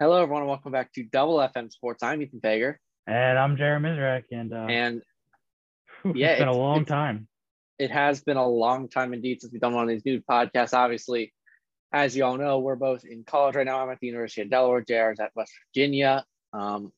Hello, 0.00 0.22
everyone, 0.22 0.42
and 0.42 0.48
welcome 0.48 0.72
back 0.72 0.92
to 0.92 1.02
Double 1.04 1.36
FM 1.38 1.72
Sports. 1.72 2.02
I'm 2.02 2.22
Ethan 2.22 2.40
Fager. 2.40 2.76
And 3.06 3.38
I'm 3.38 3.56
Jared 3.56 3.82
Mizrak. 3.82 4.24
And, 4.30 4.52
uh, 4.52 4.66
And 4.68 5.02
yeah, 6.14 6.30
it's 6.32 6.38
been 6.40 6.48
a 6.48 6.52
long 6.52 6.82
it's- 6.82 6.88
time. 6.88 7.26
it 7.78 7.90
has 7.90 8.22
been 8.22 8.36
a 8.36 8.46
long 8.46 8.88
time 8.88 9.12
indeed 9.12 9.40
since 9.40 9.52
we've 9.52 9.60
done 9.60 9.74
one 9.74 9.84
of 9.84 9.88
these 9.88 10.04
new 10.04 10.20
podcasts. 10.20 10.72
Obviously, 10.72 11.32
as 11.92 12.16
you 12.16 12.24
all 12.24 12.36
know, 12.36 12.60
we're 12.60 12.76
both 12.76 13.04
in 13.04 13.24
college 13.24 13.56
right 13.56 13.66
now. 13.66 13.80
I'm 13.80 13.90
at 13.90 13.98
the 14.00 14.06
University 14.06 14.42
of 14.42 14.50
Delaware. 14.50 14.82
JR's 14.82 15.20
at 15.20 15.34
West 15.34 15.52
Virginia. 15.68 16.24
Um, 16.52 16.92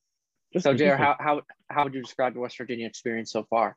so, 0.58 0.74
JR, 0.74 0.94
how, 0.96 1.16
how, 1.18 1.42
how 1.68 1.84
would 1.84 1.94
you 1.94 2.02
describe 2.02 2.34
the 2.34 2.40
West 2.40 2.58
Virginia 2.58 2.86
experience 2.86 3.30
so 3.32 3.44
far? 3.44 3.76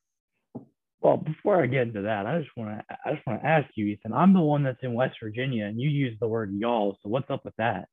well, 1.02 1.18
before 1.18 1.62
I 1.62 1.68
get 1.68 1.82
into 1.88 2.04
that, 2.04 2.26
I 2.26 2.40
just 2.40 2.56
want 2.56 2.80
to 2.80 2.98
I 3.06 3.14
just 3.14 3.28
want 3.28 3.42
to 3.42 3.46
ask 3.46 3.70
you, 3.76 3.88
Ethan. 3.88 4.14
I'm 4.14 4.32
the 4.32 4.40
one 4.40 4.64
that's 4.64 4.82
in 4.84 4.94
West 4.94 5.18
Virginia, 5.22 5.66
and 5.66 5.80
you 5.80 5.90
use 5.90 6.18
the 6.20 6.28
word 6.30 6.54
y'all. 6.56 6.98
So 7.04 7.10
what's 7.10 7.30
up 7.30 7.44
with 7.44 7.56
that? 7.58 7.90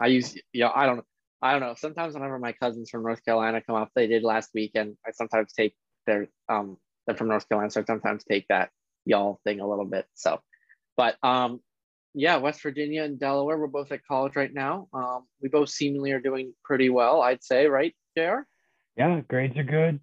I 0.00 0.06
use, 0.06 0.36
you 0.52 0.60
know, 0.60 0.72
I 0.74 0.86
don't 0.86 1.04
I 1.40 1.52
don't 1.52 1.60
know. 1.60 1.74
Sometimes 1.76 2.14
whenever 2.14 2.38
my 2.38 2.52
cousins 2.52 2.90
from 2.90 3.02
North 3.02 3.24
Carolina 3.24 3.62
come 3.62 3.76
up, 3.76 3.90
they 3.94 4.06
did 4.06 4.22
last 4.22 4.50
weekend. 4.54 4.96
I 5.06 5.12
sometimes 5.12 5.52
take 5.52 5.74
their 6.06 6.28
um 6.48 6.78
they're 7.06 7.16
from 7.16 7.28
North 7.28 7.48
Carolina, 7.48 7.70
so 7.70 7.80
I 7.80 7.84
sometimes 7.84 8.24
take 8.24 8.46
that 8.48 8.70
y'all 9.04 9.40
thing 9.44 9.60
a 9.60 9.68
little 9.68 9.86
bit. 9.86 10.06
So, 10.14 10.40
but 10.96 11.16
um, 11.22 11.60
yeah, 12.14 12.36
West 12.36 12.62
Virginia 12.62 13.04
and 13.04 13.18
Delaware, 13.18 13.58
we're 13.58 13.66
both 13.66 13.92
at 13.92 14.04
college 14.06 14.36
right 14.36 14.52
now. 14.52 14.88
Um, 14.92 15.24
we 15.40 15.48
both 15.48 15.70
seemingly 15.70 16.12
are 16.12 16.20
doing 16.20 16.52
pretty 16.64 16.90
well, 16.90 17.22
I'd 17.22 17.42
say, 17.42 17.66
right, 17.66 17.94
Jr. 18.16 18.40
Yeah, 18.96 19.20
grades 19.28 19.56
are 19.56 19.64
good. 19.64 20.00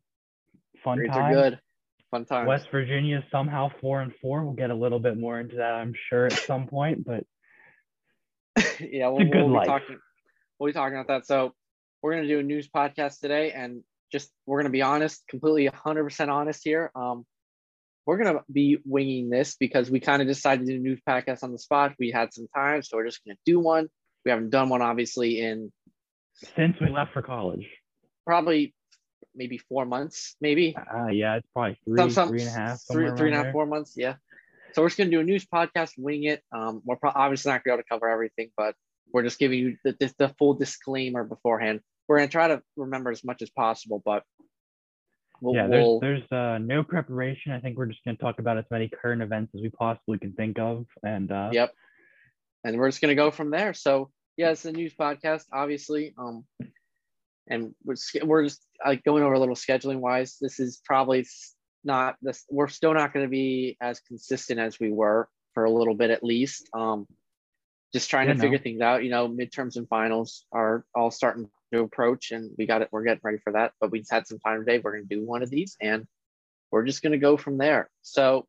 Fun 0.84 0.98
Grades 0.98 1.14
time. 1.14 1.32
are 1.32 1.34
good, 1.34 1.60
fun 2.12 2.26
times. 2.26 2.48
West 2.48 2.68
Virginia 2.72 3.24
somehow 3.32 3.70
four 3.82 4.02
and 4.02 4.14
four. 4.22 4.44
We'll 4.44 4.54
get 4.54 4.70
a 4.70 4.76
little 4.76 5.00
bit 5.00 5.18
more 5.18 5.40
into 5.40 5.58
that, 5.58 5.74
I'm 5.74 5.94
sure, 6.10 6.26
at 6.26 6.34
some 6.34 6.68
point. 6.68 7.06
But 7.06 7.26
yeah, 8.80 9.08
we'll, 9.10 9.28
we'll 9.30 9.48
be 9.48 9.54
life. 9.54 9.68
talking. 9.68 10.00
We'll 10.60 10.70
be 10.70 10.74
talking 10.74 10.98
about 10.98 11.08
that. 11.08 11.28
So 11.28 11.54
we're 12.02 12.16
gonna 12.16 12.28
do 12.28 12.40
a 12.40 12.44
news 12.44 12.68
podcast 12.68 13.20
today, 13.20 13.52
and 13.52 13.84
just 14.12 14.32
we're 14.46 14.60
gonna 14.60 14.70
be 14.70 14.82
honest, 14.82 15.24
completely 15.28 15.70
100% 15.70 16.30
honest 16.30 16.62
here. 16.64 16.92
Um, 16.96 17.26
we're 18.06 18.18
gonna 18.18 18.42
be 18.52 18.78
winging 18.86 19.30
this 19.30 19.56
because 19.56 19.90
we 19.90 20.00
kind 20.00 20.22
of 20.22 20.28
decided 20.28 20.68
to 20.68 20.74
do 20.74 20.78
a 20.78 20.82
news 20.82 21.02
podcast 21.08 21.44
on 21.44 21.52
the 21.52 21.60
spot. 21.60 21.94
We 22.00 22.12
had 22.12 22.34
some 22.34 22.48
time, 22.56 22.84
so 22.84 22.98
we're 22.98 23.06
just 23.06 23.24
gonna 23.26 23.38
do 23.46 23.60
one. 23.60 23.88
We 24.24 24.32
haven't 24.32 24.50
done 24.50 24.70
one, 24.70 24.82
obviously, 24.82 25.42
in 25.42 25.72
since 26.56 26.78
we 26.80 26.90
left 26.90 27.14
for 27.14 27.22
college, 27.22 27.66
probably 28.26 28.74
maybe 29.34 29.58
four 29.58 29.86
months, 29.86 30.36
maybe 30.40 30.76
uh, 30.78 31.08
yeah, 31.08 31.36
it's 31.36 31.48
probably 31.54 31.78
three, 31.86 31.98
some, 31.98 32.10
some 32.12 32.30
three 32.30 32.42
and 32.42 32.50
a 32.50 32.54
half, 32.54 32.80
three, 32.92 33.10
three 33.18 33.28
and 33.28 33.34
a 33.34 33.38
half, 33.38 33.46
there. 33.46 33.52
four 33.52 33.66
months. 33.66 33.94
Yeah. 33.96 34.16
So 34.76 34.82
we're 34.82 34.90
just 34.90 34.98
gonna 34.98 35.10
do 35.10 35.22
a 35.22 35.24
news 35.24 35.46
podcast, 35.46 35.94
wing 35.98 36.26
it. 36.26 36.44
Um, 36.52 36.82
we're 36.84 36.98
pro- 36.98 37.14
obviously 37.16 37.50
not 37.50 37.64
gonna 37.64 37.78
be 37.78 37.80
able 37.80 37.84
to 37.84 37.88
cover 37.88 38.10
everything, 38.10 38.52
but 38.58 38.76
we're 39.14 39.24
just 39.24 39.40
giving 39.40 39.58
you 39.58 39.78
the, 39.86 39.96
the, 39.98 40.14
the 40.18 40.36
full 40.38 40.54
disclaimer 40.54 41.24
beforehand. 41.24 41.80
We're 42.10 42.18
gonna 42.18 42.28
try 42.28 42.50
to 42.50 42.62
remember 42.76 43.10
as 43.10 43.24
much 43.24 43.42
as 43.42 43.50
possible, 43.50 44.02
but 44.04 44.24
we'll, 45.40 45.56
yeah, 45.56 45.68
there's 45.68 45.82
we'll 45.82 46.00
there's 46.02 46.30
uh, 46.30 46.58
no 46.58 46.84
preparation. 46.84 47.54
I 47.54 47.62
think 47.62 47.78
we're 47.78 47.86
just 47.86 48.04
gonna 48.04 48.18
talk 48.18 48.40
about 48.40 48.58
as 48.58 48.66
many 48.70 48.90
current 48.90 49.22
events 49.22 49.56
as 49.56 49.62
we 49.62 49.70
possibly 49.70 50.18
can 50.20 50.34
think 50.34 50.60
of, 50.60 50.86
and 51.04 51.32
uh, 51.32 51.52
yep. 51.54 51.74
And 52.66 52.78
we're 52.78 52.90
just 52.90 53.00
gonna 53.00 53.16
go 53.16 53.32
from 53.32 53.52
there. 53.52 53.74
So 53.74 54.12
yeah, 54.36 54.50
it's 54.50 54.66
a 54.66 54.74
news 54.74 54.94
podcast, 54.94 55.46
obviously. 55.54 56.14
Um, 56.18 56.44
and 57.48 57.74
we're 57.86 57.96
we're 58.26 58.44
just 58.44 58.62
like 58.86 59.06
going 59.06 59.24
over 59.24 59.36
a 59.36 59.40
little 59.40 59.56
scheduling 59.56 60.00
wise. 60.00 60.36
This 60.42 60.60
is 60.60 60.82
probably 60.84 61.26
not 61.86 62.16
this. 62.22 62.46
We're 62.50 62.68
still 62.68 62.94
not 62.94 63.14
going 63.14 63.26
to 63.26 63.30
be 63.30 63.78
as 63.80 64.00
consistent 64.02 64.60
as 64.60 64.80
we 64.80 64.92
were 64.92 65.28
for 65.54 65.66
a 65.66 65.72
little 65.72 65.96
bit 65.96 66.10
at 66.12 66.24
least. 66.24 66.70
Um, 66.74 67.08
just 67.94 68.10
trying 68.10 68.28
Yeah, 68.28 68.34
to 68.34 68.38
no. 68.38 68.42
figure 68.44 68.58
things 68.60 68.82
out. 68.82 69.04
You 69.04 69.10
know, 69.10 69.30
midterms 69.30 69.78
and 69.78 69.88
finals 69.88 70.46
are 70.52 70.86
all 70.94 71.12
starting 71.12 71.50
to 71.74 71.80
approach, 71.82 72.32
and 72.32 72.52
we 72.58 72.66
got 72.66 72.82
it. 72.82 72.90
We're 72.92 73.04
getting 73.04 73.22
ready 73.24 73.38
for 73.38 73.54
that. 73.54 73.74
But 73.80 73.92
we 73.92 74.00
just 74.00 74.12
had 74.12 74.28
some 74.28 74.40
time 74.40 74.66
today. 74.66 74.80
We're 74.84 74.94
going 74.94 75.08
to 75.08 75.16
do 75.16 75.24
one 75.24 75.44
of 75.44 75.50
these, 75.50 75.78
and 75.80 76.06
we're 76.72 76.86
just 76.86 77.02
going 77.02 77.14
to 77.14 77.18
go 77.18 77.38
from 77.38 77.58
there. 77.58 77.90
So, 78.02 78.48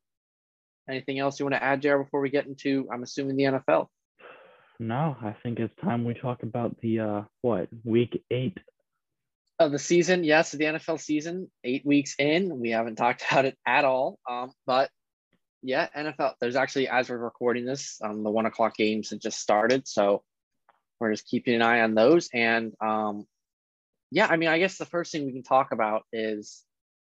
anything 0.89 1.19
else 1.19 1.39
you 1.39 1.45
want 1.47 1.55
to 1.55 1.63
add, 1.63 1.83
Jared, 1.83 2.07
before 2.07 2.21
we 2.21 2.31
get 2.31 2.47
into? 2.47 2.89
I'm 2.93 3.03
assuming 3.03 3.37
the 3.37 3.45
NFL. 3.45 3.87
No, 4.79 5.17
I 5.23 5.35
think 5.43 5.59
it's 5.59 5.75
time 5.83 6.05
we 6.05 6.15
talk 6.15 6.43
about 6.43 6.77
the 6.81 7.01
uh 7.01 7.23
what 7.43 7.69
week 7.85 8.23
eight. 8.31 8.59
Of 9.59 9.73
the 9.73 9.79
season. 9.79 10.25
Yes, 10.25 10.53
the 10.53 10.65
NFL 10.65 11.01
season, 11.01 11.51
eight 11.65 11.85
weeks 11.85 12.15
in. 12.19 12.59
We 12.59 12.71
haven't 12.71 12.97
talked 12.97 13.25
about 13.31 13.45
it 13.45 13.57
at 13.67 13.85
all. 13.85 14.19
Um, 14.29 14.53
but 14.67 14.91
yeah, 15.63 15.89
NFL. 15.97 16.35
There's 16.41 16.57
actually, 16.57 16.89
as 16.89 17.09
we're 17.09 17.19
recording 17.19 17.65
this, 17.65 18.01
um, 18.03 18.23
the 18.23 18.31
one 18.31 18.47
o'clock 18.47 18.77
games 18.77 19.11
had 19.11 19.21
just 19.21 19.41
started, 19.41 19.89
so 19.89 20.23
we're 21.01 21.13
just 21.13 21.27
keeping 21.27 21.55
an 21.55 21.63
eye 21.63 21.81
on 21.81 21.95
those. 21.95 22.29
And 22.33 22.73
um, 22.81 23.27
yeah, 24.11 24.27
I 24.27 24.37
mean, 24.37 24.49
I 24.49 24.59
guess 24.59 24.79
the 24.79 24.87
first 24.87 25.13
thing 25.13 25.27
we 25.27 25.33
can 25.33 25.43
talk 25.43 25.73
about 25.73 26.05
is 26.13 26.63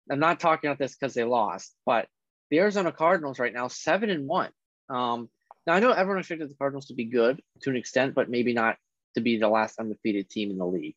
I'm 0.10 0.20
not 0.20 0.40
talking 0.40 0.70
about 0.70 0.80
this 0.80 0.96
because 0.96 1.14
they 1.14 1.24
lost, 1.24 1.74
but 1.86 2.08
the 2.50 2.60
Arizona 2.60 2.92
Cardinals 2.92 3.40
right 3.40 3.54
now 3.54 3.68
seven 3.68 4.10
and 4.10 4.28
one. 4.28 4.52
Um, 4.90 5.30
now 5.68 5.74
I 5.74 5.80
know 5.80 5.92
everyone 5.92 6.20
expected 6.20 6.50
the 6.50 6.56
Cardinals 6.56 6.86
to 6.88 6.94
be 6.94 7.06
good 7.06 7.42
to 7.62 7.72
an 7.72 7.76
extent, 7.76 8.14
but 8.14 8.30
maybe 8.30 8.54
not 8.54 8.78
to 9.16 9.22
be 9.22 9.38
the 9.38 9.50
last 9.50 9.80
undefeated 9.80 10.30
team 10.30 10.52
in 10.52 10.58
the 10.58 10.66
league 10.66 10.96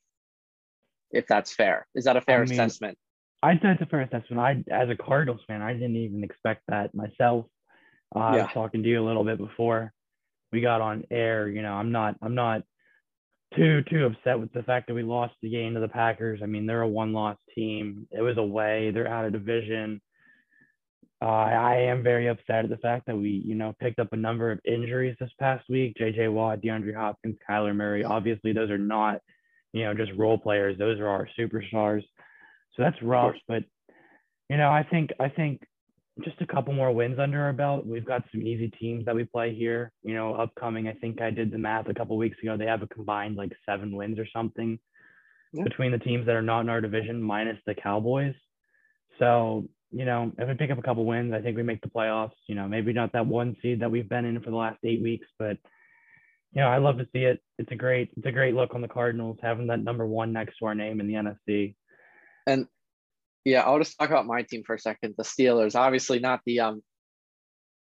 if 1.10 1.26
that's 1.26 1.54
fair. 1.54 1.86
Is 1.94 2.04
that 2.04 2.16
a 2.16 2.20
fair 2.20 2.42
I 2.42 2.44
mean, 2.44 2.52
assessment? 2.52 2.98
I'd 3.42 3.60
say 3.62 3.70
it's 3.70 3.82
a 3.82 3.86
fair 3.86 4.00
assessment. 4.00 4.41
I, 4.41 4.64
as 4.72 4.88
a 4.88 4.96
Cardinals 4.96 5.41
fan, 5.46 5.62
I 5.62 5.72
didn't 5.72 5.96
even 5.96 6.24
expect 6.24 6.62
that 6.69 6.94
myself. 6.94 7.46
Uh, 8.14 8.19
I 8.19 8.36
was 8.38 8.50
talking 8.52 8.82
to 8.82 8.88
you 8.88 9.02
a 9.02 9.06
little 9.06 9.24
bit 9.24 9.38
before 9.38 9.92
we 10.50 10.60
got 10.60 10.80
on 10.80 11.04
air. 11.10 11.48
You 11.48 11.62
know, 11.62 11.72
I'm 11.72 11.92
not, 11.92 12.16
I'm 12.22 12.34
not 12.34 12.62
too 13.56 13.82
too 13.82 14.06
upset 14.06 14.38
with 14.38 14.52
the 14.52 14.62
fact 14.62 14.88
that 14.88 14.94
we 14.94 15.02
lost 15.02 15.34
the 15.41 15.50
game 15.50 15.74
to 15.74 15.80
the 15.80 15.88
Packers. 15.88 16.41
I 16.42 16.46
mean, 16.46 16.66
they're 16.66 16.82
a 16.82 16.88
one-loss 16.88 17.36
team. 17.54 18.06
It 18.10 18.22
was 18.22 18.38
away. 18.38 18.90
They're 18.90 19.08
out 19.08 19.25
of 19.25 19.32
division. 19.32 20.00
Uh, 21.20 21.26
I 21.26 21.76
am 21.88 22.02
very 22.02 22.28
upset 22.28 22.64
at 22.64 22.70
the 22.70 22.76
fact 22.76 23.06
that 23.06 23.16
we, 23.16 23.42
you 23.44 23.56
know, 23.56 23.75
picked 23.80 23.98
up 23.98 24.12
a 24.12 24.16
number 24.16 24.52
of 24.52 24.60
injuries 24.64 25.16
this 25.19 25.32
past 25.40 25.69
week. 25.69 25.96
J.J. 25.98 26.28
Watt, 26.28 26.60
DeAndre 26.60 26.94
Hopkins, 26.94 27.36
Kyler 27.48 27.75
Murray. 27.75 28.04
Obviously, 28.04 28.52
those 28.52 28.70
are 28.70 28.78
not, 28.78 29.20
you 29.72 29.84
know, 29.84 29.94
just 29.94 30.12
role 30.16 30.38
players. 30.38 30.78
Those 30.78 30.98
are 31.00 31.08
our 31.08 31.28
superstars. 31.38 32.02
So 32.74 32.82
that's 32.82 33.00
rough. 33.02 33.34
But, 33.46 33.64
you 34.48 34.56
know, 34.56 34.70
I 34.70 34.82
think 34.90 35.10
I 35.20 35.28
think 35.28 35.62
just 36.24 36.40
a 36.40 36.46
couple 36.46 36.74
more 36.74 36.92
wins 36.92 37.18
under 37.18 37.42
our 37.42 37.52
belt. 37.52 37.86
We've 37.86 38.04
got 38.04 38.24
some 38.32 38.42
easy 38.42 38.68
teams 38.68 39.04
that 39.04 39.14
we 39.14 39.24
play 39.24 39.54
here. 39.54 39.92
You 40.02 40.14
know, 40.14 40.34
upcoming. 40.34 40.88
I 40.88 40.94
think 40.94 41.20
I 41.20 41.30
did 41.30 41.50
the 41.50 41.58
math 41.58 41.88
a 41.88 41.94
couple 41.94 42.16
weeks 42.16 42.38
ago. 42.42 42.56
They 42.56 42.66
have 42.66 42.82
a 42.82 42.88
combined 42.88 43.36
like 43.36 43.52
seven 43.66 43.94
wins 43.94 44.18
or 44.18 44.26
something 44.32 44.78
Yeah. 45.52 45.64
between 45.64 45.92
the 45.92 45.98
teams 45.98 46.26
that 46.26 46.36
are 46.36 46.42
not 46.42 46.60
in 46.60 46.68
our 46.68 46.80
division, 46.80 47.22
minus 47.22 47.58
the 47.66 47.74
Cowboys. 47.74 48.34
So, 49.18 49.68
you 49.90 50.04
know, 50.04 50.32
if 50.38 50.48
we 50.48 50.54
pick 50.54 50.70
up 50.70 50.78
a 50.78 50.82
couple 50.82 51.04
wins, 51.04 51.32
I 51.32 51.40
think 51.40 51.56
we 51.56 51.62
make 51.62 51.80
the 51.80 51.88
playoffs. 51.88 52.36
You 52.46 52.54
know, 52.54 52.68
maybe 52.68 52.92
not 52.92 53.12
that 53.12 53.26
one 53.26 53.56
seed 53.62 53.80
that 53.80 53.90
we've 53.90 54.08
been 54.08 54.24
in 54.24 54.40
for 54.40 54.50
the 54.50 54.56
last 54.56 54.78
eight 54.84 55.02
weeks, 55.02 55.26
but 55.38 55.56
you 56.53 56.62
know, 56.62 56.69
I 56.69 56.78
love 56.78 56.98
to 56.98 57.06
see 57.12 57.25
it. 57.25 57.41
It's 57.59 57.70
a 57.72 57.76
great, 57.76 58.10
it's 58.16 58.26
a 58.26 58.32
great 58.32 58.54
look 58.54 58.75
on 58.75 58.81
the 58.81 58.88
Cardinals 58.88 59.38
having 59.42 59.66
that 59.69 59.82
number 59.82 60.06
one 60.06 60.32
next 60.32 60.59
to 60.59 60.66
our 60.66 60.75
name 60.75 61.00
in 61.00 61.06
the 61.06 61.14
NFC. 61.14 61.75
And 62.47 62.66
yeah, 63.44 63.62
I'll 63.62 63.78
just 63.78 63.98
talk 63.98 64.10
about 64.10 64.26
my 64.26 64.42
team 64.42 64.62
for 64.66 64.75
a 64.75 64.78
second. 64.78 65.14
The 65.16 65.25
Steelers, 65.25 65.75
obviously 65.75 66.19
not 66.19 66.41
the 66.47 66.60
um 66.60 66.82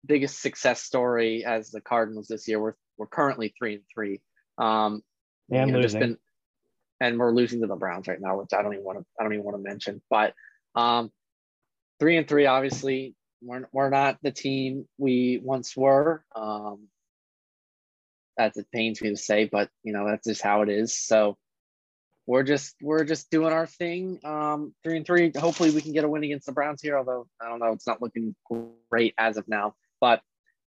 biggest 0.06 0.42
success 0.42 0.82
story 0.82 1.46
as 1.46 1.72
the 1.72 1.82
Cardinals 1.82 2.28
this 2.28 2.48
year. 2.48 2.60
We're 2.60 2.76
we're 2.98 3.08
currently 3.08 3.54
three 3.58 3.76
and 3.76 3.84
three. 3.94 4.22
Um, 4.58 5.02
And 5.50 5.68
you 5.68 5.74
know, 5.74 5.82
just 5.82 5.96
losing. 5.96 6.00
been, 6.00 6.18
and 7.02 7.20
we're 7.20 7.34
losing 7.34 7.62
to 7.62 7.68
the 7.68 7.76
Browns 7.76 8.08
right 8.08 8.20
now, 8.20 8.38
which 8.40 8.54
I 8.54 8.62
don't 8.62 8.74
even 8.74 8.86
want 8.86 9.00
to. 9.00 9.06
I 9.20 9.24
don't 9.24 9.34
even 9.34 9.46
want 9.46 9.58
to 9.58 9.64
mention. 9.64 10.02
But 10.10 10.34
um, 10.76 11.12
three 12.00 12.18
and 12.18 12.28
three, 12.28 12.46
obviously, 12.46 13.16
we're 13.42 13.68
we're 13.72 13.90
not 13.90 14.18
the 14.22 14.32
team 14.32 14.88
we 14.98 15.40
once 15.44 15.76
were. 15.76 16.24
Um, 16.36 16.88
as 18.38 18.58
it 18.58 18.68
pains 18.72 19.02
me 19.02 19.10
to 19.10 19.18
say, 19.18 19.46
but 19.46 19.70
you 19.84 19.94
know 19.94 20.06
that's 20.06 20.28
just 20.28 20.42
how 20.42 20.62
it 20.62 20.70
is. 20.70 20.98
So 20.98 21.38
we're 22.26 22.44
just 22.44 22.76
we're 22.82 23.04
just 23.04 23.30
doing 23.30 23.54
our 23.54 23.68
thing. 23.68 24.20
Um, 24.24 24.74
three 24.84 24.98
and 24.98 25.06
three. 25.06 25.32
Hopefully, 25.36 25.72
we 25.72 25.82
can 25.82 25.94
get 25.94 26.04
a 26.04 26.10
win 26.10 26.24
against 26.24 26.46
the 26.46 26.52
Browns 26.52 26.82
here. 26.82 26.98
Although 26.98 27.28
I 27.42 27.50
don't 27.50 27.60
know, 27.60 27.72
it's 27.74 27.88
not 27.88 28.02
looking 28.02 28.36
great 28.90 29.14
as 29.18 29.38
of 29.38 29.48
now. 29.48 29.76
But 30.00 30.22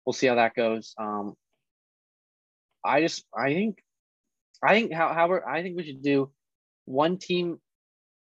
we'll 0.05 0.13
see 0.13 0.27
how 0.27 0.35
that 0.35 0.53
goes. 0.53 0.93
Um, 0.97 1.35
I 2.83 3.01
just 3.01 3.25
I 3.35 3.53
think 3.53 3.79
I 4.63 4.73
think 4.73 4.91
how 4.91 5.13
how 5.13 5.39
I 5.47 5.61
think 5.61 5.77
we 5.77 5.85
should 5.85 6.03
do 6.03 6.31
one 6.85 7.17
team, 7.17 7.59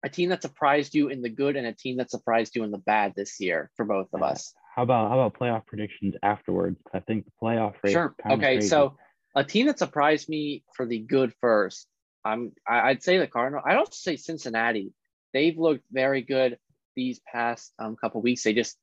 a 0.03 0.09
team 0.09 0.29
that 0.29 0.41
surprised 0.41 0.93
you 0.93 1.07
in 1.07 1.21
the 1.21 1.29
good 1.29 1.55
and 1.55 1.65
a 1.65 1.73
team 1.73 1.97
that 1.97 2.11
surprised 2.11 2.55
you 2.55 2.63
in 2.63 2.71
the 2.71 2.77
bad 2.77 3.13
this 3.15 3.39
year 3.39 3.71
for 3.75 3.85
both 3.85 4.07
of 4.13 4.21
us. 4.23 4.53
How 4.75 4.83
about 4.83 5.09
how 5.09 5.19
about 5.19 5.39
playoff 5.39 5.65
predictions 5.65 6.15
afterwards? 6.21 6.77
I 6.93 6.99
think 6.99 7.25
the 7.25 7.31
playoff 7.41 7.75
rate. 7.81 7.93
Sure. 7.93 8.13
Okay. 8.29 8.59
So 8.59 8.97
a 9.35 9.43
team 9.43 9.67
that 9.67 9.79
surprised 9.79 10.29
me 10.29 10.63
for 10.75 10.85
the 10.85 10.99
good 10.99 11.33
first. 11.41 11.87
I'm 12.23 12.53
I'd 12.67 13.03
say 13.03 13.17
the 13.17 13.27
Cardinal. 13.27 13.61
I'd 13.65 13.77
also 13.77 13.93
say 13.93 14.15
Cincinnati. 14.15 14.93
They've 15.33 15.57
looked 15.57 15.83
very 15.91 16.21
good 16.21 16.57
these 16.95 17.19
past 17.31 17.73
um, 17.77 17.95
couple 17.95 18.21
weeks. 18.21 18.43
They 18.43 18.53
just 18.53 18.77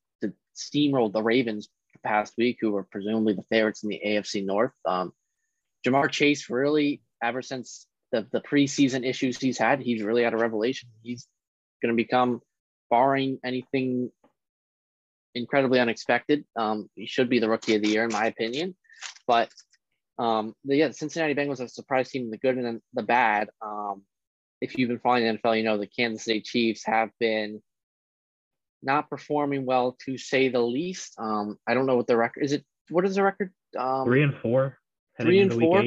steamrolled 0.55 1.13
the 1.13 1.23
Ravens 1.23 1.67
the 1.93 1.99
past 2.07 2.35
week, 2.37 2.57
who 2.61 2.71
were 2.71 2.83
presumably 2.83 3.33
the 3.33 3.43
favorites 3.43 3.83
in 3.83 3.89
the 3.89 4.01
AFC 4.05 4.45
North. 4.45 4.71
Um, 4.85 5.11
Ja'Marr 5.85 6.09
Chase 6.09 6.49
really 6.49 7.01
ever 7.21 7.41
since 7.41 7.87
the 8.11 8.27
the 8.31 8.39
preseason 8.41 9.05
issues 9.07 9.39
he's 9.39 9.57
had, 9.57 9.81
he's 9.81 10.03
really 10.03 10.23
had 10.23 10.33
a 10.33 10.37
revelation. 10.37 10.89
He's 11.01 11.27
going 11.81 11.93
to 11.93 12.01
become, 12.01 12.41
barring 12.89 13.39
anything 13.43 14.11
incredibly 15.35 15.79
unexpected, 15.79 16.45
um, 16.55 16.89
he 16.95 17.07
should 17.07 17.29
be 17.29 17.39
the 17.39 17.49
rookie 17.49 17.75
of 17.75 17.81
the 17.81 17.89
year 17.89 18.03
in 18.03 18.11
my 18.11 18.27
opinion. 18.27 18.75
But 19.27 19.49
um, 20.23 20.55
the, 20.63 20.77
yeah, 20.77 20.87
the 20.87 20.93
Cincinnati 20.93 21.35
Bengals 21.35 21.59
have 21.59 21.69
surprised 21.69 22.11
team, 22.11 22.31
the 22.31 22.37
good 22.37 22.57
and 22.57 22.81
the 22.93 23.03
bad. 23.03 23.49
Um, 23.61 24.03
if 24.61 24.77
you've 24.77 24.87
been 24.87 24.99
following 24.99 25.25
the 25.25 25.37
NFL, 25.37 25.57
you 25.57 25.63
know 25.63 25.77
the 25.77 25.87
Kansas 25.87 26.23
City 26.23 26.39
Chiefs 26.39 26.85
have 26.85 27.09
been 27.19 27.61
not 28.81 29.09
performing 29.09 29.65
well 29.65 29.97
to 30.05 30.17
say 30.17 30.47
the 30.47 30.61
least. 30.61 31.15
Um, 31.17 31.57
I 31.67 31.73
don't 31.73 31.85
know 31.85 31.97
what 31.97 32.07
the 32.07 32.15
record 32.15 32.45
is. 32.45 32.53
It 32.53 32.63
what 32.89 33.05
is 33.05 33.15
the 33.15 33.23
record? 33.23 33.51
Um, 33.77 34.05
three 34.05 34.23
and 34.23 34.35
four. 34.35 34.77
Three 35.19 35.41
and 35.41 35.51
four. 35.51 35.83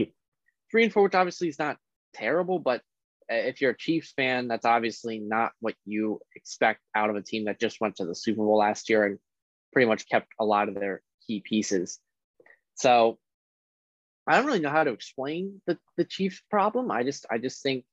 Three 0.71 0.85
and 0.85 0.93
four, 0.93 1.05
which 1.05 1.15
obviously 1.15 1.49
is 1.49 1.59
not 1.59 1.79
terrible, 2.15 2.59
but 2.59 2.83
if 3.31 3.63
you're 3.63 3.71
a 3.71 3.77
Chiefs 3.77 4.13
fan, 4.17 4.49
that's 4.49 4.67
obviously 4.67 5.19
not 5.19 5.53
what 5.61 5.75
you 5.87 6.21
expect 6.35 6.81
out 6.95 7.09
of 7.09 7.17
a 7.17 7.23
team 7.23 7.47
that 7.47 7.59
just 7.59 7.81
went 7.81 7.97
to 7.97 8.05
the 8.05 8.15
Super 8.15 8.45
Bowl 8.45 8.59
last 8.59 8.91
year 8.91 9.05
and 9.05 9.19
pretty 9.73 9.89
much 9.89 10.09
kept 10.09 10.29
a 10.39 10.45
lot 10.45 10.69
of 10.69 10.75
their 10.75 11.01
key 11.27 11.41
pieces. 11.41 11.99
So 12.75 13.19
I 14.27 14.37
don't 14.37 14.47
really 14.47 14.61
know 14.61 14.71
how 14.71 14.85
to 14.85 14.93
explain 14.93 15.61
the, 15.67 15.79
the 15.97 16.05
Chiefs 16.05 16.43
problem. 16.51 16.91
I 16.91 17.03
just 17.03 17.27
I 17.31 17.39
just 17.39 17.63
think 17.63 17.85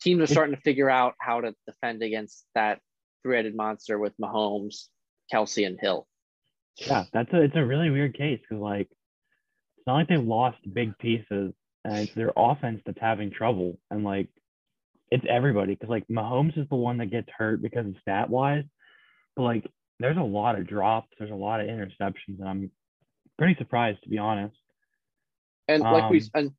teams 0.00 0.22
are 0.22 0.26
starting 0.26 0.54
to 0.54 0.60
figure 0.62 0.90
out 0.90 1.14
how 1.18 1.40
to 1.40 1.54
defend 1.66 2.02
against 2.02 2.44
that 2.54 2.80
three-headed 3.22 3.54
monster 3.54 3.98
with 3.98 4.16
Mahomes, 4.18 4.88
Kelce, 5.32 5.66
and 5.66 5.78
Hill. 5.80 6.06
Yeah, 6.76 7.04
that's 7.12 7.32
a 7.32 7.42
it's 7.42 7.56
a 7.56 7.64
really 7.64 7.90
weird 7.90 8.16
case 8.16 8.40
because 8.40 8.62
like 8.62 8.88
it's 9.76 9.86
not 9.86 9.94
like 9.94 10.08
they 10.08 10.16
lost 10.16 10.58
big 10.72 10.96
pieces 10.98 11.52
and 11.84 11.98
it's 11.98 12.14
their 12.14 12.32
offense 12.36 12.80
that's 12.86 13.00
having 13.00 13.30
trouble 13.30 13.78
and 13.90 14.04
like 14.04 14.28
it's 15.10 15.24
everybody 15.28 15.74
because 15.74 15.90
like 15.90 16.08
Mahomes 16.08 16.56
is 16.56 16.66
the 16.70 16.76
one 16.76 16.96
that 16.98 17.10
gets 17.10 17.28
hurt 17.36 17.60
because 17.60 17.86
of 17.86 17.94
stat 18.00 18.30
wise, 18.30 18.64
but 19.36 19.42
like 19.42 19.66
there's 20.00 20.16
a 20.16 20.22
lot 20.22 20.58
of 20.58 20.66
drops, 20.66 21.08
there's 21.18 21.30
a 21.30 21.34
lot 21.34 21.60
of 21.60 21.66
interceptions, 21.66 22.40
and 22.40 22.48
I'm 22.48 22.70
pretty 23.38 23.54
surprised 23.58 24.02
to 24.04 24.08
be 24.08 24.16
honest. 24.16 24.56
And 25.68 25.82
like 25.82 26.04
um, 26.04 26.10
we 26.10 26.22
and 26.34 26.52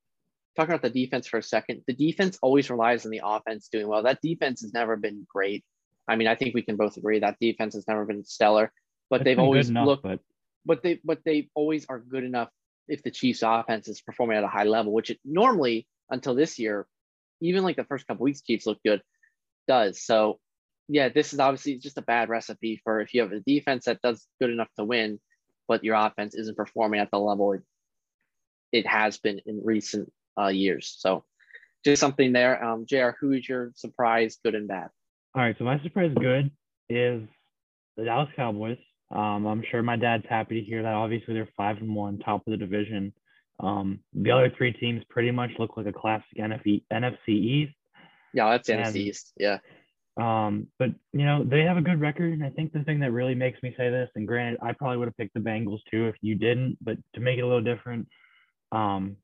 talking 0.55 0.73
about 0.73 0.81
the 0.81 1.05
defense 1.05 1.27
for 1.27 1.37
a 1.37 1.43
second, 1.43 1.83
the 1.87 1.93
defense 1.93 2.37
always 2.41 2.69
relies 2.69 3.05
on 3.05 3.11
the 3.11 3.21
offense 3.23 3.69
doing 3.71 3.87
well. 3.87 4.03
That 4.03 4.21
defense 4.21 4.61
has 4.61 4.73
never 4.73 4.95
been 4.95 5.25
great. 5.27 5.63
I 6.07 6.15
mean, 6.15 6.27
I 6.27 6.35
think 6.35 6.53
we 6.53 6.61
can 6.61 6.75
both 6.75 6.97
agree 6.97 7.19
that 7.19 7.37
defense 7.39 7.75
has 7.75 7.87
never 7.87 8.05
been 8.05 8.23
stellar, 8.23 8.71
but 9.09 9.23
they've 9.23 9.39
always 9.39 9.69
enough, 9.69 9.87
looked, 9.87 10.03
but... 10.03 10.19
but 10.65 10.83
they 10.83 10.99
but 11.03 11.19
they 11.25 11.49
always 11.55 11.85
are 11.87 11.99
good 11.99 12.23
enough 12.23 12.49
if 12.87 13.03
the 13.03 13.11
Chiefs 13.11 13.43
offense 13.43 13.87
is 13.87 14.01
performing 14.01 14.37
at 14.37 14.43
a 14.43 14.47
high 14.47 14.65
level, 14.65 14.93
which 14.93 15.09
it 15.09 15.19
normally 15.23 15.87
until 16.09 16.35
this 16.35 16.59
year, 16.59 16.85
even 17.41 17.63
like 17.63 17.75
the 17.75 17.85
first 17.85 18.07
couple 18.07 18.23
weeks, 18.23 18.41
Chiefs 18.41 18.65
look 18.65 18.79
good, 18.83 19.01
does. 19.67 20.03
So 20.03 20.39
yeah, 20.89 21.09
this 21.09 21.33
is 21.33 21.39
obviously 21.39 21.77
just 21.77 21.97
a 21.97 22.01
bad 22.01 22.29
recipe 22.29 22.81
for 22.83 22.99
if 23.01 23.13
you 23.13 23.21
have 23.21 23.31
a 23.31 23.39
defense 23.39 23.85
that 23.85 24.01
does 24.01 24.27
good 24.41 24.49
enough 24.49 24.67
to 24.77 24.83
win, 24.83 25.19
but 25.67 25.83
your 25.83 25.95
offense 25.95 26.35
isn't 26.35 26.57
performing 26.57 26.99
at 26.99 27.09
the 27.11 27.19
level 27.19 27.53
it, 27.53 27.61
it 28.73 28.85
has 28.87 29.17
been 29.17 29.39
in 29.45 29.61
recent 29.63 30.11
uh, 30.37 30.47
years. 30.47 30.95
So 30.97 31.23
just 31.85 32.01
something 32.01 32.33
there. 32.33 32.61
Um, 32.63 32.85
JR, 32.85 33.11
who 33.21 33.31
is 33.31 33.47
your 33.47 33.71
surprise, 33.75 34.37
good 34.43 34.55
and 34.55 34.67
bad? 34.67 34.89
All 35.35 35.41
right, 35.41 35.55
so 35.57 35.63
my 35.63 35.81
surprise 35.81 36.11
good 36.19 36.51
is 36.89 37.21
the 37.95 38.05
Dallas 38.05 38.29
Cowboys. 38.35 38.77
Um, 39.11 39.45
I'm 39.45 39.63
sure 39.69 39.83
my 39.83 39.95
dad's 39.95 40.25
happy 40.27 40.59
to 40.59 40.65
hear 40.65 40.81
that. 40.81 40.93
Obviously, 40.93 41.35
they're 41.35 41.49
five 41.55 41.77
and 41.77 41.95
one, 41.95 42.19
top 42.19 42.41
of 42.47 42.51
the 42.51 42.57
division. 42.57 43.13
Um, 43.59 43.99
the 44.13 44.31
other 44.31 44.51
three 44.57 44.73
teams 44.73 45.03
pretty 45.09 45.31
much 45.31 45.51
look 45.59 45.77
like 45.77 45.85
a 45.85 45.93
classic 45.93 46.37
NFC, 46.37 46.83
NFC 46.91 47.29
East. 47.29 47.75
Yeah, 48.33 48.49
that's 48.49 48.69
and, 48.69 48.83
NFC 48.83 48.95
East. 48.95 49.33
Yeah. 49.37 49.59
Um, 50.15 50.67
but 50.77 50.89
you 51.11 51.25
know 51.25 51.43
they 51.43 51.61
have 51.61 51.77
a 51.77 51.81
good 51.81 51.99
record, 51.99 52.33
and 52.33 52.43
I 52.43 52.49
think 52.49 52.71
the 52.71 52.83
thing 52.83 52.99
that 52.99 53.11
really 53.11 53.33
makes 53.33 53.61
me 53.63 53.73
say 53.77 53.89
this, 53.89 54.09
and 54.15 54.27
granted, 54.27 54.59
I 54.61 54.73
probably 54.73 54.97
would 54.97 55.07
have 55.07 55.17
picked 55.17 55.33
the 55.33 55.39
Bengals 55.39 55.79
too 55.89 56.07
if 56.07 56.15
you 56.21 56.35
didn't, 56.35 56.77
but 56.81 56.97
to 57.15 57.19
make 57.19 57.39
it 57.39 57.41
a 57.41 57.47
little 57.47 57.63
different, 57.63 58.07
um, 58.73 59.17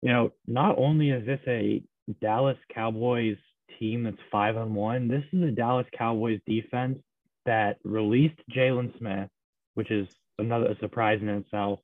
you 0.00 0.12
know, 0.12 0.32
not 0.46 0.78
only 0.78 1.10
is 1.10 1.24
this 1.26 1.40
a 1.46 1.82
Dallas 2.20 2.56
Cowboys 2.74 3.36
team 3.78 4.04
that's 4.04 4.16
five 4.32 4.56
on 4.56 4.74
one, 4.74 5.06
this 5.06 5.24
is 5.32 5.42
a 5.42 5.52
Dallas 5.52 5.86
Cowboys 5.96 6.40
defense 6.46 6.98
that 7.46 7.76
released 7.84 8.40
Jaylon 8.50 8.96
Smith, 8.98 9.28
which 9.74 9.90
is 9.90 10.08
another 10.38 10.76
surprise 10.80 11.20
in 11.20 11.28
itself. 11.28 11.80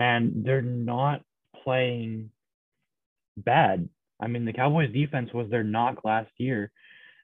And 0.00 0.44
they're 0.44 0.62
not 0.62 1.22
playing 1.62 2.30
bad. 3.36 3.88
I 4.20 4.26
mean, 4.26 4.44
the 4.44 4.52
Cowboys 4.52 4.92
defense 4.92 5.32
was 5.32 5.50
their 5.50 5.62
knock 5.62 6.04
last 6.04 6.30
year. 6.38 6.72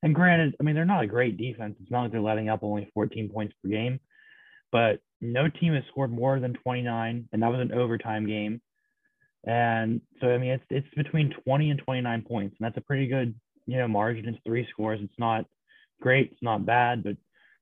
And 0.02 0.14
granted, 0.14 0.56
I 0.60 0.62
mean, 0.62 0.74
they're 0.74 0.84
not 0.84 1.04
a 1.04 1.08
great 1.08 1.36
defense. 1.36 1.76
It's 1.80 1.90
not 1.90 2.02
like 2.02 2.12
they're 2.12 2.20
letting 2.20 2.48
up 2.48 2.62
only 2.62 2.90
14 2.94 3.28
points 3.28 3.54
per 3.62 3.70
game, 3.70 4.00
but 4.72 5.00
no 5.20 5.48
team 5.48 5.74
has 5.74 5.84
scored 5.90 6.10
more 6.10 6.40
than 6.40 6.54
29, 6.54 7.28
and 7.32 7.42
that 7.42 7.50
was 7.50 7.60
an 7.60 7.72
overtime 7.72 8.26
game. 8.26 8.60
And 9.46 10.00
so, 10.20 10.28
I 10.28 10.38
mean, 10.38 10.50
it's 10.52 10.64
it's 10.70 10.94
between 10.94 11.34
20 11.44 11.70
and 11.70 11.80
29 11.80 12.22
points, 12.22 12.56
and 12.58 12.66
that's 12.66 12.76
a 12.76 12.86
pretty 12.86 13.06
good, 13.06 13.34
you 13.66 13.78
know, 13.78 13.88
margin. 13.88 14.28
It's 14.28 14.38
three 14.44 14.66
scores. 14.70 15.00
It's 15.02 15.18
not 15.18 15.46
great. 16.00 16.32
It's 16.32 16.42
not 16.42 16.66
bad, 16.66 17.02
but 17.02 17.16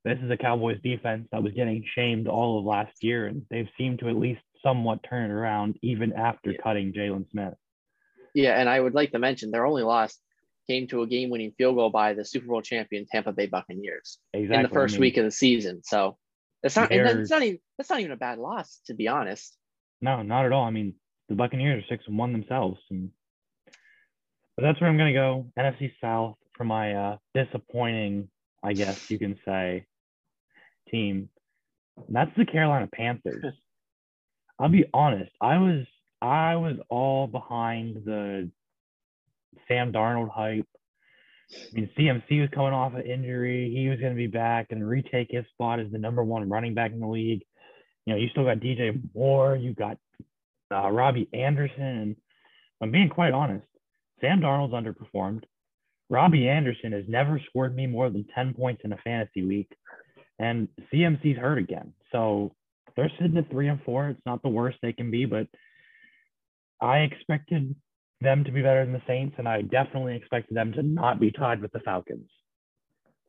this 0.04 0.18
is 0.22 0.30
a 0.30 0.36
Cowboys 0.36 0.78
defense 0.82 1.28
that 1.32 1.42
was 1.42 1.52
getting 1.52 1.84
shamed 1.94 2.26
all 2.26 2.58
of 2.58 2.64
last 2.64 3.02
year, 3.02 3.26
and 3.26 3.42
they've 3.50 3.68
seemed 3.76 4.00
to 4.00 4.08
at 4.08 4.16
least 4.16 4.40
somewhat 4.62 5.00
turn 5.08 5.30
it 5.30 5.34
around 5.34 5.78
even 5.82 6.12
after 6.12 6.50
yeah. 6.50 6.58
cutting 6.62 6.92
Jaylon 6.92 7.30
Smith. 7.30 7.54
Yeah, 8.34 8.58
and 8.58 8.68
I 8.68 8.80
would 8.80 8.94
like 8.94 9.12
to 9.12 9.18
mention 9.18 9.50
their 9.50 9.66
only 9.66 9.82
loss 9.82 10.18
came 10.68 10.86
to 10.88 11.02
a 11.02 11.06
game-winning 11.06 11.52
field 11.56 11.76
goal 11.76 11.90
by 11.90 12.12
the 12.12 12.24
Super 12.24 12.46
Bowl 12.46 12.62
champion 12.62 13.06
Tampa 13.10 13.32
Bay 13.32 13.46
Buccaneers 13.46 14.18
exactly. 14.34 14.56
in 14.56 14.62
the 14.62 14.68
first 14.68 14.94
I 14.94 14.96
mean, 14.96 15.00
week 15.00 15.16
of 15.16 15.24
the 15.24 15.30
season. 15.30 15.82
So 15.82 16.18
it's 16.62 16.76
not 16.76 16.90
it's 16.92 17.30
not 17.30 17.42
even 17.42 17.60
that's 17.76 17.90
not 17.90 18.00
even 18.00 18.12
a 18.12 18.16
bad 18.16 18.38
loss 18.38 18.80
to 18.86 18.94
be 18.94 19.08
honest. 19.08 19.56
No, 20.00 20.22
not 20.22 20.46
at 20.46 20.52
all. 20.52 20.64
I 20.64 20.70
mean, 20.70 20.94
the 21.28 21.34
Buccaneers 21.34 21.84
are 21.84 21.86
six 21.88 22.04
and 22.06 22.18
one 22.18 22.32
themselves, 22.32 22.78
and 22.90 23.10
but 24.56 24.62
that's 24.62 24.80
where 24.80 24.90
I'm 24.90 24.98
gonna 24.98 25.12
go. 25.12 25.46
NFC 25.58 25.92
South 26.00 26.36
for 26.56 26.64
my 26.64 26.94
uh, 26.94 27.16
disappointing, 27.34 28.28
I 28.62 28.72
guess 28.72 29.10
you 29.10 29.18
can 29.18 29.38
say, 29.44 29.86
team. 30.90 31.28
That's 32.08 32.30
the 32.36 32.44
Carolina 32.44 32.88
Panthers. 32.92 33.44
I'll 34.58 34.68
be 34.68 34.86
honest. 34.92 35.30
I 35.40 35.58
was 35.58 35.86
I 36.20 36.56
was 36.56 36.76
all 36.88 37.26
behind 37.26 38.04
the 38.04 38.50
Sam 39.68 39.92
Darnold 39.92 40.30
hype. 40.30 40.66
I 41.50 41.56
mean, 41.72 41.90
CMC 41.98 42.40
was 42.40 42.50
coming 42.54 42.72
off 42.72 42.94
an 42.94 43.02
injury. 43.02 43.72
He 43.74 43.88
was 43.88 43.98
going 43.98 44.12
to 44.12 44.16
be 44.16 44.26
back 44.26 44.66
and 44.70 44.86
retake 44.86 45.28
his 45.30 45.44
spot 45.52 45.80
as 45.80 45.90
the 45.90 45.98
number 45.98 46.22
one 46.22 46.48
running 46.48 46.74
back 46.74 46.92
in 46.92 47.00
the 47.00 47.06
league. 47.06 47.42
You 48.04 48.14
know, 48.14 48.20
you 48.20 48.28
still 48.28 48.44
got 48.44 48.58
DJ 48.58 49.00
Moore. 49.14 49.56
You 49.56 49.74
got 49.74 49.98
uh, 50.72 50.90
Robbie 50.90 51.28
Anderson. 51.32 52.16
I'm 52.82 52.90
being 52.90 53.08
quite 53.08 53.32
honest. 53.32 53.66
Sam 54.20 54.40
Darnold's 54.40 54.74
underperformed. 54.74 55.44
Robbie 56.10 56.48
Anderson 56.48 56.92
has 56.92 57.04
never 57.06 57.40
scored 57.48 57.74
me 57.74 57.86
more 57.86 58.10
than 58.10 58.26
10 58.34 58.54
points 58.54 58.82
in 58.84 58.92
a 58.92 58.98
fantasy 58.98 59.44
week. 59.44 59.70
And 60.38 60.68
CMC's 60.92 61.38
hurt 61.38 61.58
again. 61.58 61.92
So 62.12 62.54
they're 62.96 63.12
sitting 63.18 63.36
at 63.36 63.50
three 63.50 63.68
and 63.68 63.82
four. 63.84 64.08
It's 64.08 64.20
not 64.24 64.42
the 64.42 64.48
worst 64.48 64.78
they 64.82 64.92
can 64.92 65.10
be, 65.10 65.24
but 65.24 65.46
I 66.80 66.98
expected 66.98 67.74
them 68.20 68.44
to 68.44 68.52
be 68.52 68.62
better 68.62 68.84
than 68.84 68.92
the 68.92 69.02
Saints, 69.06 69.36
and 69.38 69.48
I 69.48 69.62
definitely 69.62 70.16
expected 70.16 70.56
them 70.56 70.72
to 70.72 70.82
not 70.82 71.20
be 71.20 71.30
tied 71.30 71.60
with 71.60 71.72
the 71.72 71.80
Falcons. 71.80 72.30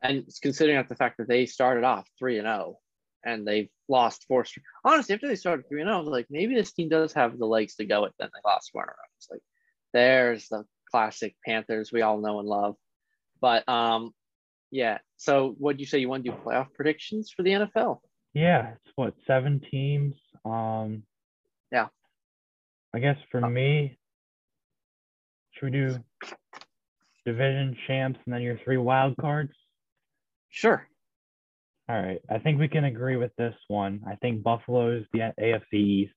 And 0.02 0.24
considering 0.42 0.78
that 0.78 0.88
the 0.88 0.96
fact 0.96 1.18
that 1.18 1.28
they 1.28 1.46
started 1.46 1.84
off 1.84 2.08
three 2.18 2.38
and 2.38 2.46
zero, 2.46 2.76
oh, 2.76 2.78
and 3.22 3.46
they've 3.46 3.68
lost 3.88 4.24
four. 4.26 4.44
Honestly, 4.84 5.14
after 5.14 5.28
they 5.28 5.36
started 5.36 5.68
three 5.68 5.82
and 5.82 5.88
zero, 5.88 5.96
oh, 5.96 6.00
I 6.00 6.02
was 6.02 6.10
like, 6.10 6.26
maybe 6.30 6.54
this 6.54 6.72
team 6.72 6.88
does 6.88 7.12
have 7.12 7.38
the 7.38 7.46
legs 7.46 7.76
to 7.76 7.84
go. 7.84 8.04
It 8.04 8.14
then 8.18 8.30
they 8.32 8.48
lost 8.48 8.70
four 8.72 8.82
in 8.82 8.88
a 8.88 8.92
row. 8.92 9.16
It's 9.18 9.28
like, 9.30 9.42
there's 9.92 10.48
the 10.48 10.64
classic 10.90 11.36
Panthers 11.44 11.92
we 11.92 12.02
all 12.02 12.20
know 12.20 12.38
and 12.38 12.48
love. 12.48 12.76
But 13.40 13.68
um, 13.68 14.12
yeah. 14.70 14.98
So 15.16 15.54
what 15.58 15.76
do 15.76 15.80
you 15.80 15.86
say? 15.86 15.98
You 15.98 16.08
want 16.08 16.24
to 16.24 16.30
do 16.30 16.36
playoff 16.36 16.72
predictions 16.74 17.32
for 17.34 17.42
the 17.42 17.50
NFL? 17.50 17.98
Yeah, 18.32 18.72
it's 18.72 18.92
what 18.96 19.14
seven 19.26 19.60
teams. 19.70 20.14
Um, 20.44 21.02
yeah. 21.72 21.88
I 22.94 22.98
guess 23.00 23.16
for 23.30 23.44
uh, 23.44 23.48
me, 23.48 23.98
should 25.60 25.72
we 25.72 25.78
do 25.78 25.98
division 27.26 27.76
champs 27.86 28.18
and 28.24 28.34
then 28.34 28.42
your 28.42 28.58
three 28.64 28.78
wild 28.78 29.16
cards? 29.18 29.52
Sure. 30.48 30.86
All 31.88 32.00
right. 32.00 32.20
I 32.30 32.38
think 32.38 32.58
we 32.58 32.68
can 32.68 32.84
agree 32.84 33.16
with 33.16 33.34
this 33.36 33.54
one. 33.68 34.00
I 34.06 34.14
think 34.16 34.42
Buffalo 34.42 34.96
is 34.96 35.04
the 35.12 35.32
AFC 35.38 35.74
East. 35.74 36.14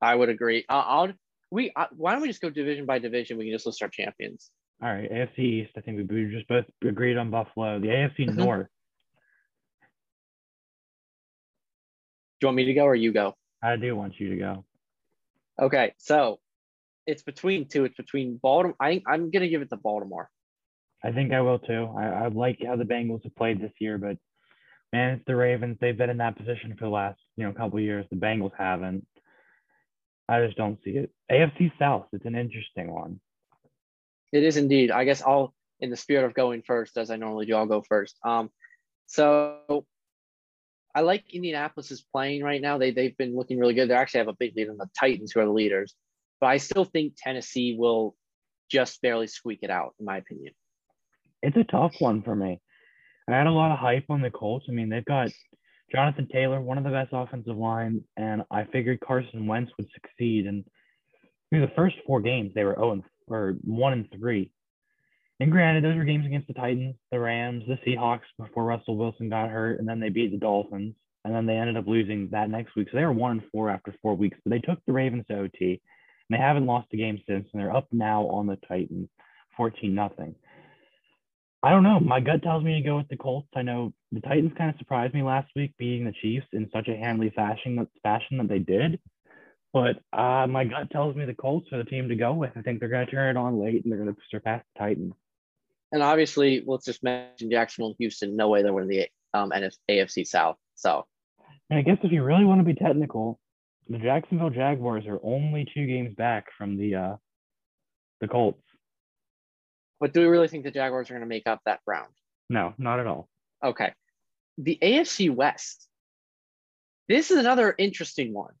I 0.00 0.14
would 0.14 0.28
agree. 0.28 0.64
Uh, 0.68 0.84
I'll 0.86 1.12
we 1.50 1.72
uh, 1.74 1.86
why 1.96 2.12
don't 2.12 2.22
we 2.22 2.28
just 2.28 2.40
go 2.40 2.48
division 2.48 2.86
by 2.86 2.98
division? 2.98 3.36
We 3.36 3.46
can 3.46 3.54
just 3.54 3.66
list 3.66 3.82
our 3.82 3.88
champions. 3.88 4.50
All 4.82 4.88
right, 4.88 5.10
AFC 5.10 5.38
East. 5.38 5.72
I 5.76 5.80
think 5.80 5.98
we, 5.98 6.24
we 6.24 6.32
just 6.32 6.48
both 6.48 6.64
agreed 6.82 7.18
on 7.18 7.30
Buffalo. 7.30 7.80
The 7.80 7.88
AFC 7.88 8.28
mm-hmm. 8.28 8.38
North. 8.38 8.66
Do 12.40 12.46
you 12.46 12.48
want 12.48 12.56
me 12.56 12.64
to 12.66 12.74
go 12.74 12.84
or 12.84 12.94
you 12.94 13.12
go? 13.12 13.34
I 13.62 13.76
do 13.76 13.94
want 13.94 14.18
you 14.18 14.30
to 14.30 14.36
go. 14.36 14.64
Okay, 15.60 15.92
so 15.98 16.40
it's 17.10 17.22
between 17.22 17.68
two. 17.68 17.84
It's 17.84 17.96
between 17.96 18.38
Baltimore. 18.40 18.76
I, 18.80 19.02
I'm 19.06 19.30
gonna 19.30 19.48
give 19.48 19.62
it 19.62 19.70
to 19.70 19.76
Baltimore. 19.76 20.30
I 21.02 21.12
think 21.12 21.32
I 21.32 21.40
will 21.40 21.58
too. 21.58 21.92
I, 21.96 22.06
I 22.06 22.26
like 22.28 22.58
how 22.64 22.76
the 22.76 22.84
Bengals 22.84 23.24
have 23.24 23.34
played 23.34 23.60
this 23.60 23.72
year, 23.80 23.98
but 23.98 24.16
man, 24.92 25.14
it's 25.14 25.24
the 25.26 25.36
Ravens. 25.36 25.78
They've 25.80 25.96
been 25.96 26.10
in 26.10 26.18
that 26.18 26.36
position 26.36 26.76
for 26.78 26.84
the 26.84 26.90
last, 26.90 27.18
you 27.36 27.44
know, 27.44 27.52
couple 27.52 27.80
years. 27.80 28.06
The 28.10 28.16
Bengals 28.16 28.52
haven't. 28.56 29.06
I 30.28 30.44
just 30.44 30.56
don't 30.56 30.78
see 30.84 30.90
it. 30.90 31.10
AFC 31.30 31.72
South, 31.78 32.06
it's 32.12 32.26
an 32.26 32.36
interesting 32.36 32.92
one. 32.92 33.20
It 34.32 34.44
is 34.44 34.56
indeed. 34.56 34.92
I 34.92 35.04
guess 35.04 35.22
I'll, 35.22 35.52
in 35.80 35.90
the 35.90 35.96
spirit 35.96 36.24
of 36.24 36.34
going 36.34 36.62
first, 36.62 36.96
as 36.96 37.10
I 37.10 37.16
normally 37.16 37.46
do, 37.46 37.56
I'll 37.56 37.66
go 37.66 37.82
first. 37.82 38.16
Um, 38.24 38.50
so 39.06 39.86
I 40.94 41.00
like 41.00 41.34
Indianapolis 41.34 41.90
is 41.90 42.04
playing 42.12 42.44
right 42.44 42.60
now. 42.60 42.78
They 42.78 42.92
they've 42.92 43.16
been 43.16 43.34
looking 43.34 43.58
really 43.58 43.74
good. 43.74 43.88
They 43.88 43.94
actually 43.94 44.18
have 44.18 44.28
a 44.28 44.34
big 44.34 44.56
lead 44.56 44.68
on 44.68 44.76
the 44.76 44.88
Titans, 44.98 45.32
who 45.32 45.40
are 45.40 45.46
the 45.46 45.50
leaders. 45.50 45.94
But 46.40 46.48
I 46.48 46.56
still 46.56 46.84
think 46.84 47.14
Tennessee 47.16 47.76
will 47.78 48.16
just 48.70 49.02
barely 49.02 49.26
squeak 49.26 49.60
it 49.62 49.70
out, 49.70 49.94
in 49.98 50.06
my 50.06 50.18
opinion. 50.18 50.54
It's 51.42 51.56
a 51.56 51.64
tough 51.64 51.94
one 51.98 52.22
for 52.22 52.34
me. 52.34 52.60
I 53.28 53.36
had 53.36 53.46
a 53.46 53.52
lot 53.52 53.72
of 53.72 53.78
hype 53.78 54.06
on 54.08 54.22
the 54.22 54.30
Colts. 54.30 54.66
I 54.68 54.72
mean, 54.72 54.88
they've 54.88 55.04
got 55.04 55.30
Jonathan 55.92 56.26
Taylor, 56.32 56.60
one 56.60 56.78
of 56.78 56.84
the 56.84 56.90
best 56.90 57.10
offensive 57.12 57.56
lines, 57.56 58.02
and 58.16 58.42
I 58.50 58.64
figured 58.64 59.00
Carson 59.00 59.46
Wentz 59.46 59.72
would 59.76 59.88
succeed. 59.92 60.46
And 60.46 60.64
through 61.48 61.60
the 61.60 61.72
first 61.76 61.96
four 62.06 62.20
games, 62.20 62.52
they 62.54 62.64
were 62.64 62.74
0 62.74 62.92
and, 62.92 63.02
or 63.28 63.56
1 63.62 63.92
and 63.92 64.08
3. 64.12 64.50
And 65.40 65.50
granted, 65.50 65.84
those 65.84 65.96
were 65.96 66.04
games 66.04 66.26
against 66.26 66.48
the 66.48 66.54
Titans, 66.54 66.96
the 67.10 67.18
Rams, 67.18 67.64
the 67.66 67.78
Seahawks 67.86 68.20
before 68.38 68.64
Russell 68.64 68.96
Wilson 68.96 69.30
got 69.30 69.48
hurt, 69.48 69.78
and 69.78 69.88
then 69.88 70.00
they 70.00 70.10
beat 70.10 70.32
the 70.32 70.36
Dolphins, 70.36 70.94
and 71.24 71.34
then 71.34 71.46
they 71.46 71.56
ended 71.56 71.76
up 71.76 71.86
losing 71.86 72.28
that 72.30 72.50
next 72.50 72.76
week. 72.76 72.88
So 72.90 72.98
they 72.98 73.04
were 73.04 73.12
one 73.12 73.32
and 73.32 73.42
four 73.50 73.70
after 73.70 73.94
four 74.02 74.14
weeks, 74.16 74.38
but 74.44 74.50
they 74.50 74.58
took 74.58 74.78
the 74.86 74.92
Ravens 74.92 75.24
to 75.28 75.38
OT, 75.38 75.80
and 76.30 76.38
they 76.38 76.42
haven't 76.42 76.66
lost 76.66 76.88
a 76.92 76.96
game 76.96 77.20
since, 77.26 77.48
and 77.52 77.60
they're 77.60 77.74
up 77.74 77.88
now 77.92 78.26
on 78.28 78.46
the 78.46 78.56
Titans, 78.68 79.08
14 79.56 79.94
nothing. 79.94 80.34
I 81.62 81.70
don't 81.70 81.82
know. 81.82 82.00
My 82.00 82.20
gut 82.20 82.42
tells 82.42 82.64
me 82.64 82.74
to 82.80 82.88
go 82.88 82.96
with 82.96 83.08
the 83.08 83.16
Colts. 83.16 83.48
I 83.54 83.62
know 83.62 83.92
the 84.12 84.20
Titans 84.20 84.52
kind 84.56 84.70
of 84.70 84.78
surprised 84.78 85.12
me 85.12 85.22
last 85.22 85.50
week 85.54 85.74
beating 85.76 86.06
the 86.06 86.14
Chiefs 86.22 86.46
in 86.52 86.70
such 86.72 86.88
a 86.88 86.96
handily 86.96 87.30
fashion 87.30 87.76
that 87.76 87.88
fashion 88.02 88.38
that 88.38 88.48
they 88.48 88.60
did. 88.60 88.98
But 89.72 90.00
uh, 90.12 90.46
my 90.48 90.64
gut 90.64 90.90
tells 90.90 91.14
me 91.14 91.26
the 91.26 91.34
Colts 91.34 91.68
are 91.72 91.78
the 91.78 91.90
team 91.90 92.08
to 92.08 92.16
go 92.16 92.32
with. 92.32 92.50
I 92.56 92.62
think 92.62 92.80
they're 92.80 92.88
going 92.88 93.06
to 93.06 93.12
turn 93.12 93.36
it 93.36 93.38
on 93.38 93.60
late 93.60 93.84
and 93.84 93.92
they're 93.92 94.02
going 94.02 94.14
to 94.14 94.20
surpass 94.30 94.62
the 94.74 94.78
Titans. 94.78 95.14
And 95.92 96.02
obviously, 96.02 96.62
let's 96.66 96.84
just 96.84 97.02
mention 97.02 97.50
Jacksonville 97.50 97.88
and 97.88 97.96
Houston. 97.98 98.36
No 98.36 98.48
way 98.48 98.62
they're 98.62 98.72
winning 98.72 98.88
the 98.88 99.08
um, 99.38 99.52
AFC 99.88 100.26
South. 100.26 100.56
So, 100.76 101.06
and 101.68 101.78
I 101.78 101.82
guess 101.82 101.98
if 102.02 102.10
you 102.10 102.22
really 102.22 102.44
want 102.44 102.60
to 102.60 102.64
be 102.64 102.74
technical, 102.74 103.38
the 103.90 103.98
Jacksonville 103.98 104.50
Jaguars 104.50 105.04
are 105.06 105.18
only 105.22 105.66
two 105.74 105.84
games 105.84 106.14
back 106.14 106.46
from 106.56 106.76
the 106.76 106.94
uh, 106.94 107.16
the 108.20 108.28
Colts. 108.28 108.62
But 109.98 110.14
do 110.14 110.20
we 110.20 110.26
really 110.26 110.48
think 110.48 110.64
the 110.64 110.70
Jaguars 110.70 111.10
are 111.10 111.14
going 111.14 111.22
to 111.22 111.28
make 111.28 111.46
up 111.46 111.60
that 111.66 111.84
ground? 111.84 112.12
No, 112.48 112.72
not 112.78 113.00
at 113.00 113.06
all. 113.06 113.28
Okay. 113.62 113.92
The 114.56 114.78
AFC 114.80 115.34
West. 115.34 115.88
This 117.08 117.32
is 117.32 117.38
another 117.38 117.74
interesting 117.76 118.32
one 118.32 118.54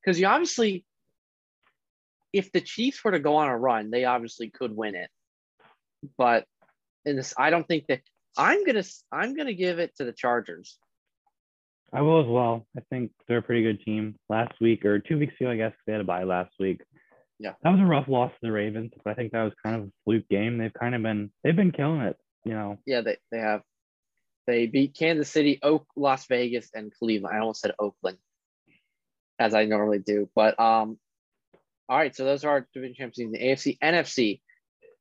because 0.00 0.18
you 0.18 0.26
obviously, 0.26 0.84
if 2.32 2.50
the 2.50 2.62
Chiefs 2.62 3.04
were 3.04 3.12
to 3.12 3.20
go 3.20 3.36
on 3.36 3.48
a 3.48 3.56
run, 3.56 3.90
they 3.90 4.06
obviously 4.06 4.48
could 4.48 4.74
win 4.74 4.94
it. 4.94 5.10
But 6.16 6.46
in 7.04 7.16
this, 7.16 7.34
I 7.36 7.50
don't 7.50 7.68
think 7.68 7.86
that 7.88 8.00
I'm 8.38 8.64
gonna 8.64 8.84
I'm 9.12 9.36
gonna 9.36 9.52
give 9.52 9.78
it 9.78 9.94
to 9.96 10.04
the 10.04 10.12
Chargers. 10.12 10.78
I 11.92 12.02
will 12.02 12.20
as 12.20 12.26
well. 12.26 12.66
I 12.76 12.80
think 12.90 13.12
they're 13.26 13.38
a 13.38 13.42
pretty 13.42 13.62
good 13.62 13.82
team. 13.84 14.16
Last 14.28 14.54
week 14.60 14.84
or 14.84 14.98
two 14.98 15.18
weeks 15.18 15.34
ago, 15.40 15.50
I 15.50 15.56
guess 15.56 15.72
they 15.86 15.92
had 15.92 16.00
a 16.00 16.04
bye 16.04 16.24
last 16.24 16.52
week. 16.58 16.80
Yeah, 17.38 17.52
that 17.62 17.70
was 17.70 17.80
a 17.80 17.84
rough 17.84 18.08
loss 18.08 18.30
to 18.32 18.38
the 18.42 18.52
Ravens, 18.52 18.92
but 19.04 19.10
I 19.10 19.14
think 19.14 19.32
that 19.32 19.42
was 19.42 19.52
kind 19.62 19.76
of 19.76 19.82
a 19.82 19.92
fluke 20.04 20.28
game. 20.28 20.58
They've 20.58 20.72
kind 20.72 20.94
of 20.94 21.02
been 21.02 21.30
they've 21.42 21.56
been 21.56 21.72
killing 21.72 22.00
it. 22.02 22.16
You 22.44 22.52
know. 22.52 22.78
Yeah, 22.86 23.00
they 23.02 23.16
they 23.30 23.38
have. 23.38 23.62
They 24.46 24.66
beat 24.66 24.96
Kansas 24.98 25.28
City, 25.28 25.60
Oak, 25.62 25.86
Las 25.94 26.26
Vegas, 26.26 26.68
and 26.74 26.92
Cleveland. 26.92 27.36
I 27.36 27.40
almost 27.40 27.60
said 27.60 27.74
Oakland, 27.78 28.18
as 29.38 29.54
I 29.54 29.66
normally 29.66 30.00
do. 30.00 30.28
But 30.34 30.58
um, 30.58 30.98
all 31.88 31.98
right. 31.98 32.14
So 32.14 32.24
those 32.24 32.44
are 32.44 32.50
our 32.50 32.68
division 32.74 32.96
champions 32.96 33.32
in 33.34 33.40
the 33.40 33.46
AFC, 33.46 33.78
NFC 33.78 34.40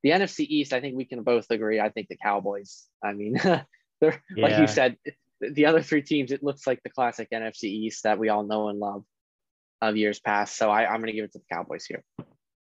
the 0.03 0.09
NFC 0.09 0.45
East, 0.47 0.73
I 0.73 0.81
think 0.81 0.95
we 0.95 1.05
can 1.05 1.23
both 1.23 1.49
agree. 1.51 1.79
I 1.79 1.89
think 1.89 2.07
the 2.07 2.17
Cowboys. 2.17 2.85
I 3.03 3.13
mean, 3.13 3.33
they're 3.43 3.65
yeah. 4.35 4.43
like 4.47 4.59
you 4.59 4.67
said, 4.67 4.97
the 5.41 5.65
other 5.65 5.81
three 5.81 6.01
teams. 6.01 6.31
It 6.31 6.43
looks 6.43 6.67
like 6.67 6.81
the 6.83 6.89
classic 6.89 7.29
NFC 7.33 7.65
East 7.65 8.03
that 8.03 8.19
we 8.19 8.29
all 8.29 8.43
know 8.43 8.69
and 8.69 8.79
love 8.79 9.03
of 9.81 9.97
years 9.97 10.19
past. 10.19 10.57
So 10.57 10.69
I, 10.69 10.85
I'm 10.85 10.97
going 10.97 11.07
to 11.07 11.13
give 11.13 11.25
it 11.25 11.33
to 11.33 11.39
the 11.39 11.55
Cowboys 11.55 11.85
here. 11.85 12.03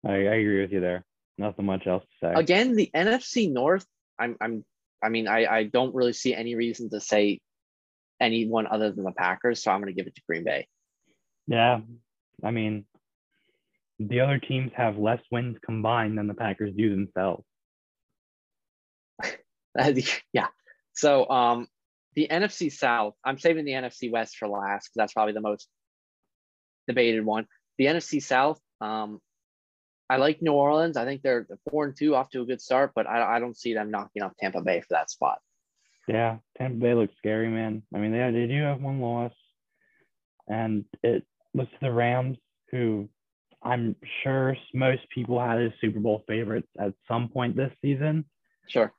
I, 0.05 0.12
I 0.12 0.36
agree 0.36 0.62
with 0.62 0.72
you 0.72 0.82
there. 0.82 1.05
Nothing 1.38 1.65
much 1.65 1.88
else 1.88 2.03
to 2.03 2.27
say. 2.27 2.34
Again, 2.36 2.75
the 2.75 2.89
NFC 2.96 3.51
North. 3.51 3.86
I'm. 4.20 4.38
I'm. 4.39 4.63
I 5.03 5.10
mean, 5.10 5.27
I. 5.27 5.46
I 5.46 5.63
don't 5.63 5.96
really 5.96 6.13
see 6.13 6.34
any 6.34 6.55
reason 6.55 6.89
to 6.91 7.00
say 7.00 7.39
anyone 8.22 8.67
other 8.67 8.91
than 8.91 9.03
the 9.03 9.12
Packers. 9.12 9.63
So 9.63 9.72
I'm 9.72 9.82
going 9.82 9.94
to 9.94 9.98
give 9.98 10.08
it 10.08 10.15
to 10.15 10.22
Green 10.27 10.44
Bay. 10.44 10.67
Yeah, 11.48 11.82
I 12.44 12.51
mean, 12.51 12.86
the 14.00 14.22
other 14.22 14.39
teams 14.39 14.72
have 14.75 14.98
less 14.98 15.22
wins 15.32 15.58
combined 15.63 16.17
than 16.17 16.27
the 16.27 16.34
Packers 16.34 16.74
do 16.75 16.89
themselves. 16.89 17.44
yeah. 20.34 20.48
So 20.94 21.29
um, 21.29 21.67
the 22.15 22.27
NFC 22.29 22.72
South, 22.72 23.15
I'm 23.24 23.38
saving 23.38 23.65
the 23.65 23.74
NFC 23.74 24.12
West 24.12 24.38
for 24.38 24.48
last 24.48 24.86
because 24.86 24.95
that's 24.95 25.13
probably 25.13 25.34
the 25.34 25.41
most 25.41 25.67
debated 26.88 27.25
one. 27.25 27.48
The 27.77 27.86
NFC 27.86 28.22
South, 28.22 28.60
um, 28.81 29.19
I 30.10 30.17
like 30.17 30.41
New 30.41 30.53
Orleans. 30.53 30.98
I 30.98 31.05
think 31.05 31.22
they're 31.22 31.48
four 31.69 31.86
and 31.86 31.95
two 31.98 32.15
off 32.15 32.29
to 32.29 32.41
a 32.41 32.45
good 32.45 32.62
start, 32.62 32.91
but 32.95 33.07
I, 33.07 33.36
I 33.36 33.39
don't 33.39 33.57
see 33.57 33.74
them 33.74 33.91
knocking 33.91 34.22
off 34.22 34.34
Tampa 34.39 34.62
Bay 34.62 34.81
for 34.81 34.88
that 34.91 35.10
spot. 35.10 35.39
Yeah, 36.07 36.38
Tampa 36.57 36.77
Bay 36.77 36.93
looks 36.93 37.15
scary, 37.17 37.50
man. 37.50 37.81
I 37.93 37.98
mean, 37.98 38.12
they, 38.12 38.31
they 38.31 38.48
do 38.48 38.62
have 38.62 38.81
one 38.81 39.01
loss, 39.01 39.34
and 40.48 40.86
it 41.03 41.25
was 41.53 41.67
the 41.81 41.91
Rams 41.91 42.38
who 42.72 43.10
I'm 43.63 43.95
sure 44.24 44.55
most 44.74 45.01
people 45.13 45.39
had 45.39 45.60
as 45.60 45.72
Super 45.81 46.00
Bowl 46.00 46.24
favorites 46.27 46.67
at 46.79 46.93
some 47.07 47.29
point 47.29 47.55
this 47.55 47.72
season. 47.81 48.25
Sure. 48.67 48.93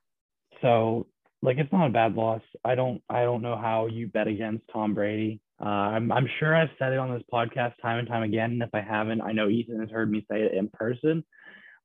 So 0.60 1.06
like 1.46 1.58
it's 1.58 1.72
not 1.72 1.86
a 1.86 1.92
bad 1.92 2.14
loss. 2.16 2.42
I 2.64 2.74
don't 2.74 3.00
I 3.08 3.22
don't 3.22 3.40
know 3.40 3.56
how 3.56 3.86
you 3.86 4.08
bet 4.08 4.26
against 4.26 4.64
Tom 4.72 4.94
Brady. 4.94 5.40
Uh, 5.60 5.68
I'm 5.68 6.10
I'm 6.10 6.28
sure 6.38 6.54
I've 6.54 6.70
said 6.78 6.92
it 6.92 6.98
on 6.98 7.14
this 7.14 7.22
podcast 7.32 7.74
time 7.80 8.00
and 8.00 8.08
time 8.08 8.24
again. 8.24 8.50
And 8.50 8.62
if 8.62 8.70
I 8.74 8.80
haven't, 8.80 9.22
I 9.22 9.32
know 9.32 9.48
Ethan 9.48 9.80
has 9.80 9.88
heard 9.88 10.10
me 10.10 10.26
say 10.30 10.42
it 10.42 10.54
in 10.54 10.68
person. 10.68 11.24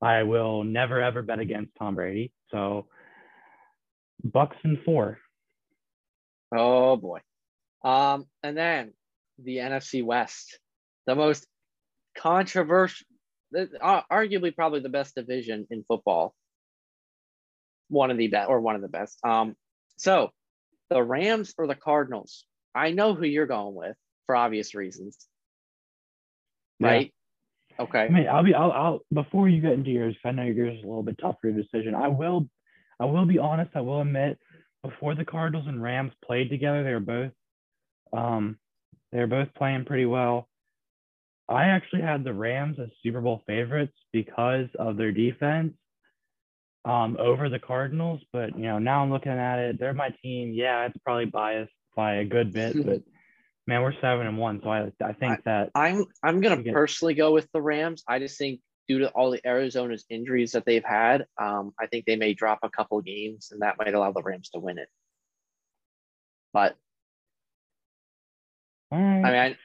I 0.02 0.24
will 0.24 0.64
never 0.64 1.00
ever 1.00 1.22
bet 1.22 1.38
against 1.38 1.72
Tom 1.78 1.94
Brady. 1.94 2.32
So 2.50 2.88
Bucks 4.24 4.56
and 4.64 4.78
four. 4.84 5.18
Oh 6.54 6.96
boy. 6.96 7.20
Um, 7.84 8.26
and 8.42 8.56
then 8.56 8.92
the 9.38 9.58
NFC 9.58 10.04
West, 10.04 10.58
the 11.06 11.14
most 11.14 11.46
controversial, 12.18 13.06
uh, 13.80 14.02
arguably 14.10 14.54
probably 14.54 14.80
the 14.80 14.88
best 14.88 15.14
division 15.14 15.68
in 15.70 15.84
football. 15.86 16.34
One 17.92 18.10
of 18.10 18.16
the 18.16 18.28
best, 18.28 18.48
or 18.48 18.60
one 18.60 18.74
of 18.74 18.80
the 18.80 18.88
best. 18.88 19.18
Um, 19.22 19.54
so 19.96 20.30
the 20.88 21.02
Rams 21.02 21.54
or 21.58 21.66
the 21.66 21.74
Cardinals. 21.74 22.44
I 22.74 22.92
know 22.92 23.14
who 23.14 23.26
you're 23.26 23.46
going 23.46 23.74
with 23.74 23.96
for 24.24 24.34
obvious 24.34 24.74
reasons, 24.74 25.18
right? 26.80 27.12
Yeah. 27.78 27.84
Okay. 27.84 28.00
I 28.00 28.08
mean, 28.08 28.28
I'll 28.28 28.42
be. 28.42 28.54
I'll. 28.54 28.72
I'll. 28.72 29.00
Before 29.12 29.46
you 29.46 29.60
get 29.60 29.72
into 29.72 29.90
yours, 29.90 30.16
I 30.24 30.30
know 30.30 30.44
yours 30.44 30.78
is 30.78 30.84
a 30.84 30.86
little 30.86 31.02
bit 31.02 31.18
tougher 31.20 31.52
decision. 31.52 31.94
I 31.94 32.08
will. 32.08 32.48
I 32.98 33.04
will 33.04 33.26
be 33.26 33.38
honest. 33.38 33.72
I 33.74 33.82
will 33.82 34.00
admit, 34.00 34.38
before 34.82 35.14
the 35.14 35.24
Cardinals 35.24 35.66
and 35.68 35.82
Rams 35.82 36.12
played 36.24 36.48
together, 36.48 36.82
they 36.82 36.92
were 36.92 37.00
both. 37.00 37.32
Um, 38.12 38.58
they 39.10 39.18
were 39.18 39.26
both 39.26 39.52
playing 39.54 39.84
pretty 39.84 40.06
well. 40.06 40.48
I 41.46 41.64
actually 41.64 42.02
had 42.02 42.24
the 42.24 42.32
Rams 42.32 42.78
as 42.80 42.88
Super 43.02 43.20
Bowl 43.20 43.42
favorites 43.46 43.92
because 44.12 44.68
of 44.78 44.96
their 44.96 45.12
defense 45.12 45.74
um, 46.84 47.16
over 47.18 47.48
the 47.48 47.58
Cardinals. 47.58 48.20
But 48.32 48.56
you 48.56 48.64
know, 48.64 48.78
now 48.78 49.02
I'm 49.02 49.10
looking 49.10 49.32
at 49.32 49.58
it, 49.58 49.78
they're 49.78 49.94
my 49.94 50.10
team. 50.22 50.52
Yeah, 50.52 50.86
it's 50.86 50.98
probably 51.04 51.26
biased 51.26 51.72
by 51.96 52.16
a 52.16 52.24
good 52.24 52.52
bit, 52.52 52.74
but 52.86 53.02
man, 53.66 53.82
we're 53.82 53.94
seven 54.00 54.26
and 54.26 54.38
one. 54.38 54.60
So 54.62 54.70
I 54.70 54.90
I 55.02 55.12
think 55.12 55.32
I, 55.32 55.38
that 55.44 55.70
I'm 55.74 56.06
I'm 56.22 56.40
gonna 56.40 56.62
get, 56.62 56.74
personally 56.74 57.14
go 57.14 57.32
with 57.32 57.48
the 57.52 57.62
Rams. 57.62 58.02
I 58.06 58.18
just 58.18 58.38
think 58.38 58.60
due 58.88 59.00
to 59.00 59.08
all 59.10 59.30
the 59.30 59.46
Arizona's 59.46 60.04
injuries 60.10 60.52
that 60.52 60.64
they've 60.66 60.84
had, 60.84 61.26
um, 61.40 61.72
I 61.78 61.86
think 61.86 62.04
they 62.04 62.16
may 62.16 62.34
drop 62.34 62.60
a 62.62 62.70
couple 62.70 63.00
games, 63.00 63.50
and 63.52 63.62
that 63.62 63.78
might 63.78 63.94
allow 63.94 64.12
the 64.12 64.22
Rams 64.22 64.50
to 64.50 64.60
win 64.60 64.78
it. 64.78 64.88
But 66.52 66.76
I 68.92 69.30
mean, 69.30 69.40
I, 69.40 69.56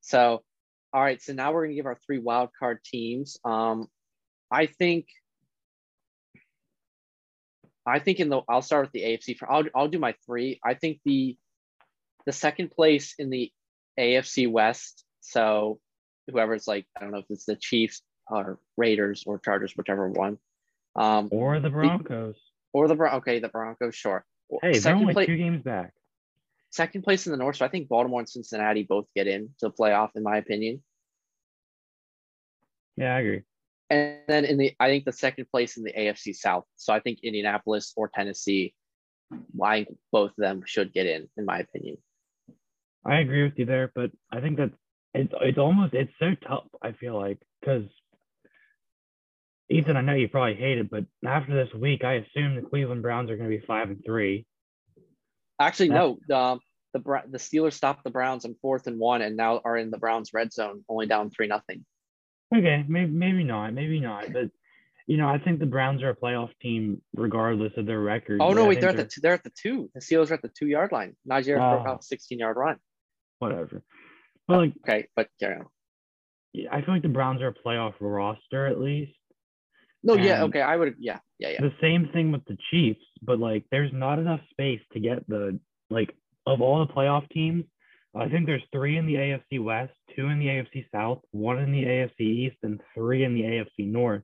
so 0.00 0.42
all 0.92 1.02
right, 1.02 1.20
so 1.20 1.32
now 1.32 1.52
we're 1.52 1.68
to 1.68 1.74
give 1.74 1.86
our 1.86 1.98
three 2.06 2.18
wild 2.18 2.50
card 2.58 2.82
teams. 2.84 3.38
Um, 3.44 3.88
I 4.50 4.66
think, 4.66 5.06
I 7.88 7.98
think 7.98 8.20
in 8.20 8.28
the 8.28 8.42
I'll 8.48 8.62
start 8.62 8.86
with 8.86 8.92
the 8.92 9.02
AFC. 9.02 9.36
For 9.36 9.50
I'll 9.50 9.64
I'll 9.74 9.88
do 9.88 9.98
my 9.98 10.14
three. 10.26 10.60
I 10.64 10.74
think 10.74 11.00
the 11.04 11.36
the 12.26 12.32
second 12.32 12.70
place 12.70 13.14
in 13.18 13.30
the 13.30 13.50
AFC 13.98 14.50
West. 14.50 15.04
So 15.20 15.80
whoever's 16.30 16.66
like 16.68 16.86
I 16.96 17.00
don't 17.00 17.10
know 17.12 17.18
if 17.18 17.26
it's 17.30 17.46
the 17.46 17.56
Chiefs. 17.56 18.02
or 18.30 18.58
Raiders 18.76 19.24
or 19.26 19.38
Chargers, 19.38 19.72
whichever 19.76 20.08
one. 20.08 20.38
Um, 20.96 21.28
or 21.32 21.60
the 21.60 21.70
Broncos. 21.70 22.36
Or 22.74 22.86
the 22.88 22.94
Bron- 22.94 23.14
okay, 23.16 23.38
the 23.38 23.48
Broncos, 23.48 23.94
sure. 23.94 24.24
Hey, 24.50 24.72
they're 24.72 24.80
second 24.80 25.00
only 25.00 25.14
place, 25.14 25.26
two 25.26 25.36
games 25.38 25.62
back. 25.62 25.94
second 26.70 27.02
place 27.02 27.26
in 27.26 27.32
the 27.32 27.38
North. 27.38 27.56
So 27.56 27.64
I 27.64 27.68
think 27.68 27.88
Baltimore 27.88 28.20
and 28.20 28.28
Cincinnati 28.28 28.82
both 28.82 29.06
get 29.16 29.26
in 29.26 29.48
to 29.60 29.68
the 29.68 29.70
playoff, 29.70 30.10
in 30.14 30.22
my 30.22 30.36
opinion. 30.36 30.82
Yeah, 32.96 33.14
I 33.14 33.20
agree. 33.20 33.42
And 33.90 34.18
then 34.26 34.44
in 34.44 34.58
the, 34.58 34.74
I 34.78 34.88
think 34.88 35.04
the 35.04 35.12
second 35.12 35.46
place 35.50 35.76
in 35.76 35.82
the 35.82 35.92
AFC 35.92 36.34
South. 36.34 36.64
So 36.76 36.92
I 36.92 37.00
think 37.00 37.20
Indianapolis 37.22 37.92
or 37.96 38.08
Tennessee, 38.08 38.74
I 39.62 39.84
think 39.84 39.98
both 40.12 40.30
of 40.30 40.36
them 40.36 40.62
should 40.66 40.92
get 40.92 41.06
in, 41.06 41.28
in 41.36 41.44
my 41.44 41.60
opinion. 41.60 41.96
I 43.04 43.20
agree 43.20 43.44
with 43.44 43.54
you 43.56 43.64
there, 43.64 43.90
but 43.94 44.10
I 44.30 44.40
think 44.40 44.58
that 44.58 44.72
it's 45.14 45.32
it's 45.40 45.58
almost 45.58 45.94
it's 45.94 46.12
so 46.18 46.34
tough. 46.46 46.64
I 46.82 46.92
feel 46.92 47.18
like 47.18 47.38
because 47.60 47.84
Ethan, 49.70 49.96
I 49.96 50.02
know 50.02 50.14
you 50.14 50.28
probably 50.28 50.54
hate 50.54 50.78
it, 50.78 50.90
but 50.90 51.04
after 51.26 51.54
this 51.54 51.72
week, 51.74 52.04
I 52.04 52.14
assume 52.14 52.56
the 52.56 52.68
Cleveland 52.68 53.02
Browns 53.02 53.30
are 53.30 53.36
going 53.36 53.50
to 53.50 53.56
be 53.56 53.64
five 53.64 53.88
and 53.88 54.02
three. 54.04 54.46
Actually, 55.58 55.90
no. 55.90 56.18
Um, 56.32 56.60
the 56.92 57.00
the 57.30 57.38
Steelers 57.38 57.74
stopped 57.74 58.04
the 58.04 58.10
Browns 58.10 58.44
on 58.44 58.54
fourth 58.60 58.86
and 58.86 58.98
one, 58.98 59.22
and 59.22 59.36
now 59.36 59.60
are 59.64 59.76
in 59.76 59.90
the 59.90 59.98
Browns 59.98 60.32
red 60.32 60.52
zone, 60.52 60.84
only 60.88 61.06
down 61.06 61.30
three 61.30 61.46
nothing. 61.46 61.84
Okay, 62.54 62.84
maybe 62.88 63.10
maybe 63.12 63.44
not, 63.44 63.74
maybe 63.74 64.00
not, 64.00 64.32
but 64.32 64.50
you 65.06 65.16
know, 65.16 65.28
I 65.28 65.38
think 65.38 65.58
the 65.58 65.66
Browns 65.66 66.02
are 66.02 66.10
a 66.10 66.16
playoff 66.16 66.50
team 66.60 67.00
regardless 67.14 67.72
of 67.76 67.86
their 67.86 68.00
record. 68.00 68.40
Oh 68.42 68.52
no, 68.52 68.66
wait, 68.66 68.74
think 68.74 68.80
they're 68.82 68.90
at 68.90 68.96
the 68.96 69.04
two, 69.04 69.20
they're 69.20 69.34
at 69.34 69.44
the 69.44 69.52
two. 69.60 69.90
The 69.94 70.00
Steelers 70.00 70.30
are 70.30 70.34
at 70.34 70.42
the 70.42 70.48
two 70.48 70.66
yard 70.66 70.92
line. 70.92 71.16
Najee 71.28 71.56
broke 71.56 71.86
Oh. 71.86 71.90
off 71.92 72.02
sixteen 72.04 72.38
yard 72.38 72.56
run. 72.56 72.76
whatever. 73.38 73.82
But 74.46 74.56
like, 74.58 74.72
Okay, 74.82 75.08
but 75.14 75.28
carry 75.38 75.60
on. 75.60 75.66
I 76.72 76.80
feel 76.82 76.94
like 76.94 77.02
the 77.02 77.08
Browns 77.08 77.40
are 77.42 77.48
a 77.48 77.54
playoff 77.54 77.94
roster 78.00 78.66
at 78.66 78.80
least. 78.80 79.12
No, 80.02 80.14
yeah, 80.14 80.44
okay, 80.44 80.60
I 80.62 80.76
would. 80.76 80.94
Yeah, 80.98 81.18
yeah, 81.38 81.50
yeah. 81.50 81.60
The 81.60 81.72
same 81.80 82.08
thing 82.12 82.32
with 82.32 82.44
the 82.46 82.56
Chiefs, 82.70 83.04
but 83.22 83.38
like, 83.38 83.64
there's 83.70 83.92
not 83.92 84.18
enough 84.18 84.40
space 84.50 84.80
to 84.92 85.00
get 85.00 85.26
the 85.28 85.60
like 85.90 86.14
of 86.46 86.60
all 86.60 86.84
the 86.86 86.92
playoff 86.92 87.28
teams. 87.30 87.64
I 88.18 88.28
think 88.28 88.46
there's 88.46 88.62
three 88.72 88.96
in 88.96 89.06
the 89.06 89.14
AFC 89.14 89.62
West, 89.62 89.92
two 90.16 90.28
in 90.28 90.38
the 90.38 90.46
AFC 90.46 90.86
South, 90.92 91.20
one 91.30 91.58
in 91.58 91.72
the 91.72 91.84
AFC 91.84 92.20
East, 92.20 92.56
and 92.62 92.80
three 92.94 93.24
in 93.24 93.34
the 93.34 93.42
AFC 93.42 93.86
North. 93.86 94.22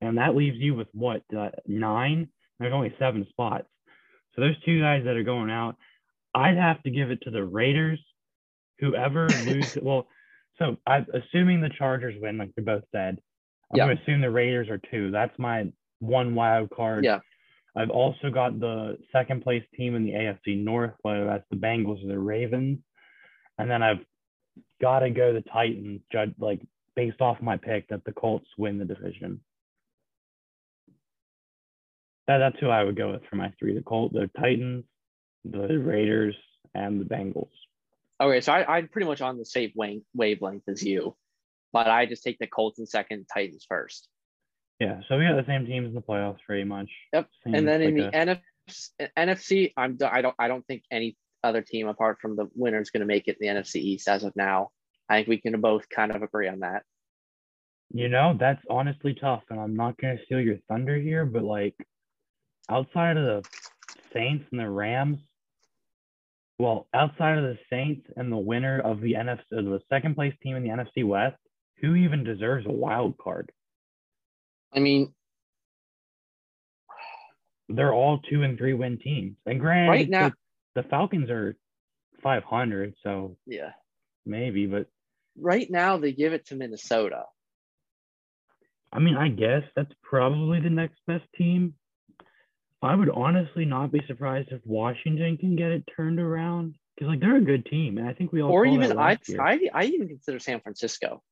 And 0.00 0.18
that 0.18 0.34
leaves 0.36 0.56
you 0.58 0.74
with 0.74 0.88
what 0.92 1.22
uh, 1.36 1.50
nine? 1.66 2.28
There's 2.58 2.72
only 2.72 2.94
seven 2.98 3.26
spots. 3.30 3.66
So 4.34 4.42
there's 4.42 4.56
two 4.64 4.80
guys 4.80 5.04
that 5.04 5.16
are 5.16 5.22
going 5.22 5.50
out. 5.50 5.76
I'd 6.34 6.56
have 6.56 6.82
to 6.82 6.90
give 6.90 7.10
it 7.10 7.20
to 7.22 7.30
the 7.30 7.44
Raiders. 7.44 7.98
Whoever 8.78 9.26
loses, 9.46 9.78
well, 9.82 10.06
so 10.58 10.76
I'm 10.86 11.06
assuming 11.12 11.60
the 11.60 11.70
Chargers 11.70 12.14
win, 12.20 12.38
like 12.38 12.50
we 12.56 12.62
both 12.62 12.84
said. 12.92 13.18
I'm 13.72 13.76
Yeah. 13.78 13.86
going 13.86 13.96
to 13.96 14.02
assume 14.02 14.20
the 14.20 14.30
Raiders 14.30 14.68
are 14.68 14.80
two. 14.90 15.10
That's 15.10 15.36
my 15.38 15.72
one 16.00 16.34
wild 16.34 16.70
card. 16.70 17.04
Yeah. 17.04 17.20
I've 17.76 17.90
also 17.90 18.30
got 18.30 18.58
the 18.58 18.98
second 19.12 19.42
place 19.42 19.62
team 19.76 19.94
in 19.94 20.04
the 20.04 20.12
AFC 20.12 20.62
North, 20.62 20.94
whether 21.02 21.24
that's 21.24 21.44
the 21.50 21.56
Bengals 21.56 22.04
or 22.04 22.08
the 22.08 22.18
Ravens. 22.18 22.78
And 23.60 23.70
then 23.70 23.82
I've 23.82 24.04
got 24.80 25.00
to 25.00 25.10
go 25.10 25.32
the 25.32 25.42
Titans, 25.42 26.00
judge 26.10 26.32
like 26.38 26.60
based 26.96 27.20
off 27.20 27.40
my 27.40 27.56
pick 27.56 27.88
that 27.88 28.04
the 28.04 28.12
Colts 28.12 28.48
win 28.58 28.78
the 28.78 28.84
division. 28.84 29.40
That, 32.26 32.38
that's 32.38 32.58
who 32.60 32.68
I 32.68 32.84
would 32.84 32.96
go 32.96 33.12
with 33.12 33.22
for 33.28 33.36
my 33.36 33.52
three: 33.58 33.74
the 33.74 33.82
Colts, 33.82 34.14
the 34.14 34.30
Titans, 34.38 34.84
the 35.44 35.78
Raiders, 35.78 36.36
and 36.74 37.00
the 37.00 37.04
Bengals. 37.04 37.48
Okay, 38.20 38.40
so 38.40 38.52
I, 38.52 38.76
I'm 38.76 38.88
pretty 38.88 39.06
much 39.06 39.20
on 39.20 39.38
the 39.38 39.44
same 39.44 39.72
wave, 39.74 40.02
wavelength 40.14 40.68
as 40.68 40.82
you, 40.82 41.16
but 41.72 41.86
I 41.86 42.06
just 42.06 42.22
take 42.22 42.38
the 42.38 42.46
Colts 42.46 42.78
in 42.78 42.86
second, 42.86 43.26
Titans 43.32 43.64
first. 43.68 44.08
Yeah, 44.78 45.00
so 45.08 45.18
we 45.18 45.24
got 45.24 45.36
the 45.36 45.46
same 45.46 45.66
teams 45.66 45.88
in 45.88 45.94
the 45.94 46.02
playoffs 46.02 46.38
pretty 46.46 46.64
much. 46.64 46.88
Yep, 47.12 47.28
and 47.46 47.68
then 47.68 47.82
in 47.82 47.96
like 47.96 48.12
the 48.12 48.18
a- 48.18 48.36
NFC, 48.68 49.10
NFC, 49.16 49.72
I'm 49.76 49.98
I 50.02 50.22
don't 50.22 50.34
I 50.38 50.48
don't 50.48 50.66
think 50.66 50.84
any 50.90 51.16
other 51.42 51.62
team 51.62 51.88
apart 51.88 52.18
from 52.20 52.36
the 52.36 52.48
winner 52.54 52.80
is 52.80 52.90
going 52.90 53.00
to 53.00 53.06
make 53.06 53.28
it 53.28 53.36
in 53.40 53.54
the 53.54 53.60
NFC 53.60 53.76
East 53.76 54.08
as 54.08 54.24
of 54.24 54.34
now. 54.36 54.70
I 55.08 55.16
think 55.16 55.28
we 55.28 55.40
can 55.40 55.60
both 55.60 55.88
kind 55.88 56.14
of 56.14 56.22
agree 56.22 56.48
on 56.48 56.60
that. 56.60 56.84
You 57.92 58.08
know, 58.08 58.36
that's 58.38 58.62
honestly 58.70 59.14
tough, 59.14 59.42
and 59.50 59.58
I'm 59.58 59.74
not 59.74 59.96
gonna 59.98 60.18
steal 60.24 60.40
your 60.40 60.58
thunder 60.68 60.96
here, 60.96 61.24
but 61.26 61.42
like 61.42 61.74
outside 62.68 63.16
of 63.16 63.24
the 63.24 63.48
Saints 64.12 64.44
and 64.52 64.60
the 64.60 64.70
Rams, 64.70 65.18
well, 66.60 66.86
outside 66.94 67.38
of 67.38 67.42
the 67.42 67.58
Saints 67.68 68.06
and 68.16 68.30
the 68.30 68.36
winner 68.36 68.78
of 68.78 69.00
the 69.00 69.14
NFC, 69.14 69.40
the 69.50 69.80
second 69.88 70.14
place 70.14 70.34
team 70.40 70.54
in 70.54 70.62
the 70.62 70.68
NFC 70.68 71.04
West, 71.04 71.36
who 71.78 71.96
even 71.96 72.22
deserves 72.22 72.64
a 72.66 72.70
wild 72.72 73.18
card? 73.18 73.50
I 74.72 74.78
mean, 74.78 75.12
They're 77.68 77.92
all 77.94 78.18
two 78.18 78.42
and 78.42 78.56
three 78.58 78.74
win 78.74 78.98
teams, 78.98 79.36
and 79.46 79.58
granted, 79.58 79.90
Right 79.90 80.08
now- 80.08 80.32
the 80.74 80.82
Falcons 80.84 81.30
are 81.30 81.56
500, 82.22 82.94
so 83.02 83.36
yeah, 83.46 83.72
maybe, 84.26 84.66
but 84.66 84.86
right 85.38 85.70
now 85.70 85.96
they 85.96 86.12
give 86.12 86.32
it 86.32 86.46
to 86.46 86.56
Minnesota. 86.56 87.24
I 88.92 88.98
mean, 88.98 89.16
I 89.16 89.28
guess 89.28 89.62
that's 89.76 89.92
probably 90.02 90.60
the 90.60 90.70
next 90.70 90.98
best 91.06 91.24
team. 91.36 91.74
I 92.82 92.94
would 92.94 93.10
honestly 93.10 93.64
not 93.64 93.92
be 93.92 94.02
surprised 94.06 94.48
if 94.52 94.60
Washington 94.64 95.36
can 95.36 95.54
get 95.54 95.70
it 95.70 95.84
turned 95.94 96.18
around 96.18 96.74
because, 96.94 97.08
like, 97.08 97.20
they're 97.20 97.36
a 97.36 97.40
good 97.40 97.66
team, 97.66 97.98
and 97.98 98.08
I 98.08 98.14
think 98.14 98.32
we 98.32 98.42
all 98.42 98.50
or 98.50 98.66
even 98.66 98.98
I. 98.98 99.18
I 99.38 99.60
I 99.72 99.84
even 99.84 100.08
consider 100.08 100.38
San 100.38 100.60
Francisco. 100.60 101.22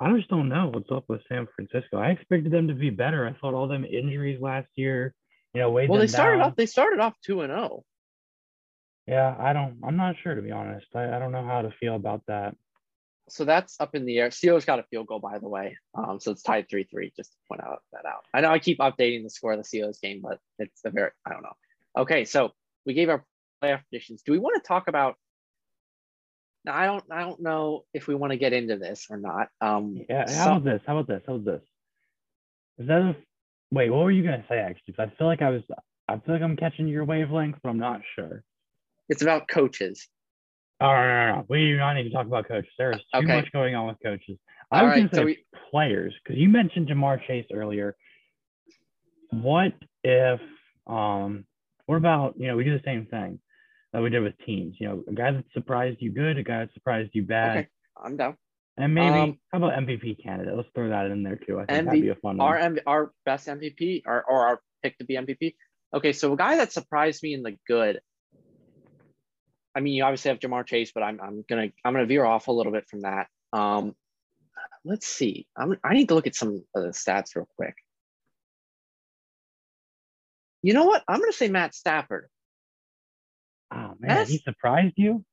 I 0.00 0.14
just 0.16 0.28
don't 0.28 0.48
know 0.48 0.70
what's 0.72 0.90
up 0.92 1.04
with 1.08 1.22
San 1.28 1.48
Francisco. 1.56 1.98
I 1.98 2.10
expected 2.10 2.52
them 2.52 2.68
to 2.68 2.74
be 2.74 2.90
better. 2.90 3.26
I 3.26 3.32
thought 3.40 3.54
all 3.54 3.66
them 3.66 3.84
injuries 3.84 4.40
last 4.40 4.68
year, 4.76 5.14
you 5.54 5.60
know, 5.60 5.70
weighed 5.70 5.88
Well, 5.88 6.00
they 6.00 6.06
started 6.06 6.38
down. 6.38 6.50
off 6.50 6.56
they 6.56 6.66
started 6.66 7.00
off 7.00 7.14
two 7.24 7.40
and 7.42 7.52
oh. 7.52 7.56
zero. 7.56 7.84
Yeah, 9.06 9.34
I 9.38 9.52
don't. 9.54 9.78
I'm 9.82 9.96
not 9.96 10.16
sure 10.22 10.34
to 10.34 10.42
be 10.42 10.50
honest. 10.52 10.86
I, 10.94 11.16
I 11.16 11.18
don't 11.18 11.32
know 11.32 11.44
how 11.44 11.62
to 11.62 11.70
feel 11.70 11.94
about 11.94 12.22
that. 12.26 12.54
So 13.30 13.44
that's 13.44 13.78
up 13.80 13.94
in 13.94 14.04
the 14.04 14.18
air. 14.18 14.28
Steelers 14.28 14.66
got 14.66 14.78
a 14.78 14.84
field 14.84 15.06
goal, 15.06 15.18
by 15.18 15.38
the 15.38 15.48
way. 15.48 15.76
Um, 15.94 16.18
so 16.20 16.30
it's 16.32 16.42
tied 16.42 16.68
three 16.68 16.84
three. 16.84 17.12
Just 17.16 17.32
to 17.32 17.36
point 17.48 17.62
out 17.62 17.82
that 17.92 18.06
out. 18.06 18.24
I 18.34 18.40
know 18.42 18.50
I 18.50 18.58
keep 18.58 18.78
updating 18.78 19.22
the 19.22 19.30
score 19.30 19.52
of 19.52 19.62
the 19.62 19.64
Steelers 19.64 20.00
game, 20.00 20.20
but 20.22 20.38
it's 20.58 20.80
a 20.84 20.90
very 20.90 21.10
I 21.26 21.30
don't 21.32 21.42
know. 21.42 21.54
Okay, 21.96 22.24
so 22.24 22.50
we 22.84 22.94
gave 22.94 23.08
our 23.08 23.24
playoff 23.62 23.80
predictions. 23.90 24.22
Do 24.22 24.32
we 24.32 24.38
want 24.38 24.62
to 24.62 24.66
talk 24.66 24.88
about? 24.88 25.16
Now 26.64 26.74
I 26.76 26.86
don't 26.86 27.04
I 27.10 27.20
don't 27.20 27.40
know 27.40 27.84
if 27.94 28.08
we 28.08 28.14
want 28.14 28.32
to 28.32 28.38
get 28.38 28.52
into 28.52 28.76
this 28.76 29.06
or 29.08 29.16
not. 29.16 29.48
Um, 29.60 30.04
Yeah. 30.08 30.24
How 30.28 30.44
some- 30.44 30.56
about 30.58 30.64
this? 30.64 30.82
How 30.86 30.98
about 30.98 31.08
this? 31.08 31.22
How 31.26 31.34
about 31.34 31.44
this? 31.44 31.68
Is 32.78 32.86
that 32.88 33.00
a 33.00 33.16
wait? 33.70 33.90
What 33.90 34.04
were 34.04 34.10
you 34.10 34.22
gonna 34.22 34.44
say 34.48 34.58
actually? 34.58 34.94
'Cause 34.94 35.08
I 35.12 35.16
feel 35.16 35.26
like 35.26 35.42
I 35.42 35.50
was. 35.50 35.62
I 36.08 36.16
feel 36.18 36.34
like 36.34 36.42
I'm 36.42 36.56
catching 36.56 36.88
your 36.88 37.04
wavelength, 37.04 37.56
but 37.62 37.68
I'm 37.68 37.78
not 37.78 38.00
sure. 38.14 38.42
it's 39.10 39.22
about 39.22 39.48
coaches. 39.48 40.08
Oh, 40.80 40.86
no, 40.86 40.92
no, 41.02 41.36
no. 41.36 41.46
We 41.48 41.66
do 41.66 41.76
not 41.78 41.94
need 41.94 42.04
to 42.04 42.10
talk 42.10 42.26
about 42.26 42.46
coaches. 42.46 42.70
There 42.78 42.90
is 42.92 42.98
too 43.12 43.18
Okay. 43.18 43.26
much 43.36 43.50
going 43.52 43.74
on 43.74 43.86
with 43.88 43.96
coaches. 44.02 44.38
I 44.70 44.80
All 44.80 44.84
was 44.84 44.90
right, 44.90 44.96
going 44.96 45.08
to 45.08 45.14
so 45.16 45.20
say 45.22 45.24
we- 45.24 45.44
players 45.70 46.14
because 46.22 46.38
you 46.38 46.48
mentioned 46.48 46.88
Ja'Marr 46.88 47.22
Chase 47.26 47.46
earlier. 47.52 47.96
What 49.30 49.72
if, 50.04 50.40
um, 50.86 51.46
what 51.86 51.96
about, 51.96 52.38
you 52.38 52.46
know, 52.48 52.56
we 52.56 52.64
do 52.64 52.76
the 52.76 52.84
same 52.84 53.06
thing 53.06 53.40
that 53.92 54.02
we 54.02 54.10
did 54.10 54.20
with 54.22 54.36
teams, 54.44 54.76
you 54.78 54.88
know, 54.88 55.02
a 55.08 55.12
guy 55.12 55.30
that 55.32 55.44
surprised 55.52 56.00
you 56.00 56.10
good, 56.10 56.36
a 56.38 56.42
guy 56.42 56.60
that 56.60 56.72
surprised 56.74 57.10
you 57.14 57.22
bad, 57.22 57.56
Okay, 57.58 57.68
I'm 57.96 58.16
down. 58.16 58.36
And 58.78 58.94
maybe, 58.94 59.18
Um, 59.18 59.38
how 59.52 59.58
about 59.58 59.72
MVP 59.72 60.22
candidate? 60.22 60.56
Let's 60.56 60.68
throw 60.74 60.88
that 60.90 61.10
in 61.10 61.24
there 61.24 61.36
too. 61.36 61.58
I 61.58 61.66
think 61.66 61.86
that'd 61.86 62.00
be 62.00 62.08
a 62.10 62.14
fun 62.14 62.40
Our 62.40 62.58
one. 62.60 62.78
Our 62.86 63.12
best 63.24 63.48
MVP 63.48 64.02
or, 64.06 64.22
or 64.22 64.46
our 64.46 64.60
pick 64.82 64.96
to 64.98 65.04
be 65.04 65.14
MVP. 65.16 65.56
Okay, 65.92 66.12
so 66.12 66.32
a 66.32 66.36
guy 66.36 66.56
that 66.56 66.72
surprised 66.72 67.22
me 67.22 67.34
in 67.34 67.42
the 67.42 67.56
good. 67.66 68.00
I 69.74 69.80
mean, 69.80 69.94
you 69.94 70.04
obviously 70.04 70.30
have 70.30 70.38
Ja'Marr 70.38 70.64
Chase, 70.64 70.92
but 70.94 71.02
I'm 71.02 71.20
I'm 71.20 71.44
gonna 71.48 71.68
I'm 71.84 71.92
gonna 71.92 72.06
veer 72.06 72.24
off 72.24 72.46
a 72.48 72.52
little 72.52 72.72
bit 72.72 72.86
from 72.88 73.00
that. 73.02 73.26
Um, 73.52 73.94
let's 74.84 75.06
see. 75.06 75.46
I'm 75.56 75.76
I 75.82 75.94
need 75.94 76.08
to 76.08 76.14
look 76.14 76.26
at 76.28 76.34
some 76.36 76.62
of 76.74 76.82
the 76.82 76.90
stats 76.90 77.34
real 77.34 77.48
quick. 77.56 77.74
You 80.62 80.72
know 80.74 80.84
what? 80.86 81.02
I'm 81.08 81.20
gonna 81.20 81.32
say 81.32 81.48
Matt 81.48 81.74
Stafford. 81.74 82.28
Oh, 83.70 83.94
man, 83.98 84.08
that's- 84.08 84.30
he 84.30 84.38
surprised 84.38 84.94
you? 84.96 85.24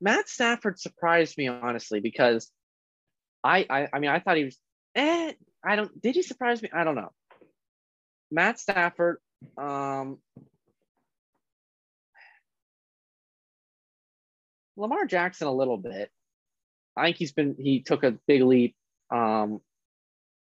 Matt 0.00 0.28
Stafford 0.28 0.78
surprised 0.78 1.36
me 1.36 1.48
honestly 1.48 2.00
because 2.00 2.50
I 3.42 3.66
I, 3.68 3.88
I 3.92 3.98
mean 3.98 4.10
I 4.10 4.20
thought 4.20 4.36
he 4.36 4.44
was 4.44 4.58
eh 4.94 5.32
I 5.64 5.76
don't 5.76 6.00
did 6.00 6.14
he 6.14 6.22
surprise 6.22 6.62
me? 6.62 6.70
I 6.72 6.84
don't 6.84 6.94
know. 6.94 7.10
Matt 8.30 8.58
Stafford 8.58 9.18
um 9.56 10.18
Lamar 14.76 15.06
Jackson 15.06 15.48
a 15.48 15.52
little 15.52 15.76
bit. 15.76 16.10
I 16.96 17.06
think 17.06 17.16
he's 17.16 17.32
been 17.32 17.56
he 17.58 17.80
took 17.80 18.04
a 18.04 18.12
big 18.26 18.42
leap. 18.42 18.74
Um 19.10 19.60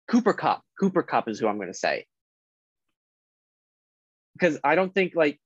Cooper 0.09 0.35
Kupp 0.35 0.62
Cooper 0.79 1.03
Kupp 1.03 1.29
is 1.29 1.38
who 1.38 1.46
I'm 1.46 1.57
to 1.68 1.74
say. 1.74 2.07
Because 4.35 4.59
I 4.64 4.74
don't 4.74 4.92
think 4.92 5.14
like 5.14 5.38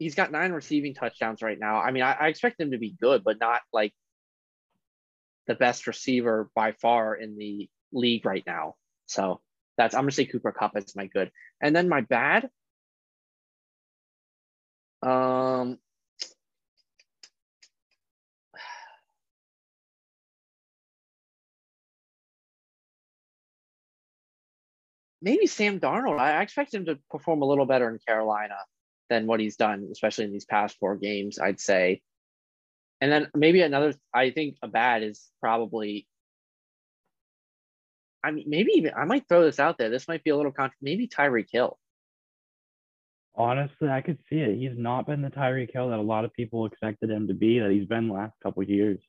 he's 0.00 0.16
got 0.16 0.32
nine 0.32 0.50
receiving 0.52 0.94
touchdowns 0.94 1.42
right 1.42 1.58
now. 1.58 1.78
I 1.80 1.92
mean, 1.92 2.02
I, 2.02 2.12
I 2.14 2.28
expect 2.28 2.58
him 2.58 2.72
to 2.72 2.78
be 2.78 2.96
good, 3.00 3.22
but 3.22 3.38
not 3.38 3.60
like 3.72 3.92
the 5.46 5.54
best 5.54 5.86
receiver 5.86 6.50
by 6.54 6.72
far 6.72 7.14
in 7.14 7.36
the 7.36 7.68
league 7.92 8.24
right 8.24 8.42
now. 8.46 8.74
So 9.06 9.40
that's 9.76 9.94
I'm 9.94 10.02
gonna 10.02 10.12
say 10.12 10.24
Cooper 10.24 10.52
Kupp 10.52 10.76
is 10.76 10.96
my 10.96 11.06
good. 11.06 11.30
And 11.60 11.76
then 11.76 11.88
my 11.88 12.00
bad. 12.00 12.48
Um 15.02 15.78
maybe 25.22 25.46
Sam 25.46 25.78
Darnold. 25.78 26.18
I 26.18 26.40
expect 26.42 26.72
him 26.72 26.86
to 26.86 26.98
perform 27.10 27.42
a 27.42 27.46
little 27.46 27.66
better 27.66 27.90
in 27.90 27.98
Carolina 28.06 28.56
than 29.10 29.26
what 29.26 29.40
he's 29.40 29.56
done, 29.56 29.88
especially 29.92 30.24
in 30.24 30.32
these 30.32 30.46
past 30.46 30.78
four 30.78 30.96
games, 30.96 31.38
I'd 31.38 31.60
say. 31.60 32.00
And 33.02 33.10
then 33.10 33.28
maybe 33.34 33.60
another, 33.60 33.94
I 34.14 34.30
think 34.30 34.56
a 34.62 34.68
bad 34.68 35.02
is 35.02 35.28
probably, 35.40 36.06
I 38.24 38.30
mean, 38.30 38.44
maybe 38.48 38.72
even, 38.76 38.92
I 38.94 39.04
might 39.04 39.24
throw 39.28 39.44
this 39.44 39.58
out 39.58 39.76
there. 39.78 39.90
This 39.90 40.06
might 40.06 40.22
be 40.22 40.30
a 40.30 40.36
little, 40.36 40.52
con- 40.52 40.70
maybe 40.80 41.08
Tyreek 41.08 41.48
Hill. 41.50 41.78
Honestly, 43.34 43.88
I 43.88 44.00
could 44.00 44.18
see 44.28 44.36
it. 44.36 44.58
He's 44.58 44.78
not 44.78 45.06
been 45.06 45.22
the 45.22 45.30
Tyreek 45.30 45.72
Hill 45.72 45.90
that 45.90 45.98
a 45.98 46.02
lot 46.02 46.24
of 46.24 46.32
people 46.34 46.66
expected 46.66 47.10
him 47.10 47.26
to 47.28 47.34
be, 47.34 47.58
that 47.58 47.70
he's 47.70 47.86
been 47.86 48.08
the 48.08 48.14
last 48.14 48.34
couple 48.42 48.62
years. 48.62 49.00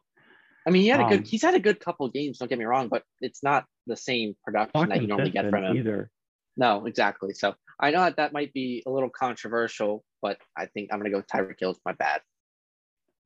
I 0.65 0.69
mean, 0.69 0.83
he 0.83 0.87
had 0.87 1.01
a 1.01 1.09
good, 1.09 1.19
Um, 1.19 1.25
he's 1.25 1.41
had 1.41 1.55
a 1.55 1.59
good 1.59 1.79
couple 1.79 2.05
of 2.05 2.13
games, 2.13 2.37
don't 2.37 2.47
get 2.47 2.59
me 2.59 2.65
wrong, 2.65 2.87
but 2.87 3.03
it's 3.19 3.43
not 3.43 3.65
the 3.87 3.97
same 3.97 4.35
production 4.45 4.89
that 4.89 5.01
you 5.01 5.07
normally 5.07 5.31
get 5.31 5.49
from 5.49 5.63
him. 5.63 5.75
either. 5.75 6.09
No, 6.55 6.85
exactly. 6.85 7.33
So 7.33 7.55
I 7.81 7.91
know 7.91 8.01
that 8.01 8.17
that 8.17 8.31
might 8.31 8.53
be 8.53 8.83
a 8.85 8.91
little 8.91 9.09
controversial, 9.09 10.03
but 10.21 10.37
I 10.55 10.67
think 10.67 10.89
I'm 10.91 10.99
going 10.99 11.11
to 11.11 11.11
go 11.11 11.17
with 11.17 11.27
Tyreek 11.27 11.59
Hill. 11.59 11.71
It's 11.71 11.79
my 11.83 11.93
bad. 11.93 12.21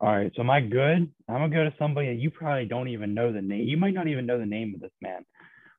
All 0.01 0.09
right, 0.09 0.31
so 0.35 0.43
my 0.43 0.59
good, 0.59 1.09
I'm 1.29 1.35
gonna 1.35 1.49
go 1.49 1.63
to 1.63 1.73
somebody 1.79 2.09
that 2.09 2.21
you 2.21 2.29
probably 2.29 2.65
don't 2.65 2.89
even 2.89 3.13
know 3.13 3.31
the 3.31 3.41
name. 3.41 3.63
You 3.63 3.77
might 3.77 3.93
not 3.93 4.09
even 4.09 4.25
know 4.25 4.37
the 4.37 4.45
name 4.45 4.73
of 4.75 4.81
this 4.81 4.91
man, 5.01 5.25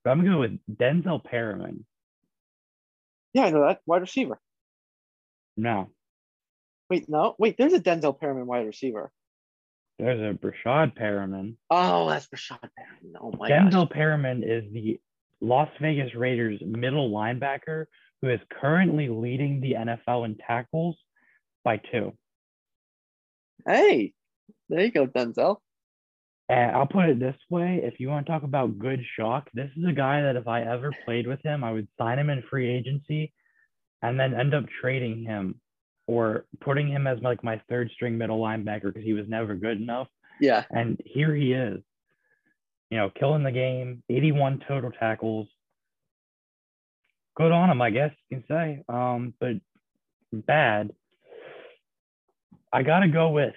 but 0.02 0.10
I'm 0.10 0.18
gonna 0.20 0.30
go 0.30 0.40
with 0.40 0.58
Denzel 0.74 1.22
Perryman. 1.22 1.84
Yeah, 3.34 3.44
I 3.44 3.50
know 3.50 3.66
that. 3.66 3.80
Wide 3.84 4.00
receiver. 4.00 4.40
No. 5.58 5.90
Wait, 6.88 7.10
no. 7.10 7.36
Wait, 7.38 7.56
there's 7.58 7.74
a 7.74 7.80
Denzel 7.80 8.18
Perryman 8.18 8.46
wide 8.46 8.66
receiver. 8.66 9.12
there's 9.98 10.20
a 10.20 10.38
Breshad 10.38 10.96
Perriman. 10.98 11.56
Oh, 11.70 12.08
that's 12.08 12.26
Breshad 12.26 12.58
Perriman. 12.60 13.12
Oh 13.20 13.32
my 13.38 13.50
gosh. 13.50 13.70
Denzel 13.70 13.90
Perryman 13.90 14.42
is 14.42 14.64
the 14.72 14.98
Las 15.42 15.68
Vegas 15.78 16.14
Raiders 16.14 16.58
middle 16.64 17.10
linebacker 17.10 17.84
who 18.22 18.30
is 18.30 18.40
currently 18.60 19.08
leading 19.08 19.60
the 19.60 19.72
NFL 19.72 20.24
in 20.24 20.36
tackles 20.36 20.96
by 21.64 21.80
two. 21.92 22.12
Hey, 23.66 24.12
there 24.68 24.84
you 24.84 24.92
go, 24.92 25.06
Denzel. 25.06 25.58
And 26.48 26.76
I'll 26.76 26.86
put 26.86 27.08
it 27.08 27.18
this 27.18 27.36
way 27.50 27.80
if 27.82 27.98
you 27.98 28.08
want 28.08 28.26
to 28.26 28.32
talk 28.32 28.44
about 28.44 28.78
good 28.78 29.02
shock, 29.18 29.48
this 29.52 29.70
is 29.76 29.84
a 29.88 29.92
guy 29.92 30.22
that 30.22 30.36
if 30.36 30.46
I 30.46 30.62
ever 30.62 30.92
played 31.04 31.26
with 31.26 31.42
him, 31.42 31.64
I 31.64 31.72
would 31.72 31.88
sign 31.98 32.18
him 32.18 32.30
in 32.30 32.42
free 32.48 32.70
agency 32.70 33.32
and 34.02 34.18
then 34.18 34.38
end 34.38 34.54
up 34.54 34.64
trading 34.80 35.24
him 35.24 35.60
or 36.06 36.46
putting 36.60 36.88
him 36.88 37.06
as 37.08 37.18
like 37.20 37.42
my 37.42 37.60
third 37.68 37.90
string 37.94 38.16
middle 38.16 38.40
linebacker 38.40 38.84
because 38.84 39.02
he 39.02 39.12
was 39.12 39.26
never 39.28 39.56
good 39.56 39.80
enough. 39.80 40.06
Yeah. 40.40 40.64
And 40.70 41.00
here 41.04 41.34
he 41.34 41.52
is, 41.52 41.80
you 42.90 42.98
know, 42.98 43.10
killing 43.10 43.42
the 43.42 43.50
game, 43.50 44.04
81 44.08 44.62
total 44.68 44.92
tackles. 44.92 45.48
Good 47.36 47.52
on 47.52 47.70
him, 47.70 47.82
I 47.82 47.90
guess 47.90 48.10
you 48.28 48.38
can 48.38 48.44
say. 48.48 48.82
Um, 48.88 49.34
but 49.38 49.56
bad. 50.32 50.92
I 52.72 52.82
gotta 52.82 53.08
go 53.08 53.30
with 53.30 53.54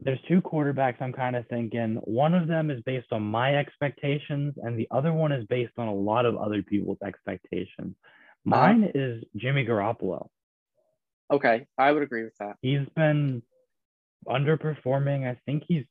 there's 0.00 0.18
two 0.28 0.40
quarterbacks 0.42 1.00
I'm 1.00 1.12
kind 1.12 1.36
of 1.36 1.46
thinking. 1.48 1.96
One 2.04 2.34
of 2.34 2.46
them 2.48 2.70
is 2.70 2.82
based 2.82 3.12
on 3.12 3.22
my 3.22 3.56
expectations, 3.56 4.54
and 4.58 4.78
the 4.78 4.88
other 4.90 5.12
one 5.12 5.32
is 5.32 5.46
based 5.46 5.72
on 5.78 5.88
a 5.88 5.94
lot 5.94 6.26
of 6.26 6.36
other 6.36 6.62
people's 6.62 6.98
expectations. 7.04 7.94
Mine 8.44 8.90
is 8.94 9.24
Jimmy 9.36 9.64
Garoppolo. 9.64 10.28
Okay, 11.32 11.66
I 11.78 11.90
would 11.90 12.02
agree 12.02 12.24
with 12.24 12.36
that. 12.38 12.56
He's 12.60 12.86
been 12.94 13.42
underperforming. 14.28 15.26
I 15.28 15.38
think 15.46 15.64
he's, 15.66 15.84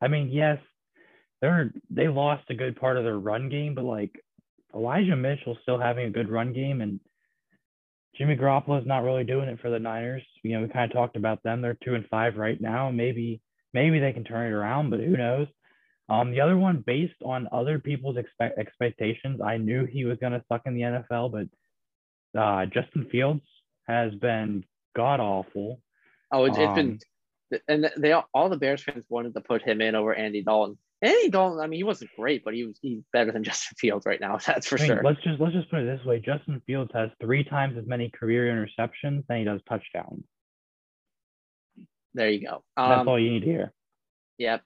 I 0.00 0.08
mean, 0.08 0.28
yes, 0.28 0.58
they're 1.40 1.72
they 1.90 2.08
lost 2.08 2.44
a 2.50 2.54
good 2.54 2.76
part 2.78 2.96
of 2.96 3.04
their 3.04 3.18
run 3.18 3.48
game, 3.48 3.74
but 3.74 3.84
like 3.84 4.12
Elijah 4.76 5.16
Mitchell's 5.16 5.58
still 5.62 5.78
having 5.78 6.06
a 6.06 6.10
good 6.10 6.28
run 6.28 6.52
game, 6.52 6.80
and 6.82 7.00
Jimmy 8.16 8.36
Garoppolo's 8.36 8.86
not 8.86 9.04
really 9.04 9.24
doing 9.24 9.48
it 9.48 9.60
for 9.60 9.70
the 9.70 9.78
Niners. 9.78 10.22
You 10.42 10.52
know, 10.52 10.62
we 10.62 10.68
kind 10.68 10.90
of 10.90 10.94
talked 10.94 11.16
about 11.16 11.42
them. 11.42 11.62
They're 11.62 11.78
two 11.82 11.94
and 11.94 12.06
five 12.08 12.36
right 12.36 12.60
now. 12.60 12.90
Maybe 12.90 13.40
maybe 13.72 13.98
they 13.98 14.12
can 14.12 14.24
turn 14.24 14.46
it 14.46 14.54
around, 14.54 14.90
but 14.90 15.00
who 15.00 15.16
knows? 15.16 15.48
Um, 16.08 16.30
the 16.30 16.40
other 16.40 16.56
one, 16.56 16.84
based 16.86 17.20
on 17.24 17.48
other 17.50 17.78
people's 17.78 18.16
expect 18.16 18.58
expectations, 18.58 19.40
I 19.40 19.56
knew 19.56 19.86
he 19.86 20.04
was 20.04 20.18
going 20.18 20.32
to 20.32 20.44
suck 20.48 20.62
in 20.66 20.74
the 20.74 20.82
NFL, 20.82 21.32
but 21.32 22.40
uh, 22.40 22.66
Justin 22.66 23.08
Fields 23.10 23.42
has 23.88 24.14
been 24.14 24.64
god 24.94 25.20
awful. 25.20 25.80
Oh, 26.30 26.44
it's, 26.44 26.58
it's 26.58 26.68
Um, 26.68 26.98
been, 27.50 27.60
and 27.68 27.90
they 27.96 28.12
all, 28.12 28.28
all 28.32 28.48
the 28.48 28.56
Bears 28.56 28.82
fans 28.82 29.04
wanted 29.08 29.34
to 29.34 29.40
put 29.40 29.62
him 29.62 29.80
in 29.80 29.94
over 29.94 30.14
Andy 30.14 30.42
Dalton. 30.42 30.78
Andy 31.02 31.28
Dalton, 31.28 31.60
I 31.60 31.66
mean, 31.66 31.78
he 31.78 31.84
wasn't 31.84 32.10
great, 32.16 32.42
but 32.44 32.54
he 32.54 32.64
was 32.64 32.78
he's 32.80 33.02
better 33.12 33.30
than 33.30 33.44
Justin 33.44 33.76
Fields 33.78 34.06
right 34.06 34.20
now. 34.20 34.38
That's 34.46 34.66
for 34.66 34.76
I 34.76 34.82
mean, 34.82 34.88
sure. 34.88 35.02
let's 35.04 35.22
just 35.22 35.40
let's 35.40 35.54
just 35.54 35.70
put 35.70 35.80
it 35.80 35.96
this 35.96 36.04
way: 36.06 36.20
Justin 36.20 36.62
Fields 36.66 36.90
has 36.94 37.10
three 37.20 37.44
times 37.44 37.76
as 37.78 37.86
many 37.86 38.10
career 38.10 38.46
interceptions 38.46 39.26
than 39.28 39.38
he 39.38 39.44
does 39.44 39.60
touchdowns. 39.68 40.24
There 42.14 42.30
you 42.30 42.46
go. 42.46 42.64
That's 42.76 43.00
Um, 43.00 43.08
all 43.08 43.18
you 43.20 43.30
need 43.30 43.40
to 43.40 43.46
hear. 43.46 43.72
Yep. 44.38 44.62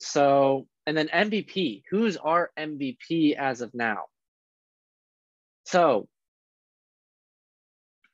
So, 0.00 0.66
and 0.86 0.96
then 0.96 1.08
MVP. 1.08 1.82
Who's 1.90 2.16
our 2.16 2.50
MVP 2.58 3.34
as 3.36 3.60
of 3.60 3.74
now? 3.74 4.04
So, 5.64 6.08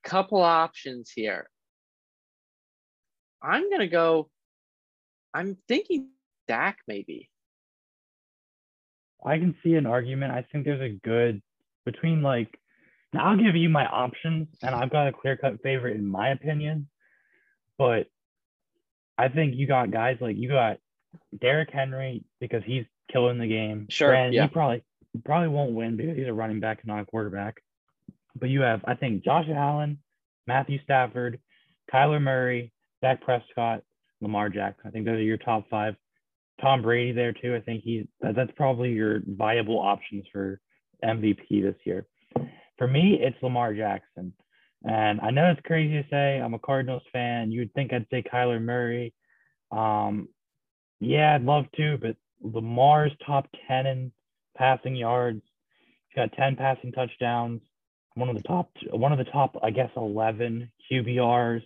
couple 0.02 0.42
options 0.42 1.10
here. 1.14 1.48
I'm 3.40 3.70
gonna 3.70 3.86
go. 3.86 4.28
I'm 5.32 5.56
thinking 5.68 6.08
Dak 6.52 6.76
maybe. 6.86 7.30
I 9.24 9.38
can 9.38 9.54
see 9.62 9.74
an 9.74 9.86
argument. 9.86 10.32
I 10.32 10.44
think 10.52 10.66
there's 10.66 10.82
a 10.82 10.98
good 11.02 11.40
between 11.86 12.20
like. 12.20 12.58
Now 13.14 13.30
I'll 13.30 13.38
give 13.38 13.56
you 13.56 13.70
my 13.70 13.86
options, 13.86 14.48
and 14.62 14.74
I've 14.74 14.90
got 14.90 15.08
a 15.08 15.12
clear 15.12 15.38
cut 15.38 15.62
favorite 15.62 15.96
in 15.96 16.06
my 16.06 16.28
opinion, 16.28 16.88
but 17.78 18.06
I 19.16 19.28
think 19.28 19.54
you 19.54 19.66
got 19.66 19.90
guys 19.90 20.18
like 20.20 20.36
you 20.36 20.48
got 20.48 20.76
Derrick 21.40 21.70
Henry 21.72 22.24
because 22.38 22.62
he's 22.66 22.84
killing 23.10 23.38
the 23.38 23.46
game. 23.46 23.86
Sure, 23.88 24.12
And 24.12 24.34
yeah. 24.34 24.42
He 24.42 24.48
probably 24.48 24.82
probably 25.24 25.48
won't 25.48 25.72
win 25.72 25.96
because 25.96 26.18
he's 26.18 26.28
a 26.28 26.32
running 26.32 26.60
back, 26.60 26.86
not 26.86 27.00
a 27.00 27.06
quarterback. 27.06 27.62
But 28.38 28.50
you 28.50 28.60
have, 28.62 28.80
I 28.86 28.94
think, 28.94 29.24
Josh 29.24 29.46
Allen, 29.48 29.98
Matthew 30.46 30.82
Stafford, 30.84 31.38
Kyler 31.92 32.20
Murray, 32.20 32.72
Dak 33.02 33.22
Prescott, 33.22 33.82
Lamar 34.20 34.48
Jackson. 34.48 34.84
I 34.86 34.90
think 34.90 35.06
those 35.06 35.16
are 35.16 35.22
your 35.22 35.36
top 35.36 35.68
five. 35.70 35.96
Tom 36.62 36.82
Brady 36.82 37.12
there 37.12 37.32
too. 37.32 37.54
I 37.54 37.60
think 37.60 37.84
that, 38.20 38.34
that's 38.36 38.52
probably 38.56 38.92
your 38.92 39.20
viable 39.26 39.78
options 39.78 40.24
for 40.32 40.60
MVP 41.04 41.62
this 41.62 41.74
year. 41.84 42.06
For 42.78 42.86
me, 42.86 43.18
it's 43.20 43.36
Lamar 43.42 43.74
Jackson. 43.74 44.32
And 44.84 45.20
I 45.20 45.30
know 45.30 45.50
it's 45.50 45.60
crazy 45.64 46.02
to 46.02 46.08
say 46.08 46.40
I'm 46.40 46.54
a 46.54 46.58
Cardinals 46.58 47.02
fan. 47.12 47.52
You'd 47.52 47.72
think 47.74 47.92
I'd 47.92 48.06
say 48.10 48.22
Kyler 48.22 48.60
Murray. 48.60 49.12
Um, 49.70 50.28
yeah, 51.00 51.34
I'd 51.34 51.44
love 51.44 51.66
to, 51.76 51.98
but 51.98 52.16
Lamar's 52.42 53.12
top 53.26 53.46
10 53.68 53.86
in 53.86 54.12
passing 54.56 54.96
yards. 54.96 55.42
He's 56.08 56.16
got 56.16 56.32
10 56.36 56.56
passing 56.56 56.92
touchdowns. 56.92 57.60
One 58.14 58.28
of 58.28 58.36
the 58.36 58.42
top, 58.42 58.70
one 58.90 59.12
of 59.12 59.18
the 59.18 59.24
top, 59.24 59.56
I 59.62 59.70
guess, 59.70 59.90
11 59.96 60.70
QBRs. 60.90 61.62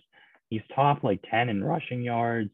He's 0.49 0.61
top 0.73 1.03
like 1.03 1.23
10 1.29 1.49
in 1.49 1.63
rushing 1.63 2.01
yards. 2.01 2.51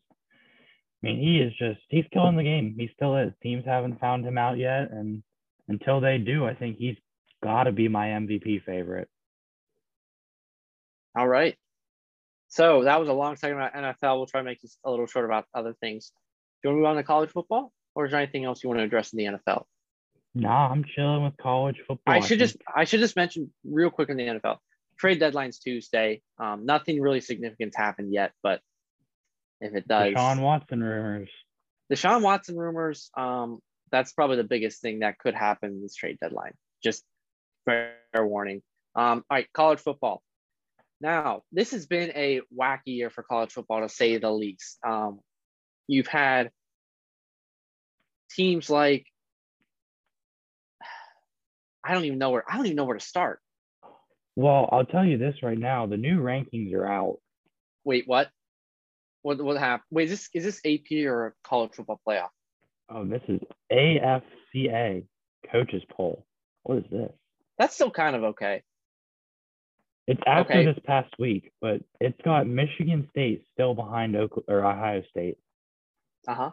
I 1.04 1.08
mean, 1.08 1.20
he 1.20 1.40
is 1.40 1.54
just, 1.58 1.82
he's 1.90 2.06
killing 2.14 2.38
the 2.38 2.44
game. 2.44 2.76
He 2.78 2.90
still 2.96 3.18
is. 3.18 3.34
Teams 3.42 3.66
haven't 3.66 4.00
found 4.00 4.26
him 4.26 4.38
out 4.38 4.58
yet. 4.58 4.90
And 4.92 5.22
until 5.68 6.00
they 6.00 6.18
do, 6.18 6.46
I 6.46 6.54
think 6.54 6.78
he's 6.78 6.96
got 7.44 7.64
to 7.64 7.74
be 7.74 7.90
my 7.90 8.08
MVP 8.08 8.64
favorite. 8.64 9.10
All 11.18 11.28
right. 11.28 11.56
So 12.48 12.84
that 12.84 13.00
was 13.00 13.10
a 13.10 13.14
long 13.14 13.36
segment 13.36 13.74
about 13.74 13.96
NFL. 13.96 14.18
We'll 14.18 14.28
try 14.28 14.40
to 14.42 14.46
make 14.46 14.62
this 14.62 14.78
a 14.86 14.90
little 14.90 15.08
short 15.08 15.26
about 15.26 15.46
other 15.54 15.74
things. 15.82 16.12
Do 16.62 16.70
you 16.70 16.76
want 16.76 16.78
to 16.78 16.80
move 16.82 16.90
on 16.90 16.96
to 16.98 17.04
college 17.04 17.32
football, 17.32 17.74
or 17.96 18.06
is 18.06 18.12
there 18.12 18.22
anything 18.22 18.46
else 18.46 18.64
you 18.64 18.70
want 18.70 18.80
to 18.80 18.86
address 18.86 19.12
in 19.12 19.18
the 19.18 19.26
NFL? 19.26 19.66
Nah, 20.36 20.70
I'm 20.70 20.86
chilling 20.96 21.24
with 21.24 21.36
college 21.38 21.78
football. 21.88 22.14
I 22.14 22.20
should 22.20 22.40
think 22.40 22.52
just 22.52 22.58
I 22.76 22.86
should 22.86 23.00
just 23.00 23.16
mention 23.16 23.52
real 23.66 23.90
quick 23.90 24.10
in 24.10 24.18
the 24.18 24.24
NFL. 24.24 24.58
Trade 24.98 25.20
deadline's 25.20 25.60
Tuesday. 25.60 26.22
Um, 26.40 26.66
nothing 26.66 27.02
really 27.02 27.22
significant's 27.22 27.76
happened 27.76 28.14
yet, 28.14 28.32
but 28.42 28.62
if 29.64 29.76
it 29.76 29.88
does, 29.88 30.14
Deshaun 30.14 30.42
Watson 30.42 30.84
rumors. 30.84 31.30
Deshaun 31.92 32.22
Watson 32.22 32.58
rumors. 32.58 33.10
Um, 33.16 33.60
that's 33.92 34.14
probably 34.14 34.38
the 34.38 34.44
biggest 34.44 34.82
thing 34.82 35.00
that 35.00 35.20
could 35.20 35.36
happen 35.36 35.82
this 35.82 35.96
trade 35.96 36.18
deadline. 36.20 36.54
Just 36.84 37.04
fair 37.66 37.96
warning. 38.16 38.62
Um, 38.96 39.24
all 39.30 39.38
right, 39.38 39.48
college 39.54 39.80
football. 39.80 40.22
Now, 41.02 41.42
this 41.52 41.72
has 41.72 41.86
been 41.86 42.12
a 42.16 42.42
wacky 42.58 42.80
year 42.86 43.10
for 43.10 43.24
college 43.24 43.52
football 43.52 43.82
to 43.82 43.90
say 43.90 44.18
the 44.18 44.32
least. 44.32 44.80
Um, 44.86 45.20
you've 45.88 46.08
had 46.08 46.50
teams 48.32 48.70
like 48.70 49.06
I 51.84 51.94
don't 51.94 52.06
even 52.06 52.20
know 52.20 52.32
where 52.32 52.44
I 52.50 52.56
don't 52.56 52.66
even 52.66 52.78
know 52.78 52.86
where 52.86 52.98
to 52.98 53.06
start. 53.06 53.40
Well, 54.36 54.70
I'll 54.72 54.86
tell 54.86 55.06
you 55.06 55.18
this 55.18 55.36
right 55.44 55.58
now: 55.58 55.86
the 55.86 55.98
new 55.98 56.20
rankings 56.20 56.74
are 56.74 56.88
out. 56.88 57.18
Wait, 57.84 58.08
what? 58.08 58.30
What 59.24 59.42
what 59.42 59.58
happened? 59.58 59.86
Wait, 59.90 60.04
is 60.06 60.12
this 60.12 60.30
is 60.34 60.44
this 60.44 60.62
AP 60.66 61.06
or 61.08 61.36
college 61.44 61.72
football 61.74 62.00
playoff? 62.08 62.30
Oh, 62.90 63.06
this 63.06 63.22
is 63.28 63.40
AFCA 63.72 65.06
coaches 65.52 65.82
poll. 65.92 66.26
What 66.64 66.80
is 66.80 66.84
this? 66.92 67.12
That's 67.58 67.74
still 67.74 67.90
kind 67.92 68.16
of 68.16 68.24
okay. 68.24 68.62
It's 70.08 70.22
after 70.28 70.54
Okay. 70.54 70.66
this 70.66 70.78
past 70.86 71.14
week, 71.18 71.52
but 71.62 71.82
it's 72.02 72.20
got 72.26 72.46
Michigan 72.46 73.08
State 73.12 73.46
still 73.54 73.74
behind 73.74 74.16
Oak- 74.18 74.44
or 74.50 74.66
Ohio 74.66 75.02
State. 75.10 75.38
Uh 76.28 76.36
huh. 76.36 76.52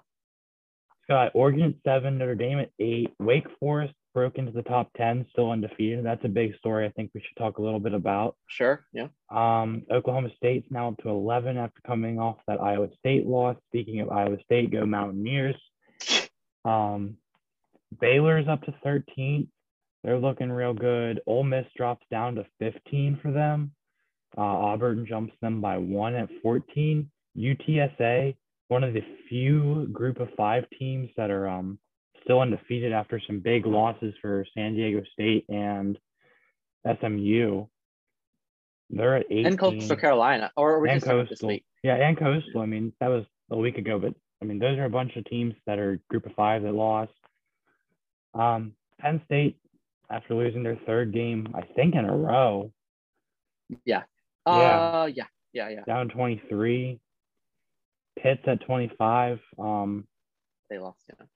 It's 0.92 1.06
got 1.08 1.32
Oregon 1.34 1.62
at 1.62 1.74
seven, 1.84 2.18
Notre 2.18 2.36
Dame 2.36 2.60
at 2.60 2.70
eight. 2.78 3.12
Wake 3.18 3.46
Forest 3.58 3.94
broke 4.12 4.38
into 4.38 4.52
the 4.52 4.62
top 4.62 4.90
ten, 4.96 5.26
still 5.30 5.50
undefeated. 5.50 6.04
That's 6.04 6.24
a 6.24 6.28
big 6.28 6.56
story. 6.56 6.86
I 6.86 6.90
think 6.90 7.10
we 7.14 7.20
should 7.20 7.36
talk 7.36 7.58
a 7.58 7.62
little 7.62 7.80
bit 7.80 7.94
about. 7.94 8.36
Sure. 8.46 8.84
Yeah. 8.92 9.08
Um, 9.30 9.82
Oklahoma 9.90 10.30
State's 10.36 10.66
now 10.70 10.88
up 10.88 10.96
to 11.02 11.08
11 11.08 11.56
after 11.56 11.80
coming 11.86 12.18
off 12.18 12.36
that 12.46 12.60
Iowa 12.60 12.88
State 12.98 13.26
loss. 13.26 13.56
Speaking 13.68 14.00
of 14.00 14.10
Iowa 14.10 14.36
State, 14.44 14.70
go 14.72 14.84
Mountaineers. 14.84 15.56
Um, 16.64 17.16
Baylor's 18.00 18.48
up 18.48 18.62
to 18.62 18.74
13. 18.82 19.48
They're 20.02 20.18
looking 20.18 20.50
real 20.50 20.74
good. 20.74 21.20
Ole 21.26 21.44
Miss 21.44 21.66
drops 21.76 22.06
down 22.10 22.36
to 22.36 22.46
15 22.58 23.18
for 23.22 23.30
them. 23.30 23.72
Uh, 24.36 24.42
Auburn 24.42 25.06
jumps 25.06 25.34
them 25.40 25.60
by 25.60 25.76
one 25.76 26.14
at 26.14 26.28
14. 26.42 27.10
UTSA, 27.36 28.36
one 28.68 28.84
of 28.84 28.94
the 28.94 29.04
few 29.28 29.88
group 29.88 30.20
of 30.20 30.28
five 30.36 30.64
teams 30.78 31.10
that 31.16 31.30
are 31.30 31.48
um, 31.48 31.78
still 32.24 32.40
undefeated 32.40 32.92
after 32.92 33.20
some 33.26 33.40
big 33.40 33.66
losses 33.66 34.14
for 34.20 34.44
San 34.54 34.74
Diego 34.74 35.02
State 35.12 35.46
and 35.48 35.98
SMU. 36.84 37.66
They're 38.90 39.16
at 39.16 39.26
18. 39.30 39.46
And 39.46 39.58
Coastal 39.58 39.96
Carolina, 39.96 40.50
or 40.56 40.80
we're 40.80 40.88
and 40.88 40.96
just 40.96 41.06
talking 41.06 41.20
this 41.20 41.28
Coastal. 41.30 41.48
week. 41.48 41.64
Yeah, 41.82 41.94
and 41.94 42.18
Coastal. 42.18 42.60
I 42.60 42.66
mean, 42.66 42.92
that 43.00 43.08
was 43.08 43.24
a 43.50 43.56
week 43.56 43.78
ago, 43.78 43.98
but 43.98 44.14
I 44.42 44.44
mean, 44.44 44.58
those 44.58 44.78
are 44.78 44.84
a 44.84 44.90
bunch 44.90 45.16
of 45.16 45.24
teams 45.26 45.54
that 45.66 45.78
are 45.78 46.00
group 46.08 46.26
of 46.26 46.32
five 46.34 46.62
that 46.62 46.72
lost. 46.72 47.12
Um, 48.34 48.72
Penn 49.00 49.20
State, 49.26 49.58
after 50.10 50.34
losing 50.34 50.62
their 50.62 50.78
third 50.86 51.12
game, 51.12 51.48
I 51.54 51.62
think 51.62 51.94
in 51.94 52.04
a 52.04 52.16
row, 52.16 52.72
Yeah. 53.84 54.02
Uh, 54.46 55.08
yeah, 55.14 55.24
yeah, 55.52 55.68
yeah. 55.68 55.84
down 55.86 56.08
23. 56.08 56.98
Pitt's 58.20 58.42
at 58.46 58.60
25. 58.62 59.38
Um, 59.58 60.06
They 60.68 60.78
lost. 60.78 60.98
Yeah. 61.08 61.26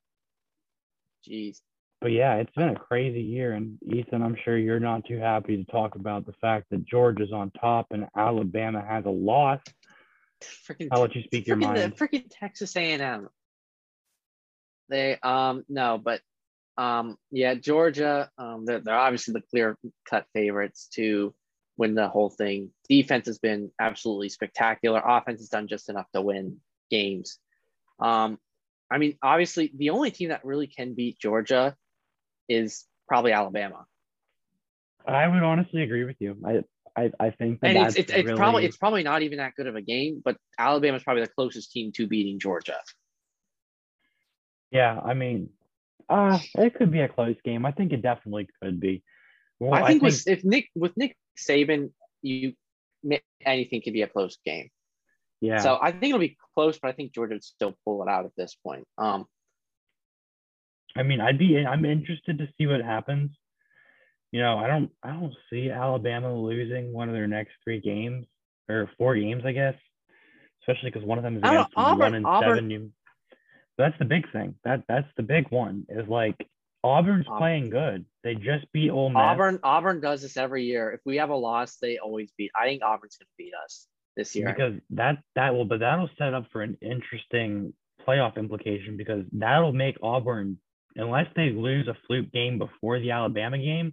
Jeez. 1.29 1.61
but 2.01 2.13
yeah, 2.13 2.35
it's 2.37 2.53
been 2.55 2.69
a 2.69 2.79
crazy 2.79 3.23
year. 3.23 3.53
And 3.53 3.79
Ethan, 3.83 4.23
I'm 4.23 4.37
sure 4.45 4.59
you're 4.59 4.81
not 4.81 5.07
too 5.07 5.19
happy 5.19 5.57
to 5.57 5.65
talk 5.71 5.95
about 5.95 6.27
the 6.27 6.35
fact 6.35 6.67
that 6.71 6.85
Georgia's 6.85 7.33
on 7.33 7.51
top 7.53 7.87
and 7.91 8.07
Alabama 8.17 8.85
has 8.87 9.05
a 9.07 9.11
loss. 9.11 9.61
Freaking. 10.43 10.89
I'll 10.91 11.01
let 11.01 11.15
you 11.15 11.23
speak 11.23 11.47
your 11.47 11.57
mind. 11.57 11.79
The 11.79 11.91
freaking 11.91 12.27
Texas 12.29 12.77
A&M. 12.77 13.29
They 14.91 15.19
um 15.23 15.65
no, 15.69 15.97
but 15.97 16.21
um 16.77 17.17
yeah, 17.31 17.55
Georgia. 17.55 18.31
Um, 18.37 18.67
they're, 18.67 18.81
they're 18.81 18.95
obviously 18.95 19.33
the 19.33 19.41
clear 19.41 19.79
cut 20.09 20.27
favorites 20.35 20.89
to 20.95 21.35
win 21.77 21.95
the 21.95 22.09
whole 22.09 22.31
thing. 22.31 22.71
Defense 22.89 23.27
has 23.27 23.39
been 23.39 23.71
absolutely 23.81 24.29
spectacular. 24.29 25.03
Offense 25.05 25.41
has 25.41 25.49
done 25.49 25.69
just 25.69 25.89
enough 25.89 26.07
to 26.15 26.21
win 26.21 26.59
games. 26.91 27.39
Um, 27.99 28.39
I 28.91 28.99
mean, 28.99 29.17
obviously, 29.23 29.73
the 29.77 29.91
only 29.91 30.11
team 30.11 30.29
that 30.29 30.45
really 30.45 30.67
can 30.67 30.95
beat 30.95 31.19
Georgia 31.19 31.77
is 32.49 32.85
probably 33.09 33.33
Alabama. 33.33 33.87
I 35.07 35.27
would 35.27 35.43
honestly 35.43 35.83
agree 35.83 36.05
with 36.05 36.17
you. 36.21 36.37
I 36.45 36.63
I, 36.97 37.11
I 37.19 37.31
think 37.31 37.61
that 37.61 37.69
and 37.69 37.77
it's 37.79 37.85
that's 37.87 37.97
it's, 37.97 38.13
it's 38.13 38.27
really, 38.27 38.37
probably 38.37 38.65
it's 38.65 38.77
probably 38.77 39.03
not 39.03 39.23
even 39.23 39.39
that 39.39 39.55
good 39.57 39.67
of 39.67 39.75
a 39.77 39.83
game, 39.83 40.23
but 40.25 40.37
Alabama's 40.59 41.03
probably 41.03 41.23
the 41.23 41.31
closest 41.31 41.73
team 41.73 41.93
to 41.93 42.07
beating 42.07 42.39
Georgia. 42.39 42.79
yeah. 44.71 45.01
I 45.05 45.15
mean, 45.15 45.51
uh, 46.09 46.39
it 46.57 46.75
could 46.75 46.93
be 46.93 47.01
a 47.01 47.09
close 47.09 47.37
game. 47.45 47.67
I 47.67 47.73
think 47.73 47.93
it 47.93 48.03
definitely 48.03 48.49
could 48.63 48.79
be. 48.81 49.03
Well, 49.59 49.75
I 49.75 49.87
think, 49.87 50.03
with 50.03 50.27
if 50.29 50.45
Nick 50.45 50.69
with 50.75 50.97
Nick 50.97 51.17
Saban, 51.37 51.91
you 52.23 52.55
anything 53.45 53.83
could 53.83 53.93
be 53.93 54.03
a 54.03 54.09
close 54.09 54.39
game. 54.45 54.71
Yeah. 55.45 55.59
So 55.59 55.79
I 55.81 55.91
think 55.93 56.11
it'll 56.11 56.19
be 56.19 56.37
close, 56.55 56.79
but 56.79 56.89
I 56.89 56.93
think 56.93 57.13
Georgia 57.13 57.35
would 57.35 57.45
still 57.45 57.75
pull 57.85 58.03
it 58.03 58.09
out 58.09 58.25
at 58.25 58.33
this 58.37 58.57
point. 58.65 58.85
Um, 58.99 59.27
I 60.97 61.03
mean, 61.03 61.21
I'd 61.21 61.39
be 61.39 61.59
I'm 61.59 61.85
interested 61.85 62.39
to 62.39 62.49
see 62.57 62.67
what 62.67 62.81
happens. 62.81 63.31
You 64.33 64.41
know, 64.41 64.59
I 64.59 64.67
don't 64.67 64.91
I 65.03 65.11
don't 65.11 65.35
see 65.51 65.71
Alabama 65.71 66.35
losing 66.35 66.93
one 66.93 67.09
of 67.09 67.15
their 67.15 67.27
next 67.27 67.53
three 67.63 67.81
games 67.81 68.27
or 68.69 68.91
four 68.99 69.15
games, 69.17 69.43
I 69.45 69.53
guess. 69.53 69.75
Especially 70.63 70.91
because 70.91 71.07
one 71.07 71.19
of 71.19 71.25
them 71.25 71.37
is 71.37 71.43
I 71.45 71.53
know, 71.55 71.61
against 71.61 71.73
Auburn- 71.77 71.99
one 71.99 72.15
and 72.15 72.27
Auburn- 72.27 72.49
seven. 72.49 72.69
New, 72.69 72.91
that's 73.77 73.99
the 73.99 74.05
big 74.07 74.31
thing. 74.33 74.55
That 74.65 74.85
that's 74.89 75.09
the 75.17 75.23
big 75.23 75.51
one 75.51 75.85
is 75.89 76.09
like 76.09 76.37
Auburn's 76.83 77.27
Auburn. 77.27 77.39
playing 77.39 77.71
good. 77.71 78.07
They 78.23 78.35
just 78.35 78.71
beat 78.73 78.91
Ole 78.91 79.11
Miss. 79.11 79.17
Auburn 79.21 79.59
Auburn 79.63 80.01
does 80.01 80.23
this 80.23 80.37
every 80.37 80.65
year. 80.65 80.93
If 80.93 81.01
we 81.05 81.17
have 81.17 81.31
a 81.31 81.37
loss, 81.37 81.77
they 81.77 81.99
always 81.99 82.33
beat. 82.39 82.51
I 82.59 82.65
think 82.67 82.83
Auburn's 82.83 83.17
going 83.17 83.27
to 83.27 83.33
beat 83.37 83.53
us 83.65 83.87
this 84.17 84.35
year. 84.35 84.47
because 84.47 84.75
that 84.91 85.19
that 85.35 85.55
will 85.55 85.65
but 85.65 85.81
that'll 85.81 86.11
set 86.19 86.35
up 86.35 86.47
for 86.53 86.63
an 86.63 86.77
interesting 86.81 87.73
playoff 88.07 88.37
implication 88.37 88.97
because 88.97 89.25
that'll 89.33 89.73
make 89.73 89.97
Auburn 90.03 90.59
unless 90.97 91.27
they 91.35 91.51
lose 91.51 91.89
a 91.89 91.97
fluke 92.07 92.31
game 92.33 92.59
before 92.59 93.01
the 93.01 93.11
Alabama 93.11 93.59
game, 93.59 93.93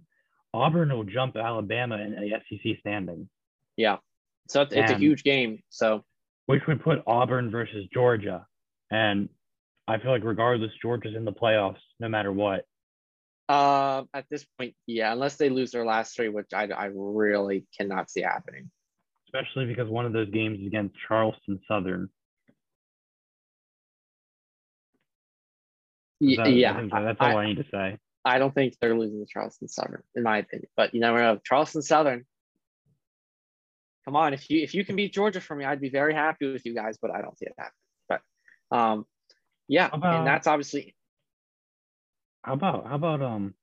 Auburn 0.54 0.92
will 0.92 1.04
jump 1.04 1.36
Alabama 1.36 1.96
in 1.96 2.12
the 2.12 2.30
SEC 2.48 2.78
standing, 2.80 3.28
yeah, 3.76 3.96
so 4.48 4.62
it's, 4.62 4.72
it's 4.74 4.92
a 4.92 4.96
huge 4.96 5.24
game. 5.24 5.62
So 5.70 6.04
which 6.46 6.62
would 6.68 6.82
put 6.82 7.02
Auburn 7.06 7.50
versus 7.50 7.86
Georgia, 7.92 8.46
and 8.90 9.28
I 9.88 9.98
feel 9.98 10.10
like 10.10 10.24
regardless, 10.24 10.70
Georgia's 10.80 11.16
in 11.16 11.24
the 11.24 11.32
playoffs 11.32 11.80
no 11.98 12.08
matter 12.08 12.30
what. 12.30 12.66
uh, 13.48 14.04
at 14.14 14.26
this 14.30 14.46
point, 14.58 14.74
yeah, 14.86 15.12
unless 15.12 15.36
they 15.36 15.48
lose 15.50 15.72
their 15.72 15.84
last 15.84 16.14
three, 16.16 16.28
which 16.28 16.52
I, 16.54 16.68
I 16.68 16.90
really 16.94 17.66
cannot 17.76 18.10
see 18.10 18.22
happening. 18.22 18.70
Especially 19.34 19.64
because 19.66 19.88
one 19.88 20.04
of 20.04 20.12
those 20.12 20.28
games 20.30 20.60
is 20.60 20.66
against 20.66 20.94
Charleston 21.08 21.58
Southern. 21.66 22.08
That- 26.20 26.50
yeah, 26.52 26.74
that- 26.80 26.90
that's 26.90 27.20
all 27.20 27.36
I 27.38 27.46
need 27.46 27.56
to 27.56 27.64
say. 27.70 27.98
I 28.24 28.38
don't 28.38 28.54
think 28.54 28.78
they're 28.80 28.96
losing 28.96 29.18
to 29.24 29.26
Charleston 29.26 29.66
Southern, 29.68 30.02
in 30.14 30.22
my 30.22 30.38
opinion. 30.38 30.68
But 30.76 30.94
you 30.94 31.00
never 31.00 31.18
know. 31.18 31.38
Charleston 31.44 31.82
Southern. 31.82 32.24
Come 34.04 34.14
on, 34.16 34.32
if 34.34 34.48
you 34.50 34.62
if 34.62 34.74
you 34.74 34.84
can 34.84 34.96
beat 34.96 35.12
Georgia 35.12 35.40
for 35.40 35.56
me, 35.56 35.64
I'd 35.64 35.80
be 35.80 35.88
very 35.88 36.14
happy 36.14 36.52
with 36.52 36.64
you 36.64 36.74
guys. 36.74 36.98
But 37.00 37.10
I 37.12 37.22
don't 37.22 37.36
see 37.38 37.46
it 37.46 37.54
happening. 37.58 37.72
But 38.08 38.76
um, 38.76 39.06
yeah, 39.66 39.88
about- 39.92 40.18
and 40.18 40.26
that's 40.26 40.46
obviously 40.46 40.94
How 42.44 42.52
about 42.54 42.86
how 42.86 42.94
about 42.96 43.22
um 43.22 43.54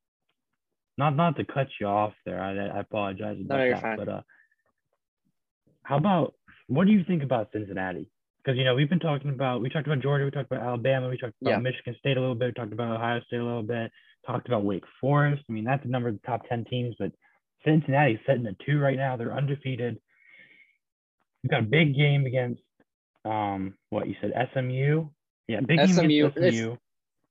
not 0.98 1.16
not 1.16 1.36
to 1.38 1.46
cut 1.46 1.68
you 1.80 1.88
off 1.88 2.14
there. 2.26 2.42
I 2.42 2.52
I 2.58 2.80
apologize 2.80 3.40
about 3.40 3.58
No, 3.58 3.64
you're 3.64 3.74
that. 3.76 3.82
fine. 3.82 3.98
But 3.98 4.10
uh 4.10 4.22
how 5.90 5.98
about 5.98 6.36
what 6.68 6.86
do 6.86 6.94
you 6.94 7.04
think 7.04 7.24
about 7.24 7.50
Cincinnati? 7.52 8.08
Because 8.44 8.58
you 8.60 8.64
know 8.64 8.76
we've 8.76 8.90
been 8.90 9.00
talking 9.00 9.32
about 9.32 9.60
we 9.60 9.70
talked 9.70 9.88
about 9.88 10.02
Georgia, 10.02 10.24
we 10.24 10.30
talked 10.30 10.52
about 10.52 10.64
Alabama, 10.64 11.10
we 11.10 11.18
talked 11.18 11.34
about 11.42 11.50
Yeah. 11.52 11.58
Michigan 11.58 11.96
State 11.98 12.16
a 12.16 12.20
little 12.20 12.36
bit, 12.36 12.50
we 12.50 12.54
talked 12.54 12.72
about 12.74 12.96
Ohio 12.96 13.20
State 13.26 13.40
a 13.40 13.44
little 13.44 13.64
bit, 13.64 13.92
talked 14.26 14.48
about 14.48 14.64
Wake 14.64 14.84
Forest. 15.02 15.42
I 15.50 15.52
mean 15.52 15.64
that's 15.64 15.84
a 15.84 15.88
number 15.88 16.10
of 16.10 16.16
the 16.22 16.28
top 16.28 16.48
ten 16.48 16.64
teams, 16.66 16.96
but 17.00 17.12
Cincinnati's 17.66 18.20
sitting 18.28 18.46
at 18.46 18.54
two 18.66 18.80
right 18.80 18.98
now. 18.98 19.18
They're 19.18 19.34
undefeated. 19.36 19.98
We've 21.44 21.50
got 21.52 21.62
a 21.62 21.66
big 21.66 21.96
game 21.96 22.28
against 22.28 22.62
um 23.26 23.74
what 23.90 24.08
you 24.08 24.16
said 24.22 24.32
SMU. 24.54 25.08
Yeah, 25.48 25.62
big 25.62 25.80
game 25.80 25.88
SMU, 25.88 26.04
against 26.28 26.38
it's- 26.38 26.54
SMU. 26.54 26.76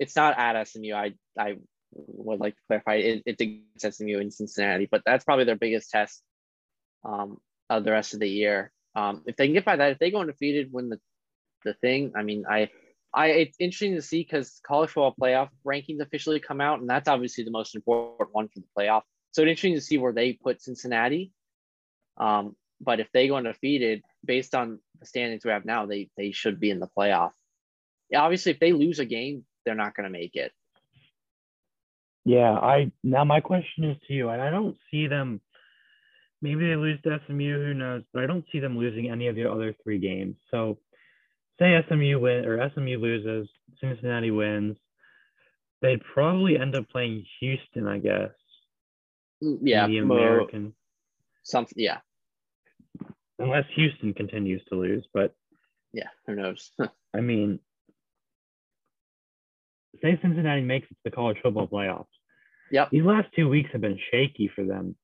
it's 0.00 0.16
not 0.16 0.36
at 0.36 0.66
SMU. 0.66 0.94
I 0.94 1.14
I 1.38 1.58
would 1.92 2.40
like 2.40 2.54
to 2.56 2.60
clarify 2.66 2.94
it, 2.96 3.22
it's 3.24 3.40
against 3.40 3.98
SMU 3.98 4.18
in 4.18 4.32
Cincinnati, 4.32 4.88
but 4.90 5.02
that's 5.06 5.24
probably 5.24 5.44
their 5.44 5.56
biggest 5.56 5.90
test 5.90 6.22
um, 7.04 7.38
of 7.70 7.84
the 7.84 7.92
rest 7.92 8.14
of 8.14 8.20
the 8.20 8.28
year. 8.28 8.72
Um, 8.94 9.22
if 9.26 9.36
they 9.36 9.46
can 9.46 9.54
get 9.54 9.64
by 9.64 9.76
that, 9.76 9.92
if 9.92 9.98
they 9.98 10.10
go 10.10 10.20
undefeated, 10.20 10.72
win 10.72 10.88
the 10.88 11.00
the 11.64 11.74
thing. 11.74 12.12
I 12.16 12.22
mean, 12.22 12.44
I 12.48 12.70
I 13.12 13.28
it's 13.28 13.56
interesting 13.58 13.94
to 13.94 14.02
see 14.02 14.22
because 14.22 14.60
college 14.66 14.90
football 14.90 15.14
playoff 15.20 15.48
rankings 15.66 16.00
officially 16.00 16.40
come 16.40 16.60
out, 16.60 16.80
and 16.80 16.88
that's 16.88 17.08
obviously 17.08 17.44
the 17.44 17.50
most 17.50 17.74
important 17.74 18.28
one 18.32 18.48
for 18.48 18.60
the 18.60 18.66
playoff. 18.76 19.02
So 19.32 19.42
it's 19.42 19.50
interesting 19.50 19.74
to 19.74 19.80
see 19.80 19.98
where 19.98 20.12
they 20.12 20.32
put 20.32 20.62
Cincinnati. 20.62 21.32
Um, 22.16 22.56
but 22.80 23.00
if 23.00 23.08
they 23.12 23.28
go 23.28 23.36
undefeated, 23.36 24.02
based 24.24 24.54
on 24.54 24.80
the 25.00 25.06
standings 25.06 25.44
we 25.44 25.50
have 25.50 25.64
now, 25.64 25.86
they 25.86 26.10
they 26.16 26.32
should 26.32 26.60
be 26.60 26.70
in 26.70 26.80
the 26.80 26.88
playoff. 26.88 27.32
Yeah, 28.10 28.22
obviously, 28.22 28.52
if 28.52 28.60
they 28.60 28.72
lose 28.72 28.98
a 28.98 29.04
game, 29.04 29.44
they're 29.64 29.74
not 29.74 29.94
going 29.94 30.04
to 30.04 30.10
make 30.10 30.34
it. 30.34 30.52
Yeah, 32.24 32.52
I 32.52 32.92
now 33.02 33.24
my 33.24 33.40
question 33.40 33.84
is 33.84 33.96
to 34.06 34.14
you, 34.14 34.28
and 34.28 34.42
I 34.42 34.50
don't 34.50 34.76
see 34.90 35.06
them. 35.06 35.40
Maybe 36.40 36.68
they 36.68 36.76
lose 36.76 37.00
to 37.02 37.20
SMU, 37.26 37.64
who 37.64 37.74
knows? 37.74 38.02
But 38.12 38.22
I 38.22 38.26
don't 38.26 38.44
see 38.52 38.60
them 38.60 38.78
losing 38.78 39.10
any 39.10 39.26
of 39.28 39.34
the 39.36 39.50
other 39.50 39.74
three 39.82 39.98
games. 39.98 40.36
So, 40.50 40.78
say 41.58 41.82
SMU 41.88 42.20
win 42.20 42.44
or 42.44 42.70
SMU 42.74 42.98
loses, 42.98 43.48
Cincinnati 43.80 44.30
wins. 44.30 44.76
They'd 45.82 46.00
probably 46.14 46.58
end 46.58 46.74
up 46.76 46.88
playing 46.90 47.24
Houston, 47.40 47.86
I 47.88 47.98
guess. 47.98 48.30
Mm, 49.42 49.58
Yeah, 49.62 49.86
the 49.86 50.00
mo- 50.02 50.16
American, 50.16 50.74
something. 51.42 51.74
Yeah, 51.76 51.98
unless 53.38 53.64
Houston 53.74 54.14
continues 54.14 54.62
to 54.68 54.76
lose. 54.76 55.06
But 55.12 55.34
yeah. 55.92 56.08
Who 56.26 56.34
knows? 56.36 56.70
I 57.14 57.20
mean, 57.20 57.58
say 60.02 60.18
Cincinnati 60.22 60.62
makes 60.62 60.86
it 60.90 60.94
to 60.94 61.00
the 61.04 61.10
college 61.10 61.38
football 61.42 61.66
playoffs. 61.68 62.06
Yep. 62.70 62.90
These 62.90 63.04
last 63.04 63.28
two 63.34 63.48
weeks 63.48 63.70
have 63.72 63.80
been 63.80 63.98
shaky 64.10 64.50
for 64.54 64.64
them. 64.64 64.94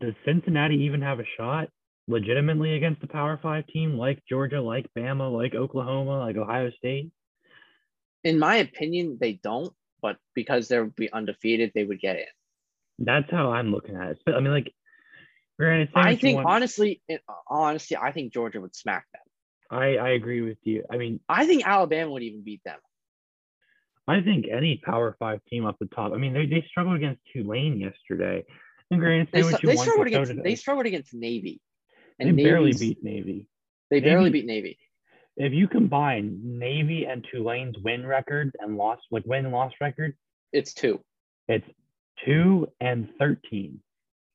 Does 0.00 0.14
Cincinnati 0.24 0.76
even 0.84 1.00
have 1.02 1.20
a 1.20 1.24
shot 1.36 1.68
legitimately 2.06 2.74
against 2.74 3.00
the 3.00 3.06
Power 3.06 3.38
Five 3.42 3.66
team 3.68 3.96
like 3.96 4.22
Georgia, 4.28 4.60
like 4.60 4.86
Bama, 4.96 5.32
like 5.32 5.54
Oklahoma, 5.54 6.18
like 6.18 6.36
Ohio 6.36 6.70
State? 6.72 7.10
In 8.24 8.38
my 8.38 8.56
opinion, 8.56 9.18
they 9.20 9.34
don't. 9.34 9.72
But 10.00 10.16
because 10.34 10.68
they 10.68 10.78
would 10.78 10.94
be 10.94 11.12
undefeated, 11.12 11.72
they 11.74 11.84
would 11.84 12.00
get 12.00 12.16
in. 12.16 12.24
That's 13.00 13.30
how 13.30 13.50
I'm 13.50 13.72
looking 13.72 13.96
at 13.96 14.10
it. 14.10 14.18
I 14.28 14.40
mean, 14.40 14.52
like, 14.52 14.72
granted, 15.58 15.90
I 15.94 16.14
think 16.16 16.36
want- 16.36 16.48
honestly, 16.48 17.00
eh, 17.08 17.14
in 17.14 17.20
all 17.48 17.64
honesty, 17.64 17.96
I 17.96 18.12
think 18.12 18.32
Georgia 18.32 18.60
would 18.60 18.76
smack 18.76 19.06
them. 19.12 19.22
I 19.70 19.96
I 19.96 20.08
agree 20.10 20.40
with 20.40 20.58
you. 20.62 20.84
I 20.90 20.96
mean, 20.96 21.20
I 21.28 21.46
think 21.46 21.66
Alabama 21.66 22.12
would 22.12 22.22
even 22.22 22.42
beat 22.42 22.62
them. 22.64 22.78
I 24.06 24.20
think 24.22 24.46
any 24.50 24.80
Power 24.84 25.16
Five 25.18 25.40
team 25.50 25.66
up 25.66 25.76
the 25.78 25.86
top. 25.86 26.12
I 26.12 26.16
mean, 26.16 26.32
they, 26.32 26.46
they 26.46 26.64
struggled 26.68 26.96
against 26.96 27.20
Tulane 27.32 27.78
yesterday. 27.78 28.44
And 28.90 29.00
granted, 29.00 29.28
They, 29.32 29.42
what 29.42 29.62
you 29.62 29.68
they 29.68 29.74
want, 29.74 29.86
struggled 29.86 30.06
against 30.06 30.34
they 30.36 30.42
they. 30.42 30.54
struggled 30.54 30.86
against 30.86 31.12
Navy. 31.14 31.60
They 32.18 32.30
barely 32.32 32.72
beat 32.72 33.02
Navy. 33.02 33.46
They 33.90 34.00
barely 34.00 34.24
Navy- 34.24 34.40
beat 34.40 34.46
Navy. 34.46 34.78
If 35.36 35.52
you 35.52 35.68
combine 35.68 36.40
Navy 36.42 37.04
and 37.04 37.24
Tulane's 37.30 37.76
win 37.78 38.04
records 38.04 38.52
and 38.58 38.76
loss, 38.76 38.98
like 39.12 39.24
win 39.24 39.44
and 39.44 39.54
loss 39.54 39.72
record, 39.80 40.16
It's 40.52 40.74
two, 40.74 41.00
it's 41.46 41.66
two 42.24 42.66
and 42.80 43.08
thirteen. 43.20 43.80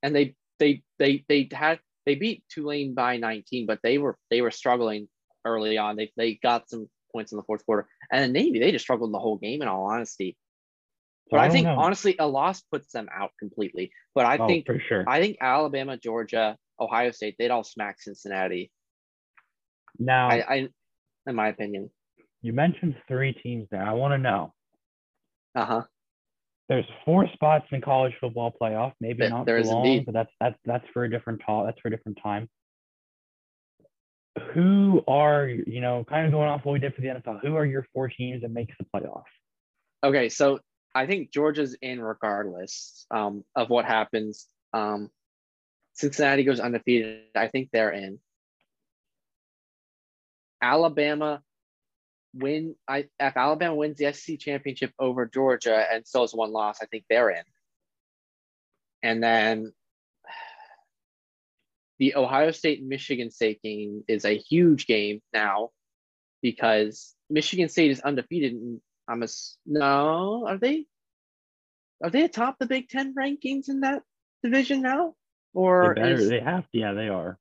and 0.02 0.16
they 0.16 0.36
they 0.60 0.82
they 1.00 1.26
they 1.28 1.50
had 1.52 1.80
they 2.06 2.16
beat 2.16 2.44
Tulane 2.50 2.94
by 2.94 3.18
19, 3.18 3.66
but 3.66 3.80
they 3.84 3.98
were 3.98 4.18
they 4.30 4.42
were 4.42 4.52
struggling 4.52 5.10
early 5.44 5.78
on. 5.78 5.98
They 5.98 6.12
they 6.16 6.36
got 6.36 6.70
some 6.70 6.88
points 7.12 7.32
in 7.34 7.38
the 7.38 7.44
fourth 7.44 7.66
quarter, 7.66 7.88
and 8.12 8.32
Navy 8.32 8.60
they 8.60 8.72
just 8.72 8.84
struggled 8.86 9.14
the 9.14 9.20
whole 9.20 9.38
game. 9.38 9.62
In 9.62 9.68
all 9.68 9.84
honesty, 9.86 10.38
but 11.34 11.40
I, 11.42 11.48
don't 11.48 11.54
think 11.54 11.66
know. 11.66 11.80
honestly 11.80 12.16
a 12.20 12.28
loss 12.28 12.62
puts 12.62 12.92
them 12.92 13.08
out 13.14 13.32
completely. 13.40 13.92
But 14.14 14.26
I 14.28 14.38
oh, 14.38 14.48
think 14.48 14.68
for 14.68 14.80
sure. 14.88 15.04
I 15.08 15.20
think 15.20 15.38
Alabama, 15.42 15.98
Georgia, 15.98 16.58
Ohio 16.80 17.10
State, 17.10 17.36
they'd 17.40 17.50
all 17.50 17.64
smack 17.64 18.00
Cincinnati. 18.00 18.72
now 19.98 20.30
I, 20.30 20.44
I 20.48 20.68
in 21.26 21.36
my 21.36 21.48
opinion. 21.48 21.90
you 22.44 22.54
mentioned 22.54 22.96
three 23.08 23.34
teams 23.34 23.68
there. 23.72 23.82
I 23.82 23.94
want 23.94 24.14
to 24.14 24.20
know. 24.20 24.54
Uh 25.56 25.66
huh. 25.66 25.82
There's 26.70 26.86
four 27.04 27.28
spots 27.34 27.66
in 27.72 27.82
college 27.82 28.14
football 28.22 28.54
playoff. 28.62 28.94
Maybe 29.02 29.20
There- 29.20 29.30
not 29.30 29.46
there 29.46 29.62
long, 29.64 29.86
indeed. 29.86 30.06
but 30.06 30.14
that's 30.14 30.32
that's 30.40 30.58
that's 30.66 30.86
for 30.94 31.04
a 31.04 31.10
different 31.10 31.42
talk. 31.46 31.66
That's 31.66 31.80
for 31.80 31.88
a 31.88 31.92
different 31.92 32.20
time. 32.22 32.48
Who 34.54 35.02
are 35.08 35.48
you 35.48 35.82
know 35.82 36.06
kind 36.08 36.28
of 36.28 36.32
going 36.32 36.48
off 36.48 36.64
what 36.64 36.74
we 36.74 36.80
did 36.80 36.94
for 36.94 37.02
the 37.02 37.08
NFL? 37.08 37.42
Who 37.42 37.56
are 37.56 37.66
your 37.66 37.88
four 37.92 38.08
teams 38.08 38.44
that 38.44 38.52
makes 38.52 38.76
the 38.78 38.86
playoff? 38.86 39.24
Okay, 40.04 40.30
so 40.30 40.60
I 40.96 41.08
think 41.08 41.32
Georgia's 41.32 41.76
in 41.82 42.02
regardless 42.02 43.06
um, 43.10 43.44
of 43.56 43.70
what 43.70 43.86
happens. 43.86 44.48
Um, 44.74 45.10
Cincinnati 45.94 46.44
goes 46.44 46.60
undefeated. 46.60 47.24
I 47.36 47.48
think 47.48 47.70
they're 47.72 47.92
in. 47.92 48.20
Alabama 50.62 51.42
win. 52.34 52.76
I 52.88 53.06
if 53.20 53.38
Alabama 53.38 53.76
wins 53.76 53.98
the 53.98 54.12
SEC 54.14 54.40
championship 54.40 54.92
over 55.00 55.26
Georgia 55.26 55.86
and 55.92 56.08
still 56.08 56.22
has 56.22 56.34
one 56.34 56.52
loss, 56.52 56.80
I 56.82 56.86
think 56.86 57.06
they're 57.10 57.30
in. 57.30 57.44
And 59.02 59.22
then 59.22 59.74
the 62.00 62.16
Ohio 62.16 62.52
State 62.52 62.84
Michigan 62.84 63.32
State 63.32 63.62
game 63.62 64.04
is 64.08 64.26
a 64.26 64.38
huge 64.38 64.88
game 64.88 65.22
now 65.34 65.70
because 66.42 67.14
Michigan 67.30 67.70
State 67.70 67.92
is 67.92 68.02
undefeated. 68.02 68.54
And 68.54 68.82
I'm 69.08 69.24
a 69.24 69.28
no. 69.66 70.46
Are 70.48 70.58
they? 70.58 70.86
Are 72.04 72.10
they 72.10 72.24
atop 72.24 72.58
the 72.60 72.66
Big 72.66 72.90
Ten 72.90 73.14
rankings 73.16 73.70
in 73.70 73.82
that 73.82 74.04
division 74.44 74.82
now? 74.82 75.16
They 75.54 75.60
Or 75.60 75.94
better. 75.96 76.16
is- 76.16 76.30
They 76.30 76.40
have 76.40 76.64
to. 76.72 76.78
Yeah, 76.78 76.94
they 76.94 77.10
are 77.10 77.38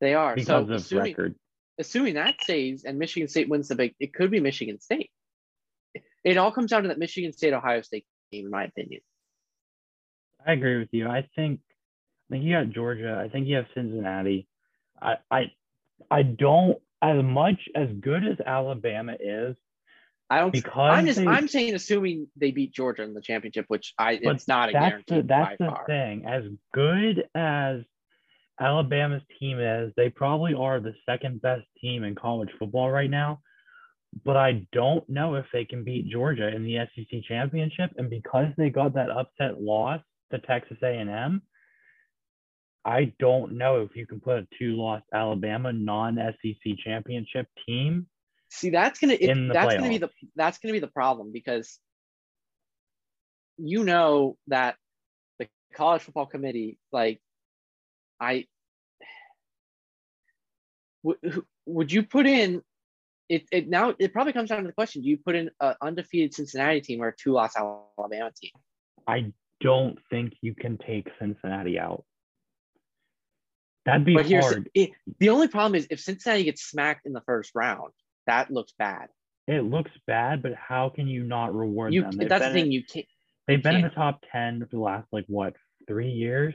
they 0.00 0.14
are 0.14 0.34
because 0.34 0.46
so 0.46 0.58
of 0.62 0.70
assuming, 0.70 1.04
record. 1.12 1.34
assuming 1.78 2.14
that 2.14 2.40
stays 2.42 2.84
and 2.84 2.98
Michigan 2.98 3.28
State 3.28 3.48
wins 3.48 3.68
the 3.68 3.74
big, 3.76 3.94
it 4.00 4.12
could 4.12 4.30
be 4.30 4.40
Michigan 4.40 4.80
State. 4.80 5.10
It 6.24 6.36
all 6.36 6.52
comes 6.52 6.70
down 6.70 6.82
to 6.82 6.88
that 6.88 6.98
Michigan 6.98 7.32
State 7.32 7.52
Ohio 7.52 7.82
State 7.82 8.06
game, 8.30 8.44
in 8.46 8.50
my 8.50 8.64
opinion. 8.64 9.00
I 10.44 10.52
agree 10.52 10.78
with 10.78 10.88
you. 10.92 11.08
I 11.08 11.28
think 11.36 11.60
I 12.30 12.34
think 12.34 12.44
you 12.44 12.52
got 12.54 12.70
Georgia. 12.70 13.20
I 13.22 13.28
think 13.28 13.46
you 13.46 13.56
have 13.56 13.66
Cincinnati. 13.74 14.46
I 15.00 15.16
I 15.30 15.52
I 16.10 16.22
don't 16.22 16.78
as 17.00 17.22
much 17.22 17.60
as 17.74 17.88
good 18.00 18.26
as 18.26 18.40
Alabama 18.44 19.16
is 19.20 19.56
I 20.32 20.38
don't. 20.38 20.50
because 20.50 20.90
I'm 20.96 21.04
just. 21.04 21.18
they- 21.18 21.26
I'm 21.26 21.46
saying, 21.46 21.74
assuming 21.74 22.26
they 22.36 22.52
beat 22.52 22.72
Georgia 22.72 23.02
in 23.02 23.12
the 23.12 23.20
championship, 23.20 23.66
which 23.68 23.92
I 23.98 24.18
it's 24.22 24.48
not 24.48 24.70
a 24.70 24.72
that's 24.72 24.88
guarantee 24.88 25.16
the 25.16 25.22
that's 25.26 25.58
the 25.58 25.66
far. 25.66 25.84
thing. 25.86 26.24
As 26.26 26.44
good 26.72 27.28
as 27.34 27.82
Alabama's 28.58 29.22
team 29.38 29.60
is, 29.60 29.92
they 29.94 30.08
probably 30.08 30.54
are 30.54 30.80
the 30.80 30.94
second 31.06 31.42
best 31.42 31.66
team 31.82 32.02
in 32.02 32.14
college 32.14 32.48
football 32.58 32.90
right 32.90 33.10
now. 33.10 33.40
But 34.24 34.38
I 34.38 34.66
don't 34.72 35.06
know 35.06 35.34
if 35.34 35.44
they 35.52 35.66
can 35.66 35.84
beat 35.84 36.08
Georgia 36.08 36.48
in 36.48 36.64
the 36.64 36.78
SEC 36.94 37.22
championship. 37.28 37.90
And 37.98 38.08
because 38.08 38.48
they 38.56 38.70
got 38.70 38.94
that 38.94 39.10
upset 39.10 39.60
loss 39.60 40.00
to 40.30 40.38
Texas 40.38 40.78
A&M, 40.82 41.42
I 42.86 43.12
don't 43.18 43.58
know 43.58 43.82
if 43.82 43.94
you 43.96 44.06
can 44.06 44.20
put 44.20 44.38
a 44.38 44.46
two-loss 44.58 45.02
Alabama 45.12 45.74
non-SEC 45.74 46.78
championship 46.82 47.48
team. 47.66 48.06
See, 48.54 48.68
that's 48.68 49.00
gonna 49.00 49.14
it, 49.14 49.22
in 49.22 49.48
the 49.48 49.54
that's 49.54 49.74
gonna 49.74 49.88
be 49.88 49.96
the 49.96 50.10
that's 50.36 50.58
gonna 50.58 50.74
be 50.74 50.78
the 50.78 50.86
problem 50.86 51.32
because 51.32 51.78
you 53.56 53.82
know 53.82 54.36
that 54.48 54.76
the 55.38 55.48
college 55.74 56.02
football 56.02 56.26
committee, 56.26 56.78
like, 56.92 57.22
I 58.20 58.44
would 61.02 61.16
would 61.64 61.90
you 61.90 62.02
put 62.02 62.26
in 62.26 62.60
it, 63.30 63.44
it 63.50 63.70
now 63.70 63.94
it 63.98 64.12
probably 64.12 64.34
comes 64.34 64.50
down 64.50 64.60
to 64.60 64.66
the 64.66 64.74
question 64.74 65.00
do 65.00 65.08
you 65.08 65.16
put 65.16 65.34
in 65.34 65.50
an 65.60 65.74
undefeated 65.80 66.34
cincinnati 66.34 66.82
team 66.82 67.00
or 67.00 67.08
a 67.08 67.16
two-loss 67.16 67.56
alabama 67.56 68.30
team 68.36 68.50
I 69.06 69.32
don't 69.62 69.98
think 70.10 70.34
you 70.42 70.54
can 70.54 70.76
take 70.76 71.08
Cincinnati 71.18 71.78
out. 71.78 72.04
That'd 73.86 74.04
be 74.04 74.14
but 74.14 74.30
hard. 74.30 74.68
it, 74.74 74.90
the 75.18 75.30
only 75.30 75.48
problem 75.48 75.74
is 75.74 75.86
if 75.90 76.00
cincinnati 76.00 76.44
gets 76.44 76.62
smacked 76.62 77.06
in 77.06 77.12
the 77.12 77.22
first 77.22 77.52
round 77.54 77.92
that 78.26 78.50
looks 78.50 78.72
bad 78.78 79.08
It 79.48 79.64
looks 79.64 79.90
bad, 80.06 80.42
but 80.42 80.52
how 80.54 80.88
can 80.88 81.06
you 81.08 81.24
not 81.24 81.54
reward 81.54 81.92
you 81.94 82.02
them? 82.02 82.12
They've 82.16 82.28
that's 82.28 82.44
the 82.44 82.48
been 82.50 82.56
in- 82.58 82.64
thing 82.64 82.72
you 82.72 82.82
can't 82.84 83.06
They've 83.48 83.62
been 83.62 83.74
in 83.76 83.82
the 83.82 83.88
top 83.90 84.22
10 84.30 84.60
for 84.60 84.76
the 84.76 84.78
last, 84.78 85.08
like, 85.10 85.24
what, 85.26 85.54
three 85.88 86.10
years? 86.10 86.54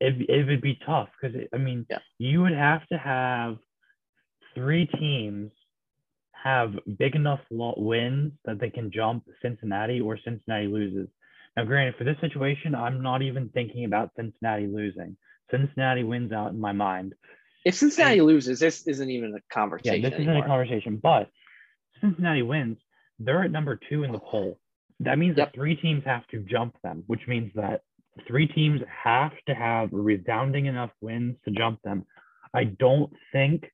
It, 0.00 0.28
it 0.28 0.46
would 0.48 0.60
be 0.60 0.76
tough 0.84 1.08
because, 1.20 1.36
I 1.54 1.56
mean, 1.56 1.86
Yeah. 1.88 1.98
you 2.18 2.42
would 2.42 2.52
have 2.52 2.84
to 2.88 2.98
have 2.98 3.58
three 4.56 4.86
teams 4.86 5.52
have 6.32 6.74
big 6.98 7.14
enough 7.14 7.40
wins 7.50 8.32
that 8.44 8.58
they 8.58 8.70
can 8.70 8.90
jump 8.90 9.24
Cincinnati 9.40 10.00
or 10.00 10.18
Cincinnati 10.18 10.66
loses. 10.66 11.08
Now, 11.56 11.64
granted, 11.64 11.94
for 11.96 12.02
this 12.04 12.16
situation, 12.20 12.74
I'm 12.74 13.00
not 13.02 13.22
even 13.22 13.48
thinking 13.50 13.84
about 13.84 14.10
Cincinnati 14.16 14.66
losing. 14.66 15.16
Cincinnati 15.50 16.02
wins 16.04 16.32
out 16.32 16.50
in 16.52 16.60
my 16.60 16.72
mind. 16.72 17.14
If 17.68 17.74
cincinnati 17.74 18.20
loses 18.22 18.58
this 18.58 18.86
isn't 18.86 19.10
even 19.10 19.34
a 19.34 19.54
conversation. 19.54 20.02
Yeah, 20.02 20.08
this 20.10 20.18
isn't 20.20 20.36
a 20.36 20.46
conversation, 20.46 20.96
but 20.96 21.30
Cincinnati 22.00 22.42
wins. 22.42 22.78
They're 23.18 23.42
at 23.42 23.50
number 23.50 23.78
two 23.88 24.04
in 24.04 24.12
the 24.12 24.18
poll. 24.18 24.58
That 25.00 25.18
means 25.18 25.36
Yep. 25.36 25.48
that 25.52 25.54
three 25.54 25.76
teams 25.76 26.04
have 26.04 26.26
to 26.28 26.40
jump 26.40 26.76
them, 26.82 27.04
which 27.06 27.26
means 27.26 27.52
that 27.54 27.82
three 28.26 28.46
teams 28.46 28.80
have 29.04 29.32
to 29.46 29.54
have 29.54 29.90
resounding 29.92 30.66
enough 30.66 30.90
wins 31.00 31.36
to 31.44 31.50
jump 31.50 31.80
them. 31.82 32.04
I 32.54 32.64
don't 32.64 33.12
think 33.32 33.70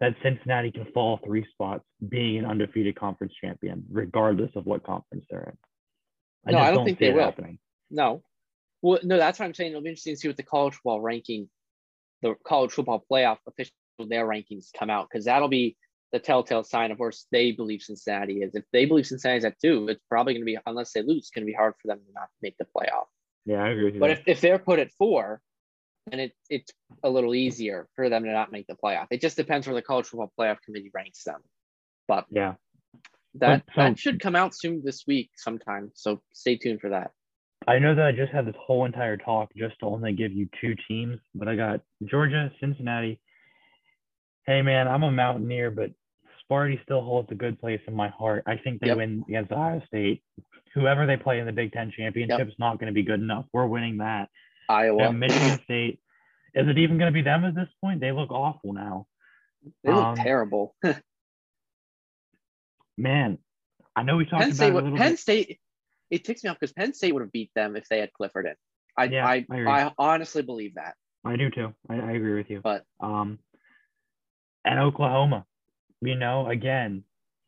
that 0.00 0.14
Cincinnati 0.22 0.70
can 0.72 0.86
fall 0.92 1.18
three 1.24 1.46
spots 1.52 1.84
being 2.08 2.38
an 2.38 2.44
undefeated 2.46 2.96
conference 2.96 3.32
champion, 3.40 3.84
regardless 3.90 4.50
of 4.56 4.66
what 4.66 4.82
conference 4.82 5.24
they're 5.30 5.44
in. 5.50 5.58
I 6.46 6.50
No, 6.52 6.58
I 6.58 6.72
don't 6.72 6.84
think 6.84 6.98
see 6.98 7.06
they 7.06 7.10
it 7.12 7.14
will. 7.14 7.24
happening. 7.24 7.58
No. 7.90 8.22
Well, 8.82 8.98
no, 9.02 9.16
that's 9.16 9.38
what 9.38 9.46
I'm 9.46 9.54
saying. 9.54 9.70
It'll 9.70 9.82
be 9.82 9.90
interesting 9.90 10.14
to 10.14 10.20
see 10.20 10.28
what 10.28 10.36
the 10.36 10.42
college 10.42 10.74
football 10.74 11.00
ranking, 11.00 11.48
the 12.28 12.34
college 12.46 12.72
football 12.72 13.04
playoff 13.10 13.38
official, 13.46 13.72
their 13.98 14.26
rankings 14.26 14.68
come 14.78 14.90
out 14.90 15.08
because 15.10 15.24
that'll 15.24 15.48
be 15.48 15.76
the 16.12 16.18
telltale 16.18 16.64
sign 16.64 16.90
of 16.90 16.98
where 16.98 17.12
they 17.32 17.52
believe 17.52 17.82
Cincinnati 17.82 18.42
is. 18.42 18.54
If 18.54 18.64
they 18.72 18.84
believe 18.84 19.06
Cincinnati's 19.06 19.44
at 19.44 19.58
two, 19.60 19.88
it's 19.88 20.02
probably 20.08 20.34
going 20.34 20.42
to 20.42 20.46
be, 20.46 20.58
unless 20.66 20.92
they 20.92 21.02
lose, 21.02 21.18
it's 21.18 21.30
going 21.30 21.44
to 21.44 21.50
be 21.50 21.52
hard 21.52 21.74
for 21.80 21.88
them 21.88 21.98
to 21.98 22.12
not 22.14 22.28
make 22.42 22.56
the 22.58 22.64
playoff. 22.64 23.06
Yeah, 23.44 23.62
I 23.62 23.70
agree 23.70 23.90
with. 23.90 24.00
But 24.00 24.10
if, 24.10 24.22
if 24.26 24.40
they're 24.40 24.58
put 24.58 24.78
at 24.78 24.92
four, 24.92 25.40
then 26.10 26.20
it, 26.20 26.32
it's 26.48 26.72
a 27.02 27.10
little 27.10 27.34
easier 27.34 27.88
for 27.96 28.08
them 28.08 28.24
to 28.24 28.32
not 28.32 28.52
make 28.52 28.66
the 28.66 28.76
playoff. 28.76 29.06
It 29.10 29.20
just 29.20 29.36
depends 29.36 29.66
where 29.66 29.74
the 29.74 29.82
college 29.82 30.06
football 30.06 30.32
playoff 30.38 30.58
committee 30.64 30.90
ranks 30.94 31.24
them. 31.24 31.40
But 32.06 32.26
yeah, 32.30 32.54
That 33.34 33.64
that 33.76 33.98
should 33.98 34.20
come 34.20 34.36
out 34.36 34.54
soon 34.54 34.82
this 34.84 35.04
week 35.06 35.30
sometime. 35.36 35.90
So 35.94 36.20
stay 36.32 36.56
tuned 36.56 36.80
for 36.80 36.90
that. 36.90 37.10
I 37.66 37.78
know 37.78 37.94
that 37.94 38.06
I 38.06 38.12
just 38.12 38.32
had 38.32 38.46
this 38.46 38.54
whole 38.58 38.84
entire 38.84 39.16
talk 39.16 39.50
just 39.56 39.78
to 39.80 39.86
only 39.86 40.12
give 40.12 40.32
you 40.32 40.48
two 40.60 40.76
teams, 40.86 41.18
but 41.34 41.48
I 41.48 41.56
got 41.56 41.80
Georgia, 42.04 42.52
Cincinnati. 42.60 43.20
Hey 44.46 44.62
man, 44.62 44.86
I'm 44.86 45.02
a 45.02 45.10
Mountaineer, 45.10 45.72
but 45.72 45.90
Sparty 46.48 46.80
still 46.84 47.02
holds 47.02 47.30
a 47.32 47.34
good 47.34 47.60
place 47.60 47.80
in 47.88 47.94
my 47.94 48.08
heart. 48.08 48.44
I 48.46 48.56
think 48.56 48.80
they 48.80 48.86
Yep. 48.88 48.96
win 48.96 49.24
against 49.28 49.50
Ohio 49.50 49.82
State. 49.88 50.22
Whoever 50.74 51.06
they 51.06 51.16
play 51.16 51.40
in 51.40 51.46
the 51.46 51.52
Big 51.52 51.72
Ten 51.72 51.90
championship 51.90 52.46
is 52.46 52.54
not 52.58 52.78
going 52.78 52.86
to 52.86 52.94
be 52.94 53.02
good 53.02 53.20
enough. 53.20 53.46
We're 53.52 53.66
winning 53.66 53.96
that. 53.98 54.28
Iowa. 54.68 55.08
And 55.08 55.18
Michigan 55.18 55.58
State, 55.64 56.00
is 56.54 56.68
it 56.68 56.78
even 56.78 56.98
going 56.98 57.12
to 57.12 57.14
be 57.14 57.22
them 57.22 57.44
at 57.44 57.54
this 57.56 57.68
point? 57.80 58.00
They 58.00 58.12
look 58.12 58.30
awful 58.30 58.72
now. 58.74 59.06
They 59.82 59.90
look 59.90 60.04
um, 60.04 60.16
terrible. 60.16 60.76
Man, 62.98 63.38
I 63.96 64.02
know 64.04 64.16
we 64.16 64.24
talked 64.24 64.42
Penn 64.42 64.52
about 64.52 64.56
State 64.56 64.68
it 64.68 64.72
a 64.72 64.74
little 64.76 64.98
Penn 64.98 65.10
bit. 65.12 65.18
State 65.18 65.60
it 66.10 66.24
ticks 66.24 66.44
me 66.44 66.50
off 66.50 66.58
because 66.60 66.72
Penn 66.72 66.94
State 66.94 67.12
would 67.12 67.22
have 67.22 67.32
beat 67.32 67.50
them 67.54 67.76
if 67.76 67.88
they 67.88 67.98
had 68.00 68.12
Clifford 68.12 68.46
in. 68.46 68.54
I 68.96 69.04
Yeah, 69.04 69.26
I, 69.26 69.46
I. 69.50 69.82
I 69.82 69.92
honestly 69.98 70.42
believe 70.42 70.74
that. 70.74 70.94
I 71.24 71.36
do 71.36 71.50
too. 71.50 71.74
I, 71.88 71.96
I 71.96 72.12
agree 72.12 72.34
with 72.34 72.50
you. 72.50 72.60
But 72.62 72.84
Um, 73.00 73.38
and 74.64 74.78
Oklahoma, 74.78 75.44
you 76.00 76.16
know, 76.16 76.46
again, 76.46 77.04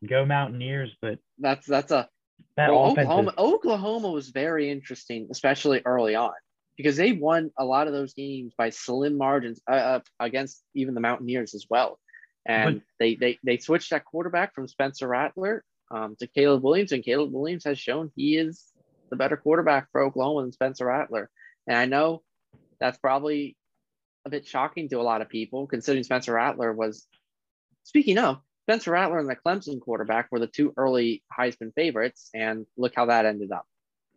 go 0.07 0.25
Mountaineers, 0.25 0.91
but 1.01 1.19
that's 1.37 1.65
that's 1.65 1.91
a 1.91 2.09
that 2.57 2.71
well, 2.71 2.91
Oklahoma 2.91 3.31
is, 3.31 3.37
Oklahoma 3.37 4.09
was 4.11 4.29
very 4.29 4.69
interesting, 4.69 5.27
especially 5.31 5.81
early 5.85 6.15
on, 6.15 6.33
because 6.77 6.97
they 6.97 7.11
won 7.11 7.51
a 7.57 7.65
lot 7.65 7.87
of 7.87 7.93
those 7.93 8.13
games 8.13 8.53
by 8.57 8.69
slim 8.69 9.17
margins 9.17 9.61
uh, 9.69 9.73
uh, 9.75 9.99
against 10.19 10.63
even 10.73 10.93
the 10.93 11.01
Mountaineers 11.01 11.53
as 11.53 11.65
well. 11.69 11.99
And 12.45 12.81
they, 12.99 13.15
they 13.15 13.37
they 13.43 13.57
switched 13.57 13.91
that 13.91 14.05
quarterback 14.05 14.55
from 14.55 14.67
Spencer 14.67 15.07
Rattler 15.07 15.63
um, 15.91 16.15
to 16.19 16.27
Caleb 16.27 16.63
Williams, 16.63 16.91
and 16.91 17.03
Caleb 17.03 17.31
Williams 17.33 17.63
has 17.65 17.79
shown 17.79 18.11
he 18.15 18.37
is 18.37 18.65
the 19.09 19.15
better 19.15 19.37
quarterback 19.37 19.87
for 19.91 20.01
Oklahoma 20.01 20.41
than 20.43 20.51
Spencer 20.51 20.85
Rattler. 20.85 21.29
And 21.67 21.77
I 21.77 21.85
know 21.85 22.21
that's 22.79 22.97
probably 22.97 23.55
a 24.25 24.29
bit 24.29 24.45
shocking 24.47 24.89
to 24.89 24.99
a 24.99 25.03
lot 25.03 25.21
of 25.21 25.29
people, 25.29 25.67
considering 25.67 26.03
Spencer 26.03 26.33
Rattler 26.33 26.73
was. 26.73 27.07
Speaking 27.83 28.17
of 28.19 28.39
Spencer 28.65 28.91
Rattler 28.91 29.17
and 29.19 29.29
the 29.29 29.35
Clemson 29.35 29.81
quarterback 29.81 30.27
were 30.31 30.39
the 30.39 30.47
two 30.47 30.73
early 30.77 31.23
Heisman 31.35 31.73
favorites, 31.73 32.29
and 32.35 32.65
look 32.77 32.93
how 32.95 33.07
that 33.07 33.25
ended 33.25 33.51
up. 33.51 33.65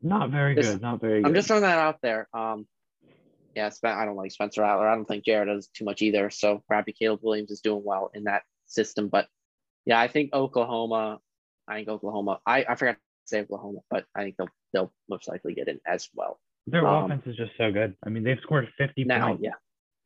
not 0.03 0.31
very 0.31 0.55
this- 0.55 0.69
good. 0.71 0.83
Not 0.83 1.01
very 1.01 1.23
good. 1.23 1.29
I'm 1.29 1.35
just 1.35 1.49
throwing 1.49 1.63
that 1.63 1.79
out 1.79 2.01
there. 2.03 2.29
Um, 2.35 2.67
yeah, 3.55 3.69
Spen- 3.69 3.97
I 3.97 4.05
don't 4.05 4.17
like 4.17 4.33
Spencer 4.33 4.63
Rattler. 4.63 4.89
I 4.89 4.95
don't 4.95 5.07
think 5.07 5.25
Jared 5.25 5.49
does 5.49 5.69
too 5.69 5.85
much 5.85 6.03
either. 6.03 6.29
So 6.31 6.63
crappy 6.69 6.93
Caleb 6.93 7.21
Williams 7.23 7.51
is 7.51 7.61
doing 7.61 7.83
well 7.85 8.11
in 8.13 8.25
that 8.25 8.43
system. 8.67 9.09
But 9.09 9.29
yeah, 9.87 10.01
I 10.01 10.09
think 10.09 10.35
Oklahoma. 10.35 11.19
I 11.69 11.77
think 11.77 11.89
Oklahoma. 11.89 12.41
I, 12.47 12.65
I 12.69 12.75
forgot 12.75 12.93
to 12.95 13.01
say 13.27 13.41
Oklahoma, 13.41 13.81
but 13.91 14.05
I 14.15 14.23
think 14.23 14.37
they'll 14.37 14.49
they'll 14.73 14.93
most 15.09 15.29
likely 15.29 15.55
get 15.55 15.69
in 15.69 15.81
as 15.87 16.09
well. 16.15 16.41
Their 16.67 16.87
um, 16.87 17.05
offense 17.05 17.23
is 17.27 17.37
just 17.37 17.53
so 17.59 17.71
good. 17.73 17.97
I 18.05 18.09
mean, 18.09 18.23
they've 18.25 18.39
scored 18.43 18.69
50 18.79 19.05
Now, 19.05 19.29
points 19.29 19.43
yeah, 19.43 19.51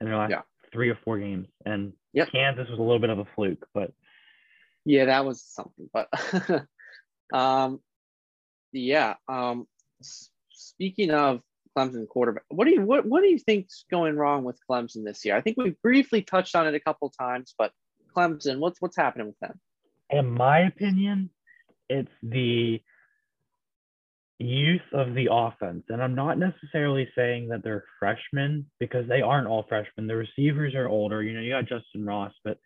in 0.01 0.07
their 0.07 0.17
last 0.17 0.31
Yeah. 0.31 0.43
three 0.73 0.89
or 0.91 0.99
four 1.05 1.19
games, 1.19 1.49
and 1.65 1.93
Yep. 2.13 2.31
Kansas 2.33 2.69
was 2.71 2.79
a 2.79 2.83
little 2.83 2.99
bit 2.99 3.11
of 3.11 3.19
a 3.19 3.27
fluke, 3.35 3.67
but 3.75 3.93
yeah, 4.85 5.07
that 5.07 5.25
was 5.25 5.43
something. 5.43 5.91
But 5.93 6.09
um, 7.33 7.81
yeah. 8.73 9.15
Um, 9.29 9.67
speaking 10.53 11.11
of 11.11 11.41
Clemson 11.77 12.09
quarterback, 12.09 12.45
what 12.49 12.65
do 12.67 12.73
you 12.73 12.83
what 12.83 13.05
what 13.07 13.23
do 13.23 13.29
you 13.29 13.39
think's 13.39 13.85
going 13.91 14.17
wrong 14.17 14.45
with 14.45 14.59
Clemson 14.71 15.05
this 15.05 15.25
year? 15.25 15.37
I 15.37 15.41
think 15.43 15.57
we 15.59 15.71
briefly 15.83 16.23
touched 16.23 16.55
on 16.57 16.67
it 16.67 16.75
a 16.75 16.81
couple 16.81 17.11
times, 17.11 17.55
but 17.59 17.73
Clemson, 18.17 18.59
what's 18.59 18.81
what's 18.81 18.97
happening 18.97 19.27
with 19.29 19.39
them? 19.41 19.61
in 20.09 20.31
my 20.31 20.61
opinion, 20.61 21.29
it's 21.89 22.11
the 22.23 22.81
youth 24.39 24.83
of 24.93 25.15
the 25.15 25.29
offense. 25.31 25.85
And 25.89 26.03
I'm 26.03 26.15
not 26.15 26.39
necessarily 26.39 27.09
saying 27.17 27.49
that 27.49 27.63
they're 27.63 27.85
freshmen 27.99 28.67
because 28.79 29.09
they 29.09 29.23
aren't 29.23 29.47
all 29.49 29.65
freshmen. 29.69 30.07
The 30.07 30.17
receivers 30.17 30.75
are 30.75 30.89
older. 30.89 31.23
You 31.23 31.35
know, 31.35 31.41
you 31.41 31.53
got 31.53 31.67
Justin 31.69 32.05
Ross, 32.05 32.33
but 32.45 32.59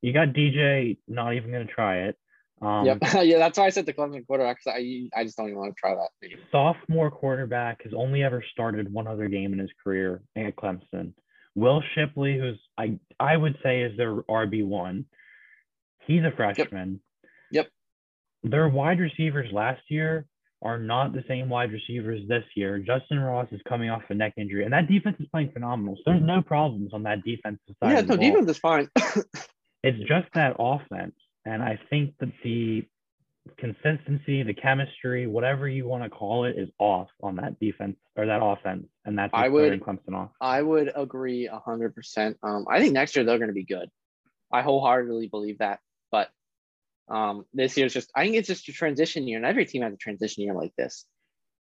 you 0.00 0.12
got 0.12 0.28
DJ 0.28 0.98
not 1.06 1.34
even 1.34 1.50
going 1.50 1.66
to 1.66 1.72
try 1.72 2.02
it. 2.04 2.16
Um, 2.60 2.86
yep, 2.86 2.98
yeah, 3.22 3.38
that's 3.38 3.58
why 3.58 3.66
I 3.66 3.70
said 3.70 3.86
the 3.86 3.92
Clemson 3.92 4.26
quarterback. 4.26 4.58
'cause 4.64 4.72
I 4.74 5.08
I 5.14 5.22
just 5.24 5.36
don't 5.36 5.46
even 5.46 5.58
want 5.58 5.76
to 5.76 5.80
try 5.80 5.94
that. 5.94 6.38
Sophomore 6.50 7.10
quarterback 7.10 7.82
has 7.84 7.92
only 7.94 8.24
ever 8.24 8.42
started 8.52 8.92
one 8.92 9.06
other 9.06 9.28
game 9.28 9.52
in 9.52 9.60
his 9.60 9.70
career 9.84 10.22
at 10.36 10.56
Clemson. 10.56 11.12
Will 11.54 11.82
Shipley, 11.94 12.36
who's 12.38 12.58
I 12.76 12.98
I 13.20 13.36
would 13.36 13.56
say 13.62 13.82
is 13.82 13.96
their 13.96 14.22
RB 14.22 14.64
one, 14.64 15.04
he's 16.06 16.22
a 16.24 16.32
freshman. 16.36 16.92
Yep. 16.94 17.00
Their 18.42 18.68
wide 18.68 19.00
receivers 19.00 19.52
last 19.52 19.82
year 19.88 20.26
are 20.62 20.78
not 20.78 21.12
the 21.12 21.24
same 21.28 21.48
wide 21.48 21.72
receivers 21.72 22.26
this 22.28 22.44
year. 22.54 22.78
Justin 22.78 23.20
Ross 23.20 23.46
is 23.52 23.60
coming 23.68 23.90
off 23.90 24.02
a 24.08 24.14
neck 24.14 24.34
injury, 24.36 24.64
and 24.64 24.72
that 24.72 24.88
defense 24.88 25.16
is 25.20 25.26
playing 25.28 25.52
phenomenal. 25.52 25.96
So 25.96 26.02
there's 26.06 26.22
no 26.22 26.42
problems 26.42 26.90
on 26.92 27.02
that 27.04 27.22
defensive 27.24 27.74
side. 27.82 27.92
Yeah, 27.92 28.00
no, 28.00 28.16
defense 28.16 28.50
is 28.50 28.58
fine. 28.58 28.88
It's 29.82 29.98
just 30.08 30.26
that 30.34 30.56
offense. 30.58 31.14
And 31.44 31.62
I 31.62 31.78
think 31.88 32.14
that 32.18 32.32
the 32.42 32.84
consistency, 33.56 34.42
the 34.42 34.54
chemistry, 34.54 35.26
whatever 35.26 35.68
you 35.68 35.86
want 35.86 36.02
to 36.02 36.10
call 36.10 36.44
it, 36.44 36.58
is 36.58 36.68
off 36.78 37.08
on 37.22 37.36
that 37.36 37.58
defense 37.60 37.96
or 38.16 38.26
that 38.26 38.42
offense. 38.42 38.86
And 39.04 39.16
that's 39.16 39.30
I 39.32 39.48
would- 39.48 39.80
Clemson 39.80 40.14
off. 40.14 40.30
I 40.40 40.62
would 40.62 40.90
agree 40.94 41.46
hundred 41.46 41.94
percent. 41.94 42.36
Um, 42.42 42.66
I 42.68 42.80
think 42.80 42.92
next 42.92 43.16
year 43.16 43.24
they're 43.24 43.38
going 43.38 43.48
to 43.48 43.54
be 43.54 43.64
good. 43.64 43.88
I 44.52 44.62
wholeheartedly 44.62 45.28
believe 45.28 45.58
that. 45.58 45.80
Um, 47.10 47.44
this 47.54 47.76
year's 47.76 47.94
just 47.94 48.10
I 48.14 48.24
think 48.24 48.36
it's 48.36 48.48
just 48.48 48.68
a 48.68 48.72
transition 48.72 49.26
year, 49.26 49.38
and 49.38 49.46
every 49.46 49.66
team 49.66 49.82
has 49.82 49.92
a 49.92 49.96
transition 49.96 50.44
year 50.44 50.54
like 50.54 50.74
this. 50.76 51.04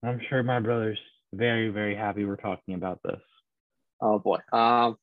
I'm 0.03 0.21
sure 0.29 0.43
my 0.43 0.61
brother's 0.61 0.99
very, 1.33 1.69
very 1.69 1.97
happy 1.97 2.25
we're 2.25 2.37
talking 2.37 2.75
about 2.75 3.01
this. 3.05 3.21
Oh 4.01 4.19
boy. 4.19 4.39
Um, 4.53 4.97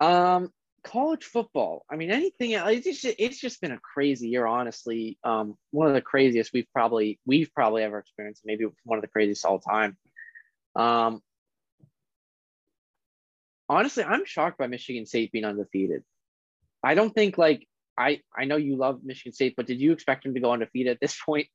um, 0.00 0.50
college 0.84 1.24
football. 1.24 1.84
I 1.90 1.96
mean, 1.96 2.10
anything. 2.10 2.54
else, 2.54 2.70
It's 2.70 3.02
just, 3.02 3.16
it's 3.18 3.40
just 3.40 3.60
been 3.60 3.72
a 3.72 3.78
crazy 3.78 4.28
year, 4.28 4.46
honestly. 4.46 5.18
Um, 5.24 5.56
one 5.70 5.88
of 5.88 5.94
the 5.94 6.00
craziest 6.00 6.52
we've 6.52 6.70
probably 6.72 7.18
we've 7.26 7.52
probably 7.52 7.82
ever 7.82 7.98
experienced. 7.98 8.42
Maybe 8.44 8.66
one 8.84 8.98
of 8.98 9.02
the 9.02 9.08
craziest 9.08 9.44
all 9.44 9.58
time. 9.58 9.96
Um, 10.76 11.20
honestly, 13.68 14.04
I'm 14.04 14.24
shocked 14.24 14.58
by 14.58 14.66
Michigan 14.66 15.06
State 15.06 15.32
being 15.32 15.44
undefeated. 15.44 16.04
I 16.82 16.94
don't 16.94 17.14
think 17.14 17.36
like 17.36 17.66
I 17.98 18.20
I 18.36 18.44
know 18.44 18.56
you 18.56 18.76
love 18.76 19.00
Michigan 19.04 19.32
State, 19.32 19.54
but 19.56 19.66
did 19.66 19.80
you 19.80 19.92
expect 19.92 20.24
them 20.24 20.34
to 20.34 20.40
go 20.40 20.52
undefeated 20.52 20.92
at 20.92 21.00
this 21.00 21.18
point? 21.26 21.46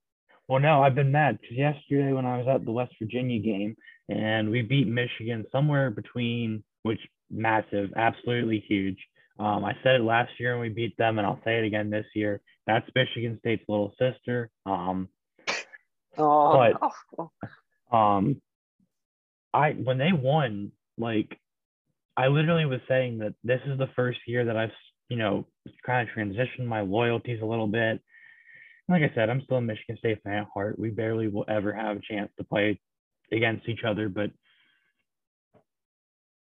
Well, 0.47 0.59
no, 0.59 0.81
I've 0.83 0.95
been 0.95 1.11
mad 1.11 1.39
because 1.39 1.57
yesterday 1.57 2.11
when 2.13 2.25
I 2.25 2.37
was 2.39 2.47
at 2.47 2.65
the 2.65 2.71
West 2.71 2.93
Virginia 2.99 3.39
game 3.39 3.75
and 4.09 4.49
we 4.49 4.61
beat 4.61 4.87
Michigan 4.87 5.45
somewhere 5.51 5.91
between, 5.91 6.63
which 6.83 6.99
massive, 7.29 7.91
absolutely 7.95 8.63
huge. 8.67 8.97
Um, 9.39 9.63
I 9.63 9.73
said 9.83 9.95
it 9.95 10.03
last 10.03 10.31
year 10.39 10.51
and 10.53 10.61
we 10.61 10.69
beat 10.69 10.97
them, 10.97 11.17
and 11.19 11.25
I'll 11.25 11.39
say 11.45 11.59
it 11.59 11.63
again 11.65 11.89
this 11.89 12.05
year. 12.15 12.41
That's 12.67 12.85
Michigan 12.93 13.37
State's 13.39 13.63
little 13.69 13.93
sister. 13.97 14.49
Um, 14.65 15.07
Oh, 16.17 16.51
But- 16.51 16.91
no. 17.17 17.97
um 17.97 18.41
i 19.53 19.71
when 19.71 19.97
they 19.97 20.11
won 20.13 20.71
like 20.97 21.37
i 22.15 22.27
literally 22.27 22.65
was 22.65 22.79
saying 22.87 23.17
that 23.19 23.33
this 23.43 23.59
is 23.65 23.77
the 23.77 23.87
first 23.95 24.19
year 24.27 24.45
that 24.45 24.55
i've 24.55 24.71
you 25.11 25.17
know 25.17 25.45
kind 25.85 26.07
of 26.07 26.13
transition 26.13 26.65
my 26.65 26.81
loyalties 26.81 27.41
a 27.43 27.45
little 27.45 27.67
bit 27.67 28.01
like 28.89 29.03
i 29.03 29.11
said 29.15 29.29
i'm 29.29 29.41
still 29.43 29.57
a 29.57 29.61
michigan 29.61 29.97
state 29.97 30.21
fan 30.23 30.35
at 30.39 30.47
heart 30.53 30.79
we 30.79 30.89
barely 30.89 31.27
will 31.27 31.45
ever 31.49 31.73
have 31.73 31.97
a 31.97 32.01
chance 32.09 32.31
to 32.37 32.43
play 32.45 32.79
against 33.31 33.69
each 33.69 33.83
other 33.85 34.09
but 34.09 34.31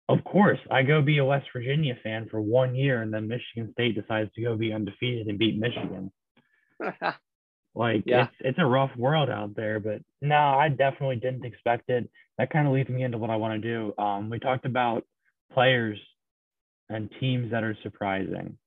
of 0.08 0.24
course 0.24 0.60
i 0.72 0.84
go 0.84 1.02
be 1.02 1.18
a 1.20 1.26
west 1.26 1.48
virginia 1.54 1.96
fan 2.04 2.28
for 2.30 2.42
one 2.42 2.76
year 2.76 3.02
and 3.02 3.14
then 3.14 3.28
michigan 3.28 3.72
state 3.74 3.96
decides 3.96 4.32
to 4.36 4.44
go 4.44 4.56
be 4.58 4.74
undefeated 4.74 5.28
and 5.28 5.40
beat 5.40 5.60
michigan 5.60 6.12
like 7.76 8.04
Yeah. 8.06 8.24
it's 8.26 8.36
it's 8.42 8.60
a 8.60 8.66
rough 8.66 8.96
world 8.98 9.30
out 9.30 9.56
there, 9.56 9.80
but 9.80 10.02
no, 10.22 10.36
I 10.36 10.70
definitely 10.70 11.18
didn't 11.18 11.46
expect 11.46 11.90
it. 11.90 12.10
That 12.38 12.50
kind 12.52 12.68
of 12.68 12.74
leads 12.74 12.90
me 12.90 13.04
into 13.04 13.18
what 13.18 13.30
I 13.30 13.38
want 13.38 13.62
to 13.62 13.68
do. 13.70 13.94
Um, 14.02 14.30
we 14.30 14.40
talked 14.40 14.66
about 14.66 15.06
players 15.54 16.00
and 16.90 17.10
teams 17.20 17.52
that 17.52 17.64
are 17.64 17.78
surprising. 17.84 18.58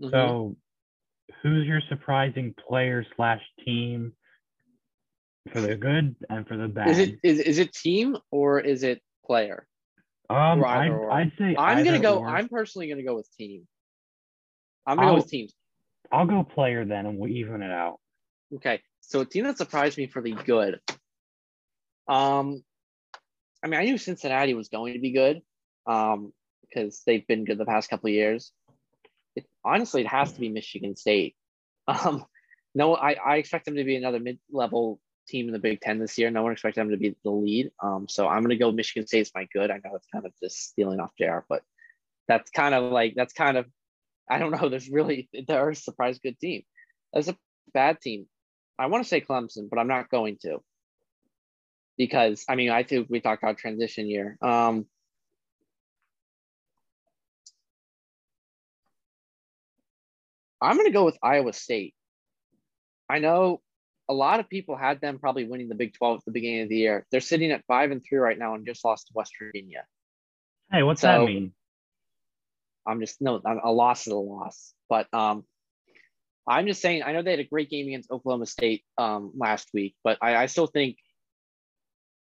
Mhm. 0.00 0.10
So, 0.10 0.56
who's 1.42 1.66
your 1.66 1.80
surprising 1.88 2.54
player 2.66 3.04
slash 3.16 3.42
team 3.64 4.12
for 5.52 5.60
the 5.60 5.76
good 5.76 6.16
and 6.28 6.46
for 6.46 6.56
the 6.56 6.68
bad? 6.68 6.88
is 6.88 6.98
it 6.98 7.18
is, 7.22 7.38
is 7.40 7.58
it 7.58 7.72
team 7.72 8.16
or 8.30 8.60
is 8.60 8.82
it 8.82 9.02
player? 9.24 9.66
um, 10.28 10.64
I'd. 10.64 10.90
I'd 10.90 11.32
say 11.38 11.54
I'm 11.56 11.84
gonna 11.84 12.00
go. 12.00 12.18
or. 12.18 12.28
I'm 12.28 12.48
personally 12.48 12.88
gonna 12.88 13.04
go 13.04 13.14
with 13.14 13.30
team. 13.36 13.66
I'm 14.86 14.96
gonna 14.96 15.08
I'll- 15.08 15.14
go 15.14 15.22
with 15.22 15.30
teams. 15.30 15.54
I'll 16.12 16.26
go 16.26 16.44
player 16.44 16.84
then, 16.84 17.06
and 17.06 17.18
we'll 17.18 17.30
even 17.30 17.62
it 17.62 17.70
out. 17.70 17.98
Okay, 18.54 18.80
so 19.00 19.20
a 19.22 19.24
team 19.24 19.42
that 19.44 19.58
surprised 19.58 19.98
me 19.98 20.06
for 20.06 20.22
the 20.22 20.32
good. 20.32 20.80
Um, 22.06 22.62
I 23.62 23.66
mean, 23.66 23.80
I 23.80 23.84
knew 23.84 23.98
Cincinnati 23.98 24.54
was 24.54 24.68
going 24.68 24.92
to 24.94 25.00
be 25.00 25.10
good, 25.10 25.42
um, 25.86 26.32
because 26.68 27.02
they've 27.06 27.26
been 27.26 27.44
good 27.44 27.58
the 27.58 27.64
past 27.64 27.90
couple 27.90 28.08
of 28.08 28.14
years. 28.14 28.52
It, 29.34 29.46
honestly, 29.64 30.02
it 30.02 30.08
has 30.08 30.32
to 30.32 30.40
be 30.40 30.48
Michigan 30.48 30.96
State. 30.96 31.34
Um, 31.88 32.26
no, 32.74 32.96
I, 32.96 33.12
I 33.12 33.36
expect 33.36 33.64
them 33.64 33.76
to 33.76 33.84
be 33.84 33.94
another 33.94 34.18
mid-level 34.18 35.00
team 35.28 35.46
in 35.46 35.52
the 35.52 35.58
Big 35.60 35.80
Ten 35.80 35.98
this 35.98 36.18
year. 36.18 36.30
No 36.30 36.42
one 36.42 36.52
expects 36.52 36.74
them 36.74 36.90
to 36.90 36.96
be 36.96 37.14
the 37.24 37.30
lead. 37.30 37.70
Um, 37.80 38.08
so 38.08 38.26
I'm 38.26 38.40
going 38.40 38.50
to 38.50 38.56
go 38.56 38.72
Michigan 38.72 39.06
State's 39.06 39.30
my 39.34 39.46
good. 39.52 39.70
I 39.70 39.76
know 39.76 39.94
it's 39.94 40.08
kind 40.12 40.26
of 40.26 40.32
just 40.42 40.70
stealing 40.70 41.00
off 41.00 41.12
JR, 41.16 41.44
but 41.48 41.62
that's 42.28 42.50
kind 42.50 42.74
of 42.74 42.92
like 42.92 43.14
that's 43.14 43.32
kind 43.32 43.56
of 43.56 43.66
I 44.28 44.38
don't 44.38 44.50
know. 44.50 44.68
There's 44.68 44.88
really 44.88 45.28
they're 45.46 45.70
a 45.70 45.74
surprise 45.74 46.18
good 46.18 46.38
team. 46.38 46.62
That's 47.12 47.28
a 47.28 47.36
bad 47.72 48.00
team. 48.00 48.26
I 48.78 48.86
want 48.86 49.04
to 49.04 49.08
say 49.08 49.20
Clemson, 49.20 49.70
but 49.70 49.78
I'm 49.78 49.88
not 49.88 50.10
going 50.10 50.38
to 50.42 50.58
because 51.96 52.44
I 52.48 52.56
mean 52.56 52.70
I 52.70 52.82
think 52.82 53.08
we 53.08 53.20
talked 53.20 53.42
about 53.42 53.58
transition 53.58 54.08
year. 54.08 54.36
Um, 54.42 54.86
I'm 60.66 60.76
going 60.76 60.86
to 60.86 60.92
go 60.92 61.04
with 61.04 61.16
Iowa 61.22 61.52
State. 61.52 61.94
I 63.08 63.20
know 63.20 63.60
a 64.08 64.14
lot 64.14 64.40
of 64.40 64.48
people 64.48 64.76
had 64.76 65.00
them 65.00 65.18
probably 65.18 65.44
winning 65.44 65.68
the 65.68 65.74
Big 65.74 65.94
12 65.94 66.18
at 66.18 66.24
the 66.24 66.32
beginning 66.32 66.62
of 66.62 66.68
the 66.68 66.76
year. 66.76 67.06
They're 67.10 67.20
sitting 67.20 67.52
at 67.52 67.64
five 67.66 67.90
and 67.90 68.02
three 68.02 68.18
right 68.18 68.38
now 68.38 68.54
and 68.54 68.66
just 68.66 68.84
lost 68.84 69.06
to 69.08 69.12
West 69.14 69.32
Virginia. 69.40 69.84
Hey, 70.70 70.82
what's 70.82 71.02
so, 71.02 71.06
that 71.06 71.24
mean? 71.24 71.52
I'm 72.86 73.00
just 73.00 73.20
no, 73.20 73.40
a 73.44 73.70
loss 73.70 74.06
is 74.06 74.12
a 74.12 74.16
loss. 74.16 74.72
But 74.88 75.12
um, 75.12 75.44
I'm 76.46 76.66
just 76.66 76.80
saying, 76.80 77.02
I 77.02 77.12
know 77.12 77.22
they 77.22 77.32
had 77.32 77.40
a 77.40 77.44
great 77.44 77.70
game 77.70 77.86
against 77.86 78.10
Oklahoma 78.10 78.46
State 78.46 78.84
um, 78.98 79.32
last 79.36 79.68
week, 79.72 79.94
but 80.04 80.18
I, 80.20 80.36
I 80.36 80.46
still 80.46 80.66
think 80.66 80.96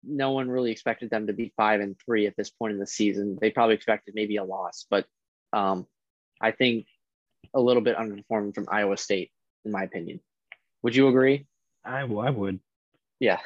no 0.02 0.32
one 0.32 0.48
really 0.48 0.70
expected 0.70 1.10
them 1.10 1.26
to 1.26 1.32
be 1.32 1.52
five 1.56 1.80
and 1.80 1.96
three 2.04 2.26
at 2.26 2.36
this 2.36 2.50
point 2.50 2.72
in 2.72 2.80
the 2.80 2.86
season. 2.86 3.38
They 3.40 3.50
probably 3.50 3.74
expected 3.74 4.14
maybe 4.14 4.36
a 4.36 4.44
loss, 4.44 4.86
but 4.88 5.06
um, 5.52 5.86
I 6.40 6.52
think 6.52 6.86
a 7.54 7.60
little 7.60 7.82
bit 7.82 7.96
underperforming 7.96 8.54
from 8.54 8.66
Iowa 8.70 8.96
State, 8.96 9.30
in 9.64 9.72
my 9.72 9.84
opinion. 9.84 10.20
Would 10.82 10.94
you 10.94 11.08
agree? 11.08 11.46
I, 11.84 12.00
I 12.00 12.30
would. 12.30 12.60
Yeah. 13.18 13.38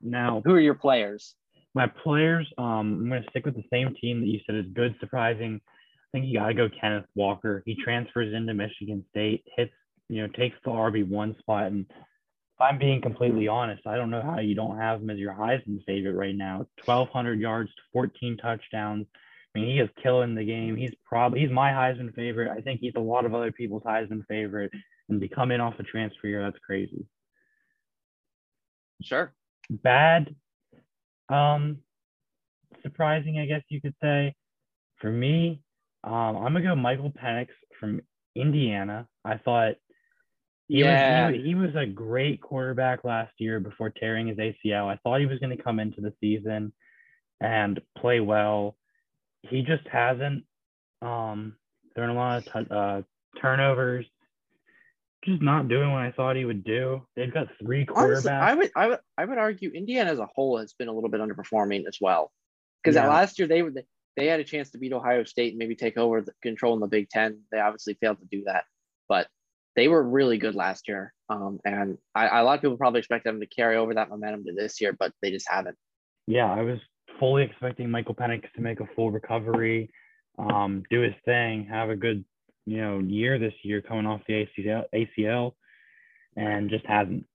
Now, 0.00 0.42
who 0.44 0.52
are 0.52 0.60
your 0.60 0.74
players? 0.74 1.34
My 1.74 1.86
players, 1.86 2.46
um, 2.58 3.00
I'm 3.00 3.08
going 3.08 3.22
to 3.22 3.30
stick 3.30 3.46
with 3.46 3.56
the 3.56 3.64
same 3.72 3.94
team 4.00 4.20
that 4.20 4.26
you 4.26 4.40
said 4.46 4.54
is 4.54 4.66
good, 4.74 4.94
surprising. 5.00 5.60
I 5.64 6.06
think 6.12 6.26
you 6.26 6.38
got 6.38 6.48
to 6.48 6.54
go 6.54 6.68
Kenneth 6.80 7.06
Walker. 7.16 7.62
He 7.66 7.74
transfers 7.74 8.32
into 8.32 8.54
Michigan 8.54 9.04
State, 9.10 9.44
hits, 9.56 9.72
you 10.08 10.22
know, 10.22 10.28
takes 10.28 10.56
the 10.64 10.70
RB1 10.70 11.38
spot. 11.38 11.66
And 11.66 11.86
if 11.88 12.60
I'm 12.60 12.78
being 12.78 13.00
completely 13.00 13.48
honest, 13.48 13.86
I 13.86 13.96
don't 13.96 14.10
know 14.10 14.22
how 14.22 14.38
you 14.38 14.54
don't 14.54 14.78
have 14.78 15.00
him 15.00 15.10
as 15.10 15.18
your 15.18 15.34
Heisman 15.34 15.84
favorite 15.84 16.14
right 16.14 16.36
now. 16.36 16.66
1,200 16.84 17.40
yards, 17.40 17.70
14 17.92 18.36
touchdowns. 18.36 19.06
I 19.54 19.60
mean, 19.60 19.68
he 19.68 19.78
is 19.78 19.88
killing 20.02 20.34
the 20.34 20.44
game. 20.44 20.76
He's 20.76 20.94
probably 21.04 21.40
he's 21.40 21.50
my 21.50 21.70
Heisman 21.70 22.14
favorite. 22.14 22.50
I 22.50 22.60
think 22.60 22.80
he's 22.80 22.94
a 22.96 23.00
lot 23.00 23.24
of 23.24 23.34
other 23.34 23.52
people's 23.52 23.84
Heisman 23.84 24.26
favorite. 24.26 24.72
And 25.08 25.20
to 25.20 25.28
come 25.28 25.50
in 25.50 25.60
off 25.60 25.78
a 25.78 25.82
transfer 25.82 26.26
year, 26.26 26.42
that's 26.42 26.62
crazy. 26.64 27.06
Sure. 29.02 29.32
Bad. 29.70 30.34
Um, 31.28 31.78
surprising, 32.82 33.38
I 33.38 33.46
guess 33.46 33.62
you 33.68 33.80
could 33.80 33.94
say. 34.02 34.34
For 35.00 35.10
me, 35.10 35.60
um, 36.02 36.36
I'm 36.36 36.52
gonna 36.52 36.62
go 36.62 36.74
Michael 36.74 37.12
Penix 37.12 37.48
from 37.78 38.00
Indiana. 38.34 39.06
I 39.24 39.36
thought 39.38 39.74
he 40.68 40.80
yeah. 40.80 41.26
was 41.26 41.36
he, 41.36 41.42
he, 41.42 41.54
was 41.54 41.74
a 41.76 41.86
great 41.86 42.40
quarterback 42.40 43.04
last 43.04 43.32
year 43.38 43.60
before 43.60 43.90
tearing 43.90 44.28
his 44.28 44.38
ACL. 44.38 44.86
I 44.86 44.98
thought 45.02 45.20
he 45.20 45.26
was 45.26 45.38
going 45.38 45.56
to 45.56 45.62
come 45.62 45.78
into 45.78 46.00
the 46.00 46.12
season 46.20 46.72
and 47.40 47.80
play 47.98 48.20
well. 48.20 48.76
He 49.48 49.62
just 49.62 49.86
hasn't. 49.90 50.44
Um, 51.02 51.56
a 51.96 52.00
lot 52.12 52.38
of 52.38 52.44
t- 52.44 52.74
uh, 52.74 53.02
turnovers 53.40 54.06
just 55.24 55.42
not 55.42 55.68
doing 55.68 55.90
what 55.90 56.02
I 56.02 56.12
thought 56.12 56.36
he 56.36 56.44
would 56.44 56.64
do. 56.64 57.02
They've 57.16 57.32
got 57.32 57.48
three 57.62 57.86
quarterbacks. 57.86 58.30
Honestly, 58.30 58.30
I 58.30 58.54
would, 58.54 58.70
I 58.76 58.86
would, 58.88 58.98
I 59.18 59.24
would 59.24 59.38
argue 59.38 59.70
Indiana 59.70 60.10
as 60.10 60.18
a 60.18 60.28
whole 60.34 60.58
has 60.58 60.74
been 60.74 60.88
a 60.88 60.92
little 60.92 61.10
bit 61.10 61.20
underperforming 61.20 61.86
as 61.86 61.98
well. 62.00 62.30
Because 62.82 62.96
yeah. 62.96 63.08
last 63.08 63.38
year 63.38 63.48
they 63.48 63.62
were 63.62 63.72
they 64.16 64.26
had 64.26 64.40
a 64.40 64.44
chance 64.44 64.70
to 64.70 64.78
beat 64.78 64.92
Ohio 64.92 65.24
State 65.24 65.52
and 65.52 65.58
maybe 65.58 65.74
take 65.74 65.96
over 65.96 66.20
the 66.20 66.32
control 66.42 66.74
in 66.74 66.80
the 66.80 66.86
Big 66.86 67.08
Ten. 67.08 67.40
They 67.50 67.58
obviously 67.58 67.94
failed 67.94 68.18
to 68.20 68.26
do 68.30 68.44
that, 68.46 68.64
but 69.08 69.26
they 69.76 69.88
were 69.88 70.02
really 70.02 70.38
good 70.38 70.54
last 70.54 70.86
year. 70.88 71.12
Um, 71.28 71.58
and 71.64 71.98
I, 72.14 72.40
a 72.40 72.44
lot 72.44 72.56
of 72.56 72.60
people 72.60 72.76
probably 72.76 73.00
expect 73.00 73.24
them 73.24 73.40
to 73.40 73.46
carry 73.46 73.76
over 73.76 73.94
that 73.94 74.10
momentum 74.10 74.44
to 74.44 74.52
this 74.52 74.80
year, 74.80 74.92
but 74.92 75.12
they 75.22 75.30
just 75.30 75.48
haven't. 75.48 75.76
Yeah, 76.26 76.52
I 76.52 76.62
was 76.62 76.78
fully 77.18 77.42
expecting 77.44 77.90
Michael 77.90 78.14
Penix 78.14 78.42
to 78.54 78.60
make 78.60 78.80
a 78.80 78.86
full 78.94 79.10
recovery, 79.10 79.90
um, 80.38 80.82
do 80.90 81.00
his 81.00 81.14
thing, 81.24 81.66
have 81.70 81.90
a 81.90 81.96
good 81.96 82.24
you 82.66 82.78
know 82.78 82.98
year 83.00 83.38
this 83.38 83.54
year 83.62 83.82
coming 83.82 84.06
off 84.06 84.20
the 84.26 84.46
ACL, 84.58 84.84
ACL 84.94 85.52
and 86.36 86.70
just 86.70 86.86
hasn't. 86.86 87.26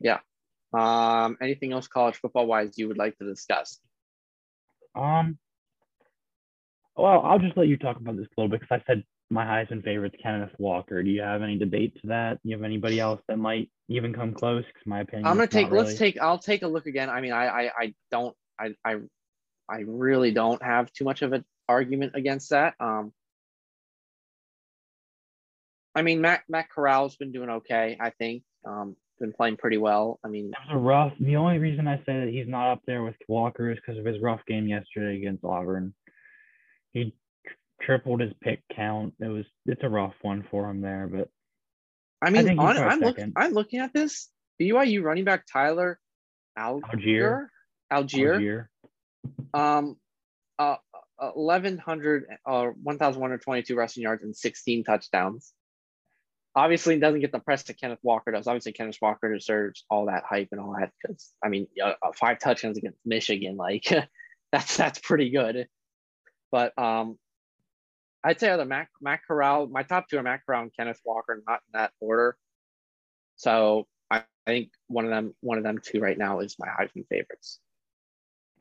Yeah. 0.00 0.18
Um, 0.72 1.36
anything 1.40 1.72
else 1.72 1.86
college 1.86 2.16
football 2.16 2.46
wise 2.46 2.78
you 2.78 2.88
would 2.88 2.98
like 2.98 3.16
to 3.18 3.24
discuss? 3.24 3.78
Um. 4.94 5.38
Well, 6.96 7.22
I'll 7.22 7.38
just 7.38 7.56
let 7.56 7.68
you 7.68 7.78
talk 7.78 7.96
about 7.96 8.16
this 8.16 8.26
a 8.26 8.40
little 8.40 8.50
bit 8.50 8.60
because 8.60 8.80
I 8.82 8.92
said 8.92 9.04
my 9.30 9.44
Heisman 9.44 9.82
favorite 9.82 10.14
is 10.14 10.20
Kenneth 10.22 10.52
Walker. 10.58 11.02
Do 11.02 11.10
you 11.10 11.22
have 11.22 11.42
any 11.42 11.56
debate 11.56 11.94
to 12.02 12.08
that? 12.08 12.34
Do 12.42 12.50
you 12.50 12.56
have 12.56 12.64
anybody 12.64 13.00
else 13.00 13.20
that 13.28 13.38
might 13.38 13.70
even 13.88 14.12
come 14.12 14.34
close? 14.34 14.64
Because 14.66 14.86
my 14.86 15.00
opinion, 15.00 15.26
I'm 15.26 15.36
gonna 15.36 15.46
take. 15.46 15.70
Really. 15.70 15.86
Let's 15.86 15.98
take. 15.98 16.20
I'll 16.20 16.38
take 16.38 16.62
a 16.62 16.68
look 16.68 16.86
again. 16.86 17.08
I 17.08 17.20
mean, 17.20 17.32
I, 17.32 17.46
I, 17.46 17.70
I 17.78 17.94
don't. 18.10 18.36
I, 18.62 18.74
I, 18.84 18.96
I 19.68 19.84
really 19.86 20.32
don't 20.32 20.62
have 20.62 20.92
too 20.92 21.04
much 21.04 21.22
of 21.22 21.32
an 21.32 21.44
argument 21.68 22.12
against 22.14 22.50
that. 22.50 22.74
Um, 22.80 23.12
I 25.94 26.02
mean, 26.02 26.20
Matt 26.20 26.42
Matt 26.48 26.68
Corral's 26.74 27.16
been 27.16 27.32
doing 27.32 27.50
okay. 27.50 27.98
I 28.00 28.10
think 28.10 28.44
um, 28.66 28.96
been 29.20 29.32
playing 29.32 29.56
pretty 29.56 29.78
well. 29.78 30.18
I 30.24 30.28
mean, 30.28 30.46
it 30.46 30.68
was 30.68 30.76
a 30.76 30.78
rough. 30.78 31.12
The 31.20 31.36
only 31.36 31.58
reason 31.58 31.86
I 31.86 31.98
say 31.98 32.20
that 32.20 32.28
he's 32.30 32.48
not 32.48 32.72
up 32.72 32.80
there 32.86 33.02
with 33.02 33.14
Walker 33.28 33.70
is 33.70 33.78
because 33.78 33.98
of 33.98 34.06
his 34.06 34.20
rough 34.20 34.40
game 34.46 34.66
yesterday 34.66 35.16
against 35.16 35.44
Auburn. 35.44 35.94
He 36.92 37.14
tripled 37.82 38.20
his 38.20 38.32
pick 38.40 38.62
count. 38.74 39.14
It 39.20 39.28
was 39.28 39.44
it's 39.66 39.82
a 39.82 39.88
rough 39.88 40.14
one 40.22 40.46
for 40.50 40.70
him 40.70 40.80
there, 40.80 41.08
but 41.12 41.28
I 42.22 42.30
mean, 42.30 42.58
I 42.58 42.62
on, 42.62 42.78
I'm 42.78 43.00
looking. 43.00 43.32
I'm 43.36 43.52
looking 43.52 43.80
at 43.80 43.92
this 43.92 44.30
BYU 44.60 45.02
running 45.02 45.24
back 45.24 45.44
Tyler 45.50 45.98
Allgeier. 46.58 47.48
Allgeier. 47.92 48.38
Allgeier. 48.40 48.66
Um, 49.54 49.96
uh, 50.58 50.76
1100 51.18 52.24
uh 52.44 52.70
1122 52.82 53.76
rushing 53.76 54.02
yards 54.02 54.24
and 54.24 54.34
16 54.34 54.82
touchdowns 54.82 55.52
obviously 56.54 56.98
doesn't 56.98 57.20
get 57.20 57.32
the 57.32 57.38
press 57.38 57.62
that 57.64 57.80
Kenneth 57.80 58.00
Walker 58.02 58.30
does. 58.30 58.46
Obviously, 58.46 58.72
Kenneth 58.72 58.98
Walker 59.00 59.32
deserves 59.32 59.84
all 59.88 60.06
that 60.06 60.24
hype 60.28 60.48
and 60.52 60.60
all 60.60 60.76
that 60.78 60.90
because 61.00 61.32
I 61.42 61.48
mean, 61.48 61.66
uh, 61.82 61.94
five 62.14 62.38
touchdowns 62.38 62.78
against 62.78 62.98
Michigan, 63.04 63.56
like 63.56 63.84
that's 64.52 64.76
that's 64.76 64.98
pretty 64.98 65.30
good. 65.30 65.66
But 66.50 66.76
um, 66.78 67.18
I'd 68.22 68.38
say 68.38 68.50
other 68.50 68.64
Mac 68.64 68.90
Matt 69.00 69.20
Corral. 69.26 69.66
My 69.66 69.82
top 69.82 70.08
two 70.08 70.18
are 70.18 70.22
Matt 70.22 70.40
Corral 70.46 70.62
and 70.62 70.76
Kenneth 70.76 71.00
Walker, 71.04 71.42
not 71.46 71.60
in 71.72 71.80
that 71.80 71.92
order. 72.00 72.36
So 73.36 73.86
I, 74.10 74.18
I 74.46 74.50
think 74.50 74.70
one 74.88 75.04
of 75.04 75.10
them, 75.10 75.34
one 75.40 75.58
of 75.58 75.64
them 75.64 75.78
two 75.82 76.00
right 76.00 76.18
now 76.18 76.40
is 76.40 76.56
my 76.58 76.68
Heisman 76.68 77.06
favorites. 77.08 77.58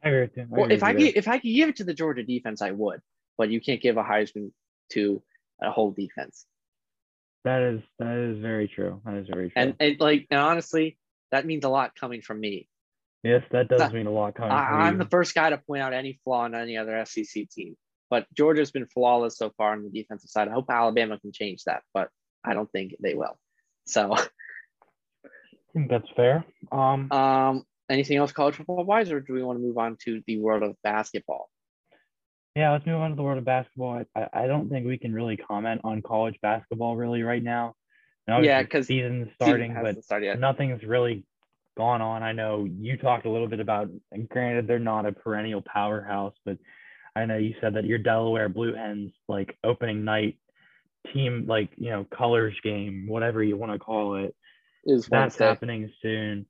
I 0.04 0.10
agree 0.10 0.22
with 0.22 0.38
you. 0.38 0.43
I 0.43 0.45
well, 0.49 0.72
if 0.72 0.84
I 0.84 0.93
could, 0.93 1.16
if 1.16 1.28
I 1.28 1.38
could 1.38 1.54
give 1.54 1.70
it 1.70 1.76
to 1.78 1.84
the 1.84 1.93
Georgia 1.93 2.24
defense, 2.24 2.62
I 2.62 2.72
would. 2.72 3.02
But 3.38 3.49
you 3.49 3.62
can't 3.62 3.82
give 3.82 3.97
a 3.97 4.04
Heisman 4.04 4.52
to 4.93 5.22
a 5.62 5.72
whole 5.72 5.91
defense. 5.91 6.45
That 7.43 7.62
is 7.62 7.82
that 7.99 8.18
is 8.18 8.39
very 8.39 8.68
true. 8.68 9.02
That 9.06 9.16
is 9.16 9.28
very 9.28 9.49
true. 9.49 9.62
And, 9.62 9.76
and 9.80 9.99
like 9.99 10.28
and 10.30 10.39
honestly, 10.39 10.97
that 11.32 11.45
means 11.45 11.66
a 11.66 11.70
lot 11.70 11.95
coming 11.95 12.22
from 12.22 12.39
me. 12.39 12.68
Yes, 13.24 13.43
that 13.52 13.68
does 13.68 13.80
that, 13.80 13.93
mean 13.93 14.08
a 14.08 14.12
lot 14.12 14.36
coming. 14.36 14.52
I, 14.52 14.88
am 14.88 14.97
the 14.97 15.06
first 15.06 15.36
guy 15.36 15.52
to 15.52 15.58
point 15.58 15.84
out 15.84 15.93
any 15.93 16.20
flaw 16.24 16.45
in 16.45 16.56
any 16.56 16.78
other 16.78 17.04
SEC 17.06 17.49
team, 17.49 17.76
but 18.10 18.26
Georgia's 18.36 18.72
been 18.72 18.88
flawless 18.88 19.38
so 19.38 19.52
far 19.58 19.74
on 19.74 19.84
the 19.84 19.89
defensive 19.89 20.30
side. 20.30 20.47
I 20.47 20.52
hope 20.52 20.66
Alabama 20.70 21.20
can 21.20 21.32
change 21.32 21.64
that, 21.66 21.84
but 21.93 22.10
I 22.43 22.56
don't 22.56 22.72
think 22.72 22.95
they 22.99 23.14
will. 23.14 23.38
So, 23.86 24.14
I 24.14 24.26
think 25.74 25.89
that's 25.91 26.08
fair. 26.16 26.45
Um, 26.72 27.12
um, 27.12 27.64
anything 27.92 28.18
else 28.18 28.32
college 28.32 28.56
football 28.56 28.84
wise, 28.84 29.12
or 29.12 29.20
do 29.20 29.34
we 29.34 29.44
want 29.44 29.60
to 29.60 29.64
move 29.64 29.78
on 29.78 29.98
to 30.06 30.22
the 30.26 30.39
world 30.39 30.64
of 30.64 30.76
basketball? 30.84 31.50
Yeah, 32.56 32.72
let's 32.72 32.86
move 32.86 33.00
on 33.00 33.12
to 33.12 33.16
the 33.16 33.24
world 33.24 33.38
of 33.38 33.46
basketball. 33.46 34.04
I, 34.16 34.28
I 34.34 34.48
don't 34.48 34.70
think 34.70 34.86
we 34.86 34.98
can 34.98 35.14
really 35.14 35.38
comment 35.38 35.82
on 35.84 36.02
college 36.02 36.36
basketball 36.42 36.96
really 36.96 37.24
right 37.24 37.44
now. 37.44 37.76
yeah, 38.28 38.62
because 38.62 38.88
season's 38.88 39.30
starting, 39.36 39.72
season 39.72 39.84
but 39.84 40.04
started 40.04 40.39
nothing's 40.39 40.84
really 40.84 41.26
gone 41.78 42.02
on. 42.02 42.24
I 42.24 42.34
know 42.34 42.66
you 42.66 42.98
talked 42.98 43.26
a 43.26 43.30
little 43.30 43.48
bit 43.48 43.60
about, 43.60 43.89
and 44.12 44.28
granted, 44.28 44.68
they're 44.68 44.80
not 44.80 45.06
a 45.06 45.12
perennial 45.12 45.62
powerhouse, 45.62 46.34
but 46.46 46.58
I 47.16 47.26
know 47.26 47.38
you 47.38 47.56
said 47.62 47.76
that 47.76 47.86
your 47.86 47.98
Delaware 47.98 48.50
Blue 48.50 48.74
Hens, 48.74 49.12
like 49.28 49.58
opening 49.64 50.04
night 50.04 50.38
team, 51.14 51.46
like, 51.48 51.70
you 51.78 51.89
know, 51.89 52.06
colors 52.06 52.56
game, 52.64 53.06
whatever 53.08 53.44
you 53.44 53.58
want 53.58 53.72
to 53.72 53.80
call 53.80 54.16
it, 54.16 54.36
is 54.86 55.08
that's 55.08 55.38
happening 55.38 55.92
soon. 56.02 56.46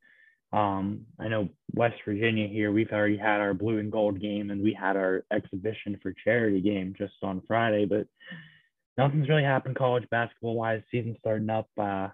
Um, 0.54 1.06
I 1.18 1.30
know 1.30 1.50
West 1.74 1.96
Virginia 2.06 2.48
here, 2.48 2.72
we've 2.72 2.92
already 2.92 3.18
had 3.18 3.40
our 3.40 3.54
blue 3.54 3.78
and 3.78 3.92
gold 3.92 4.20
game 4.20 4.52
and 4.52 4.62
we 4.62 4.74
had 4.74 4.98
our 4.98 5.24
exhibition 5.32 5.98
for 6.02 6.14
charity 6.26 6.60
game 6.60 6.94
just 6.98 7.14
on 7.24 7.42
Friday, 7.48 7.86
but 7.86 8.08
nothing's 8.98 9.30
really 9.30 9.44
happened 9.44 9.78
college 9.78 10.08
basketball 10.10 10.56
wise. 10.56 10.82
Season 10.92 11.16
starting 11.20 11.50
up. 11.50 11.70
Uh, 11.80 12.10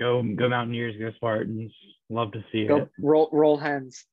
go 0.00 0.22
go 0.22 0.48
Mountaineers, 0.48 0.96
go 0.98 1.12
Spartans. 1.16 1.72
Love 2.10 2.32
to 2.32 2.44
see 2.50 2.66
Go 2.66 2.78
it. 2.78 2.88
roll 2.98 3.28
roll 3.32 3.56
hens. 3.56 4.04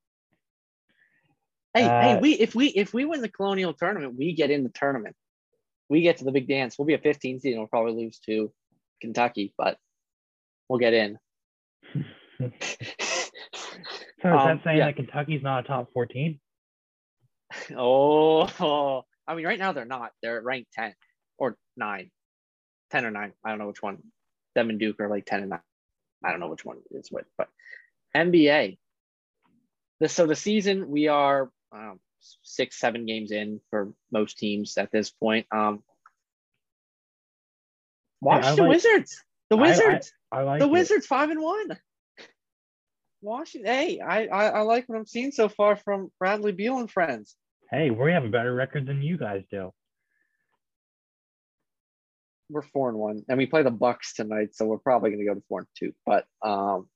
Hey, 1.74 1.84
hey, 1.84 2.14
Uh, 2.14 2.20
we 2.20 2.34
if 2.34 2.54
we 2.54 2.68
if 2.68 2.94
we 2.94 3.06
win 3.06 3.22
the 3.22 3.30
colonial 3.30 3.74
tournament, 3.74 4.16
we 4.18 4.34
get 4.34 4.52
in 4.52 4.64
the 4.64 4.70
tournament. 4.70 5.16
We 5.90 6.02
get 6.02 6.18
to 6.18 6.24
the 6.26 6.32
big 6.32 6.48
dance. 6.48 6.78
We'll 6.78 6.86
be 6.88 6.94
a 6.94 7.00
15 7.00 7.40
seed 7.40 7.54
and 7.54 7.62
we'll 7.62 7.68
probably 7.68 7.94
lose 7.94 8.20
to 8.26 8.52
Kentucky, 9.02 9.54
but 9.58 9.78
we'll 10.68 10.80
get 10.80 10.94
in. 10.94 11.18
So 14.22 14.34
is 14.34 14.42
Um, 14.42 14.48
that 14.58 14.64
saying 14.64 14.78
yeah. 14.78 14.86
that 14.88 14.96
Kentucky's 14.96 15.44
not 15.44 15.66
a 15.66 15.68
top 15.68 15.92
14? 15.94 16.40
oh, 17.78 19.04
I 19.28 19.36
mean, 19.36 19.46
right 19.46 19.60
now 19.60 19.72
they're 19.72 19.86
not. 19.86 20.12
They're 20.24 20.42
ranked 20.42 20.72
10 20.74 20.94
or 21.38 21.58
9. 21.78 22.10
10 22.92 23.06
or 23.06 23.12
9. 23.12 23.34
I 23.44 23.50
don't 23.50 23.60
know 23.60 23.68
which 23.68 23.84
one. 23.84 24.00
Them 24.56 24.70
and 24.72 24.80
Duke 24.80 25.00
are 25.00 25.10
like 25.10 25.26
10 25.26 25.42
and 25.42 25.50
9. 25.52 25.60
I 26.24 26.32
don't 26.32 26.40
know 26.40 26.48
which 26.48 26.66
one 26.66 26.78
it's 26.92 27.12
with, 27.12 27.26
but 27.38 27.50
NBA. 28.16 28.80
The, 30.00 30.10
so 30.10 30.26
the 30.26 30.36
season 30.36 30.90
we 30.90 31.08
are 31.08 31.52
um, 31.72 32.00
six, 32.42 32.80
seven 32.80 33.06
games 33.06 33.32
in 33.32 33.60
for 33.70 33.94
most 34.12 34.40
teams 34.40 34.78
at 34.78 34.92
this 34.92 35.12
point. 35.12 35.46
Um, 35.52 35.84
Washington 38.22 38.66
like- 38.66 38.76
Wizards. 38.76 39.24
The 39.50 39.58
I- 39.58 39.60
I- 39.60 39.68
Wizards. 39.70 40.14
I 40.32 40.42
like 40.42 40.60
the 40.62 40.66
it. 40.66 40.72
Wizards 40.72 41.06
five 41.06 41.30
and 41.30 41.42
one. 41.42 41.78
Washington. 43.26 43.72
Hey, 43.72 44.00
I, 44.00 44.28
I 44.28 44.46
I 44.48 44.62
like 44.62 44.88
what 44.88 44.98
I'm 44.98 45.06
seeing 45.06 45.32
so 45.32 45.50
far 45.50 45.76
from 45.76 46.12
Bradley 46.20 46.52
Beal 46.52 46.78
and 46.80 46.90
friends. 46.90 47.36
Hey, 47.72 47.90
we 47.90 48.12
have 48.12 48.24
a 48.24 48.30
better 48.30 48.54
record 48.54 48.86
than 48.88 49.02
you 49.02 49.18
guys 49.18 49.44
do. 49.52 49.72
We're 52.50 52.62
four 52.62 52.90
and 52.90 52.98
one, 52.98 53.24
and 53.28 53.38
we 53.40 53.48
play 53.48 53.64
the 53.64 53.72
Bucks 53.72 54.14
tonight, 54.14 54.50
so 54.54 54.66
we're 54.66 54.78
probably 54.78 55.10
going 55.10 55.20
to 55.20 55.26
go 55.26 55.34
to 55.34 55.44
four 55.50 55.60
and 55.60 55.68
two. 55.78 55.94
But 56.06 56.26
um, 56.48 56.88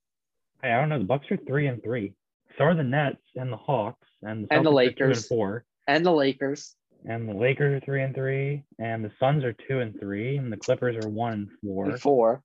Hey, 0.61 0.71
I 0.71 0.79
don't 0.79 0.89
know. 0.89 0.99
The 0.99 1.05
Bucks 1.05 1.25
are 1.31 1.37
three 1.37 1.67
and 1.67 1.81
three. 1.81 2.13
So 2.57 2.65
are 2.65 2.75
the 2.75 2.83
Nets 2.83 3.21
and 3.35 3.51
the 3.51 3.57
Hawks 3.57 4.07
and 4.21 4.45
the, 4.47 4.53
And 4.53 4.65
the 4.65 4.69
Celtics 4.69 4.87
are 4.87 4.91
two 4.91 5.05
Lakers. 5.05 5.17
and 5.17 5.25
four. 5.25 5.65
and 5.87 6.05
the 6.05 6.11
Lakers. 6.11 6.75
And 7.05 7.29
the 7.29 7.33
Lakers 7.33 7.81
are 7.81 7.85
three 7.85 8.03
and 8.03 8.13
three, 8.13 8.63
and 8.77 9.03
the 9.03 9.11
Suns 9.19 9.43
are 9.45 9.53
two 9.53 9.79
and 9.79 9.97
three, 9.99 10.35
and 10.37 10.51
the 10.51 10.57
Clippers 10.57 11.03
are 11.03 11.09
one 11.09 11.33
and 11.33 11.49
four. 11.63 11.89
and 11.89 11.99
four. 11.99 12.43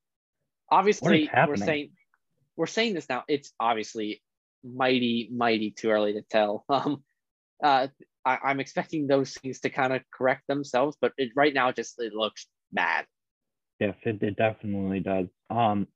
Obviously, 0.70 1.28
we're 1.47 1.57
saying 1.57 1.91
we're 2.57 2.66
saying 2.66 2.94
this 2.94 3.09
now. 3.09 3.24
It's 3.28 3.52
obviously 3.59 4.22
mighty, 4.64 5.28
mighty 5.32 5.70
too 5.70 5.90
early 5.90 6.14
to 6.14 6.22
tell. 6.22 6.64
Um, 6.74 7.02
uh, 7.62 7.86
I, 8.24 8.38
I'm 8.44 8.61
expecting 8.61 9.07
those 9.07 9.32
things 9.34 9.61
to 9.61 9.70
kind 9.70 9.92
of 9.92 10.02
correct 10.12 10.46
themselves, 10.48 10.96
but 11.00 11.12
it, 11.16 11.30
right 11.36 11.55
now, 11.55 11.72
just 11.72 11.94
it 11.98 12.12
looks 12.12 12.46
bad. 12.72 13.07
Yes, 13.78 13.94
it, 14.02 14.22
it 14.22 14.36
definitely 14.36 15.00
does. 15.00 15.26
Um, 15.50 15.86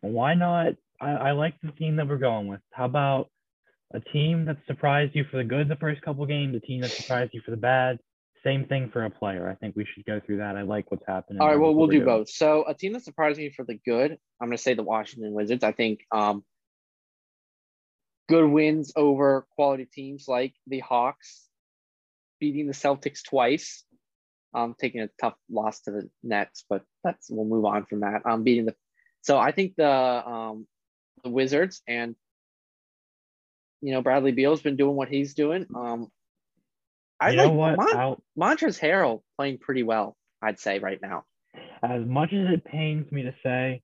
why 0.00 0.34
not? 0.34 0.74
I, 1.00 1.10
I 1.10 1.32
like 1.32 1.54
the 1.62 1.72
team 1.72 1.96
that 1.96 2.08
we're 2.08 2.18
going 2.18 2.46
with. 2.46 2.60
How 2.72 2.84
about 2.84 3.30
a 3.92 4.00
team 4.00 4.44
that 4.46 4.58
surprised 4.66 5.14
you 5.14 5.24
for 5.30 5.38
the 5.38 5.44
good 5.44 5.68
the 5.68 5.76
first 5.76 6.02
couple 6.02 6.24
games, 6.26 6.56
a 6.56 6.60
team 6.60 6.80
that 6.82 6.90
surprised 6.90 7.32
you 7.34 7.40
for 7.44 7.50
the 7.50 7.56
bad? 7.56 7.98
Same 8.44 8.66
thing 8.66 8.90
for 8.90 9.04
a 9.04 9.10
player. 9.10 9.48
I 9.48 9.54
think 9.54 9.76
we 9.76 9.84
should 9.84 10.04
go 10.04 10.20
through 10.20 10.38
that. 10.38 10.56
I 10.56 10.62
like 10.62 10.90
what's 10.90 11.06
happening. 11.06 11.40
All 11.40 11.48
right, 11.48 11.58
well, 11.58 11.74
we'll 11.74 11.86
do 11.86 11.98
doing. 11.98 12.06
both. 12.06 12.30
So, 12.30 12.64
a 12.66 12.74
team 12.74 12.92
that 12.94 13.04
surprised 13.04 13.38
me 13.38 13.50
for 13.50 13.64
the 13.64 13.78
good, 13.86 14.18
I'm 14.40 14.48
going 14.48 14.56
to 14.56 14.62
say 14.62 14.74
the 14.74 14.82
Washington 14.82 15.32
Wizards. 15.32 15.62
I 15.62 15.70
think 15.70 16.00
um, 16.10 16.42
good 18.28 18.46
wins 18.46 18.92
over 18.96 19.46
quality 19.54 19.84
teams 19.84 20.26
like 20.26 20.54
the 20.66 20.80
Hawks, 20.80 21.46
beating 22.40 22.66
the 22.66 22.72
Celtics 22.72 23.22
twice, 23.22 23.84
um, 24.54 24.74
taking 24.78 25.02
a 25.02 25.08
tough 25.20 25.34
loss 25.50 25.80
to 25.82 25.92
the 25.92 26.10
Nets, 26.22 26.64
but 26.68 26.82
that's 27.04 27.28
we'll 27.30 27.44
move 27.44 27.64
on 27.64 27.86
from 27.86 28.00
that. 28.00 28.22
Um, 28.24 28.42
beating 28.42 28.66
the, 28.66 28.74
so 29.20 29.38
I 29.38 29.52
think 29.52 29.74
the 29.76 29.88
um, 29.88 30.66
the 31.22 31.30
Wizards 31.30 31.80
and 31.86 32.16
you 33.80 33.92
know 33.92 34.02
Bradley 34.02 34.32
Beal's 34.32 34.62
been 34.62 34.76
doing 34.76 34.96
what 34.96 35.08
he's 35.08 35.34
doing. 35.34 35.66
Um, 35.74 36.08
I 37.22 37.30
you 37.30 37.36
like 37.38 37.46
know 37.46 37.52
what? 37.52 37.76
Mon- 37.76 37.96
I'll, 37.96 38.22
Montrezl 38.38 38.80
Harrell 38.80 39.22
playing 39.36 39.58
pretty 39.58 39.82
well. 39.82 40.16
I'd 40.42 40.58
say 40.58 40.78
right 40.78 41.00
now. 41.00 41.24
as 41.82 42.04
much 42.06 42.32
as 42.32 42.52
it 42.52 42.64
pains 42.64 43.10
me 43.12 43.22
to 43.22 43.34
say, 43.42 43.82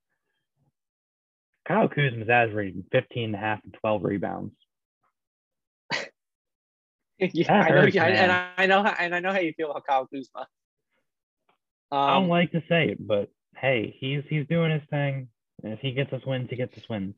Kyle 1.66 1.88
Kuzma's 1.88 2.28
averaging 2.28 2.84
15 2.92 3.24
and 3.26 3.34
a 3.34 3.38
half 3.38 3.60
and 3.62 3.74
12 3.80 4.02
rebounds. 4.04 4.54
yeah, 7.18 7.44
That 7.46 7.70
I 7.70 7.74
know, 7.74 7.86
yeah, 7.86 8.04
and. 8.04 8.32
I, 8.32 8.48
I 8.56 8.66
know, 8.66 8.82
how, 8.82 8.94
and 8.98 9.14
I 9.14 9.20
know 9.20 9.32
how 9.32 9.38
you 9.40 9.52
feel 9.56 9.70
about 9.70 9.86
Kyle 9.86 10.06
Kuzma. 10.06 10.46
I 11.90 12.16
Um, 12.16 12.22
don't 12.22 12.28
like 12.30 12.52
to 12.52 12.62
say 12.68 12.88
it, 12.88 13.06
but 13.06 13.28
hey, 13.56 13.96
he's 13.98 14.22
he's 14.28 14.46
doing 14.46 14.70
his 14.70 14.82
thing. 14.90 15.28
And 15.62 15.72
if 15.72 15.80
he 15.80 15.92
gets 15.92 16.12
us 16.12 16.24
wins, 16.26 16.48
he 16.50 16.56
gets 16.56 16.76
us 16.78 16.88
wins. 16.88 17.14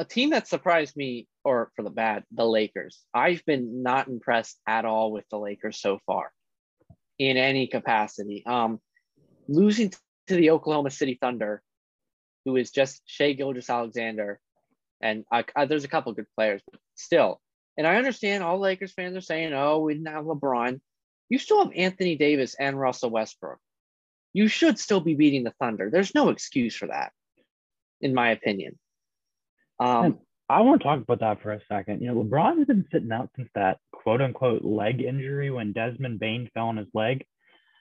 A 0.00 0.04
team 0.04 0.30
that 0.30 0.48
surprised 0.48 0.96
me, 0.96 1.28
or 1.44 1.70
for 1.76 1.82
the 1.82 1.90
bad, 1.90 2.24
the 2.32 2.46
Lakers. 2.46 3.04
I've 3.12 3.44
been 3.44 3.82
not 3.82 4.08
impressed 4.08 4.58
at 4.66 4.86
all 4.86 5.12
with 5.12 5.26
the 5.30 5.38
Lakers 5.38 5.78
so 5.78 5.98
far, 6.06 6.32
in 7.18 7.36
any 7.36 7.66
capacity. 7.66 8.42
Um, 8.46 8.80
losing 9.46 9.92
to 10.28 10.34
the 10.34 10.52
Oklahoma 10.52 10.90
City 10.90 11.18
Thunder, 11.20 11.60
who 12.46 12.56
is 12.56 12.70
just 12.70 13.02
Shai 13.04 13.34
Gilgeous-Alexander, 13.34 14.40
and 15.02 15.26
I, 15.30 15.44
I- 15.54 15.66
there's 15.66 15.84
a 15.84 15.88
couple 15.88 16.14
good 16.14 16.32
players, 16.34 16.62
but 16.72 16.80
still. 16.94 17.38
And 17.76 17.86
I 17.86 17.96
understand 17.96 18.42
all 18.42 18.58
Lakers 18.58 18.92
fans 18.94 19.18
are 19.18 19.20
saying, 19.20 19.52
"Oh, 19.52 19.80
we 19.80 19.92
didn't 19.92 20.08
have 20.08 20.24
LeBron." 20.24 20.80
You 21.28 21.38
still 21.38 21.62
have 21.62 21.74
Anthony 21.76 22.16
Davis 22.16 22.54
and 22.58 22.80
Russell 22.80 23.10
Westbrook. 23.10 23.58
You 24.32 24.48
should 24.48 24.78
still 24.78 25.00
be 25.00 25.14
beating 25.14 25.44
the 25.44 25.52
Thunder. 25.60 25.90
There's 25.90 26.14
no 26.14 26.30
excuse 26.30 26.74
for 26.74 26.86
that, 26.86 27.12
in 28.00 28.14
my 28.14 28.30
opinion. 28.30 28.78
Um, 29.80 30.18
I 30.48 30.60
want 30.62 30.80
to 30.80 30.84
talk 30.84 31.00
about 31.00 31.20
that 31.20 31.42
for 31.42 31.52
a 31.52 31.60
second. 31.68 32.02
You 32.02 32.08
know, 32.08 32.22
LeBron 32.22 32.58
has 32.58 32.66
been 32.66 32.84
sitting 32.92 33.12
out 33.12 33.30
since 33.36 33.48
that 33.54 33.78
quote 33.92 34.20
unquote 34.20 34.62
leg 34.64 35.00
injury 35.00 35.50
when 35.50 35.72
Desmond 35.72 36.18
Bane 36.18 36.50
fell 36.52 36.66
on 36.66 36.76
his 36.76 36.88
leg. 36.92 37.24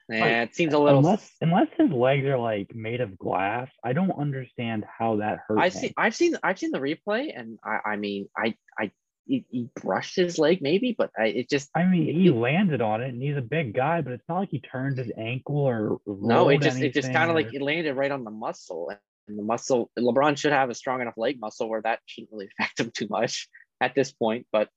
yeah, 0.09 0.43
it 0.43 0.55
seems 0.55 0.73
a 0.73 0.79
little. 0.79 0.99
Unless 0.99 1.31
unless 1.41 1.67
his 1.77 1.91
legs 1.91 2.25
are 2.25 2.37
like 2.37 2.73
made 2.73 3.01
of 3.01 3.17
glass, 3.17 3.69
I 3.83 3.93
don't 3.93 4.11
understand 4.11 4.85
how 4.85 5.17
that 5.17 5.39
hurt. 5.47 5.59
I've 5.59 5.73
him. 5.73 5.81
seen, 5.81 5.93
I've 5.97 6.15
seen, 6.15 6.35
I've 6.43 6.59
seen 6.59 6.71
the 6.71 6.79
replay, 6.79 7.31
and 7.35 7.59
I, 7.63 7.91
I 7.91 7.95
mean, 7.95 8.29
I, 8.37 8.55
I, 8.79 8.91
he, 9.25 9.45
he 9.49 9.69
brushed 9.75 10.15
his 10.15 10.39
leg 10.39 10.61
maybe, 10.61 10.95
but 10.97 11.11
I, 11.17 11.25
it 11.25 11.49
just 11.49 11.69
I 11.75 11.85
mean, 11.85 12.13
he 12.13 12.29
landed 12.29 12.81
on 12.81 13.01
it, 13.01 13.09
and 13.09 13.21
he's 13.21 13.37
a 13.37 13.41
big 13.41 13.73
guy, 13.73 14.01
but 14.01 14.13
it's 14.13 14.27
not 14.29 14.39
like 14.39 14.49
he 14.49 14.59
turned 14.59 14.97
his 14.97 15.11
ankle 15.17 15.57
or 15.57 15.99
no, 16.05 16.49
it 16.49 16.61
just, 16.61 16.79
it 16.79 16.93
just 16.93 17.11
kind 17.11 17.29
of 17.29 17.35
like 17.35 17.53
it 17.53 17.61
landed 17.61 17.95
right 17.95 18.11
on 18.11 18.23
the 18.23 18.31
muscle, 18.31 18.89
and 18.89 18.99
the 19.37 19.43
muscle. 19.43 19.89
LeBron 19.97 20.37
should 20.37 20.51
have 20.51 20.69
a 20.69 20.75
strong 20.75 21.01
enough 21.01 21.17
leg 21.17 21.39
muscle 21.39 21.69
where 21.69 21.81
that 21.81 21.99
shouldn't 22.05 22.31
really 22.31 22.49
affect 22.59 22.79
him 22.79 22.91
too 22.91 23.07
much 23.09 23.49
at 23.81 23.95
this 23.95 24.11
point, 24.11 24.47
but 24.51 24.69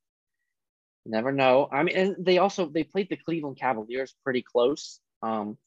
never 1.04 1.32
know. 1.32 1.68
I 1.70 1.82
mean, 1.82 1.96
and 1.96 2.16
they 2.18 2.38
also 2.38 2.66
they 2.66 2.84
played 2.84 3.08
the 3.08 3.16
Cleveland 3.16 3.58
Cavaliers 3.58 4.14
pretty 4.24 4.42
close. 4.42 5.00
Um, 5.22 5.58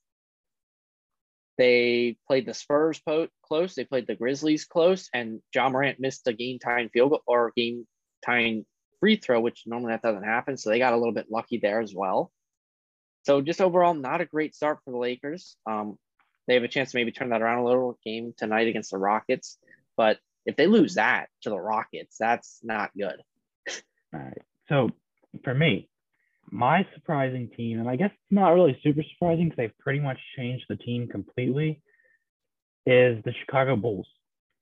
they 1.57 2.17
played 2.27 2.45
the 2.45 2.53
Spurs 2.53 2.99
po- 2.99 3.29
close. 3.43 3.75
They 3.75 3.85
played 3.85 4.07
the 4.07 4.15
Grizzlies 4.15 4.65
close, 4.65 5.09
and 5.13 5.41
Ja 5.53 5.69
Morant 5.69 5.99
missed 5.99 6.27
a 6.27 6.33
game 6.33 6.59
tying 6.59 6.89
field 6.89 7.11
goal 7.11 7.23
or 7.27 7.53
game 7.55 7.87
tying 8.25 8.65
free 8.99 9.15
throw, 9.15 9.39
which 9.39 9.63
normally 9.65 9.91
that 9.91 10.01
doesn't 10.01 10.23
happen. 10.23 10.57
So 10.57 10.69
they 10.69 10.79
got 10.79 10.93
a 10.93 10.97
little 10.97 11.13
bit 11.13 11.31
lucky 11.31 11.59
there 11.59 11.79
as 11.79 11.93
well. 11.93 12.31
So 13.23 13.41
just 13.41 13.61
overall, 13.61 13.93
not 13.93 14.21
a 14.21 14.25
great 14.25 14.53
start 14.53 14.79
for 14.83 14.91
the 14.91 14.97
Lakers. 14.97 15.57
Um, 15.65 15.97
they 16.47 16.53
have 16.55 16.63
a 16.63 16.67
chance 16.67 16.91
to 16.91 16.97
maybe 16.97 17.11
turn 17.11 17.29
that 17.29 17.41
around 17.41 17.59
a 17.59 17.65
little 17.65 17.97
game 18.05 18.33
tonight 18.37 18.67
against 18.67 18.91
the 18.91 18.97
Rockets, 18.97 19.57
but 19.97 20.19
if 20.45 20.55
they 20.55 20.67
lose 20.67 20.95
that 20.95 21.27
to 21.41 21.49
the 21.49 21.59
Rockets, 21.59 22.17
that's 22.19 22.59
not 22.63 22.91
good. 22.97 23.21
All 24.13 24.19
right. 24.19 24.41
So 24.69 24.89
for 25.43 25.53
me, 25.53 25.89
my 26.51 26.87
surprising 26.93 27.49
team, 27.55 27.79
and 27.79 27.89
I 27.89 27.95
guess 27.95 28.11
it's 28.11 28.31
not 28.31 28.49
really 28.49 28.79
super 28.83 29.01
surprising 29.13 29.45
because 29.45 29.57
they've 29.57 29.79
pretty 29.79 29.99
much 29.99 30.19
changed 30.37 30.65
the 30.69 30.75
team 30.75 31.07
completely, 31.07 31.81
is 32.85 33.23
the 33.23 33.33
Chicago 33.41 33.75
Bulls. 33.75 34.07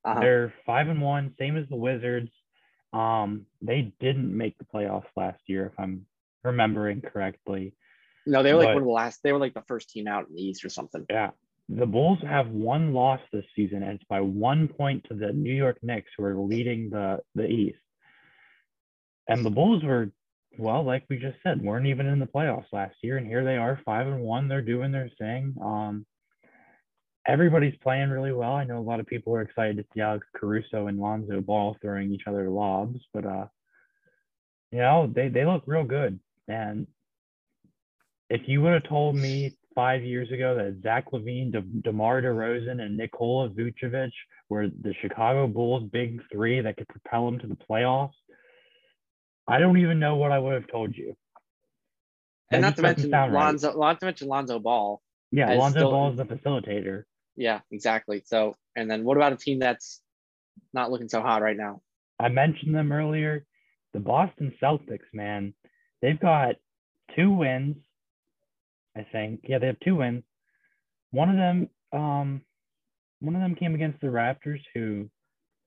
Uh-huh. 0.04 0.20
They're 0.20 0.54
five 0.66 0.88
and 0.88 1.00
one, 1.00 1.34
same 1.38 1.56
as 1.56 1.68
the 1.68 1.76
Wizards. 1.76 2.30
Um, 2.92 3.46
they 3.60 3.92
didn't 4.00 4.36
make 4.36 4.56
the 4.58 4.64
playoffs 4.64 5.04
last 5.16 5.40
year, 5.46 5.66
if 5.66 5.78
I'm 5.78 6.06
remembering 6.42 7.00
correctly. 7.02 7.74
No, 8.26 8.42
they 8.42 8.52
were 8.54 8.60
like 8.60 8.68
but- 8.68 8.74
one 8.74 8.82
of 8.82 8.88
the 8.88 8.92
last. 8.92 9.22
They 9.22 9.32
were 9.32 9.38
like 9.38 9.54
the 9.54 9.62
first 9.62 9.90
team 9.90 10.06
out 10.06 10.28
in 10.28 10.34
the 10.34 10.42
East 10.42 10.64
or 10.64 10.70
something. 10.70 11.04
Yeah. 11.10 11.30
The 11.68 11.86
Bulls 11.86 12.18
have 12.22 12.48
one 12.48 12.92
loss 12.92 13.20
this 13.32 13.44
season, 13.56 13.82
and 13.82 13.92
it's 13.92 14.04
by 14.08 14.20
one 14.20 14.68
point 14.68 15.04
to 15.08 15.14
the 15.14 15.32
New 15.32 15.54
York 15.54 15.78
Knicks, 15.82 16.10
who 16.16 16.24
are 16.24 16.36
leading 16.36 16.90
the, 16.90 17.20
the 17.34 17.46
East. 17.46 17.78
And 19.28 19.44
the 19.44 19.50
Bulls 19.50 19.82
were, 19.82 20.10
well, 20.58 20.84
like 20.84 21.04
we 21.08 21.16
just 21.16 21.38
said, 21.42 21.62
weren't 21.62 21.86
even 21.86 22.06
in 22.06 22.18
the 22.18 22.26
playoffs 22.26 22.72
last 22.72 22.96
year, 23.02 23.16
and 23.16 23.26
here 23.26 23.44
they 23.44 23.56
are, 23.56 23.80
five 23.84 24.06
and 24.06 24.20
one. 24.20 24.46
They're 24.46 24.60
doing 24.60 24.92
their 24.92 25.10
thing. 25.18 25.54
Um, 25.62 26.06
everybody's 27.26 27.76
playing 27.82 28.10
really 28.10 28.32
well. 28.32 28.52
I 28.52 28.64
know 28.64 28.78
a 28.78 28.80
lot 28.80 29.00
of 29.00 29.06
people 29.06 29.34
are 29.34 29.42
excited 29.42 29.78
to 29.78 29.84
see 29.94 30.00
Alex 30.00 30.26
Caruso 30.36 30.88
and 30.88 30.98
Lonzo 30.98 31.40
Ball 31.40 31.76
throwing 31.80 32.12
each 32.12 32.24
other 32.26 32.50
lobs, 32.50 33.00
but 33.14 33.24
uh, 33.24 33.46
you 34.70 34.78
know, 34.78 35.10
they 35.12 35.28
they 35.28 35.44
look 35.44 35.62
real 35.66 35.84
good. 35.84 36.20
And 36.48 36.86
if 38.28 38.42
you 38.46 38.60
would 38.60 38.74
have 38.74 38.88
told 38.88 39.16
me 39.16 39.56
five 39.74 40.02
years 40.02 40.30
ago 40.30 40.54
that 40.54 40.80
Zach 40.82 41.10
LaVine, 41.12 41.52
De- 41.52 41.60
DeMar 41.82 42.22
DeRozan, 42.22 42.80
and 42.80 42.96
Nikola 42.96 43.48
Vucevic 43.50 44.12
were 44.48 44.68
the 44.68 44.94
Chicago 45.00 45.46
Bulls' 45.46 45.88
big 45.90 46.20
three 46.30 46.60
that 46.60 46.76
could 46.76 46.88
propel 46.88 47.26
them 47.26 47.38
to 47.40 47.46
the 47.46 47.56
playoffs, 47.56 48.12
I 49.46 49.58
don't 49.58 49.78
even 49.78 49.98
know 49.98 50.16
what 50.16 50.32
I 50.32 50.38
would 50.38 50.54
have 50.54 50.66
told 50.68 50.96
you. 50.96 51.16
And 52.50 52.62
not 52.62 52.76
to 52.76 52.82
mention 52.82 53.10
sound 53.10 53.32
right. 53.32 53.44
Lonzo, 53.46 53.78
not 53.78 54.00
to 54.00 54.06
mention 54.06 54.28
Lonzo 54.28 54.58
Ball. 54.58 55.02
Yeah, 55.32 55.52
Lonzo 55.54 55.80
still- 55.80 55.90
Ball 55.90 56.10
is 56.12 56.16
the 56.16 56.24
facilitator. 56.24 57.04
Yeah, 57.36 57.60
exactly. 57.70 58.22
So, 58.24 58.54
and 58.76 58.88
then 58.88 59.02
what 59.04 59.16
about 59.16 59.32
a 59.32 59.36
team 59.36 59.58
that's 59.58 60.00
not 60.72 60.90
looking 60.90 61.08
so 61.08 61.20
hot 61.20 61.42
right 61.42 61.56
now? 61.56 61.82
I 62.20 62.28
mentioned 62.28 62.74
them 62.74 62.92
earlier. 62.92 63.44
The 63.92 63.98
Boston 64.00 64.52
Celtics, 64.62 65.12
man, 65.12 65.52
they've 66.00 66.18
got 66.18 66.56
two 67.16 67.30
wins. 67.32 67.76
I 68.96 69.06
think. 69.10 69.40
Yeah, 69.44 69.58
they 69.58 69.66
have 69.66 69.80
two 69.80 69.96
wins. 69.96 70.24
One 71.10 71.30
of 71.30 71.36
them, 71.36 71.68
um, 71.92 72.42
one 73.20 73.34
of 73.34 73.40
them 73.40 73.54
came 73.54 73.74
against 73.74 74.00
the 74.00 74.08
Raptors, 74.08 74.60
who 74.74 75.08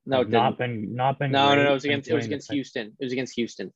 No, 0.06 0.24
not 0.24 0.58
been 0.58 0.96
not 0.96 1.20
been. 1.20 1.32
No, 1.32 1.56
no, 1.56 1.64
no. 1.64 1.72
It 1.72 1.74
was 1.74 1.86
against 1.86 2.10
it 2.10 2.14
was 2.14 2.26
against 2.26 2.52
Houston. 2.52 2.96
It 3.00 3.04
was 3.04 3.14
against 3.14 3.36
Houston. 3.36 3.74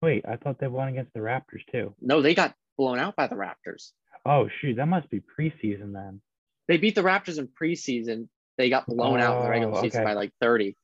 Wait, 0.00 0.24
I 0.26 0.36
thought 0.36 0.58
they 0.58 0.66
won 0.66 0.88
against 0.88 1.12
the 1.14 1.20
Raptors 1.20 1.64
too. 1.70 1.94
No, 2.00 2.22
they 2.22 2.34
got 2.34 2.54
blown 2.76 2.98
out 2.98 3.16
by 3.16 3.28
the 3.28 3.36
Raptors. 3.36 3.92
Oh 4.26 4.48
shoot, 4.60 4.76
that 4.76 4.86
must 4.86 5.10
be 5.10 5.20
preseason 5.20 5.92
then. 5.92 6.20
They 6.68 6.76
beat 6.76 6.94
the 6.94 7.02
Raptors 7.02 7.38
in 7.38 7.48
preseason. 7.48 8.28
They 8.58 8.68
got 8.68 8.86
blown 8.86 9.20
out 9.20 9.38
in 9.38 9.44
the 9.44 9.50
regular 9.50 9.74
Oh, 9.76 9.82
season 9.82 10.04
by 10.04 10.12
like 10.12 10.32
30. 10.40 10.76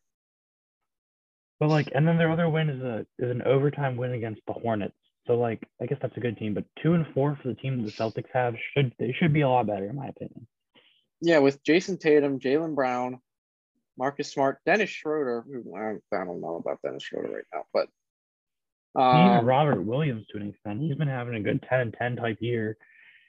But 1.61 1.69
like, 1.69 1.91
and 1.95 2.07
then 2.07 2.19
their 2.19 2.31
other 2.31 2.49
win 2.49 2.71
is 2.71 2.83
a 2.83 3.07
is 3.19 3.31
an 3.31 3.43
overtime 3.43 3.97
win 3.97 4.13
against 4.13 4.43
the 4.47 4.53
Hornets. 4.53 4.95
So 5.29 5.35
like, 5.35 5.69
I 5.81 5.87
guess 5.87 5.99
that's 6.01 6.17
a 6.17 6.21
good 6.21 6.39
team. 6.39 6.55
But 6.55 6.65
two 6.83 6.95
and 6.95 7.07
four 7.15 7.39
for 7.41 7.49
the 7.49 7.55
team 7.55 7.85
the 7.85 7.93
Celtics 7.93 8.31
have 8.33 8.55
should 8.75 8.93
they 8.99 9.15
should 9.17 9.33
be 9.33 9.43
a 9.43 9.49
lot 9.49 9.67
better 9.67 9.89
in 9.89 9.95
my 9.95 10.09
opinion. 10.09 10.49
Yeah, 11.21 11.39
with 11.39 11.63
Jayson 11.63 11.99
Tatum, 11.99 12.41
Jaylen 12.41 12.75
Brown, 12.75 13.21
Marcus 13.99 14.33
Smart, 14.33 14.59
Dennis 14.65 14.91
Schroeder. 14.91 15.45
I 15.47 16.25
don't 16.25 16.41
know 16.41 16.57
about 16.57 16.81
Dennis 16.83 17.03
Schroeder 17.03 17.29
right 17.29 17.45
now, 17.53 17.65
but 17.73 17.89
Even 18.97 19.39
um, 19.39 19.45
Robert 19.45 19.83
Williams 19.83 20.27
to 20.31 20.39
an 20.39 20.49
extent, 20.49 20.81
he's 20.81 20.97
been 20.97 21.09
having 21.09 21.35
a 21.35 21.41
good 21.41 21.63
ten 21.69 21.81
and 21.81 21.95
ten 21.97 22.17
type 22.17 22.39
year. 22.41 22.79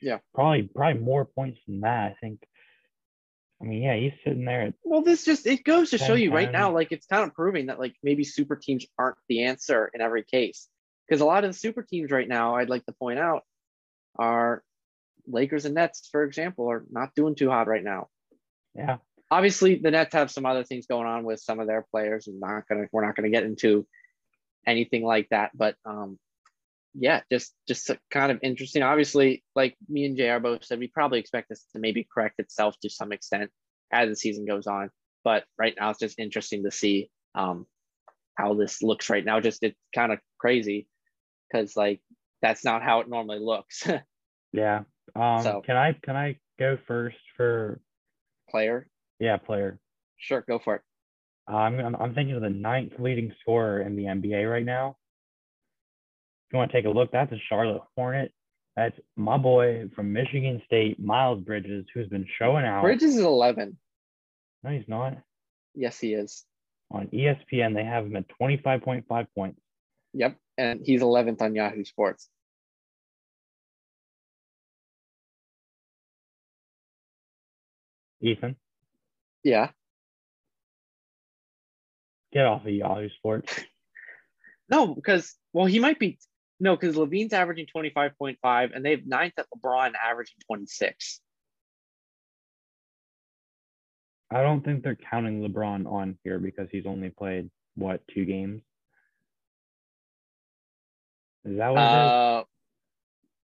Yeah. 0.02 0.20
Probably 0.34 0.64
probably 0.64 1.02
more 1.02 1.26
points 1.26 1.60
than 1.68 1.82
that. 1.82 2.12
I 2.12 2.16
think. 2.22 2.39
I 3.62 3.66
mean, 3.66 3.82
yeah, 3.82 3.97
he's 3.97 4.14
sitting 4.24 4.45
there 4.45 4.62
at 4.62 4.74
well, 4.86 5.02
this 5.02 5.26
just 5.26 5.45
it 5.45 5.66
goes 5.66 5.89
to 5.89 5.97
show 5.97 6.14
you 6.14 6.32
right 6.32 6.47
10-10. 6.47 6.54
now, 6.54 6.72
like 6.72 6.93
it's 6.93 7.08
kind 7.08 7.26
of 7.26 7.36
proving 7.36 7.66
that 7.66 7.78
like 7.78 7.93
maybe 8.02 8.24
super 8.24 8.56
teams 8.56 8.86
aren't 8.97 9.18
the 9.28 9.43
answer 9.43 9.91
in 9.93 10.00
every 10.00 10.24
case. 10.24 10.70
Because 11.10 11.22
a 11.22 11.26
lot 11.26 11.43
of 11.43 11.51
the 11.51 11.57
super 11.57 11.82
teams 11.82 12.12
right 12.12 12.28
now, 12.28 12.55
I'd 12.55 12.70
like 12.70 12.86
to 12.86 12.91
point 12.91 13.18
out, 13.18 13.41
are 14.18 14.64
Lakers 15.28 15.66
and 15.66 15.74
Nets, 15.74 16.07
for 16.12 16.24
example, 16.24 16.70
are 16.70 16.86
not 16.91 17.16
doing 17.16 17.36
too 17.36 17.49
hot 17.49 17.68
right 17.68 17.84
now. 17.84 18.10
yeah. 18.76 18.97
obviously 19.32 19.76
the 19.76 19.91
Nets 19.91 20.14
have 20.14 20.32
some 20.32 20.45
other 20.45 20.64
things 20.64 20.88
going 20.88 21.07
on 21.07 21.24
with 21.24 21.39
some 21.39 21.60
of 21.60 21.68
their 21.68 21.86
players 21.91 22.28
and 22.28 22.39
not 22.39 22.68
gonna 22.68 22.86
we're 22.91 23.05
not 23.05 23.16
gonna 23.16 23.30
get 23.30 23.43
into 23.43 23.88
anything 24.68 25.03
like 25.03 25.28
that. 25.30 25.51
But 25.55 25.76
um 25.86 26.20
yeah, 26.95 27.22
just 27.32 27.53
just 27.68 27.91
kind 28.10 28.32
of 28.32 28.39
interesting. 28.41 28.82
Obviously, 28.84 29.43
like 29.55 29.78
me 29.88 30.05
and 30.05 30.18
JR 30.18 30.39
both 30.39 30.66
said, 30.66 30.80
we 30.80 30.88
probably 30.88 31.20
expect 31.20 31.49
this 31.49 31.66
to 31.74 31.80
maybe 31.80 32.07
correct 32.12 32.39
itself 32.39 32.76
to 32.82 32.89
some 32.89 33.12
extent 33.12 33.51
as 33.91 34.10
the 34.10 34.16
season 34.16 34.45
goes 34.45 34.68
on. 34.68 34.89
But 35.24 35.45
right 35.57 35.76
now 35.80 35.91
it's 35.91 35.99
just 35.99 36.20
interesting 36.20 36.64
to 36.64 36.72
see 36.72 37.10
um 37.36 37.66
how 38.36 38.53
this 38.55 38.82
looks 38.82 39.10
right 39.10 39.26
now. 39.26 39.39
Just 39.39 39.64
it's 39.64 39.78
kind 39.93 40.12
of 40.12 40.20
crazy 40.39 40.88
because 41.52 41.76
like 41.76 42.02
that's 42.41 42.64
not 42.64 42.82
how 42.84 43.00
it 43.02 43.10
normally 43.10 43.39
looks. 43.39 43.88
Yeah. 44.52 44.82
Um, 45.16 45.43
So- 45.43 45.62
can 45.64 45.78
I 45.78 45.93
can 46.02 46.16
I 46.16 46.38
go 46.58 46.78
first 46.88 47.18
for 47.38 47.80
Player, 48.50 48.88
yeah 49.20 49.38
player? 49.38 49.80
sure, 50.18 50.41
go 50.47 50.58
for 50.58 50.76
it. 50.78 50.82
I'm 51.47 51.80
I'm, 51.80 51.95
I'm 51.95 52.16
thinking 52.16 52.36
of 52.36 52.41
the 52.41 52.50
ninth 52.50 52.93
leading 52.97 53.32
scorer 53.41 53.82
in 53.82 53.95
the 53.95 54.06
NBA 54.06 54.50
right 54.52 54.66
now. 54.66 54.97
If 56.47 56.54
you 56.54 56.58
want 56.58 56.72
to 56.72 56.78
take 56.78 56.86
a 56.86 56.89
look, 56.89 57.12
that's 57.12 57.32
a 57.32 57.38
Charlotte 57.47 57.84
Hornet. 57.95 58.32
That's 58.76 58.95
my 59.16 59.38
boy 59.38 59.88
from 59.95 60.12
Michigan 60.14 60.62
State, 60.66 61.00
Miles 61.00 61.43
Bridges, 61.43 61.86
who's 61.93 62.08
been 62.08 62.26
showing 62.39 62.66
out. 62.66 62.82
Bridges 62.82 63.16
is 63.18 63.22
11. 63.24 63.78
No, 64.64 64.70
he's 64.72 64.88
not. 64.88 65.18
Yes, 65.76 66.00
he 66.00 66.14
is. 66.16 66.43
On 66.91 67.06
ESPN, 67.08 67.76
they 67.76 67.84
have 67.84 68.06
him 68.06 68.16
at 68.16 68.26
25.5 68.41 69.28
points. 69.36 69.60
Yep, 70.14 70.38
and 70.60 70.82
he's 70.86 71.01
11th 71.01 71.41
on 71.41 71.55
Yahoo 71.55 71.84
Sports. 71.86 72.30
Ethan, 78.22 78.57
Yeah. 79.43 79.72
get 82.34 82.45
off 82.45 82.66
of 82.66 82.72
Yahoo 82.72 83.10
Sports. 83.10 83.60
No, 84.72 84.93
because 84.93 85.36
well, 85.51 85.66
he 85.66 85.80
might 85.80 85.97
be 85.97 86.20
no, 86.60 86.76
because 86.76 86.95
LaVine's 86.95 87.34
averaging 87.34 87.66
25.5, 87.76 88.76
and 88.76 88.86
they 88.86 88.91
have 88.91 89.07
ninth 89.07 89.34
at 89.39 89.47
LeBron 89.49 89.93
averaging 89.95 90.38
26. 90.45 91.22
I 94.30 94.43
don't 94.43 94.64
think 94.64 94.84
they're 94.84 94.95
counting 95.10 95.41
LeBron 95.41 95.91
on 95.91 96.20
here 96.24 96.38
because 96.38 96.68
he's 96.72 96.86
only 96.86 97.10
played 97.10 97.49
what 97.76 98.01
two 98.14 98.26
games. 98.26 98.62
Is 101.46 101.58
that 101.58 101.70
what 101.70 101.82
it 101.82 101.86
is? 101.86 102.12
Uh, 102.12 102.44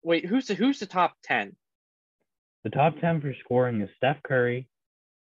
wait, 0.02 0.24
who's 0.26 0.46
the 0.46 0.54
who's 0.54 0.80
the 0.80 0.86
top 0.86 1.14
10? 1.24 1.54
The 2.64 2.70
top 2.70 2.98
10 3.00 3.20
for 3.20 3.34
scoring 3.44 3.80
is 3.80 3.90
Steph 3.96 4.22
Curry, 4.22 4.68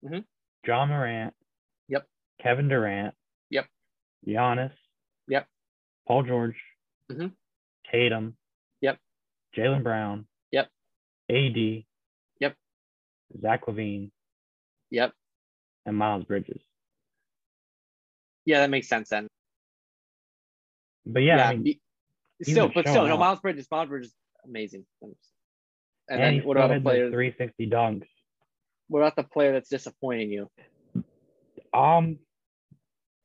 Mhm. 0.04 0.24
Ja 0.66 0.84
Morant, 0.86 1.34
Yep. 1.88 2.06
Kevin 2.40 2.68
Durant, 2.68 3.14
Yep. 3.50 3.68
Giannis, 4.26 4.76
Yep. 5.28 5.48
Paul 6.06 6.24
George, 6.24 6.60
Mhm. 7.08 7.34
Tatum, 7.90 8.36
Yep. 8.80 8.98
Jaylen 9.56 9.82
Brown, 9.82 10.26
Yep. 10.50 10.70
AD, 11.30 11.86
Yep. 12.40 12.56
Zach 13.40 13.62
LaVine, 13.66 14.10
Yep. 14.90 15.14
and 15.86 15.96
Miles 15.96 16.24
Bridges. 16.24 16.60
Yeah, 18.44 18.58
that 18.60 18.70
makes 18.70 18.88
sense 18.88 19.08
then. 19.08 19.28
But 21.06 21.20
yeah, 21.20 21.48
I 21.48 21.56
mean, 21.56 21.80
still, 22.42 22.70
but 22.74 22.88
still, 22.88 23.06
no. 23.06 23.16
Miles 23.16 23.40
Bridges, 23.40 23.66
Miles 23.70 23.88
Bridges, 23.88 24.12
amazing. 24.44 24.84
And, 25.00 25.14
and, 26.08 26.22
then 26.22 26.44
what 26.44 26.56
about 26.56 26.70
had 26.70 26.82
player? 26.82 27.04
like 27.04 27.12
360 27.12 27.70
dunks. 27.70 28.06
What 28.88 29.00
about 29.00 29.16
the 29.16 29.22
player 29.22 29.52
that's 29.52 29.68
disappointing 29.68 30.30
you? 30.30 30.50
Um, 31.72 32.18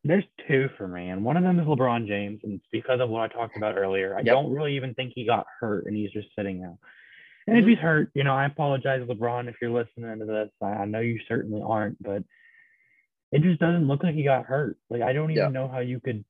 there's 0.03 0.23
two 0.47 0.69
for 0.77 0.87
me, 0.87 1.09
and 1.09 1.25
one 1.25 1.35
of 1.35 1.43
them 1.43 1.59
is 1.59 1.65
LeBron 1.65 2.07
James, 2.07 2.39
and 2.43 2.53
it's 2.53 2.67
because 2.71 3.01
of 3.01 3.09
what 3.09 3.21
I 3.21 3.27
talked 3.33 3.57
about 3.57 3.77
earlier. 3.77 4.15
I 4.15 4.21
Yep. 4.21 4.33
don't 4.33 4.51
really 4.51 4.75
even 4.75 4.93
think 4.93 5.13
he 5.13 5.25
got 5.25 5.45
hurt, 5.59 5.85
and 5.85 5.95
he's 5.95 6.11
just 6.11 6.29
sitting 6.35 6.63
out. 6.63 6.77
And 7.47 7.57
if 7.57 7.65
he's 7.65 7.77
hurt, 7.77 8.11
you 8.13 8.23
know, 8.23 8.33
I 8.33 8.45
apologize, 8.45 9.01
LeBron, 9.01 9.49
if 9.49 9.55
you're 9.61 9.71
listening 9.71 10.19
to 10.19 10.25
this. 10.25 10.49
I, 10.61 10.67
I 10.67 10.85
know 10.85 10.99
you 10.99 11.19
certainly 11.27 11.61
aren't, 11.65 12.01
but 12.01 12.23
it 13.31 13.41
just 13.41 13.59
doesn't 13.59 13.87
look 13.87 14.03
like 14.03 14.15
he 14.15 14.23
got 14.23 14.45
hurt. 14.45 14.77
Like 14.89 15.01
I 15.01 15.13
don't 15.13 15.31
even 15.31 15.43
Yeah. 15.43 15.49
know 15.49 15.67
how 15.67 15.79
you 15.79 15.99
could 15.99 16.23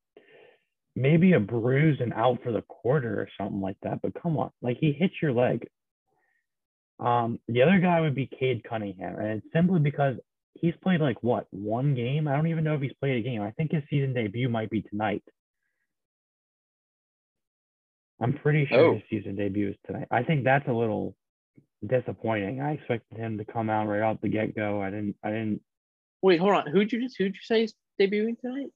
maybe 0.97 1.33
a 1.33 1.39
bruise 1.39 1.99
and 2.01 2.11
out 2.13 2.41
for 2.43 2.51
the 2.51 2.63
quarter 2.63 3.21
or 3.21 3.29
something 3.39 3.61
like 3.61 3.77
that. 3.83 4.01
But 4.01 4.21
come 4.21 4.37
on, 4.37 4.49
like 4.61 4.77
he 4.79 4.91
hit 4.91 5.11
your 5.21 5.31
leg. 5.31 5.67
Um, 6.99 7.39
the 7.47 7.61
other 7.61 7.79
guy 7.79 8.01
would 8.01 8.15
be 8.15 8.25
Cade 8.27 8.63
Cunningham, 8.67 9.17
and 9.19 9.27
it's 9.43 9.53
simply 9.53 9.79
because 9.79 10.15
he's 10.55 10.73
played 10.81 10.99
like 10.99 11.21
what 11.21 11.45
one 11.51 11.93
game. 11.93 12.27
I 12.27 12.35
don't 12.35 12.47
even 12.47 12.63
know 12.63 12.73
if 12.73 12.81
he's 12.81 12.93
played 12.99 13.17
a 13.17 13.21
game. 13.29 13.41
I 13.43 13.51
think 13.51 13.71
his 13.71 13.83
season 13.89 14.13
debut 14.13 14.49
might 14.49 14.71
be 14.71 14.81
tonight. 14.81 15.23
I'm 18.19 18.33
pretty 18.33 18.65
sure 18.65 18.79
Oh. 18.79 18.93
his 18.95 19.03
season 19.11 19.35
debut 19.35 19.69
is 19.69 19.75
tonight. 19.85 20.07
I 20.09 20.23
think 20.23 20.43
that's 20.43 20.67
a 20.67 20.73
little 20.73 21.15
disappointing. 21.85 22.59
I 22.61 22.71
expected 22.73 23.19
him 23.19 23.37
to 23.37 23.45
come 23.45 23.69
out 23.69 23.87
right 23.87 24.01
out 24.01 24.19
the 24.21 24.29
get 24.29 24.55
go. 24.55 24.81
I 24.81 24.89
didn't. 24.89 25.15
I 25.23 25.29
didn't. 25.29 25.61
Wait, 26.23 26.39
hold 26.39 26.53
on. 26.53 26.65
Who'd 26.67 26.91
you 26.91 26.99
just 27.03 27.15
who'd 27.19 27.35
you 27.35 27.41
say 27.43 27.63
is 27.65 27.75
debuting 28.01 28.39
tonight? 28.39 28.71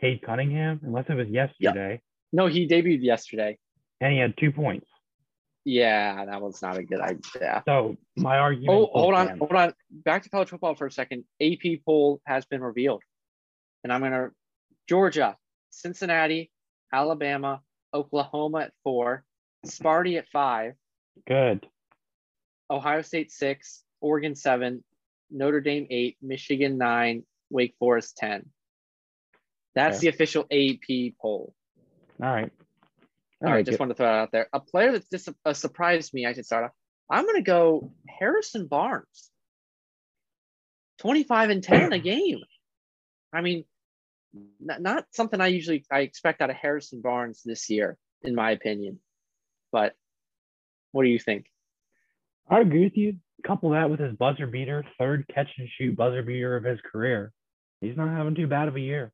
Cade 0.00 0.22
Cunningham, 0.22 0.80
unless 0.84 1.06
it 1.08 1.14
was 1.14 1.28
yesterday, 1.28 2.00
No, 2.32 2.46
he 2.46 2.66
debuted 2.66 3.02
yesterday. 3.02 3.58
and 4.00 4.12
he 4.12 4.18
had 4.18 4.36
two 4.36 4.50
points. 4.52 4.86
Yeah, 5.64 6.24
that 6.24 6.42
was 6.42 6.60
not 6.60 6.76
a 6.76 6.82
good 6.82 7.00
idea. 7.00 7.62
So 7.68 7.96
my 8.16 8.38
argument. 8.38 8.70
Oh, 8.92 9.00
hold 9.00 9.14
on, 9.14 9.38
hold 9.38 9.52
on. 9.52 9.72
Back 9.90 10.24
to 10.24 10.28
college 10.28 10.48
football 10.48 10.74
for 10.74 10.86
a 10.86 10.90
second. 10.90 11.24
AP 11.40 11.84
poll 11.86 12.20
has 12.26 12.44
been 12.46 12.60
revealed, 12.62 13.02
and 13.84 13.92
I'm 13.92 14.00
gonna 14.00 14.30
Georgia, 14.88 15.36
Cincinnati, 15.70 16.50
Alabama, 16.92 17.60
Oklahoma 17.94 18.58
at 18.62 18.72
four, 18.82 19.24
Sparty 19.64 20.18
at 20.18 20.26
five, 20.32 20.72
Good. 21.28 21.64
Ohio 22.68 23.02
State 23.02 23.30
six, 23.30 23.84
Oregon 24.00 24.34
seven, 24.34 24.82
Notre 25.30 25.60
Dame 25.60 25.86
eight, 25.90 26.16
Michigan 26.20 26.76
nine, 26.76 27.22
Wake 27.50 27.76
Forest 27.78 28.16
ten. 28.16 28.46
That's 29.74 29.98
Okay. 29.98 30.06
the 30.10 30.14
official 30.14 30.44
AP 30.50 31.14
poll. 31.20 31.54
All 32.22 32.28
right. 32.32 32.52
All 33.44 33.50
right, 33.50 33.66
just 33.66 33.80
want 33.80 33.90
to 33.90 33.94
throw 33.94 34.06
that 34.06 34.14
out 34.14 34.30
there. 34.32 34.48
A 34.52 34.60
player 34.60 34.92
that's 34.92 35.08
dis- 35.08 35.28
uh, 35.44 35.52
surprised 35.52 36.14
me, 36.14 36.26
I 36.26 36.32
should 36.32 36.46
start 36.46 36.64
off. 36.66 36.70
I'm 37.10 37.24
going 37.24 37.36
to 37.36 37.42
go 37.42 37.92
Harrison 38.08 38.68
Barnes. 38.68 39.30
25 40.98 41.50
and 41.50 41.62
10 41.62 41.92
a 41.92 41.98
game. 42.12 42.40
I 43.32 43.40
mean, 43.40 43.64
not, 44.60 44.80
not 44.80 45.06
something 45.10 45.40
I 45.40 45.48
usually 45.48 45.84
I 45.90 46.00
expect 46.00 46.40
out 46.40 46.50
of 46.50 46.56
Harrison 46.56 47.00
Barnes 47.00 47.42
this 47.44 47.68
year, 47.68 47.96
in 48.22 48.34
my 48.36 48.52
opinion. 48.52 49.00
But 49.72 49.94
what 50.92 51.02
do 51.02 51.08
you 51.10 51.18
think? 51.18 51.46
I 52.48 52.60
agree 52.60 52.84
with 52.84 52.96
you. 52.96 53.16
Couple 53.44 53.70
that 53.70 53.90
with 53.90 53.98
his 53.98 54.14
buzzer 54.14 54.46
beater, 54.46 54.84
third 55.00 55.26
catch 55.34 55.48
and 55.58 55.68
shoot 55.76 55.96
buzzer 55.96 56.22
beater 56.22 56.56
of 56.56 56.62
his 56.62 56.78
career. 56.92 57.32
He's 57.80 57.96
not 57.96 58.08
having 58.16 58.36
too 58.36 58.46
bad 58.46 58.68
of 58.68 58.76
a 58.76 58.80
year. 58.80 59.12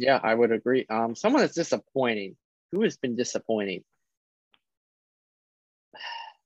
Yeah, 0.00 0.18
I 0.22 0.34
would 0.34 0.50
agree. 0.52 0.86
Um, 0.88 1.14
someone 1.14 1.42
that's 1.42 1.54
disappointing. 1.54 2.36
Who 2.72 2.82
has 2.82 2.96
been 2.96 3.16
disappointing? 3.16 3.84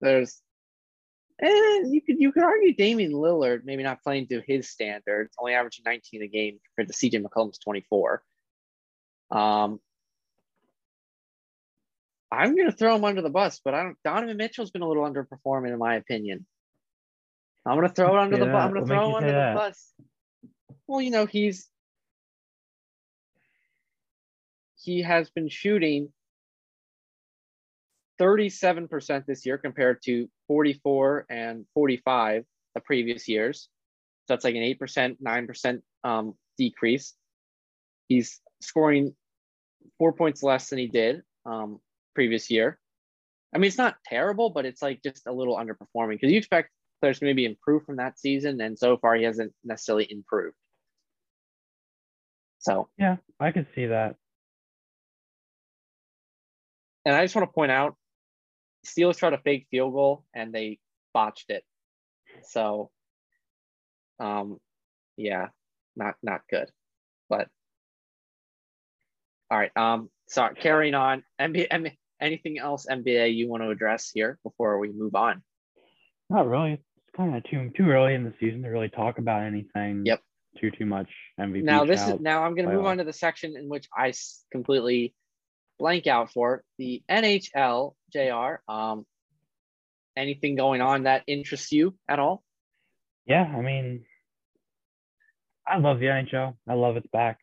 There's, 0.00 0.40
and 1.40 1.92
you 1.92 2.00
could 2.02 2.20
you 2.20 2.32
could 2.32 2.44
argue 2.44 2.74
Damian 2.74 3.12
Lillard 3.12 3.62
maybe 3.64 3.82
not 3.82 4.02
playing 4.02 4.28
to 4.28 4.40
his 4.46 4.70
standards, 4.70 5.34
only 5.38 5.54
averaging 5.54 5.84
19 5.86 6.22
a 6.22 6.28
game 6.28 6.58
compared 6.76 6.88
to 6.88 6.94
CJ 6.94 7.24
McCollum's 7.24 7.58
24. 7.58 8.22
Um, 9.30 9.80
I'm 12.30 12.56
going 12.56 12.70
to 12.70 12.76
throw 12.76 12.96
him 12.96 13.04
under 13.04 13.22
the 13.22 13.30
bus, 13.30 13.60
but 13.64 13.74
I 13.74 13.82
don't. 13.82 13.96
Donovan 14.04 14.36
Mitchell's 14.36 14.70
been 14.70 14.82
a 14.82 14.88
little 14.88 15.04
underperforming 15.04 15.72
in 15.72 15.78
my 15.78 15.96
opinion. 15.96 16.46
I'm 17.66 17.76
going 17.76 17.88
to 17.88 17.94
throw 17.94 18.16
it 18.16 18.20
under 18.20 18.36
the 18.36 18.46
bus. 18.46 18.64
I'm 18.64 18.74
to 18.74 18.86
throw 18.86 19.16
under 19.16 19.32
the 19.32 19.52
bus. 19.54 19.92
Well, 20.86 21.00
you 21.00 21.10
know 21.10 21.26
he's 21.26 21.68
he 24.84 25.00
has 25.02 25.30
been 25.30 25.48
shooting 25.48 26.12
37% 28.20 29.24
this 29.26 29.46
year 29.46 29.58
compared 29.58 30.02
to 30.04 30.28
44 30.46 31.26
and 31.30 31.64
45 31.74 32.44
the 32.74 32.80
previous 32.80 33.26
years. 33.26 33.68
So 34.26 34.34
that's 34.34 34.44
like 34.44 34.54
an 34.54 34.62
8%, 34.62 35.16
9% 35.20 35.82
um, 36.04 36.34
decrease. 36.58 37.14
He's 38.08 38.40
scoring 38.60 39.14
four 39.98 40.12
points 40.12 40.42
less 40.42 40.68
than 40.68 40.78
he 40.78 40.86
did 40.86 41.22
um, 41.46 41.80
previous 42.14 42.50
year. 42.50 42.78
I 43.54 43.58
mean, 43.58 43.68
it's 43.68 43.78
not 43.78 43.96
terrible, 44.06 44.50
but 44.50 44.66
it's 44.66 44.82
like 44.82 45.02
just 45.02 45.26
a 45.26 45.32
little 45.32 45.56
underperforming 45.56 46.12
because 46.12 46.30
you 46.30 46.38
expect 46.38 46.70
players 47.04 47.18
to 47.18 47.26
maybe 47.26 47.44
improve 47.44 47.84
from 47.84 47.96
that 47.96 48.18
season. 48.18 48.58
And 48.62 48.78
so 48.78 48.96
far, 48.96 49.14
he 49.14 49.24
hasn't 49.24 49.52
necessarily 49.62 50.06
improved. 50.10 50.56
So, 52.60 52.88
yeah, 52.96 53.16
I 53.38 53.52
could 53.52 53.66
see 53.74 53.84
that. 53.86 54.16
And 57.04 57.14
I 57.14 57.22
just 57.22 57.36
want 57.36 57.46
to 57.46 57.52
point 57.52 57.70
out 57.70 57.96
Steelers 58.86 59.18
tried 59.18 59.34
a 59.34 59.38
fake 59.38 59.66
field 59.70 59.92
goal 59.92 60.24
and 60.34 60.54
they 60.54 60.78
botched 61.12 61.50
it. 61.50 61.62
So, 62.44 62.90
um, 64.18 64.58
yeah, 65.18 65.48
not 65.94 66.14
not 66.22 66.40
good. 66.48 66.70
But 67.28 67.48
all 69.50 69.58
right. 69.58 69.76
Um, 69.76 70.08
sorry. 70.26 70.54
Carrying 70.54 70.94
on. 70.94 71.22
NBA. 71.38 71.92
anything 72.18 72.58
else 72.58 72.86
NBA 72.90 73.34
you 73.34 73.46
want 73.50 73.62
to 73.62 73.68
address 73.68 74.10
here 74.10 74.38
before 74.42 74.78
we 74.78 74.90
move 74.90 75.14
on? 75.14 75.42
Not 76.30 76.48
really. 76.48 76.80
Kind 77.16 77.36
of 77.36 77.44
too 77.44 77.70
too 77.76 77.90
early 77.90 78.14
in 78.14 78.24
the 78.24 78.34
season 78.40 78.62
to 78.62 78.68
really 78.68 78.88
talk 78.88 79.18
about 79.18 79.42
anything. 79.42 80.02
Yep. 80.04 80.20
Too 80.60 80.70
too 80.70 80.86
much 80.86 81.08
MVP. 81.38 81.62
Now 81.62 81.84
this 81.84 82.06
is 82.06 82.20
now 82.20 82.44
I'm 82.44 82.54
going 82.54 82.68
to 82.68 82.74
move 82.74 82.86
on 82.86 82.98
to 82.98 83.04
the 83.04 83.12
section 83.12 83.56
in 83.56 83.68
which 83.68 83.88
I 83.96 84.12
completely 84.52 85.14
blank 85.78 86.06
out 86.06 86.32
for 86.32 86.62
the 86.78 87.02
NHL. 87.10 87.94
Jr. 88.12 88.72
Um, 88.72 89.06
anything 90.16 90.56
going 90.56 90.80
on 90.80 91.04
that 91.04 91.22
interests 91.26 91.72
you 91.72 91.94
at 92.08 92.18
all? 92.18 92.42
Yeah, 93.26 93.42
I 93.42 93.60
mean, 93.60 94.04
I 95.66 95.78
love 95.78 95.98
the 95.98 96.06
NHL. 96.06 96.54
I 96.68 96.74
love 96.74 96.96
it's 96.96 97.06
back. 97.08 97.38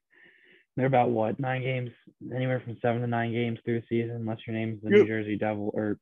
They're 0.78 0.86
about 0.86 1.10
what 1.10 1.40
nine 1.40 1.64
games, 1.64 1.92
anywhere 2.34 2.62
from 2.64 2.78
seven 2.82 3.02
to 3.02 3.08
nine 3.08 3.34
games 3.34 3.60
through 3.64 3.82
the 3.82 3.86
season, 3.90 4.16
unless 4.16 4.40
your 4.48 4.56
name's 4.56 4.82
the. 4.82 4.90
New 4.90 5.06
Jersey 5.06 5.38
Devil 5.38 5.72
or 5.74 5.98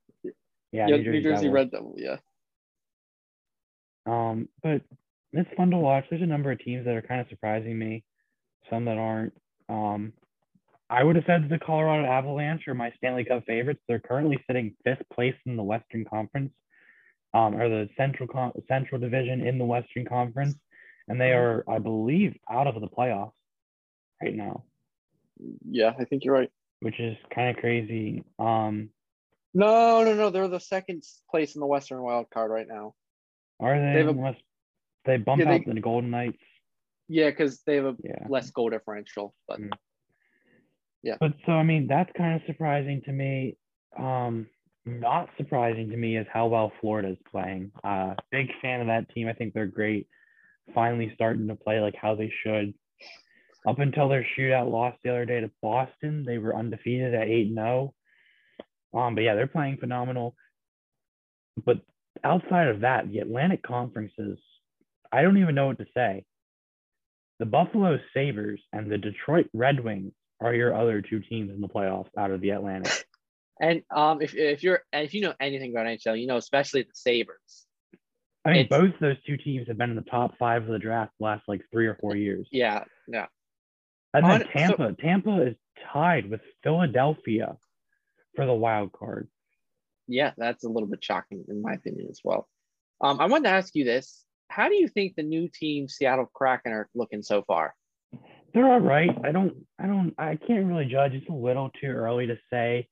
yeah, 0.72 0.86
New 0.86 1.04
Jersey, 1.04 1.10
New 1.10 1.22
Jersey 1.24 1.42
Devil. 1.44 1.52
Red 1.52 1.72
Devil. 1.72 1.96
Yeah. 1.98 2.18
Um, 4.06 4.50
but 4.64 4.82
it's 5.34 5.50
fun 5.56 5.72
to 5.72 5.78
watch. 5.78 6.06
There's 6.10 6.22
a 6.22 6.26
number 6.28 6.52
of 6.52 6.60
teams 6.60 6.86
that 6.86 6.96
are 6.96 7.02
kind 7.02 7.22
of 7.22 7.28
surprising 7.30 7.78
me, 7.78 8.04
some 8.70 8.86
that 8.86 8.98
aren't. 8.98 9.34
Um, 9.68 10.14
I 10.90 11.04
would 11.04 11.16
have 11.16 11.26
said 11.28 11.48
the 11.50 11.60
Colorado 11.60 12.08
Avalanche 12.08 12.68
are 12.68 12.74
my 12.74 12.92
Stanley 12.98 13.24
Cup 13.24 13.46
favorites. 13.46 13.82
They're 13.88 14.00
currently 14.00 14.44
sitting 14.48 14.74
fifth 14.84 15.04
place 15.14 15.36
in 15.46 15.56
the 15.56 15.64
Western 15.64 16.04
Conference, 16.04 16.52
um, 17.34 17.56
or 17.56 17.70
the 17.70 17.90
Central 17.96 18.28
Con- 18.28 18.54
Central 18.68 19.00
Division 19.00 19.46
in 19.46 19.60
the 19.60 19.66
Western 19.66 20.06
Conference, 20.06 20.56
and 21.08 21.22
they 21.22 21.32
are, 21.32 21.64
I 21.68 21.78
believe, 21.78 22.36
out 22.50 22.66
of 22.66 22.82
the 22.82 22.88
playoffs 22.88 23.34
right 24.22 24.36
now. 24.36 24.64
Yeah, 25.70 25.94
I 25.98 26.06
think 26.06 26.24
you're 26.26 26.34
right. 26.34 26.52
Which 26.82 27.00
is 27.00 27.18
kind 27.34 27.56
of 27.56 27.62
crazy. 27.62 28.24
Um, 28.40 28.90
no, 29.54 30.04
no, 30.04 30.16
no. 30.16 30.30
They're 30.30 30.48
the 30.48 30.60
second 30.60 31.04
place 31.30 31.56
in 31.56 31.60
the 31.60 31.68
Western 31.68 32.02
Wild 32.02 32.30
Card 32.34 32.52
right 32.52 32.68
now. 32.68 32.96
Are 33.60 33.78
they? 33.78 34.04
They, 34.04 34.10
a, 34.10 34.36
they 35.06 35.18
bump 35.18 35.42
yeah, 35.42 35.54
out 35.54 35.62
they, 35.66 35.74
the 35.74 35.82
Golden 35.82 36.12
Knights. 36.12 36.38
Yeah, 37.08 37.30
because 37.30 37.62
they 37.66 37.76
have 37.76 37.86
a 37.86 37.96
yeah. 38.04 38.28
less 38.30 38.52
goal 38.52 38.70
differential. 38.70 39.34
But 39.48 39.60
mm. 39.60 39.72
yeah. 41.04 41.16
But 41.20 41.34
so 41.46 41.54
I 41.54 41.64
mean, 41.64 41.88
that's 41.88 42.12
kind 42.16 42.36
of 42.36 42.42
surprising 42.46 43.02
to 43.06 43.12
me. 43.12 43.58
Um, 43.98 44.48
not 44.86 45.30
surprising 45.38 45.90
to 45.90 45.98
me 45.98 46.18
is 46.18 46.28
how 46.32 46.48
well 46.48 46.72
Florida 46.80 47.10
is 47.10 47.18
playing. 47.30 47.72
Uh, 47.84 48.14
big 48.32 48.48
fan 48.62 48.82
of 48.82 48.88
that 48.88 49.10
team. 49.14 49.28
I 49.28 49.34
think 49.34 49.54
they're 49.54 49.68
great. 49.68 50.08
Finally 50.74 51.12
starting 51.16 51.48
to 51.48 51.56
play 51.56 51.80
like 51.80 51.96
how 52.00 52.16
they 52.16 52.32
should. 52.44 52.74
Up 53.68 53.80
until 53.80 54.08
their 54.08 54.26
shootout 54.38 54.72
loss 54.72 54.96
the 55.04 55.10
other 55.10 55.26
day 55.26 55.42
to 55.42 55.52
Boston, 55.62 56.24
they 56.26 56.38
were 56.38 56.56
undefeated 56.56 57.14
at 57.14 57.28
8 57.28 57.54
0. 57.54 57.94
Um, 58.94 59.16
but 59.16 59.22
yeah, 59.22 59.36
they're 59.36 59.48
playing 59.48 59.78
phenomenal. 59.78 60.36
But 61.66 61.82
outside 62.24 62.68
of 62.68 62.82
that, 62.82 63.10
the 63.10 63.20
Atlantic 63.20 63.64
conferences, 63.64 64.38
I 65.12 65.22
don't 65.22 65.38
even 65.38 65.56
know 65.56 65.68
what 65.68 65.80
to 65.80 65.86
say. 65.96 66.26
The 67.40 67.46
Buffalo 67.46 68.00
Sabres 68.14 68.62
and 68.74 68.92
the 68.92 68.98
Detroit 68.98 69.50
Red 69.54 69.84
Wings 69.84 70.12
are 70.42 70.54
your 70.54 70.76
other 70.76 71.02
two 71.02 71.20
teams 71.20 71.52
in 71.52 71.62
the 71.62 71.68
playoffs 71.68 72.10
out 72.18 72.32
of 72.32 72.42
the 72.42 72.52
Atlantic. 72.52 73.06
And 73.62 73.84
um, 73.94 74.22
if, 74.22 74.34
if 74.36 74.64
you're 74.64 74.84
if 74.94 75.14
you 75.14 75.20
know 75.20 75.34
anything 75.38 75.72
about 75.72 75.86
NHL, 75.86 76.18
you 76.18 76.28
know 76.28 76.38
especially 76.38 76.84
the 76.84 76.94
Sabres. 76.94 77.68
I 78.46 78.54
mean, 78.54 78.68
both 78.70 78.92
those 79.02 79.18
two 79.28 79.36
teams 79.36 79.68
have 79.68 79.78
been 79.78 79.90
in 79.90 79.98
the 79.98 80.02
top 80.04 80.38
five 80.40 80.64
of 80.64 80.70
the 80.70 80.80
draft 80.80 81.12
the 81.20 81.26
last 81.26 81.44
like 81.50 81.62
three 81.70 81.88
or 81.88 81.98
four 82.00 82.16
years. 82.16 82.48
Yeah, 82.54 82.86
yeah. 83.10 83.26
And 84.14 84.26
then 84.26 84.46
Tampa. 84.56 84.76
So, 84.78 84.96
Tampa 84.98 85.42
is 85.48 85.56
tied 85.92 86.30
with 86.30 86.40
Philadelphia 86.64 87.58
for 88.36 88.46
the 88.46 88.54
wild 88.54 88.94
card. 88.94 89.28
Yeah, 90.10 90.32
that's 90.38 90.64
a 90.64 90.70
little 90.70 90.90
bit 90.90 91.04
shocking 91.04 91.46
in 91.48 91.62
my 91.62 91.74
opinion 91.74 92.08
as 92.10 92.20
well. 92.24 92.48
Um, 93.02 93.20
I 93.22 93.28
wanted 93.28 93.46
to 93.46 93.56
ask 93.56 93.76
you 93.76 93.86
this: 93.86 94.26
How 94.50 94.68
do 94.68 94.76
you 94.76 94.88
think 94.88 95.16
the 95.16 95.24
new 95.24 95.48
team, 95.48 95.88
Seattle 95.88 96.30
Kraken, 96.34 96.74
are 96.74 96.90
looking 96.94 97.22
so 97.22 97.44
far? 97.44 97.76
They're 98.54 98.66
all 98.66 98.80
right. 98.80 99.16
I 99.24 99.32
don't, 99.32 99.54
I 99.80 99.86
don't, 99.86 100.14
I 100.18 100.36
can't 100.36 100.66
really 100.66 100.86
judge. 100.86 101.14
It's 101.14 101.30
a 101.30 101.34
little 101.34 101.70
too 101.80 101.88
early 101.88 102.26
to 102.28 102.38
say 102.52 102.88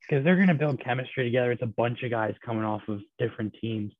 because 0.00 0.24
they're 0.24 0.36
going 0.36 0.48
to 0.48 0.54
build 0.54 0.82
chemistry 0.82 1.24
together. 1.24 1.52
It's 1.52 1.62
a 1.62 1.66
bunch 1.66 2.02
of 2.02 2.10
guys 2.10 2.34
coming 2.44 2.64
off 2.64 2.82
of 2.88 3.00
different 3.18 3.54
teams, 3.60 3.92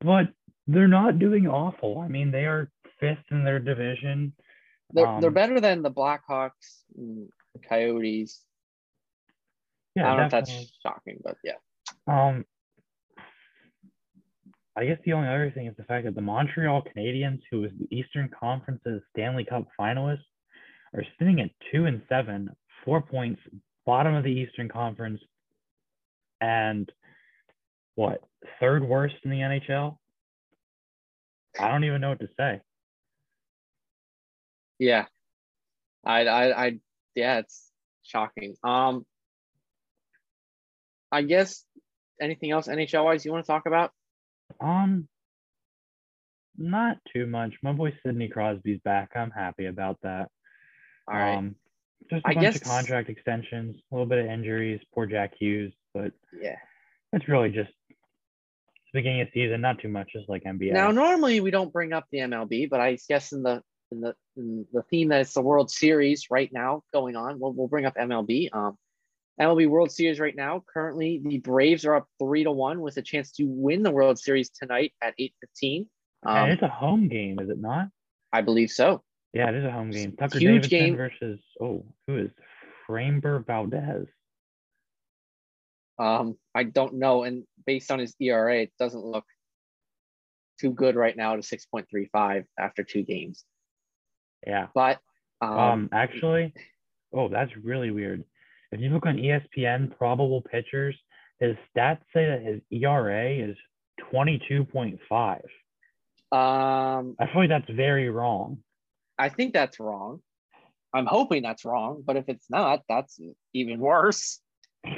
but 0.00 0.26
they're 0.66 0.88
not 0.88 1.20
doing 1.20 1.46
awful. 1.46 2.00
I 2.00 2.08
mean, 2.08 2.30
they 2.32 2.44
are 2.44 2.70
fifth 2.98 3.24
in 3.30 3.44
their 3.44 3.58
division. 3.58 4.32
They're, 4.92 5.06
um, 5.06 5.20
they're 5.20 5.30
better 5.30 5.60
than 5.60 5.82
the 5.82 5.90
Blackhawks, 5.90 6.82
Coyotes. 7.68 8.42
Yeah, 9.94 10.12
I 10.12 10.16
don't 10.16 10.28
definitely. 10.28 10.54
know 10.54 10.60
if 10.60 10.66
that's 10.66 10.72
shocking, 10.82 11.18
but 11.22 11.36
yeah. 11.44 11.52
Um, 12.06 12.44
I 14.76 14.86
guess 14.86 14.98
the 15.04 15.12
only 15.12 15.28
other 15.28 15.50
thing 15.54 15.66
is 15.66 15.76
the 15.76 15.84
fact 15.84 16.06
that 16.06 16.14
the 16.14 16.22
Montreal 16.22 16.82
Canadiens, 16.82 17.40
who 17.50 17.60
was 17.60 17.70
the 17.78 17.94
Eastern 17.94 18.30
Conference's 18.30 19.02
Stanley 19.10 19.44
Cup 19.44 19.66
finalists, 19.78 20.24
are 20.94 21.04
sitting 21.18 21.40
at 21.40 21.50
two 21.72 21.86
and 21.86 22.02
seven, 22.08 22.50
four 22.84 23.02
points 23.02 23.40
bottom 23.84 24.14
of 24.14 24.24
the 24.24 24.30
Eastern 24.30 24.68
Conference, 24.68 25.20
and 26.40 26.90
what 27.94 28.22
third 28.60 28.86
worst 28.86 29.14
in 29.24 29.30
the 29.30 29.38
NHL. 29.38 29.96
I 31.58 31.68
don't 31.68 31.84
even 31.84 32.00
know 32.00 32.10
what 32.10 32.20
to 32.20 32.28
say. 32.38 32.60
Yeah, 34.78 35.04
I, 36.04 36.26
I, 36.26 36.64
I, 36.66 36.78
yeah, 37.14 37.38
it's 37.38 37.70
shocking. 38.02 38.56
Um, 38.64 39.04
I 41.12 41.22
guess 41.22 41.64
anything 42.20 42.50
else 42.50 42.68
NHL 42.68 43.04
wise 43.04 43.24
you 43.24 43.32
want 43.32 43.44
to 43.44 43.50
talk 43.50 43.66
about? 43.66 43.90
Um, 44.60 45.08
Not 46.56 46.98
too 47.12 47.26
much. 47.26 47.54
My 47.62 47.72
boy 47.72 47.92
Sidney 48.04 48.28
Crosby's 48.28 48.80
back. 48.84 49.10
I'm 49.16 49.30
happy 49.30 49.66
about 49.66 49.98
that. 50.02 50.28
All 51.08 51.18
right. 51.18 51.36
Um, 51.36 51.56
just 52.10 52.24
a 52.24 52.28
I 52.28 52.34
bunch 52.34 52.44
guess- 52.44 52.56
of 52.56 52.62
contract 52.64 53.08
extensions, 53.08 53.76
a 53.90 53.94
little 53.94 54.06
bit 54.06 54.18
of 54.18 54.26
injuries. 54.26 54.80
Poor 54.94 55.06
Jack 55.06 55.32
Hughes, 55.38 55.72
but 55.94 56.12
yeah. 56.40 56.56
it's 57.12 57.28
really 57.28 57.50
just 57.50 57.70
beginning 58.92 59.22
of 59.22 59.28
season. 59.32 59.60
Not 59.60 59.80
too 59.80 59.88
much, 59.88 60.10
just 60.12 60.28
like 60.28 60.44
NBA. 60.44 60.72
Now, 60.72 60.90
normally 60.90 61.40
we 61.40 61.50
don't 61.50 61.72
bring 61.72 61.92
up 61.92 62.06
the 62.12 62.18
MLB, 62.18 62.68
but 62.68 62.80
I 62.80 62.98
guess 63.08 63.32
in 63.32 63.42
the 63.42 63.62
in 63.90 64.00
the 64.00 64.14
in 64.36 64.66
the 64.72 64.82
theme 64.90 65.08
that 65.08 65.20
it's 65.22 65.34
the 65.34 65.42
World 65.42 65.70
Series 65.70 66.26
right 66.30 66.50
now 66.52 66.82
going 66.92 67.16
on, 67.16 67.38
we'll, 67.38 67.52
we'll 67.52 67.68
bring 67.68 67.86
up 67.86 67.94
MLB. 67.96 68.48
Um, 68.52 68.76
MLB 69.40 69.68
World 69.68 69.90
Series 69.90 70.20
right 70.20 70.36
now. 70.36 70.62
Currently, 70.72 71.20
the 71.24 71.38
Braves 71.38 71.84
are 71.84 71.94
up 71.96 72.06
three 72.18 72.44
to 72.44 72.52
one 72.52 72.80
with 72.80 72.96
a 72.98 73.02
chance 73.02 73.32
to 73.32 73.44
win 73.44 73.82
the 73.82 73.90
World 73.90 74.18
Series 74.18 74.50
tonight 74.50 74.92
at 75.02 75.14
eight 75.18 75.34
fifteen. 75.40 75.88
and 76.24 76.38
Um, 76.38 76.50
it's 76.50 76.62
a 76.62 76.68
home 76.68 77.08
game, 77.08 77.38
is 77.40 77.48
it 77.48 77.58
not? 77.60 77.88
I 78.32 78.42
believe 78.42 78.70
so. 78.70 79.02
Yeah, 79.32 79.48
it 79.48 79.54
is 79.54 79.64
a 79.64 79.70
home 79.70 79.90
game. 79.90 80.12
Tucker 80.12 80.38
Huge 80.38 80.68
Davidson 80.68 80.78
game. 80.78 80.96
versus 80.96 81.40
oh, 81.60 81.84
who 82.06 82.18
is 82.18 82.30
Framber 82.88 83.44
Valdez? 83.46 84.06
Um, 85.98 86.36
I 86.54 86.64
don't 86.64 86.94
know, 86.94 87.22
and 87.22 87.44
based 87.66 87.90
on 87.90 87.98
his 87.98 88.14
ERA, 88.20 88.62
it 88.62 88.72
doesn't 88.78 89.04
look 89.04 89.24
too 90.60 90.70
good 90.72 90.96
right 90.96 91.16
now 91.16 91.36
to 91.36 91.42
six 91.42 91.64
point 91.66 91.86
three 91.90 92.08
five 92.12 92.44
after 92.58 92.82
two 92.82 93.02
games. 93.02 93.44
Yeah. 94.46 94.66
But 94.74 94.98
um, 95.40 95.58
Um, 95.58 95.88
actually, 95.92 96.52
oh, 97.12 97.28
that's 97.28 97.56
really 97.56 97.90
weird. 97.90 98.24
If 98.72 98.80
you 98.80 98.88
look 98.90 99.06
on 99.06 99.16
ESPN, 99.16 99.96
probable 99.96 100.40
pitchers, 100.42 100.96
his 101.38 101.56
stats 101.76 102.00
say 102.14 102.26
that 102.26 102.42
his 102.42 102.60
ERA 102.70 103.30
is 103.50 103.56
22.5. 104.12 104.98
um, 106.32 107.14
I 107.20 107.26
feel 107.26 107.42
like 107.42 107.48
that's 107.50 107.70
very 107.70 108.08
wrong. 108.08 108.58
I 109.18 109.28
think 109.28 109.52
that's 109.52 109.78
wrong. 109.78 110.20
I'm 110.94 111.06
hoping 111.06 111.42
that's 111.42 111.64
wrong, 111.64 112.02
but 112.04 112.16
if 112.16 112.28
it's 112.28 112.46
not, 112.50 112.82
that's 112.88 113.18
even 113.54 113.78
worse. 113.78 114.40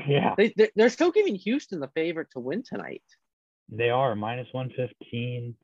Yeah, 0.08 0.34
They, 0.36 0.52
they, 0.56 0.70
they're 0.74 0.88
still 0.88 1.10
giving 1.10 1.34
Houston 1.34 1.78
the 1.80 1.90
favorite 1.94 2.28
to 2.32 2.40
win 2.40 2.62
tonight. 2.62 3.02
they 3.68 3.90
are 3.90 4.14
minus 4.14 4.48
115. 4.52 5.54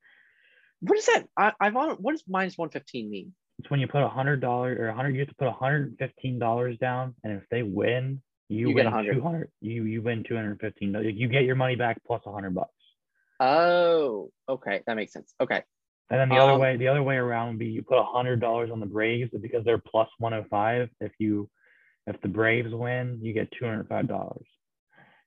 What 0.81 0.99
is 0.99 1.07
that? 1.07 1.27
I, 1.37 1.53
I've 1.61 1.77
on. 1.77 1.97
What 1.97 2.13
does 2.13 2.25
minus 2.29 2.57
one 2.57 2.71
fifteen 2.71 3.11
mean? 3.11 3.35
It's 3.61 3.71
when 3.71 3.79
you 3.79 3.87
put 3.89 4.03
a 4.03 4.09
hundred 4.09 4.41
dollar 4.41 4.75
or 4.81 4.89
a 4.89 4.95
hundred, 4.95 5.11
you 5.15 5.21
have 5.21 5.29
to 5.29 5.35
put 5.35 5.47
a 5.49 5.53
hundred 5.53 5.89
and 5.89 5.99
fifteen 5.99 6.39
dollars 6.39 6.79
down, 6.79 7.15
and 7.23 7.35
if 7.35 7.43
they 7.51 7.63
win, 7.63 8.23
you, 8.49 8.71
You 8.71 8.75
win 8.75 8.87
100. 8.87 9.13
two 9.15 9.21
hundred. 9.21 9.51
You 9.61 9.85
you 9.85 10.01
win 10.01 10.25
two 10.27 10.35
hundred 10.35 10.59
fifteen. 10.61 10.95
You 10.95 11.29
get 11.29 11.45
your 11.45 11.57
money 11.57 11.77
back 11.77 12.03
plus 12.07 12.23
a 12.25 12.33
hundred 12.33 12.55
bucks. 12.55 12.71
Oh, 13.39 14.31
okay, 14.49 14.81
that 14.87 14.97
makes 14.97 15.13
sense. 15.13 15.35
Okay, 15.41 15.63
And 16.09 16.19
then 16.21 16.31
the 16.31 16.37
other 16.39 16.53
Um, 16.53 16.61
way, 16.61 16.77
the 16.79 16.89
other 16.89 17.03
way 17.03 17.17
around 17.17 17.49
would 17.49 17.59
be 17.59 17.67
you 17.67 17.83
put 17.83 17.99
a 17.99 18.03
hundred 18.05 18.41
dollars 18.41 18.71
on 18.71 18.81
the 18.81 18.87
Braves 18.87 19.31
because 19.39 19.63
they're 19.65 19.77
plus 19.79 20.09
one 20.19 20.33
hundred 20.33 20.49
five. 20.49 20.89
If 21.01 21.13
you, 21.19 21.51
if 22.07 22.19
the 22.23 22.29
Braves 22.29 22.73
win, 22.73 23.19
you 23.23 23.35
get 23.35 23.51
two 23.53 23.67
hundred 23.67 23.89
five 23.89 24.09
dollars. 24.09 24.47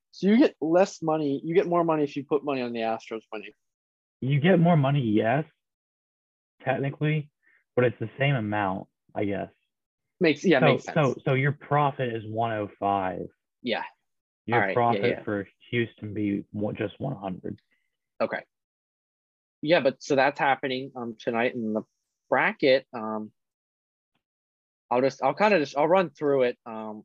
so 0.09 0.25
you 0.27 0.37
get 0.37 0.55
less 0.59 1.03
money. 1.03 1.39
You 1.43 1.53
get 1.53 1.67
more 1.67 1.83
money 1.83 2.03
if 2.03 2.15
you 2.15 2.23
put 2.23 2.43
money 2.43 2.63
on 2.63 2.73
the 2.73 2.79
Astros 2.81 3.21
winning. 3.31 3.51
You 4.21 4.39
get 4.39 4.59
more 4.59 4.77
money, 4.77 5.01
yes, 5.01 5.45
technically, 6.63 7.29
but 7.75 7.85
it's 7.85 7.99
the 7.99 8.09
same 8.19 8.35
amount, 8.35 8.87
I 9.15 9.25
guess. 9.25 9.49
Makes 10.19 10.45
yeah, 10.45 10.59
so, 10.59 10.65
makes 10.65 10.83
sense. 10.85 10.95
so, 10.95 11.15
so 11.25 11.33
your 11.33 11.51
profit 11.51 12.13
is 12.13 12.23
one 12.25 12.51
hundred 12.51 12.71
five. 12.79 13.27
yeah, 13.61 13.83
Your 14.45 14.67
yeah, 14.67 14.73
profit 14.73 15.03
yeah. 15.17 15.23
for 15.23 15.47
Houston 15.71 16.13
be 16.13 16.45
just 16.75 16.99
one 16.99 17.15
hundred. 17.15 17.59
okay. 18.21 18.43
Yeah, 19.61 19.79
but 19.79 20.03
so 20.03 20.15
that's 20.15 20.39
happening 20.39 20.91
um 20.95 21.15
tonight 21.19 21.55
in 21.55 21.73
the 21.73 21.83
bracket. 22.29 22.85
Um, 22.93 23.31
I'll 24.91 25.01
just 25.01 25.23
I'll 25.23 25.33
kind 25.33 25.53
of 25.53 25.61
just 25.61 25.77
I'll 25.77 25.87
run 25.87 26.09
through 26.09 26.43
it. 26.43 26.57
Um, 26.65 27.03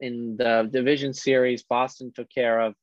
in 0.00 0.36
the 0.36 0.68
division 0.70 1.14
series, 1.14 1.62
Boston 1.62 2.12
took 2.14 2.28
care 2.30 2.60
of 2.60 2.74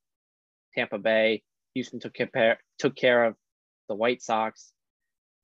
Tampa 0.74 0.98
Bay. 0.98 1.42
Houston 1.74 2.00
took 2.00 2.14
care 2.14 2.58
took 2.78 2.96
care 2.96 3.24
of 3.24 3.34
the 3.88 3.94
White 3.94 4.22
Sox. 4.22 4.72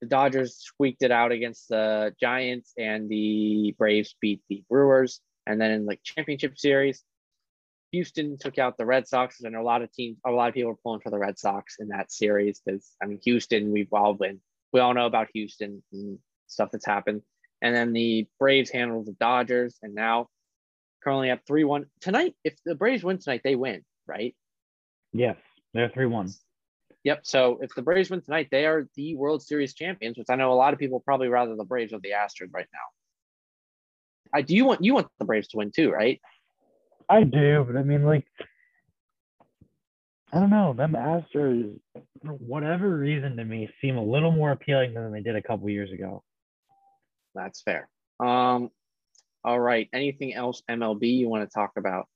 The 0.03 0.09
Dodgers 0.09 0.57
squeaked 0.57 1.01
it 1.01 1.11
out 1.11 1.31
against 1.31 1.69
the 1.69 2.13
Giants, 2.19 2.73
and 2.77 3.07
the 3.07 3.73
Braves 3.77 4.13
beat 4.19 4.41
the 4.49 4.61
Brewers. 4.69 5.21
And 5.47 5.61
then 5.61 5.71
in 5.71 5.85
the 5.85 5.95
championship 6.03 6.57
series, 6.57 7.01
Houston 7.93 8.37
took 8.37 8.57
out 8.57 8.77
the 8.77 8.85
Red 8.85 9.07
Sox, 9.07 9.39
and 9.39 9.55
a 9.55 9.61
lot 9.61 9.81
of 9.81 9.93
teams, 9.93 10.17
a 10.25 10.31
lot 10.31 10.49
of 10.49 10.55
people 10.55 10.71
are 10.71 10.77
pulling 10.83 10.99
for 10.99 11.09
the 11.09 11.17
Red 11.17 11.39
Sox 11.39 11.77
in 11.79 11.87
that 11.87 12.11
series 12.11 12.59
because 12.59 12.91
I 13.01 13.05
mean 13.05 13.21
Houston, 13.23 13.71
we've 13.71 13.93
all 13.93 14.13
been, 14.13 14.41
we 14.73 14.81
all 14.81 14.93
know 14.93 15.05
about 15.05 15.29
Houston 15.33 15.81
and 15.93 16.19
stuff 16.47 16.71
that's 16.71 16.85
happened. 16.85 17.21
And 17.61 17.73
then 17.73 17.93
the 17.93 18.27
Braves 18.41 18.71
handled 18.71 19.05
the 19.05 19.13
Dodgers, 19.13 19.77
and 19.81 19.95
now 19.95 20.27
currently 21.01 21.31
up 21.31 21.39
three 21.47 21.63
one 21.63 21.85
tonight. 22.01 22.35
If 22.43 22.55
the 22.65 22.75
Braves 22.75 23.05
win 23.05 23.19
tonight, 23.19 23.39
they 23.45 23.55
win, 23.55 23.85
right? 24.05 24.35
Yes, 25.13 25.37
they're 25.73 25.87
three 25.87 26.07
one. 26.07 26.27
Yep. 27.03 27.21
So 27.23 27.59
if 27.61 27.75
the 27.75 27.81
Braves 27.81 28.09
win 28.09 28.21
tonight, 28.21 28.47
they 28.51 28.65
are 28.65 28.87
the 28.95 29.15
World 29.15 29.43
Series 29.43 29.73
champions, 29.73 30.17
which 30.17 30.27
I 30.29 30.35
know 30.35 30.53
a 30.53 30.55
lot 30.55 30.73
of 30.73 30.79
people 30.79 31.01
probably 31.01 31.27
rather 31.27 31.55
the 31.55 31.65
Braves 31.65 31.93
or 31.93 31.99
the 31.99 32.11
Astros 32.11 32.49
right 32.53 32.67
now. 32.73 32.79
I 34.33 34.41
do 34.41 34.55
you 34.55 34.65
want 34.65 34.83
you 34.83 34.93
want 34.93 35.07
the 35.19 35.25
Braves 35.25 35.49
to 35.49 35.57
win 35.57 35.71
too, 35.75 35.91
right? 35.91 36.19
I 37.09 37.23
do, 37.23 37.65
but 37.67 37.77
I 37.77 37.83
mean, 37.83 38.03
like, 38.03 38.25
I 40.31 40.39
don't 40.39 40.49
know. 40.49 40.73
Them 40.73 40.93
Astros, 40.93 41.77
for 42.25 42.31
whatever 42.33 42.97
reason, 42.97 43.35
to 43.37 43.43
me, 43.43 43.69
seem 43.81 43.97
a 43.97 44.03
little 44.03 44.31
more 44.31 44.51
appealing 44.51 44.93
than 44.93 45.11
they 45.11 45.21
did 45.21 45.35
a 45.35 45.41
couple 45.41 45.69
years 45.69 45.91
ago. 45.91 46.23
That's 47.35 47.61
fair. 47.61 47.89
Um, 48.19 48.69
all 49.43 49.59
right. 49.59 49.89
Anything 49.93 50.33
else 50.33 50.63
MLB 50.69 51.17
you 51.17 51.29
want 51.29 51.47
to 51.47 51.53
talk 51.53 51.71
about? 51.77 52.07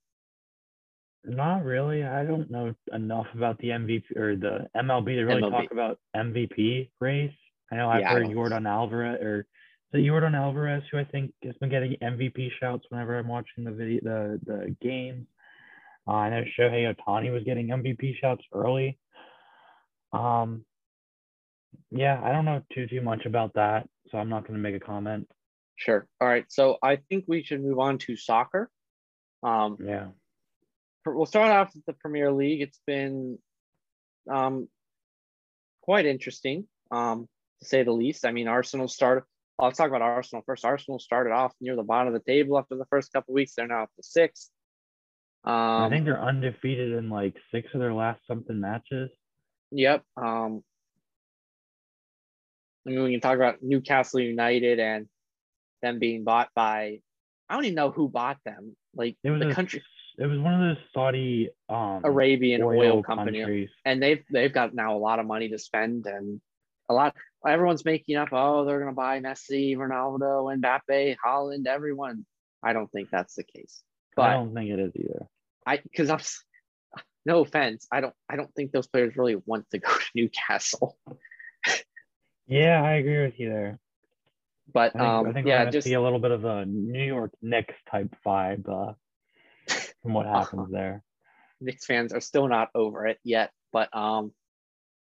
Not 1.27 1.63
really. 1.65 2.03
I 2.03 2.23
don't 2.23 2.49
know 2.49 2.73
enough 2.93 3.27
about 3.35 3.57
the 3.59 3.69
MVP 3.69 4.15
or 4.15 4.35
the 4.35 4.67
MLB 4.75 5.05
to 5.15 5.23
really 5.25 5.41
MLB. 5.41 5.51
talk 5.51 5.71
about 5.71 5.99
MVP 6.15 6.89
race. 7.01 7.33
I 7.71 7.75
know 7.75 7.89
I've 7.89 8.01
Yeah, 8.01 8.13
heard 8.13 8.31
Jordan 8.31 8.65
Alvarez 8.65 9.21
or 9.21 9.39
is 9.41 9.45
it 9.93 10.07
Yordan 10.07 10.35
Alvarez 10.35 10.83
who 10.91 10.97
I 10.97 11.03
think 11.03 11.33
has 11.43 11.55
been 11.57 11.69
getting 11.69 11.95
MVP 12.01 12.51
shouts 12.59 12.85
whenever 12.89 13.17
I'm 13.19 13.27
watching 13.27 13.63
the 13.65 13.71
video 13.71 13.99
the 14.03 14.39
the 14.45 14.75
games. 14.81 15.27
Uh, 16.07 16.11
I 16.11 16.29
know 16.29 16.43
Shohei 16.57 16.93
Ohtani 16.95 17.33
was 17.33 17.43
getting 17.43 17.67
MVP 17.67 18.15
shouts 18.21 18.45
early. 18.53 18.97
Um, 20.13 20.63
yeah, 21.91 22.21
I 22.23 22.31
don't 22.31 22.45
know 22.45 22.63
too 22.73 22.87
too 22.87 23.01
much 23.01 23.25
about 23.25 23.53
that, 23.55 23.89
so 24.09 24.17
I'm 24.17 24.29
not 24.29 24.43
going 24.47 24.53
to 24.53 24.59
make 24.61 24.75
a 24.75 24.79
comment. 24.85 25.27
Sure. 25.75 26.07
All 26.21 26.27
right. 26.27 26.45
So 26.49 26.77
I 26.81 26.97
think 27.09 27.25
we 27.27 27.43
should 27.43 27.61
move 27.61 27.79
on 27.79 27.97
to 27.99 28.15
soccer. 28.15 28.69
Um, 29.43 29.77
Yeah, 29.83 30.07
we'll 31.15 31.25
start 31.25 31.51
off 31.51 31.73
with 31.73 31.85
the 31.85 31.93
Premier 31.93 32.31
League. 32.31 32.61
It's 32.61 32.79
been 32.85 33.37
um, 34.29 34.67
quite 35.81 36.05
interesting, 36.05 36.67
um, 36.91 37.27
to 37.59 37.65
say 37.65 37.83
the 37.83 37.91
least. 37.91 38.25
I 38.25 38.31
mean, 38.31 38.47
Arsenal 38.47 38.87
started. 38.87 39.23
I'll 39.59 39.71
talk 39.71 39.87
about 39.87 40.01
Arsenal 40.01 40.43
first. 40.45 40.65
Arsenal 40.65 40.99
started 40.99 41.31
off 41.31 41.53
near 41.59 41.75
the 41.75 41.83
bottom 41.83 42.13
of 42.13 42.13
the 42.13 42.31
table 42.31 42.57
after 42.59 42.75
the 42.75 42.85
first 42.85 43.11
couple 43.11 43.33
weeks. 43.33 43.53
They're 43.55 43.67
now 43.67 43.83
up 43.83 43.89
to 43.95 44.03
sixth. 44.03 44.51
Um, 45.43 45.53
I 45.53 45.89
think 45.89 46.05
they're 46.05 46.21
undefeated 46.21 46.93
in 46.93 47.09
like 47.09 47.35
six 47.51 47.73
of 47.73 47.79
their 47.79 47.93
last 47.93 48.19
something 48.27 48.59
matches. 48.59 49.09
Yep. 49.71 50.03
Um, 50.15 50.63
I 52.85 52.91
mean, 52.91 53.03
we 53.03 53.11
can 53.11 53.21
talk 53.21 53.35
about 53.35 53.61
Newcastle 53.61 54.19
United 54.19 54.79
and 54.79 55.07
them 55.81 55.99
being 55.99 56.23
bought 56.23 56.49
by. 56.55 56.99
I 57.49 57.53
don't 57.53 57.65
even 57.65 57.75
know 57.75 57.91
who 57.91 58.09
bought 58.09 58.37
them. 58.45 58.75
Like 58.95 59.15
It 59.23 59.31
was 59.31 59.41
the 59.41 59.53
country, 59.53 59.81
It 60.17 60.25
was 60.25 60.39
one 60.39 60.53
of 60.55 60.59
those 60.61 60.83
Saudi 60.93 61.49
um 61.69 62.01
Arabian 62.03 62.63
oil, 62.63 63.03
company. 63.03 63.39
countries. 63.39 63.69
and 63.85 64.01
they've 64.01 64.23
they've 64.31 64.53
got 64.53 64.73
now 64.73 64.95
a 64.95 64.99
lot 64.99 65.19
of 65.19 65.25
money 65.25 65.49
to 65.49 65.59
spend 65.59 66.05
and 66.07 66.41
a 66.89 66.93
lot 66.93 67.15
everyone's 67.45 67.85
making 67.85 68.15
up 68.15 68.29
oh 68.31 68.65
they're 68.65 68.79
gonna 68.79 68.93
buy 68.93 69.19
Messi, 69.19 69.77
Ronaldo, 69.77 70.51
and 70.51 70.63
Mbappe, 70.63 71.15
Haaland, 71.23 71.67
everyone. 71.67 72.25
I 72.63 72.73
don't 72.73 72.91
think 72.91 73.09
that's 73.11 73.35
the 73.35 73.43
case. 73.43 73.83
I 74.17 74.33
don't 74.33 74.53
think 74.53 74.71
it 74.71 74.79
is 74.79 74.91
either. 74.95 75.27
I 75.65 75.77
because 75.77 76.09
I'm 76.09 76.19
no 77.25 77.41
offense, 77.41 77.87
I 77.91 78.01
don't 78.01 78.13
I 78.29 78.35
don't 78.37 78.53
think 78.55 78.71
those 78.71 78.87
players 78.87 79.15
really 79.15 79.35
want 79.45 79.69
to 79.71 79.77
go 79.85 79.89
to 79.89 80.05
Newcastle. 80.15 80.97
Yeah, 82.47 82.81
I 82.81 82.93
agree 82.93 83.23
with 83.25 83.39
you 83.39 83.49
there. 83.49 83.79
But 84.73 84.95
I 84.95 84.99
think, 84.99 85.01
um 85.01 85.27
I 85.27 85.33
think 85.33 85.45
we're 85.45 85.51
yeah, 85.51 85.59
gonna 85.59 85.71
just 85.71 85.87
see 85.87 85.93
a 85.93 86.01
little 86.01 86.19
bit 86.19 86.31
of 86.31 86.45
a 86.45 86.65
New 86.65 87.03
York 87.03 87.31
Knicks 87.41 87.75
type 87.91 88.13
vibe 88.25 88.67
uh, 88.67 88.93
from 90.07 90.13
what 90.13 90.25
Uh-huh. 90.25 90.39
happens 90.39 90.71
there. 90.71 91.03
Knicks 91.59 91.85
fans 91.85 92.13
are 92.13 92.21
still 92.21 92.47
not 92.47 92.69
over 92.73 93.07
it 93.07 93.19
yet. 93.23 93.51
But 93.73 93.93
um 93.95 94.31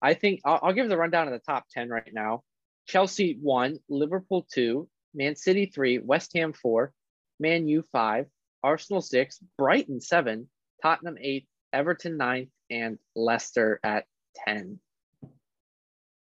I 0.01 0.13
think 0.13 0.41
I'll, 0.45 0.59
I'll 0.61 0.73
give 0.73 0.89
the 0.89 0.97
rundown 0.97 1.27
of 1.27 1.33
the 1.33 1.39
top 1.39 1.65
10 1.71 1.89
right 1.89 2.13
now. 2.13 2.43
Chelsea 2.87 3.37
one, 3.41 3.79
Liverpool 3.89 4.45
two, 4.53 4.89
Man 5.13 5.35
City 5.35 5.65
three, 5.73 5.97
West 5.99 6.31
Ham 6.35 6.51
four, 6.53 6.91
Man 7.39 7.67
U 7.69 7.83
five, 7.91 8.25
Arsenal 8.63 9.01
six, 9.01 9.39
Brighton 9.57 10.01
seven, 10.01 10.49
Tottenham 10.81 11.17
eight, 11.21 11.47
Everton 11.71 12.17
ninth, 12.17 12.49
and 12.69 12.97
Leicester 13.15 13.79
at 13.83 14.05
10. 14.45 14.79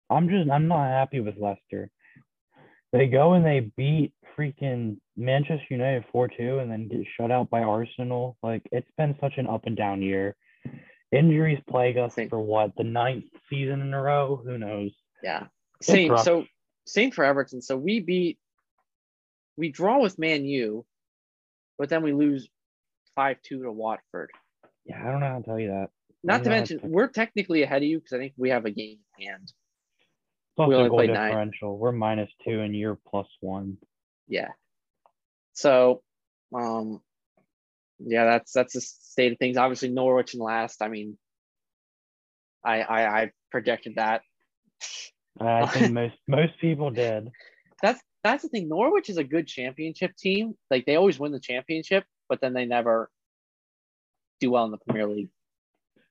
I'm 0.08 0.28
just 0.30 0.50
I'm 0.50 0.66
not 0.68 0.88
happy 0.88 1.20
with 1.20 1.36
Leicester. 1.36 1.90
They 2.92 3.06
go 3.06 3.34
and 3.34 3.44
they 3.44 3.70
beat 3.76 4.12
freaking 4.38 4.96
Manchester 5.16 5.66
United 5.70 6.04
4-2 6.14 6.60
and 6.62 6.70
then 6.70 6.88
get 6.88 7.06
shut 7.16 7.30
out 7.30 7.50
by 7.50 7.60
Arsenal. 7.62 8.36
Like 8.42 8.62
it's 8.72 8.90
been 8.96 9.16
such 9.20 9.34
an 9.36 9.46
up 9.46 9.66
and 9.66 9.76
down 9.76 10.02
year. 10.02 10.36
Injuries 11.10 11.58
plague 11.68 11.98
us 11.98 12.14
Same. 12.14 12.28
for 12.30 12.40
what, 12.40 12.72
the 12.76 12.84
ninth 12.84 13.24
season 13.50 13.82
in 13.82 13.92
a 13.92 14.00
row? 14.00 14.40
Who 14.44 14.56
knows? 14.56 14.90
Yeah. 15.22 15.46
Same. 15.82 16.12
rough. 16.12 16.24
So 16.24 16.44
same 16.86 17.10
for 17.10 17.24
Everton. 17.24 17.60
So 17.60 17.76
we 17.76 18.00
beat, 18.00 18.38
we 19.56 19.70
draw 19.70 20.00
with 20.00 20.18
Man 20.18 20.44
U, 20.46 20.86
but 21.78 21.88
then 21.90 22.02
we 22.02 22.12
lose 22.12 22.48
five 23.14 23.36
two 23.42 23.62
to 23.62 23.70
Watford. 23.72 24.30
Yeah, 24.86 25.00
I 25.06 25.10
don't 25.10 25.20
know 25.20 25.28
how 25.28 25.38
to 25.38 25.44
tell 25.44 25.58
you 25.60 25.68
that. 25.68 25.90
Not 26.24 26.44
to 26.44 26.50
mention, 26.50 26.78
it's- 26.78 26.90
we're 26.90 27.08
technically 27.08 27.62
ahead 27.62 27.82
of 27.82 27.88
you 27.88 27.98
because 27.98 28.12
I 28.14 28.18
think 28.18 28.32
we 28.36 28.50
have 28.50 28.64
a 28.64 28.70
game 28.70 28.98
in 29.18 29.26
hand. 29.26 29.52
Plus 30.56 30.68
We 30.68 30.74
only 30.76 30.88
goal 30.88 30.98
played 30.98 31.10
nine. 31.10 31.28
differential. 31.28 31.78
We're 31.78 31.92
minus 31.92 32.30
two 32.44 32.60
and 32.60 32.74
you're 32.76 32.98
plus 33.08 33.26
one. 33.40 33.76
Yeah. 34.28 34.48
So, 35.52 36.02
um, 36.54 37.00
yeah, 37.98 38.24
that's 38.24 38.52
that's 38.52 38.74
the 38.74 38.80
state 38.80 39.32
of 39.32 39.38
things. 39.38 39.56
Obviously, 39.56 39.90
Norwich 39.90 40.34
in 40.34 40.40
last. 40.40 40.82
I 40.82 40.88
mean, 40.88 41.18
I 42.64 42.80
I, 42.80 43.22
I 43.22 43.30
projected 43.50 43.96
that. 43.96 44.22
I 45.40 45.66
think 45.72 45.92
most 45.92 46.16
most 46.26 46.58
people 46.60 46.90
did. 46.90 47.30
That's 47.82 48.00
that's 48.22 48.42
the 48.42 48.48
thing. 48.48 48.68
Norwich 48.68 49.08
is 49.08 49.18
a 49.18 49.24
good 49.24 49.46
championship 49.46 50.16
team. 50.16 50.54
Like 50.70 50.86
they 50.86 50.96
always 50.96 51.18
win 51.18 51.32
the 51.32 51.40
championship, 51.40 52.04
but 52.28 52.40
then 52.40 52.54
they 52.54 52.64
never 52.64 53.10
do 54.40 54.50
well 54.50 54.64
in 54.64 54.70
the 54.70 54.78
Premier 54.78 55.06
League. 55.06 55.30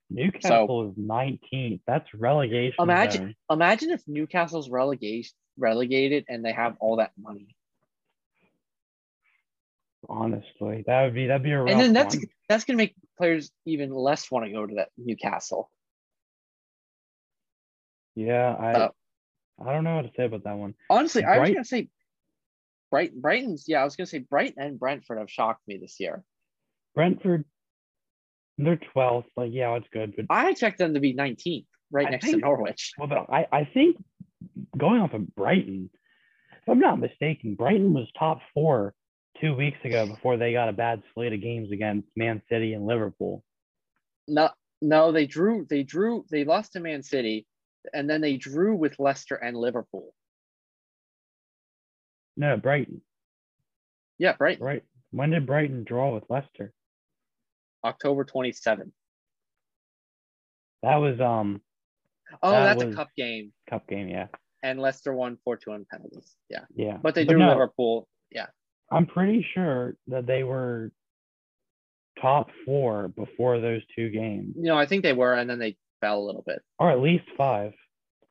Newcastle 0.10 0.90
is 0.90 0.96
19th. 1.02 1.82
That's 1.88 2.14
relegation. 2.14 2.76
Imagine 2.80 3.22
zone. 3.22 3.36
imagine 3.50 3.92
if 3.92 4.02
Newcastle's 4.08 4.70
relegation 4.70 5.32
relegated 5.58 6.26
and 6.28 6.44
they 6.44 6.52
have 6.52 6.76
all 6.80 6.98
that 6.98 7.12
money. 7.18 7.56
Honestly, 10.10 10.84
that 10.88 11.04
would 11.04 11.14
be 11.14 11.28
that'd 11.28 11.44
be 11.44 11.52
a 11.52 11.64
and 11.64 11.80
then 11.80 11.94
that's 11.94 12.16
one. 12.16 12.26
that's 12.50 12.64
gonna 12.64 12.78
make 12.78 12.96
players 13.18 13.52
even 13.66 13.92
less 13.92 14.30
want 14.32 14.46
to 14.46 14.52
go 14.52 14.66
to 14.66 14.76
that 14.76 14.90
Newcastle. 14.98 15.70
Yeah, 18.16 18.56
I 18.58 18.72
Uh, 18.74 18.90
I 19.64 19.74
don't 19.74 19.84
know 19.84 19.98
what 19.98 20.04
to 20.04 20.12
say 20.16 20.26
about 20.26 20.44
that 20.44 20.58
one. 20.58 20.74
Honestly, 20.90 21.24
I 21.24 21.40
was 21.40 21.50
gonna 21.50 21.64
say 21.64 21.90
Brighton. 22.90 23.22
Brighton's 23.22 23.66
yeah, 23.68 23.82
I 23.82 23.84
was 23.84 23.96
gonna 23.96 24.08
say 24.08 24.20
Brighton 24.20 24.62
and 24.62 24.80
Brentford 24.80 25.20
have 25.20 25.30
shocked 25.30 25.68
me 25.68 25.78
this 25.78 26.00
year. 26.00 26.24
Brentford, 26.96 27.46
they're 28.58 28.78
12th. 28.78 29.26
Like, 29.38 29.52
yeah, 29.54 29.76
it's 29.76 29.88
good, 29.94 30.14
but 30.16 30.26
I 30.30 30.50
expect 30.50 30.78
them 30.78 30.94
to 30.96 31.00
be 31.00 31.14
19th, 31.14 31.66
right 31.92 32.08
I 32.08 32.12
next 32.12 32.26
think- 32.26 32.38
to 32.38 32.42
Norwich. 32.42 32.92
well, 32.98 33.08
but 33.08 33.30
I 33.30 33.48
I 33.52 33.66
think 33.66 33.98
going 34.78 35.02
off 35.02 35.14
of 35.14 35.34
Brighton, 35.36 35.90
if 36.62 36.70
I'm 36.70 36.80
not 36.80 37.00
mistaken, 37.00 37.56
Brighton 37.56 37.94
was 37.94 38.12
top 38.18 38.42
four 38.54 38.94
two 39.42 39.56
weeks 39.56 39.78
ago 39.84 40.06
before 40.06 40.38
they 40.38 40.54
got 40.54 40.70
a 40.70 40.74
bad 40.74 41.02
slate 41.14 41.34
of 41.34 41.42
games 41.42 41.72
against 41.72 42.08
Man 42.16 42.42
City 42.50 42.74
and 42.74 42.86
Liverpool. 42.86 43.44
No, 44.28 44.50
no, 44.82 45.12
they 45.12 45.26
drew. 45.26 45.66
They 45.70 45.84
drew. 45.84 46.26
They 46.30 46.44
lost 46.46 46.74
to 46.74 46.80
Man 46.80 47.02
City, 47.04 47.48
and 47.94 48.10
then 48.10 48.22
they 48.22 48.38
drew 48.38 48.76
with 48.76 49.00
Leicester 49.00 49.36
and 49.36 49.58
Liverpool. 49.58 50.14
No, 52.38 52.56
Brighton. 52.58 53.02
Yeah, 54.18 54.34
Brighton, 54.38 54.64
Right. 54.64 54.84
When 55.12 55.32
did 55.32 55.46
Brighton 55.46 55.84
draw 55.84 56.14
with 56.14 56.24
Leicester? 56.30 56.72
October 57.84 58.24
27th. 58.24 58.92
That 60.84 60.96
was 60.98 61.20
um 61.20 61.62
Oh, 62.42 62.52
That 62.52 62.78
that's 62.78 62.84
a 62.94 62.96
cup 62.96 63.10
game, 63.18 63.52
cup 63.70 63.88
game, 63.88 64.08
yeah. 64.08 64.28
and 64.64 64.80
Leicester 64.80 65.14
won 65.14 65.38
4 65.44 65.58
2 65.58 65.72
on 65.72 65.86
penalties. 65.92 66.36
Yeah, 66.50 66.64
Yeah. 66.74 66.98
but 67.02 67.14
they 67.16 67.26
drew 67.26 67.40
no, 67.40 67.50
Liverpool. 67.50 68.08
Yeah, 68.32 68.48
I'm 68.92 69.06
pretty 69.06 69.46
sure 69.54 69.96
that 70.08 70.26
they 70.28 70.44
were 70.44 70.92
top 72.22 72.50
four 72.66 73.08
before 73.08 73.60
those 73.60 73.82
two 73.96 74.10
games. 74.10 74.54
you 74.58 74.64
know, 74.64 74.78
I 74.78 74.86
think 74.86 75.04
they 75.04 75.14
were, 75.14 75.34
and 75.34 75.50
then 75.50 75.60
they 75.60 75.78
fell 76.02 76.20
a 76.20 76.26
little 76.26 76.44
bit. 76.46 76.62
Or 76.78 76.92
at 76.92 77.00
least 77.00 77.24
five. 77.38 77.74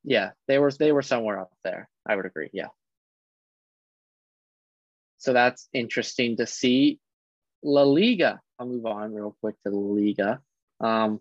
Yeah, 0.05 0.31
they 0.49 0.59
were 0.59 0.71
they 0.71 0.93
were 0.93 1.03
somewhere 1.03 1.41
up 1.41 1.53
there. 1.65 1.89
I 2.07 2.17
would 2.17 2.27
agree. 2.27 2.51
Yeah. 2.53 2.69
So 5.19 5.33
that's 5.33 5.69
interesting 5.73 6.37
to 6.39 6.47
see. 6.47 6.99
La 7.63 7.83
Liga. 7.83 8.41
I'll 8.59 8.67
move 8.67 8.87
on 8.87 9.15
real 9.15 9.37
quick 9.41 9.57
to 9.65 9.71
La 9.71 9.95
Liga. 9.95 10.41
Um, 10.81 11.21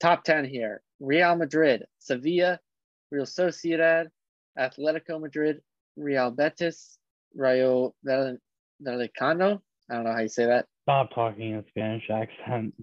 top 0.00 0.24
10 0.24 0.44
here 0.46 0.82
Real 1.00 1.36
Madrid, 1.36 1.84
Sevilla, 1.98 2.58
Real 3.10 3.24
Sociedad, 3.24 4.08
Atletico 4.58 5.20
Madrid, 5.20 5.60
Real 5.96 6.30
Betis, 6.30 6.98
Rayo 7.36 7.94
Val- 8.02 8.38
Vallecano. 8.82 9.60
I 9.90 9.94
don't 9.94 10.04
know 10.04 10.12
how 10.12 10.20
you 10.20 10.28
say 10.28 10.46
that. 10.46 10.66
Stop 10.82 11.14
talking 11.14 11.52
in 11.52 11.64
Spanish 11.68 12.08
accent. 12.10 12.74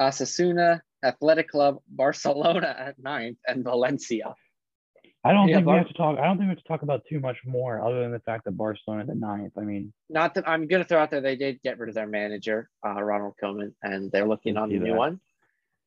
Osasuna, 0.00 0.80
Athletic 1.04 1.48
Club, 1.48 1.78
Barcelona 1.88 2.74
at 2.78 2.98
ninth, 2.98 3.38
and 3.46 3.64
Valencia. 3.64 4.34
I 5.24 5.32
don't 5.32 5.48
Yeah, 5.48 5.56
think 5.56 5.66
we 5.66 5.74
have 5.74 5.88
to 5.88 5.94
talk. 5.94 6.18
I 6.18 6.24
don't 6.26 6.36
think 6.36 6.48
we 6.48 6.54
have 6.54 6.62
to 6.62 6.68
talk 6.68 6.82
about 6.82 7.02
too 7.08 7.18
much 7.18 7.38
more 7.44 7.84
other 7.84 8.00
than 8.02 8.12
the 8.12 8.20
fact 8.20 8.44
that 8.44 8.52
Barcelona 8.52 9.06
at 9.10 9.16
ninth. 9.16 9.54
I 9.58 9.62
mean, 9.62 9.92
Not 10.08 10.34
that 10.34 10.48
I'm 10.48 10.68
going 10.68 10.82
to 10.82 10.88
throw 10.88 11.00
out 11.00 11.10
there, 11.10 11.20
they 11.20 11.34
did 11.34 11.60
get 11.62 11.78
rid 11.78 11.88
of 11.88 11.96
their 11.96 12.06
manager, 12.06 12.70
uh, 12.86 13.02
Ronald 13.02 13.34
Koeman, 13.42 13.72
and 13.82 14.12
they're 14.12 14.28
looking 14.28 14.56
on 14.56 14.68
the 14.68 14.78
new 14.78 14.92
that. 14.92 14.98
one. 14.98 15.20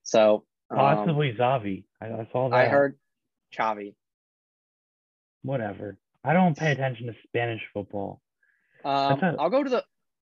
So 0.03 0.45
um, 0.69 0.77
possibly 0.77 1.33
Zavi. 1.39 1.85
I, 2.01 2.07
I 2.07 2.27
saw 2.33 2.49
that. 2.49 2.55
I 2.55 2.67
heard 2.67 2.97
Chavi. 3.57 3.95
Whatever. 5.43 5.97
I 6.23 6.33
don't 6.33 6.57
pay 6.57 6.71
attention 6.71 7.07
to 7.07 7.13
Spanish 7.27 7.61
football. 7.73 8.21
Um, 8.83 9.19
a- 9.21 9.35
I'll 9.39 9.49
go 9.49 9.63
to 9.63 9.69
the 9.69 9.83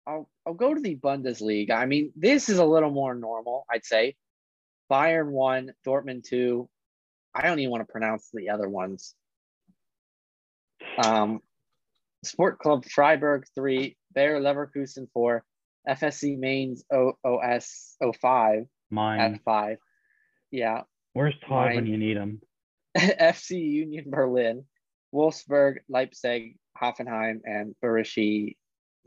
I'll 0.06 0.28
I'll 0.46 0.54
go 0.54 0.74
to 0.74 0.80
the 0.80 0.96
Bundesliga. 0.96 1.72
I 1.72 1.86
mean, 1.86 2.12
this 2.16 2.48
is 2.48 2.58
a 2.58 2.64
little 2.64 2.90
more 2.90 3.14
normal, 3.14 3.64
I'd 3.70 3.84
say. 3.84 4.16
Bayern 4.90 5.30
one, 5.30 5.72
Dortmund 5.86 6.24
two. 6.24 6.68
I 7.34 7.42
don't 7.42 7.58
even 7.60 7.70
want 7.70 7.86
to 7.86 7.90
pronounce 7.90 8.28
the 8.32 8.50
other 8.50 8.68
ones. 8.68 9.14
Um, 11.02 11.40
Sport 12.24 12.58
Club 12.58 12.84
Freiburg 12.84 13.44
three, 13.54 13.96
Bayer 14.14 14.40
Leverkusen 14.40 15.06
four, 15.12 15.44
FSC 15.88 16.36
Mainz 16.38 16.84
O- 16.92 17.16
OS 17.24 17.96
05 18.20 18.66
Mine. 18.90 19.20
at 19.20 19.42
five. 19.44 19.78
Yeah, 20.50 20.82
Where's 21.14 21.34
Todd 21.48 21.74
when 21.74 21.86
you 21.86 21.96
need 21.96 22.16
him? 22.16 22.42
FC 22.96 23.52
Union 23.70 24.04
Berlin, 24.10 24.64
Wolfsburg, 25.12 25.78
Leipzig, 25.88 26.56
Hoffenheim, 26.80 27.40
and 27.44 27.74
Borussia 27.82 28.54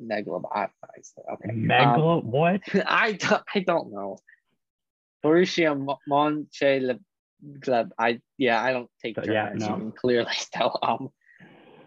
Mönchengladbach. 0.02 0.70
Okay, 1.34 1.50
Um, 1.50 1.66
Megla? 1.68 2.24
what? 2.24 2.62
I 2.86 3.14
don't, 3.14 3.44
I 3.54 3.60
don't 3.60 3.92
know. 3.92 4.18
Borussia 5.24 5.98
Mönchengladbach. 6.10 7.00
I 7.98 8.20
yeah, 8.38 8.62
I 8.64 8.72
don't 8.72 8.90
take 9.02 9.16
German. 9.16 9.32
yeah, 9.34 9.50
as 9.56 9.62
you 9.64 9.70
no. 9.70 9.76
can 9.78 9.92
clearly 9.92 10.32
tell. 10.54 10.80
Um, 10.82 11.10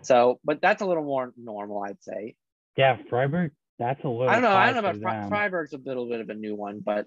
so, 0.03 0.41
but 0.45 0.61
that's 0.61 0.83
a 0.83 0.87
little 0.87 1.05
more 1.05 1.33
normal, 1.37 1.83
I'd 1.83 2.03
say. 2.03 2.35
Yeah, 2.77 2.97
Freiburg. 3.09 3.53
That's 3.79 4.03
a 4.05 4.09
little. 4.09 4.29
I 4.29 4.35
don't 4.35 4.43
know. 4.43 4.51
I 4.51 4.73
don't 4.73 4.83
know 4.83 4.91
about 4.91 5.23
Fre-. 5.25 5.29
Freiburg's 5.29 5.73
a 5.73 5.79
little 5.79 6.09
bit 6.09 6.21
of 6.21 6.29
a 6.31 6.35
new 6.35 6.55
one, 6.55 6.81
but 6.85 7.07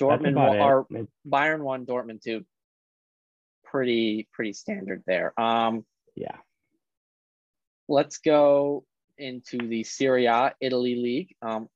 Dortmund 0.00 0.54
it. 0.54 0.60
or 0.60 0.86
Bayern 1.28 1.60
one, 1.60 1.86
Dortmund 1.86 2.22
two. 2.22 2.44
Pretty 3.64 4.28
pretty 4.32 4.52
standard 4.52 5.02
there. 5.06 5.38
Um, 5.40 5.84
yeah. 6.14 6.36
let's 7.88 8.18
go 8.18 8.84
into 9.18 9.58
the 9.68 9.84
Serie 9.84 10.26
A 10.26 10.54
Italy 10.60 10.96
League. 10.96 11.34
Um, 11.42 11.68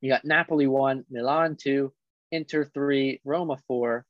you 0.00 0.10
got 0.10 0.24
Napoli 0.24 0.66
one, 0.66 1.04
Milan 1.10 1.56
two, 1.56 1.92
Inter 2.30 2.64
three, 2.64 3.20
Roma 3.24 3.58
four, 3.66 4.04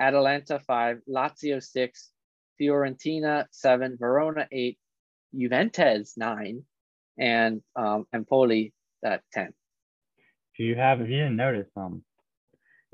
Atalanta 0.00 0.58
five, 0.60 0.98
Lazio 1.08 1.62
six, 1.62 2.10
Fiorentina 2.60 3.46
seven, 3.50 3.96
Verona 3.98 4.46
eight, 4.52 4.78
Juventus 5.34 6.14
nine, 6.16 6.64
and 7.18 7.62
um, 7.76 8.06
Empoli 8.12 8.72
at 9.04 9.22
ten. 9.32 9.52
If 10.54 10.58
you 10.58 10.74
have, 10.74 11.00
if 11.00 11.08
you 11.08 11.16
didn't 11.16 11.36
notice, 11.36 11.68
um, 11.76 12.02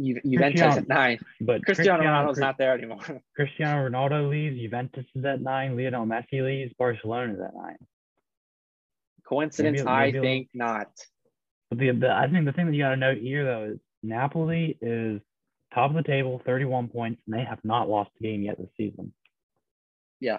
Ju- 0.01 0.21
Juventus 0.25 0.61
Cristiano- 0.61 0.77
at 0.77 0.89
nine. 0.89 1.19
but 1.41 1.65
Cristiano 1.65 2.03
Ronaldo's 2.05 2.35
Cri- 2.37 2.41
not 2.45 2.59
there 2.59 2.75
anymore. 2.75 3.01
Cristiano 3.37 3.89
Ronaldo 3.89 4.29
leaves. 4.31 4.61
Juventus 4.61 5.07
is 5.15 5.25
at 5.25 5.41
nine. 5.41 5.77
Lionel 5.77 6.07
Messi 6.07 6.43
leaves. 6.45 6.73
Barcelona 6.79 7.35
is 7.35 7.41
at 7.41 7.55
nine. 7.55 7.79
Coincidence? 9.29 9.79
Maybe- 9.81 9.89
I 9.89 10.01
maybe 10.07 10.13
little- 10.19 10.25
think 10.31 10.49
not. 10.55 10.89
But 11.71 11.79
the, 11.79 11.91
the 11.91 12.11
I 12.11 12.29
think 12.31 12.47
the 12.47 12.53
thing 12.53 12.67
that 12.67 12.75
you 12.75 12.83
got 12.83 12.91
to 12.91 12.97
note 12.97 13.19
here 13.19 13.45
though 13.45 13.65
is 13.75 13.79
Napoli 14.03 14.79
is 14.81 15.21
top 15.75 15.91
of 15.91 15.97
the 15.97 16.03
table, 16.03 16.41
31 16.47 16.89
points, 16.89 17.21
and 17.27 17.37
they 17.39 17.45
have 17.45 17.59
not 17.63 17.91
lost 17.91 18.11
a 18.19 18.23
game 18.23 18.43
yet 18.43 18.57
this 18.59 18.71
season. 18.79 19.13
Yeah. 20.19 20.39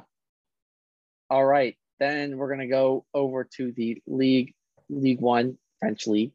All 1.30 1.46
right. 1.46 1.76
Then 2.00 2.38
we're 2.38 2.50
gonna 2.50 2.68
go 2.68 3.06
over 3.14 3.48
to 3.58 3.72
the 3.74 4.02
league, 4.08 4.56
League 4.90 5.20
One, 5.22 5.58
French 5.80 6.08
league. 6.08 6.32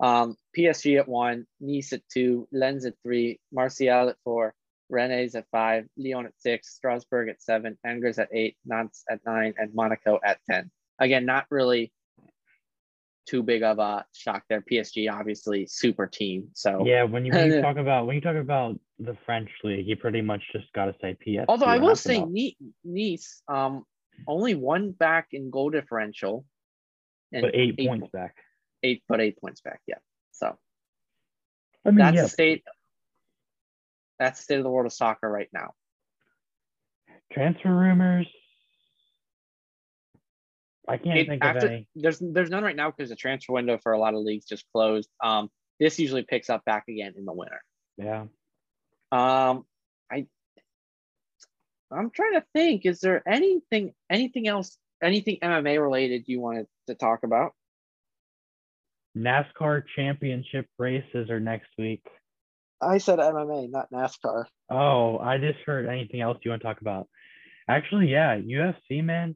Um, 0.00 0.36
PSG 0.58 0.98
at 0.98 1.08
one, 1.08 1.46
Nice 1.60 1.92
at 1.92 2.02
two, 2.12 2.48
Lens 2.50 2.84
at 2.84 2.94
three, 3.02 3.38
Marseille 3.52 4.08
at 4.08 4.16
four, 4.24 4.54
Rennes 4.90 5.34
at 5.34 5.46
five, 5.52 5.86
Lyon 5.96 6.26
at 6.26 6.32
six, 6.38 6.74
Strasbourg 6.74 7.28
at 7.28 7.42
seven, 7.42 7.78
Angers 7.84 8.18
at 8.18 8.28
eight, 8.32 8.56
Nantes 8.64 9.04
at 9.10 9.20
nine, 9.24 9.54
and 9.58 9.74
Monaco 9.74 10.18
at 10.24 10.38
10. 10.50 10.70
Again, 10.98 11.26
not 11.26 11.46
really 11.50 11.92
too 13.26 13.42
big 13.42 13.62
of 13.62 13.78
a 13.78 14.04
shock 14.14 14.42
there. 14.48 14.62
PSG, 14.62 15.12
obviously, 15.12 15.66
super 15.66 16.06
team. 16.06 16.48
So 16.54 16.84
yeah, 16.84 17.04
when 17.04 17.24
you, 17.24 17.32
when 17.32 17.52
you 17.52 17.60
talk 17.62 17.76
about 17.76 18.06
when 18.06 18.16
you 18.16 18.22
talk 18.22 18.36
about 18.36 18.78
the 18.98 19.16
French 19.26 19.50
league, 19.62 19.86
you 19.86 19.96
pretty 19.96 20.22
much 20.22 20.42
just 20.52 20.72
got 20.72 20.86
to 20.86 20.94
say 21.00 21.16
PSG. 21.26 21.44
Although 21.48 21.66
I 21.66 21.78
will 21.78 21.96
say 21.96 22.24
Nice, 22.84 23.42
um, 23.48 23.84
only 24.26 24.54
one 24.54 24.92
back 24.92 25.28
in 25.32 25.50
goal 25.50 25.70
differential, 25.70 26.44
and 27.32 27.42
but 27.42 27.54
eight, 27.54 27.76
eight 27.78 27.88
points 27.88 28.08
back. 28.12 28.34
Eight, 28.82 29.02
but 29.08 29.20
eight 29.20 29.38
points 29.40 29.60
back. 29.60 29.80
Yeah. 29.86 29.96
So 30.38 30.56
I 31.84 31.90
mean, 31.90 31.98
that's 31.98 32.16
yeah. 32.16 32.22
the 32.22 32.28
state. 32.28 32.64
That's 34.18 34.40
the 34.40 34.44
state 34.44 34.58
of 34.58 34.64
the 34.64 34.70
world 34.70 34.86
of 34.86 34.92
soccer 34.92 35.28
right 35.28 35.48
now. 35.52 35.72
Transfer 37.32 37.74
rumors. 37.74 38.26
I 40.88 40.96
can't 40.96 41.18
it, 41.18 41.28
think 41.28 41.44
after, 41.44 41.66
of 41.66 41.72
any. 41.72 41.88
There's 41.94 42.18
there's 42.18 42.50
none 42.50 42.64
right 42.64 42.76
now 42.76 42.90
because 42.90 43.10
the 43.10 43.16
transfer 43.16 43.52
window 43.52 43.78
for 43.78 43.92
a 43.92 43.98
lot 43.98 44.14
of 44.14 44.20
leagues 44.20 44.46
just 44.46 44.64
closed. 44.72 45.08
Um, 45.22 45.50
this 45.78 45.98
usually 45.98 46.22
picks 46.22 46.50
up 46.50 46.64
back 46.64 46.84
again 46.88 47.14
in 47.16 47.24
the 47.24 47.32
winter. 47.32 47.62
Yeah. 47.98 48.22
Um, 49.12 49.64
I 50.10 50.26
I'm 51.92 52.10
trying 52.10 52.34
to 52.34 52.44
think. 52.54 52.86
Is 52.86 53.00
there 53.00 53.22
anything 53.28 53.92
anything 54.10 54.48
else 54.48 54.78
anything 55.02 55.38
MMA 55.42 55.80
related 55.80 56.24
you 56.26 56.40
wanted 56.40 56.66
to 56.86 56.94
talk 56.94 57.22
about? 57.22 57.52
NASCAR 59.18 59.82
championship 59.96 60.66
races 60.78 61.30
are 61.30 61.40
next 61.40 61.68
week. 61.76 62.02
I 62.80 62.98
said 62.98 63.18
MMA, 63.18 63.70
not 63.70 63.90
NASCAR. 63.90 64.44
Oh, 64.70 65.18
I 65.18 65.38
just 65.38 65.58
heard 65.66 65.86
anything 65.86 66.20
else 66.20 66.38
you 66.42 66.50
want 66.50 66.62
to 66.62 66.68
talk 66.68 66.80
about. 66.80 67.08
Actually, 67.68 68.08
yeah, 68.08 68.38
UFC, 68.38 69.02
man. 69.02 69.34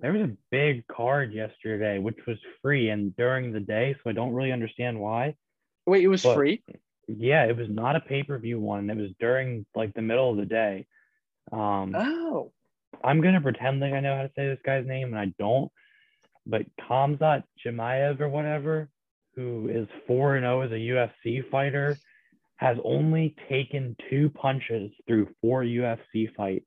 There 0.00 0.12
was 0.12 0.22
a 0.22 0.36
big 0.50 0.86
card 0.88 1.32
yesterday, 1.32 1.98
which 1.98 2.18
was 2.26 2.36
free 2.60 2.90
and 2.90 3.16
during 3.16 3.52
the 3.52 3.60
day, 3.60 3.94
so 4.02 4.10
I 4.10 4.12
don't 4.12 4.34
really 4.34 4.52
understand 4.52 5.00
why. 5.00 5.36
Wait, 5.86 6.04
it 6.04 6.08
was 6.08 6.22
but, 6.22 6.34
free? 6.34 6.62
Yeah, 7.08 7.44
it 7.44 7.56
was 7.56 7.68
not 7.70 7.96
a 7.96 8.00
pay 8.00 8.22
per 8.22 8.38
view 8.38 8.60
one. 8.60 8.90
It 8.90 8.96
was 8.96 9.10
during 9.18 9.64
like 9.74 9.94
the 9.94 10.02
middle 10.02 10.30
of 10.30 10.36
the 10.36 10.46
day. 10.46 10.86
Um, 11.50 11.94
oh. 11.96 12.52
I'm 13.02 13.20
gonna 13.20 13.40
pretend 13.40 13.80
like 13.80 13.92
I 13.92 14.00
know 14.00 14.16
how 14.16 14.22
to 14.22 14.30
say 14.36 14.48
this 14.48 14.58
guy's 14.64 14.86
name, 14.86 15.08
and 15.08 15.18
I 15.18 15.32
don't. 15.38 15.70
But 16.46 16.66
Khamzat 16.80 17.44
Chimaev 17.64 18.20
or 18.20 18.28
whatever, 18.28 18.88
who 19.34 19.68
is 19.68 19.88
four 20.06 20.36
and 20.36 20.44
zero 20.44 20.60
oh 20.60 20.62
as 20.62 20.70
a 20.70 20.74
UFC 20.74 21.48
fighter, 21.50 21.96
has 22.56 22.76
only 22.84 23.34
taken 23.48 23.96
two 24.08 24.30
punches 24.30 24.90
through 25.06 25.28
four 25.40 25.62
UFC 25.62 26.32
fights, 26.36 26.66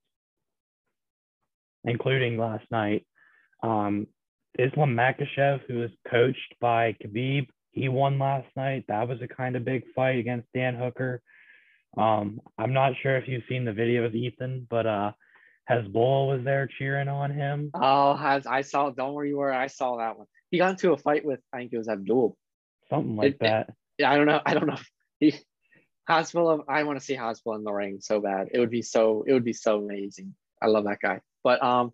including 1.83 2.37
last 2.37 2.65
night. 2.71 3.05
Um, 3.63 4.07
Islam 4.57 4.95
Makhachev, 4.95 5.61
who 5.67 5.83
is 5.83 5.91
coached 6.09 6.55
by 6.59 6.95
Khabib, 7.03 7.47
he 7.71 7.89
won 7.89 8.19
last 8.19 8.47
night. 8.55 8.85
That 8.87 9.07
was 9.07 9.21
a 9.21 9.27
kind 9.27 9.55
of 9.55 9.65
big 9.65 9.83
fight 9.95 10.17
against 10.17 10.47
Dan 10.53 10.75
Hooker. 10.75 11.21
Um, 11.97 12.41
I'm 12.57 12.73
not 12.73 12.93
sure 13.01 13.17
if 13.17 13.27
you've 13.27 13.43
seen 13.47 13.65
the 13.65 13.71
videos, 13.71 14.13
Ethan, 14.13 14.67
but 14.69 14.85
uh, 14.85 15.11
Hasbulla 15.69 16.35
was 16.35 16.41
there 16.43 16.69
cheering 16.77 17.07
on 17.07 17.31
him. 17.31 17.71
Oh, 17.73 18.15
has 18.15 18.45
I 18.45 18.61
saw? 18.61 18.89
Don't 18.89 19.13
worry, 19.13 19.33
where 19.33 19.53
I 19.53 19.67
saw 19.67 19.97
that 19.97 20.17
one. 20.17 20.27
He 20.51 20.57
got 20.57 20.71
into 20.71 20.93
a 20.93 20.97
fight 20.97 21.25
with 21.25 21.39
I 21.53 21.59
think 21.59 21.73
it 21.73 21.77
was 21.77 21.89
Abdul. 21.89 22.37
Something 22.89 23.15
like 23.15 23.33
it, 23.33 23.39
that. 23.41 23.73
Yeah, 23.97 24.11
I 24.11 24.17
don't 24.17 24.27
know. 24.27 24.41
I 24.45 24.53
don't 24.53 24.67
know. 24.67 24.77
He 25.19 25.33
Hasbulla. 26.09 26.63
I 26.67 26.83
want 26.83 26.99
to 26.99 27.05
see 27.05 27.15
Hasbulla 27.15 27.57
in 27.57 27.63
the 27.63 27.71
ring 27.71 27.99
so 28.01 28.21
bad. 28.21 28.49
It 28.51 28.59
would 28.59 28.69
be 28.69 28.81
so. 28.81 29.23
It 29.27 29.33
would 29.33 29.45
be 29.45 29.53
so 29.53 29.79
amazing. 29.79 30.35
I 30.61 30.67
love 30.67 30.85
that 30.85 30.99
guy. 31.01 31.21
But 31.43 31.63
um, 31.63 31.93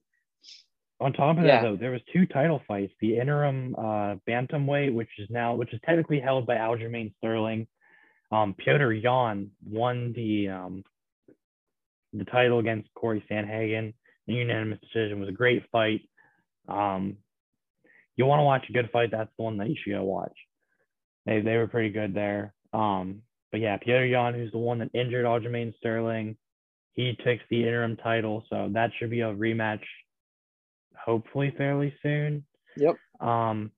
on 1.00 1.14
top 1.14 1.38
of 1.38 1.46
yeah. 1.46 1.62
that, 1.62 1.64
though, 1.64 1.76
there 1.76 1.92
was 1.92 2.02
two 2.12 2.26
title 2.26 2.62
fights: 2.68 2.94
the 3.00 3.18
interim 3.18 3.76
uh, 3.78 4.16
bantamweight, 4.28 4.94
which 4.94 5.10
is 5.18 5.30
now, 5.30 5.56
which 5.56 5.74
is 5.74 5.80
technically 5.86 6.20
held 6.20 6.46
by 6.46 6.56
Aljamain 6.56 7.14
Sterling. 7.18 7.68
Um, 8.32 8.56
Petr 8.56 9.02
Yan 9.02 9.52
won 9.66 10.14
the 10.14 10.50
um, 10.50 10.84
the 12.14 12.26
title 12.26 12.60
against 12.60 12.94
Corey 12.94 13.24
Sandhagen. 13.30 13.94
The 14.28 14.34
unanimous 14.34 14.80
decision 14.82 15.20
was 15.20 15.30
a 15.30 15.34
great 15.34 15.64
fight. 15.72 16.02
Um, 16.68 17.18
you 18.16 18.26
want 18.26 18.40
to 18.40 18.44
watch 18.44 18.66
a 18.70 18.74
good 18.74 18.90
fight? 18.92 19.12
That's 19.12 19.32
the 19.38 19.44
one 19.44 19.58
that 19.58 19.70
you 19.70 19.76
should 19.82 19.94
go 19.94 20.04
watch. 20.04 20.38
They 21.26 21.42
they 21.42 21.58
were 21.58 21.68
pretty 21.68 21.90
good 21.90 22.14
there. 22.14 22.54
Um, 22.74 23.22
but 23.52 23.60
yeah, 23.60 23.78
Petr 23.78 24.10
Yan, 24.10 24.34
who's 24.34 24.52
the 24.52 24.58
one 24.58 24.80
that 24.80 24.92
injured 24.94 25.26
Aljamain 25.26 25.76
Sterling, 25.78 26.38
he 26.94 27.18
takes 27.24 27.44
the 27.50 27.62
interim 27.64 27.98
title, 27.98 28.44
so 28.50 28.70
that 28.74 28.92
should 28.98 29.10
be 29.10 29.22
a 29.22 29.34
rematch 29.34 29.84
hopefully 31.06 31.54
fairly 31.58 31.94
soon. 32.02 32.46
Yep. 32.78 32.96
Um, 33.20 33.72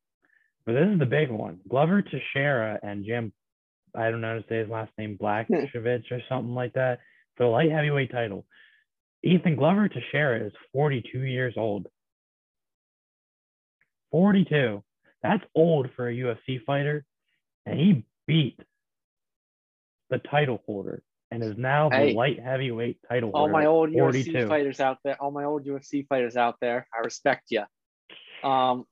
but 0.66 0.74
this 0.74 0.88
is 0.92 1.00
the 1.00 1.06
big 1.06 1.30
one. 1.30 1.60
Glover 1.68 2.02
Teixeira 2.02 2.80
and 2.84 3.06
Jim, 3.06 3.34
I 3.96 4.10
don't 4.10 4.22
know 4.22 4.36
how 4.36 4.40
to 4.40 4.46
say 4.48 4.60
his 4.60 4.70
last 4.70 4.92
name, 4.98 5.18
Blachowicz 5.22 6.12
or 6.12 6.22
something 6.30 6.56
like 6.56 6.74
that, 6.74 7.00
for 7.36 7.44
the 7.44 7.50
light 7.50 7.72
heavyweight 7.72 8.12
title. 8.12 8.46
Ethan 9.24 9.56
Glover 9.56 9.88
Teixeira 9.88 10.46
is 10.46 10.54
42 10.74 11.20
years 11.20 11.54
old. 11.58 11.88
42. 14.12 14.84
That's 15.22 15.44
old 15.56 15.90
for 15.96 16.10
a 16.10 16.14
UFC 16.14 16.64
fighter. 16.66 17.06
And 17.66 17.80
he 17.80 18.06
beat 18.28 18.60
the 20.10 20.20
title 20.20 20.62
holder 20.66 21.04
and 21.32 21.44
is 21.44 21.58
now 21.58 21.90
the 21.90 21.96
hey, 21.96 22.14
light 22.14 22.40
heavyweight 22.40 23.00
title 23.10 23.32
all 23.34 23.48
holder. 23.48 23.54
All 23.54 23.60
my 23.60 23.66
old 23.66 23.92
42. 23.92 24.32
UFC 24.32 24.48
fighters 24.48 24.80
out 24.80 24.98
there, 25.04 25.22
all 25.22 25.32
my 25.32 25.46
old 25.46 25.66
UFC 25.66 26.08
fighters 26.08 26.38
out 26.38 26.56
there, 26.62 26.88
I 26.94 27.00
respect 27.00 27.46
you. 27.50 27.64
Um, 28.48 28.86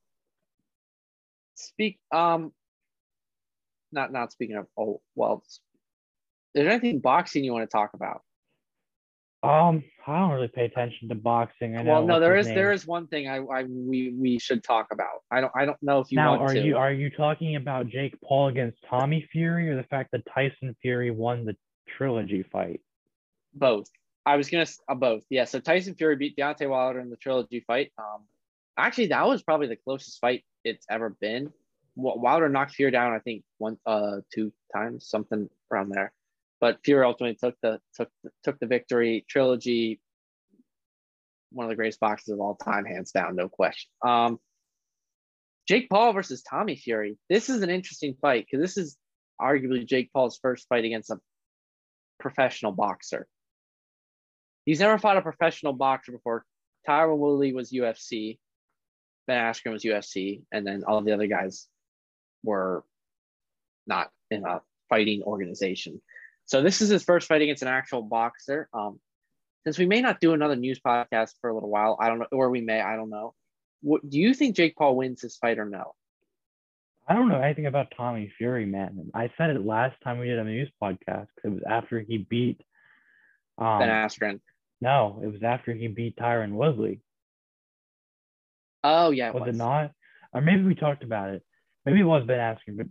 speak. 1.56 2.00
Um, 2.12 2.52
not 3.92 4.12
not 4.12 4.32
speaking 4.32 4.56
of. 4.56 4.68
Oh 4.78 5.02
well, 5.16 5.44
is 5.46 5.60
there 6.56 6.70
anything 6.70 7.00
boxing 7.00 7.44
you 7.44 7.54
want 7.54 7.70
to 7.70 7.72
talk 7.72 7.92
about? 7.94 8.22
Um, 9.44 9.84
I 10.06 10.20
don't 10.20 10.32
really 10.32 10.48
pay 10.48 10.66
attention 10.66 11.10
to 11.10 11.16
boxing. 11.16 11.76
I 11.76 11.82
know. 11.82 11.94
Well, 11.94 12.06
no, 12.06 12.20
there 12.20 12.38
is 12.38 12.48
name. 12.48 12.56
there 12.56 12.72
is 12.72 12.86
one 12.86 13.08
thing 13.08 13.28
I, 13.28 13.38
I 13.38 13.64
we 13.64 14.14
we 14.16 14.38
should 14.38 14.64
talk 14.64 14.88
about. 14.92 15.24
I 15.32 15.42
don't 15.42 15.52
I 15.56 15.66
don't 15.66 15.82
know 15.82 16.00
if 16.00 16.12
you 16.12 16.18
now 16.18 16.38
are 16.38 16.54
to. 16.54 16.62
you 16.62 16.78
are 16.78 16.92
you 16.92 17.10
talking 17.10 17.56
about 17.56 17.88
Jake 17.88 18.16
Paul 18.24 18.50
against 18.50 18.78
Tommy 18.88 19.28
Fury 19.32 19.70
or 19.70 19.76
the 19.76 19.84
fact 19.84 20.12
that 20.12 20.22
Tyson 20.34 20.76
Fury 20.82 21.10
won 21.10 21.46
the 21.46 21.56
trilogy 21.88 22.44
fight? 22.44 22.82
Both. 23.54 23.90
I 24.26 24.36
was 24.36 24.50
gonna 24.50 24.68
uh, 24.88 24.96
both. 24.96 25.24
Yeah. 25.30 25.46
So 25.46 25.60
Tyson 25.60 25.96
Fury 25.96 26.16
beat 26.16 26.38
Deontay 26.38 26.70
Wilder 26.70 27.00
in 27.00 27.10
the 27.10 27.18
trilogy 27.18 27.64
fight. 27.66 27.92
Um, 27.98 28.26
actually, 28.78 29.08
that 29.08 29.28
was 29.28 29.42
probably 29.42 29.68
the 29.68 29.76
closest 29.76 30.20
fight 30.20 30.44
it's 30.64 30.86
ever 30.90 31.10
been. 31.20 31.52
Wilder 31.96 32.48
knocked 32.48 32.76
Fury 32.76 32.92
down, 32.92 33.14
I 33.14 33.20
think 33.20 33.44
one, 33.58 33.78
uh, 33.86 34.22
two 34.34 34.54
times, 34.74 35.08
something 35.08 35.50
around 35.72 35.90
there. 35.90 36.14
But 36.62 36.78
Fury 36.86 37.04
ultimately 37.04 37.36
took 37.36 37.56
the 37.62 37.80
took 37.96 38.10
took 38.44 38.60
the 38.60 38.68
victory. 38.68 39.26
Trilogy, 39.28 40.00
one 41.52 41.66
of 41.66 41.70
the 41.70 41.76
greatest 41.76 42.00
boxers 42.00 42.34
of 42.34 42.40
all 42.40 42.56
time, 42.56 42.86
hands 42.86 43.12
down, 43.12 43.36
no 43.36 43.50
question. 43.50 43.90
Um, 44.06 44.40
Jake 45.68 45.90
Paul 45.90 46.14
versus 46.14 46.44
Tommy 46.44 46.76
Fury. 46.76 47.18
This 47.30 47.50
is 47.50 47.62
an 47.64 47.70
interesting 47.70 48.16
fight 48.22 48.46
because 48.46 48.64
this 48.64 48.78
is 48.78 48.98
arguably 49.42 49.86
Jake 49.86 50.14
Paul's 50.14 50.38
first 50.42 50.68
fight 50.70 50.86
against 50.86 51.10
a 51.10 51.20
professional 52.20 52.72
boxer. 52.72 53.28
He's 54.66 54.80
never 54.80 54.98
fought 54.98 55.18
a 55.18 55.22
professional 55.22 55.74
boxer 55.74 56.12
before. 56.12 56.46
Tyron 56.88 57.18
Woodley 57.18 57.54
was 57.54 57.72
UFC, 57.72 58.38
Ben 59.28 59.38
Askren 59.38 59.72
was 59.72 59.84
UFC, 59.84 60.44
and 60.52 60.66
then 60.66 60.84
all 60.88 61.02
the 61.02 61.14
other 61.14 61.28
guys 61.28 61.68
were 62.44 62.84
not 63.88 64.10
in 64.30 64.46
a 64.46 64.62
fighting 64.90 65.24
organization. 65.24 66.02
So 66.52 66.62
this 66.62 66.82
is 66.82 66.90
his 66.90 67.02
first 67.02 67.30
fight 67.30 67.42
against 67.42 67.62
an 67.62 67.70
actual 67.70 68.02
boxer. 68.02 68.68
Um, 68.74 69.00
since 69.64 69.78
we 69.78 69.86
may 69.86 70.02
not 70.02 70.20
do 70.20 70.34
another 70.34 70.58
news 70.58 70.82
podcast 70.86 71.36
for 71.40 71.50
a 71.50 71.54
little 71.54 71.70
while, 71.70 71.96
I 71.98 72.10
don't 72.10 72.20
know, 72.20 72.28
or 72.34 72.50
we 72.50 72.60
may, 72.60 72.82
I 72.82 72.98
don't 72.98 73.10
know. 73.10 73.34
What 73.82 74.08
do 74.08 74.20
you 74.20 74.34
think 74.34 74.58
Jake 74.58 74.76
Paul 74.76 74.98
wins 74.98 75.22
this 75.22 75.38
fight 75.38 75.60
or 75.60 75.66
no? 75.66 75.96
I 77.08 77.14
don't 77.14 77.30
know 77.30 77.40
anything 77.40 77.68
about 77.68 77.94
Tommy 77.96 78.34
Fury, 78.38 78.66
man. 78.66 79.12
I 79.14 79.32
said 79.38 79.52
it 79.52 79.66
last 79.66 79.96
time 80.04 80.20
we 80.20 80.28
did 80.28 80.40
a 80.40 80.44
news 80.44 80.70
podcast 80.84 81.28
because 81.36 81.46
it 81.46 81.50
was 81.54 81.64
after 81.66 82.02
he 82.02 82.18
beat 82.18 82.60
um, 83.58 83.80
Ben 83.80 83.88
Askren. 83.88 84.42
No, 84.82 85.22
it 85.24 85.32
was 85.32 85.44
after 85.44 85.74
he 85.74 85.88
beat 85.88 86.18
Tyron 86.18 86.52
Woodley. 86.52 87.00
Oh 88.84 89.12
yeah, 89.12 89.30
it 89.30 89.36
was, 89.36 89.44
was, 89.44 89.56
it 89.56 89.58
not? 89.58 89.92
Or 90.34 90.42
maybe 90.42 90.64
we 90.64 90.76
talked 90.76 91.06
about 91.06 91.30
it. 91.30 91.44
Maybe 91.86 92.02
it 92.02 92.04
was 92.04 92.26
Ben 92.26 92.40
Askren, 92.40 92.76
but 92.76 92.88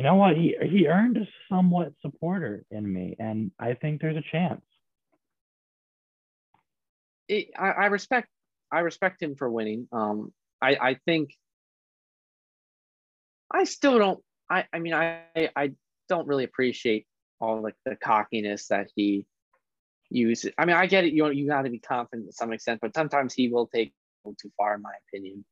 you 0.00 0.04
know 0.04 0.14
what? 0.14 0.34
He 0.34 0.56
he 0.62 0.86
earned 0.86 1.18
a 1.18 1.28
somewhat 1.50 1.92
supporter 2.00 2.64
in 2.70 2.90
me, 2.90 3.16
and 3.18 3.50
I 3.60 3.74
think 3.74 4.00
there's 4.00 4.16
a 4.16 4.22
chance. 4.32 4.62
It, 7.28 7.48
I, 7.54 7.68
I 7.68 7.86
respect 7.88 8.28
I 8.72 8.78
respect 8.78 9.22
him 9.22 9.36
for 9.36 9.50
winning. 9.50 9.88
Um, 9.92 10.32
I 10.62 10.70
I 10.80 10.94
think 11.04 11.36
I 13.52 13.64
still 13.64 13.98
don't 13.98 14.24
I 14.48 14.64
I 14.72 14.78
mean 14.78 14.94
I 14.94 15.20
I 15.36 15.72
don't 16.08 16.26
really 16.26 16.44
appreciate 16.44 17.06
all 17.38 17.60
like 17.62 17.76
the 17.84 17.94
cockiness 17.94 18.68
that 18.68 18.88
he 18.96 19.26
uses. 20.08 20.50
I 20.56 20.64
mean 20.64 20.76
I 20.76 20.86
get 20.86 21.04
it. 21.04 21.12
You 21.12 21.28
you 21.28 21.46
got 21.46 21.66
to 21.66 21.70
be 21.70 21.78
confident 21.78 22.26
to 22.28 22.32
some 22.32 22.54
extent, 22.54 22.80
but 22.80 22.94
sometimes 22.94 23.34
he 23.34 23.50
will 23.50 23.66
take 23.66 23.92
too 24.40 24.50
far 24.56 24.76
in 24.76 24.80
my 24.80 24.94
opinion. 25.08 25.44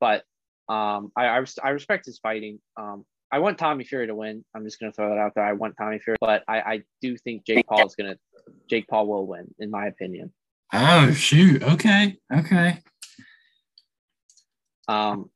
But 0.00 0.24
um, 0.70 1.12
I 1.14 1.26
I, 1.26 1.44
I 1.62 1.68
respect 1.68 2.06
his 2.06 2.18
fighting. 2.18 2.60
Um, 2.74 3.04
I 3.30 3.40
want 3.40 3.58
Tommy 3.58 3.84
Fury 3.84 4.06
to 4.06 4.14
win. 4.14 4.44
I'm 4.54 4.64
just 4.64 4.80
gonna 4.80 4.92
throw 4.92 5.10
that 5.10 5.18
out 5.18 5.34
there. 5.34 5.44
I 5.44 5.52
want 5.52 5.76
Tommy 5.76 5.98
Fury, 5.98 6.16
but 6.20 6.44
I 6.48 6.60
I 6.60 6.82
do 7.02 7.16
think 7.16 7.44
Jake 7.44 7.66
Paul 7.66 7.86
is 7.86 7.94
gonna 7.94 8.16
Jake 8.68 8.88
Paul 8.88 9.06
will 9.06 9.26
win 9.26 9.54
in 9.58 9.70
my 9.70 9.86
opinion. 9.86 10.32
Oh 10.72 11.12
shoot! 11.12 11.62
Okay, 11.62 12.18
okay. 12.32 12.80
Um, 14.88 15.30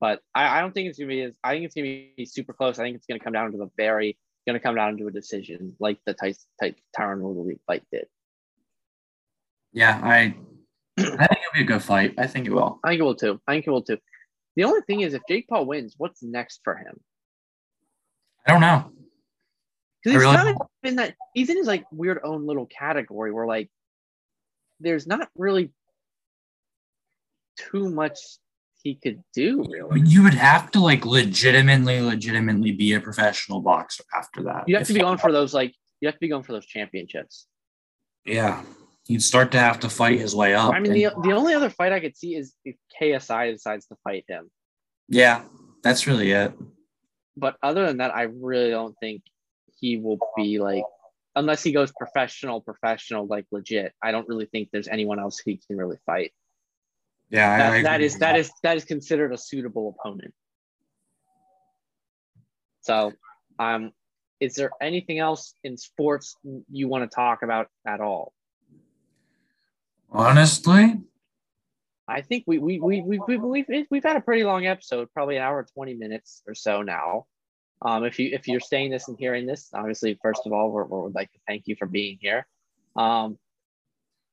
but 0.00 0.20
I, 0.34 0.58
I 0.58 0.60
don't 0.60 0.72
think 0.72 0.88
it's 0.88 0.98
gonna 0.98 1.08
be. 1.08 1.22
As, 1.22 1.32
I 1.42 1.52
think 1.52 1.64
it's 1.66 1.74
gonna 1.74 1.84
be 2.16 2.24
super 2.24 2.52
close. 2.52 2.78
I 2.78 2.84
think 2.84 2.96
it's 2.96 3.06
gonna 3.06 3.20
come 3.20 3.32
down 3.32 3.52
to 3.52 3.58
the 3.58 3.70
very. 3.76 4.18
Gonna 4.46 4.58
come 4.58 4.74
down 4.74 4.96
to 4.98 5.06
a 5.06 5.12
decision, 5.12 5.76
like 5.78 5.98
the 6.04 6.14
Ty, 6.14 6.34
Ty, 6.60 6.74
Tyron 6.98 7.20
Woodley 7.20 7.60
fight 7.66 7.84
did. 7.92 8.06
Yeah, 9.72 10.00
I. 10.02 10.34
I 10.98 11.04
think 11.04 11.30
it'll 11.30 11.54
be 11.54 11.60
a 11.62 11.64
good 11.64 11.82
fight. 11.82 12.14
I 12.18 12.26
think 12.26 12.46
it 12.46 12.52
will. 12.52 12.80
I 12.82 12.88
think 12.88 13.00
it 13.00 13.04
will 13.04 13.14
too. 13.14 13.40
I 13.46 13.52
think 13.52 13.66
it 13.66 13.70
will 13.70 13.82
too. 13.82 13.98
The 14.56 14.64
only 14.64 14.80
thing 14.82 15.02
is, 15.02 15.14
if 15.14 15.22
Jake 15.28 15.46
Paul 15.48 15.66
wins, 15.66 15.94
what's 15.96 16.22
next 16.22 16.60
for 16.64 16.74
him? 16.74 17.00
I 18.46 18.52
don't 18.52 18.60
know. 18.60 18.90
Because 20.02 20.16
he's 20.16 20.22
really 20.22 20.36
kind 20.36 20.48
of 20.48 20.66
in 20.82 20.96
that 20.96 21.14
he's 21.32 21.48
in 21.48 21.56
his 21.56 21.66
like 21.66 21.84
weird 21.92 22.20
own 22.24 22.46
little 22.46 22.66
category 22.66 23.32
where 23.32 23.46
like 23.46 23.70
there's 24.80 25.06
not 25.06 25.28
really 25.36 25.72
too 27.56 27.88
much 27.88 28.18
he 28.82 28.96
could 28.96 29.22
do 29.32 29.64
really. 29.70 30.00
You 30.00 30.24
would 30.24 30.34
have 30.34 30.70
to 30.72 30.80
like 30.80 31.06
legitimately, 31.06 32.00
legitimately 32.00 32.72
be 32.72 32.94
a 32.94 33.00
professional 33.00 33.60
boxer 33.60 34.02
after 34.14 34.42
that. 34.44 34.64
You 34.66 34.76
have 34.76 34.86
to 34.88 34.92
be 34.92 35.00
going 35.00 35.18
for 35.18 35.30
those 35.30 35.54
like 35.54 35.74
you 36.00 36.08
have 36.08 36.14
to 36.14 36.20
be 36.20 36.28
going 36.28 36.42
for 36.42 36.52
those 36.52 36.66
championships. 36.66 37.46
Yeah, 38.26 38.62
he'd 39.06 39.22
start 39.22 39.52
to 39.52 39.58
have 39.58 39.80
to 39.80 39.88
fight 39.88 40.18
his 40.18 40.34
way 40.34 40.54
up. 40.54 40.74
I 40.74 40.80
mean, 40.80 40.92
the, 40.92 41.10
the 41.22 41.32
only 41.32 41.54
other 41.54 41.70
fight 41.70 41.92
I 41.92 42.00
could 42.00 42.16
see 42.16 42.34
is 42.34 42.54
if 42.64 42.76
KSI 43.00 43.52
decides 43.52 43.86
to 43.86 43.96
fight 44.02 44.24
him. 44.28 44.50
yeah, 45.08 45.42
that's 45.82 46.06
really 46.06 46.32
it. 46.32 46.52
But 47.36 47.56
other 47.62 47.86
than 47.86 47.98
that, 47.98 48.14
I 48.14 48.22
really 48.22 48.70
don't 48.70 48.96
think 49.00 49.22
he 49.80 49.96
will 49.96 50.18
be 50.36 50.58
like 50.58 50.84
unless 51.34 51.62
he 51.62 51.72
goes 51.72 51.90
professional, 51.92 52.60
professional, 52.60 53.26
like 53.26 53.46
legit. 53.50 53.92
I 54.02 54.12
don't 54.12 54.28
really 54.28 54.46
think 54.46 54.68
there's 54.72 54.88
anyone 54.88 55.18
else 55.18 55.38
he 55.38 55.60
can 55.66 55.76
really 55.76 55.96
fight. 56.04 56.32
Yeah, 57.30 57.54
I 57.54 57.82
That, 57.82 58.00
is 58.02 58.18
that 58.18 58.36
is 58.36 58.50
that 58.62 58.76
is 58.76 58.84
considered 58.84 59.32
a 59.32 59.38
suitable 59.38 59.96
opponent. 59.98 60.34
So, 62.82 63.12
um, 63.58 63.92
is 64.40 64.54
there 64.54 64.70
anything 64.80 65.18
else 65.18 65.54
in 65.64 65.76
sports 65.76 66.36
you 66.70 66.88
want 66.88 67.08
to 67.08 67.14
talk 67.14 67.42
about 67.42 67.68
at 67.86 68.00
all? 68.00 68.32
Honestly, 70.10 71.00
I 72.08 72.22
think 72.22 72.44
we 72.46 72.58
we 72.58 72.80
we 72.80 73.00
we 73.00 73.18
we 73.18 73.36
we've, 73.38 73.86
we've 73.90 74.02
had 74.02 74.16
a 74.16 74.20
pretty 74.20 74.44
long 74.44 74.66
episode, 74.66 75.08
probably 75.14 75.36
an 75.36 75.42
hour 75.42 75.60
and 75.60 75.68
twenty 75.72 75.94
minutes 75.94 76.42
or 76.46 76.54
so 76.54 76.82
now. 76.82 77.26
Um, 77.80 78.04
if 78.04 78.18
you 78.18 78.30
if 78.32 78.48
you're 78.48 78.60
staying 78.60 78.90
this 78.90 79.08
and 79.08 79.18
hearing 79.18 79.46
this, 79.46 79.68
obviously, 79.72 80.18
first 80.22 80.42
of 80.46 80.52
all, 80.52 80.70
we 80.70 80.82
we 80.82 81.02
would 81.02 81.14
like 81.14 81.32
to 81.32 81.38
thank 81.46 81.66
you 81.66 81.76
for 81.76 81.86
being 81.86 82.18
here. 82.20 82.46
Um, 82.96 83.38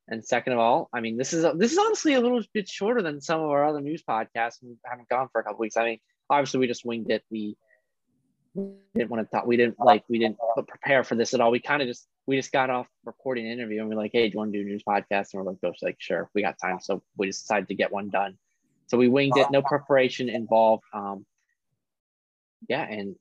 and 0.07 0.25
second 0.25 0.53
of 0.53 0.59
all, 0.59 0.89
I 0.91 1.01
mean, 1.01 1.17
this 1.17 1.33
is 1.33 1.45
this 1.57 1.71
is 1.71 1.77
honestly 1.77 2.15
a 2.15 2.21
little 2.21 2.41
bit 2.53 2.67
shorter 2.67 3.01
than 3.01 3.21
some 3.21 3.41
of 3.41 3.49
our 3.49 3.65
other 3.65 3.81
news 3.81 4.03
podcasts. 4.03 4.57
We 4.61 4.75
haven't 4.83 5.09
gone 5.09 5.29
for 5.31 5.41
a 5.41 5.43
couple 5.43 5.59
weeks. 5.59 5.77
I 5.77 5.85
mean, 5.85 5.99
obviously, 6.29 6.59
we 6.59 6.67
just 6.67 6.85
winged 6.85 7.11
it. 7.11 7.23
We 7.29 7.55
didn't 8.55 9.09
want 9.09 9.25
to 9.25 9.31
talk. 9.31 9.45
We 9.45 9.57
didn't 9.57 9.79
like. 9.79 10.03
We 10.09 10.19
didn't 10.19 10.37
prepare 10.67 11.03
for 11.03 11.15
this 11.15 11.33
at 11.33 11.41
all. 11.41 11.51
We 11.51 11.59
kind 11.59 11.81
of 11.81 11.87
just 11.87 12.07
we 12.25 12.35
just 12.35 12.51
got 12.51 12.69
off 12.69 12.87
recording 13.05 13.47
an 13.47 13.53
interview 13.53 13.81
and 13.81 13.89
we're 13.89 13.95
like, 13.95 14.11
hey, 14.13 14.27
do 14.27 14.33
you 14.33 14.39
want 14.39 14.53
to 14.53 14.59
do 14.59 14.63
a 14.63 14.69
news 14.69 14.83
podcast? 14.87 15.33
And 15.33 15.41
we're 15.41 15.51
like, 15.51 15.61
both 15.61 15.75
like, 15.81 15.97
sure, 15.99 16.29
we 16.35 16.41
got 16.41 16.57
time. 16.59 16.79
So 16.79 17.01
we 17.17 17.27
just 17.27 17.43
decided 17.43 17.67
to 17.69 17.75
get 17.75 17.91
one 17.91 18.09
done. 18.09 18.37
So 18.87 18.97
we 18.97 19.07
winged 19.07 19.37
it. 19.37 19.51
No 19.51 19.61
preparation 19.61 20.29
involved. 20.29 20.83
Um, 20.93 21.25
yeah, 22.67 22.83
and 22.83 23.15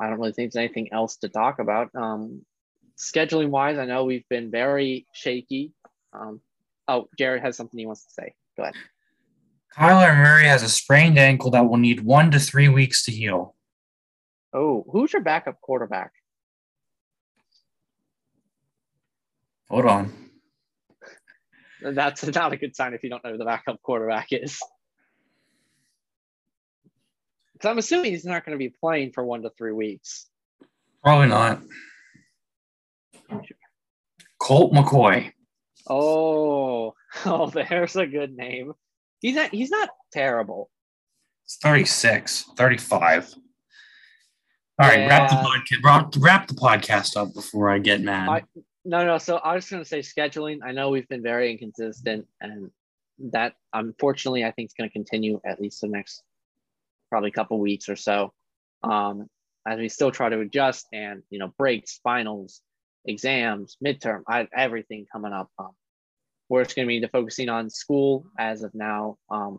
I 0.00 0.08
don't 0.08 0.18
really 0.18 0.32
think 0.32 0.52
there's 0.52 0.62
anything 0.62 0.92
else 0.92 1.16
to 1.18 1.28
talk 1.28 1.58
about. 1.58 1.90
Um, 1.94 2.44
scheduling 2.98 3.48
wise, 3.48 3.78
I 3.78 3.86
know 3.86 4.04
we've 4.04 4.28
been 4.28 4.50
very 4.50 5.06
shaky. 5.12 5.72
Um, 6.12 6.40
oh, 6.88 7.08
Jared 7.18 7.42
has 7.42 7.56
something 7.56 7.78
he 7.78 7.86
wants 7.86 8.04
to 8.04 8.12
say. 8.12 8.34
Go 8.56 8.64
ahead. 8.64 8.74
Kyler 9.76 10.16
Murray 10.16 10.44
has 10.44 10.62
a 10.62 10.68
sprained 10.68 11.18
ankle 11.18 11.50
that 11.50 11.68
will 11.68 11.76
need 11.76 12.00
one 12.00 12.30
to 12.30 12.38
three 12.38 12.68
weeks 12.68 13.04
to 13.04 13.12
heal. 13.12 13.55
Oh, 14.56 14.86
who's 14.90 15.12
your 15.12 15.20
backup 15.20 15.60
quarterback? 15.60 16.12
Hold 19.68 19.84
on. 19.84 20.30
That's 21.82 22.24
not 22.24 22.54
a 22.54 22.56
good 22.56 22.74
sign 22.74 22.94
if 22.94 23.02
you 23.02 23.10
don't 23.10 23.22
know 23.22 23.32
who 23.32 23.36
the 23.38 23.44
backup 23.44 23.82
quarterback 23.82 24.28
is. 24.30 24.58
Because 27.52 27.70
I'm 27.70 27.76
assuming 27.76 28.12
he's 28.12 28.24
not 28.24 28.46
going 28.46 28.54
to 28.54 28.58
be 28.58 28.70
playing 28.80 29.12
for 29.12 29.22
one 29.26 29.42
to 29.42 29.50
three 29.58 29.72
weeks. 29.72 30.26
Probably 31.02 31.28
not. 31.28 31.60
Colt 34.38 34.72
McCoy. 34.72 35.32
Oh, 35.86 36.94
oh, 37.26 37.50
there's 37.50 37.96
a 37.96 38.06
good 38.06 38.34
name. 38.34 38.72
He's 39.20 39.36
not. 39.36 39.50
He's 39.50 39.70
not 39.70 39.90
terrible. 40.12 40.70
It's 41.44 41.58
36, 41.58 42.44
35. 42.56 43.34
All 44.78 44.88
right, 44.88 45.08
wrap 45.08 45.30
the 45.30 45.36
podcast 45.36 45.82
wrap, 45.84 46.12
wrap 46.18 46.46
the 46.48 46.54
podcast 46.54 47.16
up 47.16 47.32
before 47.34 47.70
I 47.70 47.78
get 47.78 48.00
mad. 48.02 48.28
I- 48.28 48.60
No, 48.84 49.04
no. 49.04 49.18
So 49.18 49.36
I 49.38 49.54
was 49.54 49.68
going 49.68 49.82
to 49.82 49.88
say 49.88 50.00
scheduling. 50.00 50.58
I 50.64 50.72
know 50.72 50.90
we've 50.90 51.08
been 51.08 51.22
very 51.22 51.50
inconsistent, 51.50 52.26
and 52.40 52.70
that 53.32 53.54
unfortunately 53.72 54.44
I 54.44 54.50
think 54.52 54.68
is 54.68 54.74
going 54.78 54.88
to 54.88 54.92
continue 54.92 55.40
at 55.46 55.60
least 55.60 55.80
the 55.80 55.88
next 55.88 56.22
probably 57.08 57.30
couple 57.30 57.58
weeks 57.58 57.88
or 57.88 57.96
so, 57.96 58.32
um, 58.82 59.28
as 59.66 59.78
we 59.78 59.88
still 59.88 60.10
try 60.10 60.28
to 60.28 60.40
adjust 60.40 60.86
and 60.92 61.22
you 61.30 61.38
know 61.38 61.52
breaks, 61.58 61.98
finals, 62.04 62.60
exams, 63.06 63.76
midterm, 63.84 64.22
I, 64.28 64.46
everything 64.54 65.06
coming 65.10 65.32
up. 65.32 65.50
Um, 65.58 65.70
we're 66.48 66.62
just 66.64 66.76
going 66.76 66.86
to 66.86 67.00
be 67.00 67.08
focusing 67.08 67.48
on 67.48 67.70
school 67.70 68.26
as 68.38 68.62
of 68.62 68.72
now, 68.74 69.16
um, 69.30 69.58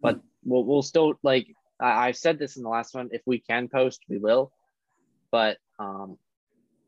but 0.00 0.20
we'll 0.44 0.64
we'll 0.64 0.82
still 0.82 1.14
like 1.24 1.46
I, 1.80 2.08
I've 2.08 2.16
said 2.18 2.38
this 2.38 2.56
in 2.58 2.62
the 2.62 2.68
last 2.68 2.94
one. 2.94 3.08
If 3.12 3.22
we 3.26 3.38
can 3.40 3.66
post, 3.68 4.00
we 4.08 4.18
will, 4.18 4.52
but 5.30 5.58
um, 5.78 6.18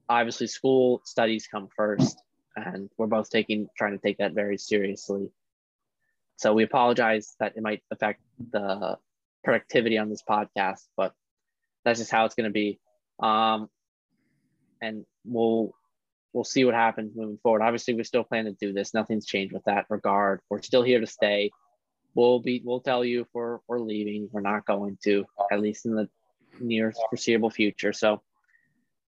obviously 0.09 0.47
school 0.47 1.01
studies 1.05 1.47
come 1.47 1.69
first 1.75 2.21
and 2.57 2.91
we're 2.99 3.07
both 3.07 3.31
taking 3.31 3.69
trying 3.79 3.93
to 3.93 3.99
take 3.99 4.19
that 4.19 4.35
very 4.35 4.59
seriously. 4.59 5.31
So 6.37 6.53
we 6.53 6.65
apologize 6.65 7.37
that 7.39 7.57
it 7.57 7.63
might 7.63 7.83
affect 7.91 8.21
the 8.51 8.99
productivity 9.45 9.99
on 9.99 10.11
this 10.11 10.23
podcast 10.29 10.81
but 10.97 11.15
that's 11.85 12.01
just 12.01 12.11
how 12.11 12.25
it's 12.25 12.35
going 12.35 12.49
to 12.49 12.53
be. 12.53 12.79
Um 13.21 13.69
and 14.83 15.05
we'll 15.25 15.73
we'll 16.33 16.45
see 16.45 16.65
what 16.65 16.75
happens 16.75 17.13
moving 17.15 17.39
forward. 17.43 17.63
Obviously 17.63 17.95
we 17.95 18.05
still 18.05 18.25
plan 18.25 18.47
to 18.47 18.53
do 18.53 18.73
this. 18.73 18.95
Nothing's 18.95 19.27
changed 19.27 19.53
with 19.53 19.65
that 19.65 19.87
regard. 19.91 20.41
We're 20.49 20.63
still 20.63 20.83
here 20.83 21.01
to 21.01 21.07
stay. 21.07 21.51
We'll 22.15 22.41
be 22.41 22.63
we'll 22.65 22.81
tell 22.81 23.05
you 23.05 23.23
if 23.23 23.29
we're 23.33 23.59
we're 23.69 23.79
leaving. 23.79 24.29
We're 24.33 24.41
not 24.41 24.67
going 24.67 24.99
to 25.05 25.25
at 25.53 25.61
least 25.61 25.87
in 25.87 25.95
the 25.95 26.09
near 26.59 26.93
foreseeable 27.11 27.51
future. 27.51 27.93
So 27.93 28.23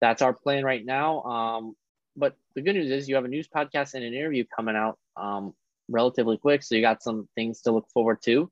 that's 0.00 0.22
our 0.22 0.32
plan 0.32 0.64
right 0.64 0.84
now. 0.84 1.22
Um, 1.22 1.76
but 2.16 2.36
the 2.54 2.62
good 2.62 2.74
news 2.74 2.90
is 2.90 3.08
you 3.08 3.14
have 3.16 3.24
a 3.24 3.28
news 3.28 3.48
podcast 3.48 3.94
and 3.94 4.04
an 4.04 4.14
interview 4.14 4.44
coming 4.54 4.76
out 4.76 4.98
um, 5.16 5.54
relatively 5.88 6.36
quick, 6.36 6.62
so 6.62 6.74
you 6.74 6.80
got 6.80 7.02
some 7.02 7.28
things 7.34 7.62
to 7.62 7.72
look 7.72 7.88
forward 7.92 8.22
to. 8.22 8.50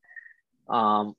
Um, 0.68 1.14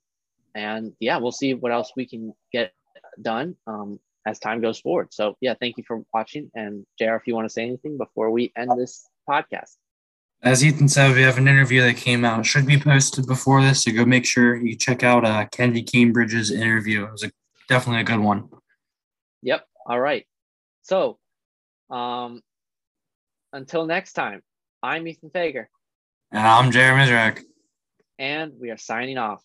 and 0.55 0.93
yeah, 0.99 1.17
we'll 1.17 1.31
see 1.31 1.53
what 1.53 1.71
else 1.71 1.93
we 1.95 2.05
can 2.05 2.33
get 2.51 2.73
done 3.21 3.55
um, 3.67 3.99
as 4.25 4.39
time 4.39 4.61
goes 4.61 4.79
forward. 4.79 5.13
So 5.13 5.35
yeah, 5.41 5.53
thank 5.59 5.77
you 5.77 5.83
for 5.85 6.03
watching. 6.13 6.51
And 6.55 6.85
JR, 6.99 7.15
if 7.15 7.27
you 7.27 7.35
want 7.35 7.45
to 7.45 7.53
say 7.53 7.63
anything 7.63 7.97
before 7.97 8.31
we 8.31 8.51
end 8.55 8.71
this 8.77 9.07
podcast. 9.29 9.77
As 10.41 10.63
Ethan 10.63 10.89
said, 10.89 11.15
we 11.15 11.21
have 11.21 11.37
an 11.37 11.47
interview 11.47 11.81
that 11.83 11.95
came 11.95 12.25
out. 12.25 12.45
Should 12.45 12.67
be 12.67 12.77
posted 12.77 13.25
before 13.25 13.61
this, 13.61 13.83
so 13.83 13.93
go 13.93 14.03
make 14.03 14.25
sure 14.25 14.57
you 14.57 14.75
check 14.75 15.01
out 15.01 15.23
uh, 15.23 15.45
Kennedy 15.45 15.83
Cambridge's 15.83 16.51
interview. 16.51 17.05
It 17.05 17.11
was 17.13 17.23
a, 17.23 17.31
definitely 17.69 18.01
a 18.01 18.03
good 18.03 18.19
one. 18.19 18.49
Yep. 19.41 19.65
All 19.85 19.99
right. 19.99 20.25
So 20.83 21.17
um, 21.89 22.41
until 23.51 23.85
next 23.85 24.13
time, 24.13 24.41
I'm 24.81 25.07
Ethan 25.07 25.29
Fager, 25.29 25.65
And 26.31 26.47
I'm 26.47 26.71
Jeremy 26.71 27.03
Mizrak. 27.03 27.41
and 28.19 28.53
we 28.59 28.69
are 28.71 28.77
signing 28.77 29.17
off. 29.17 29.41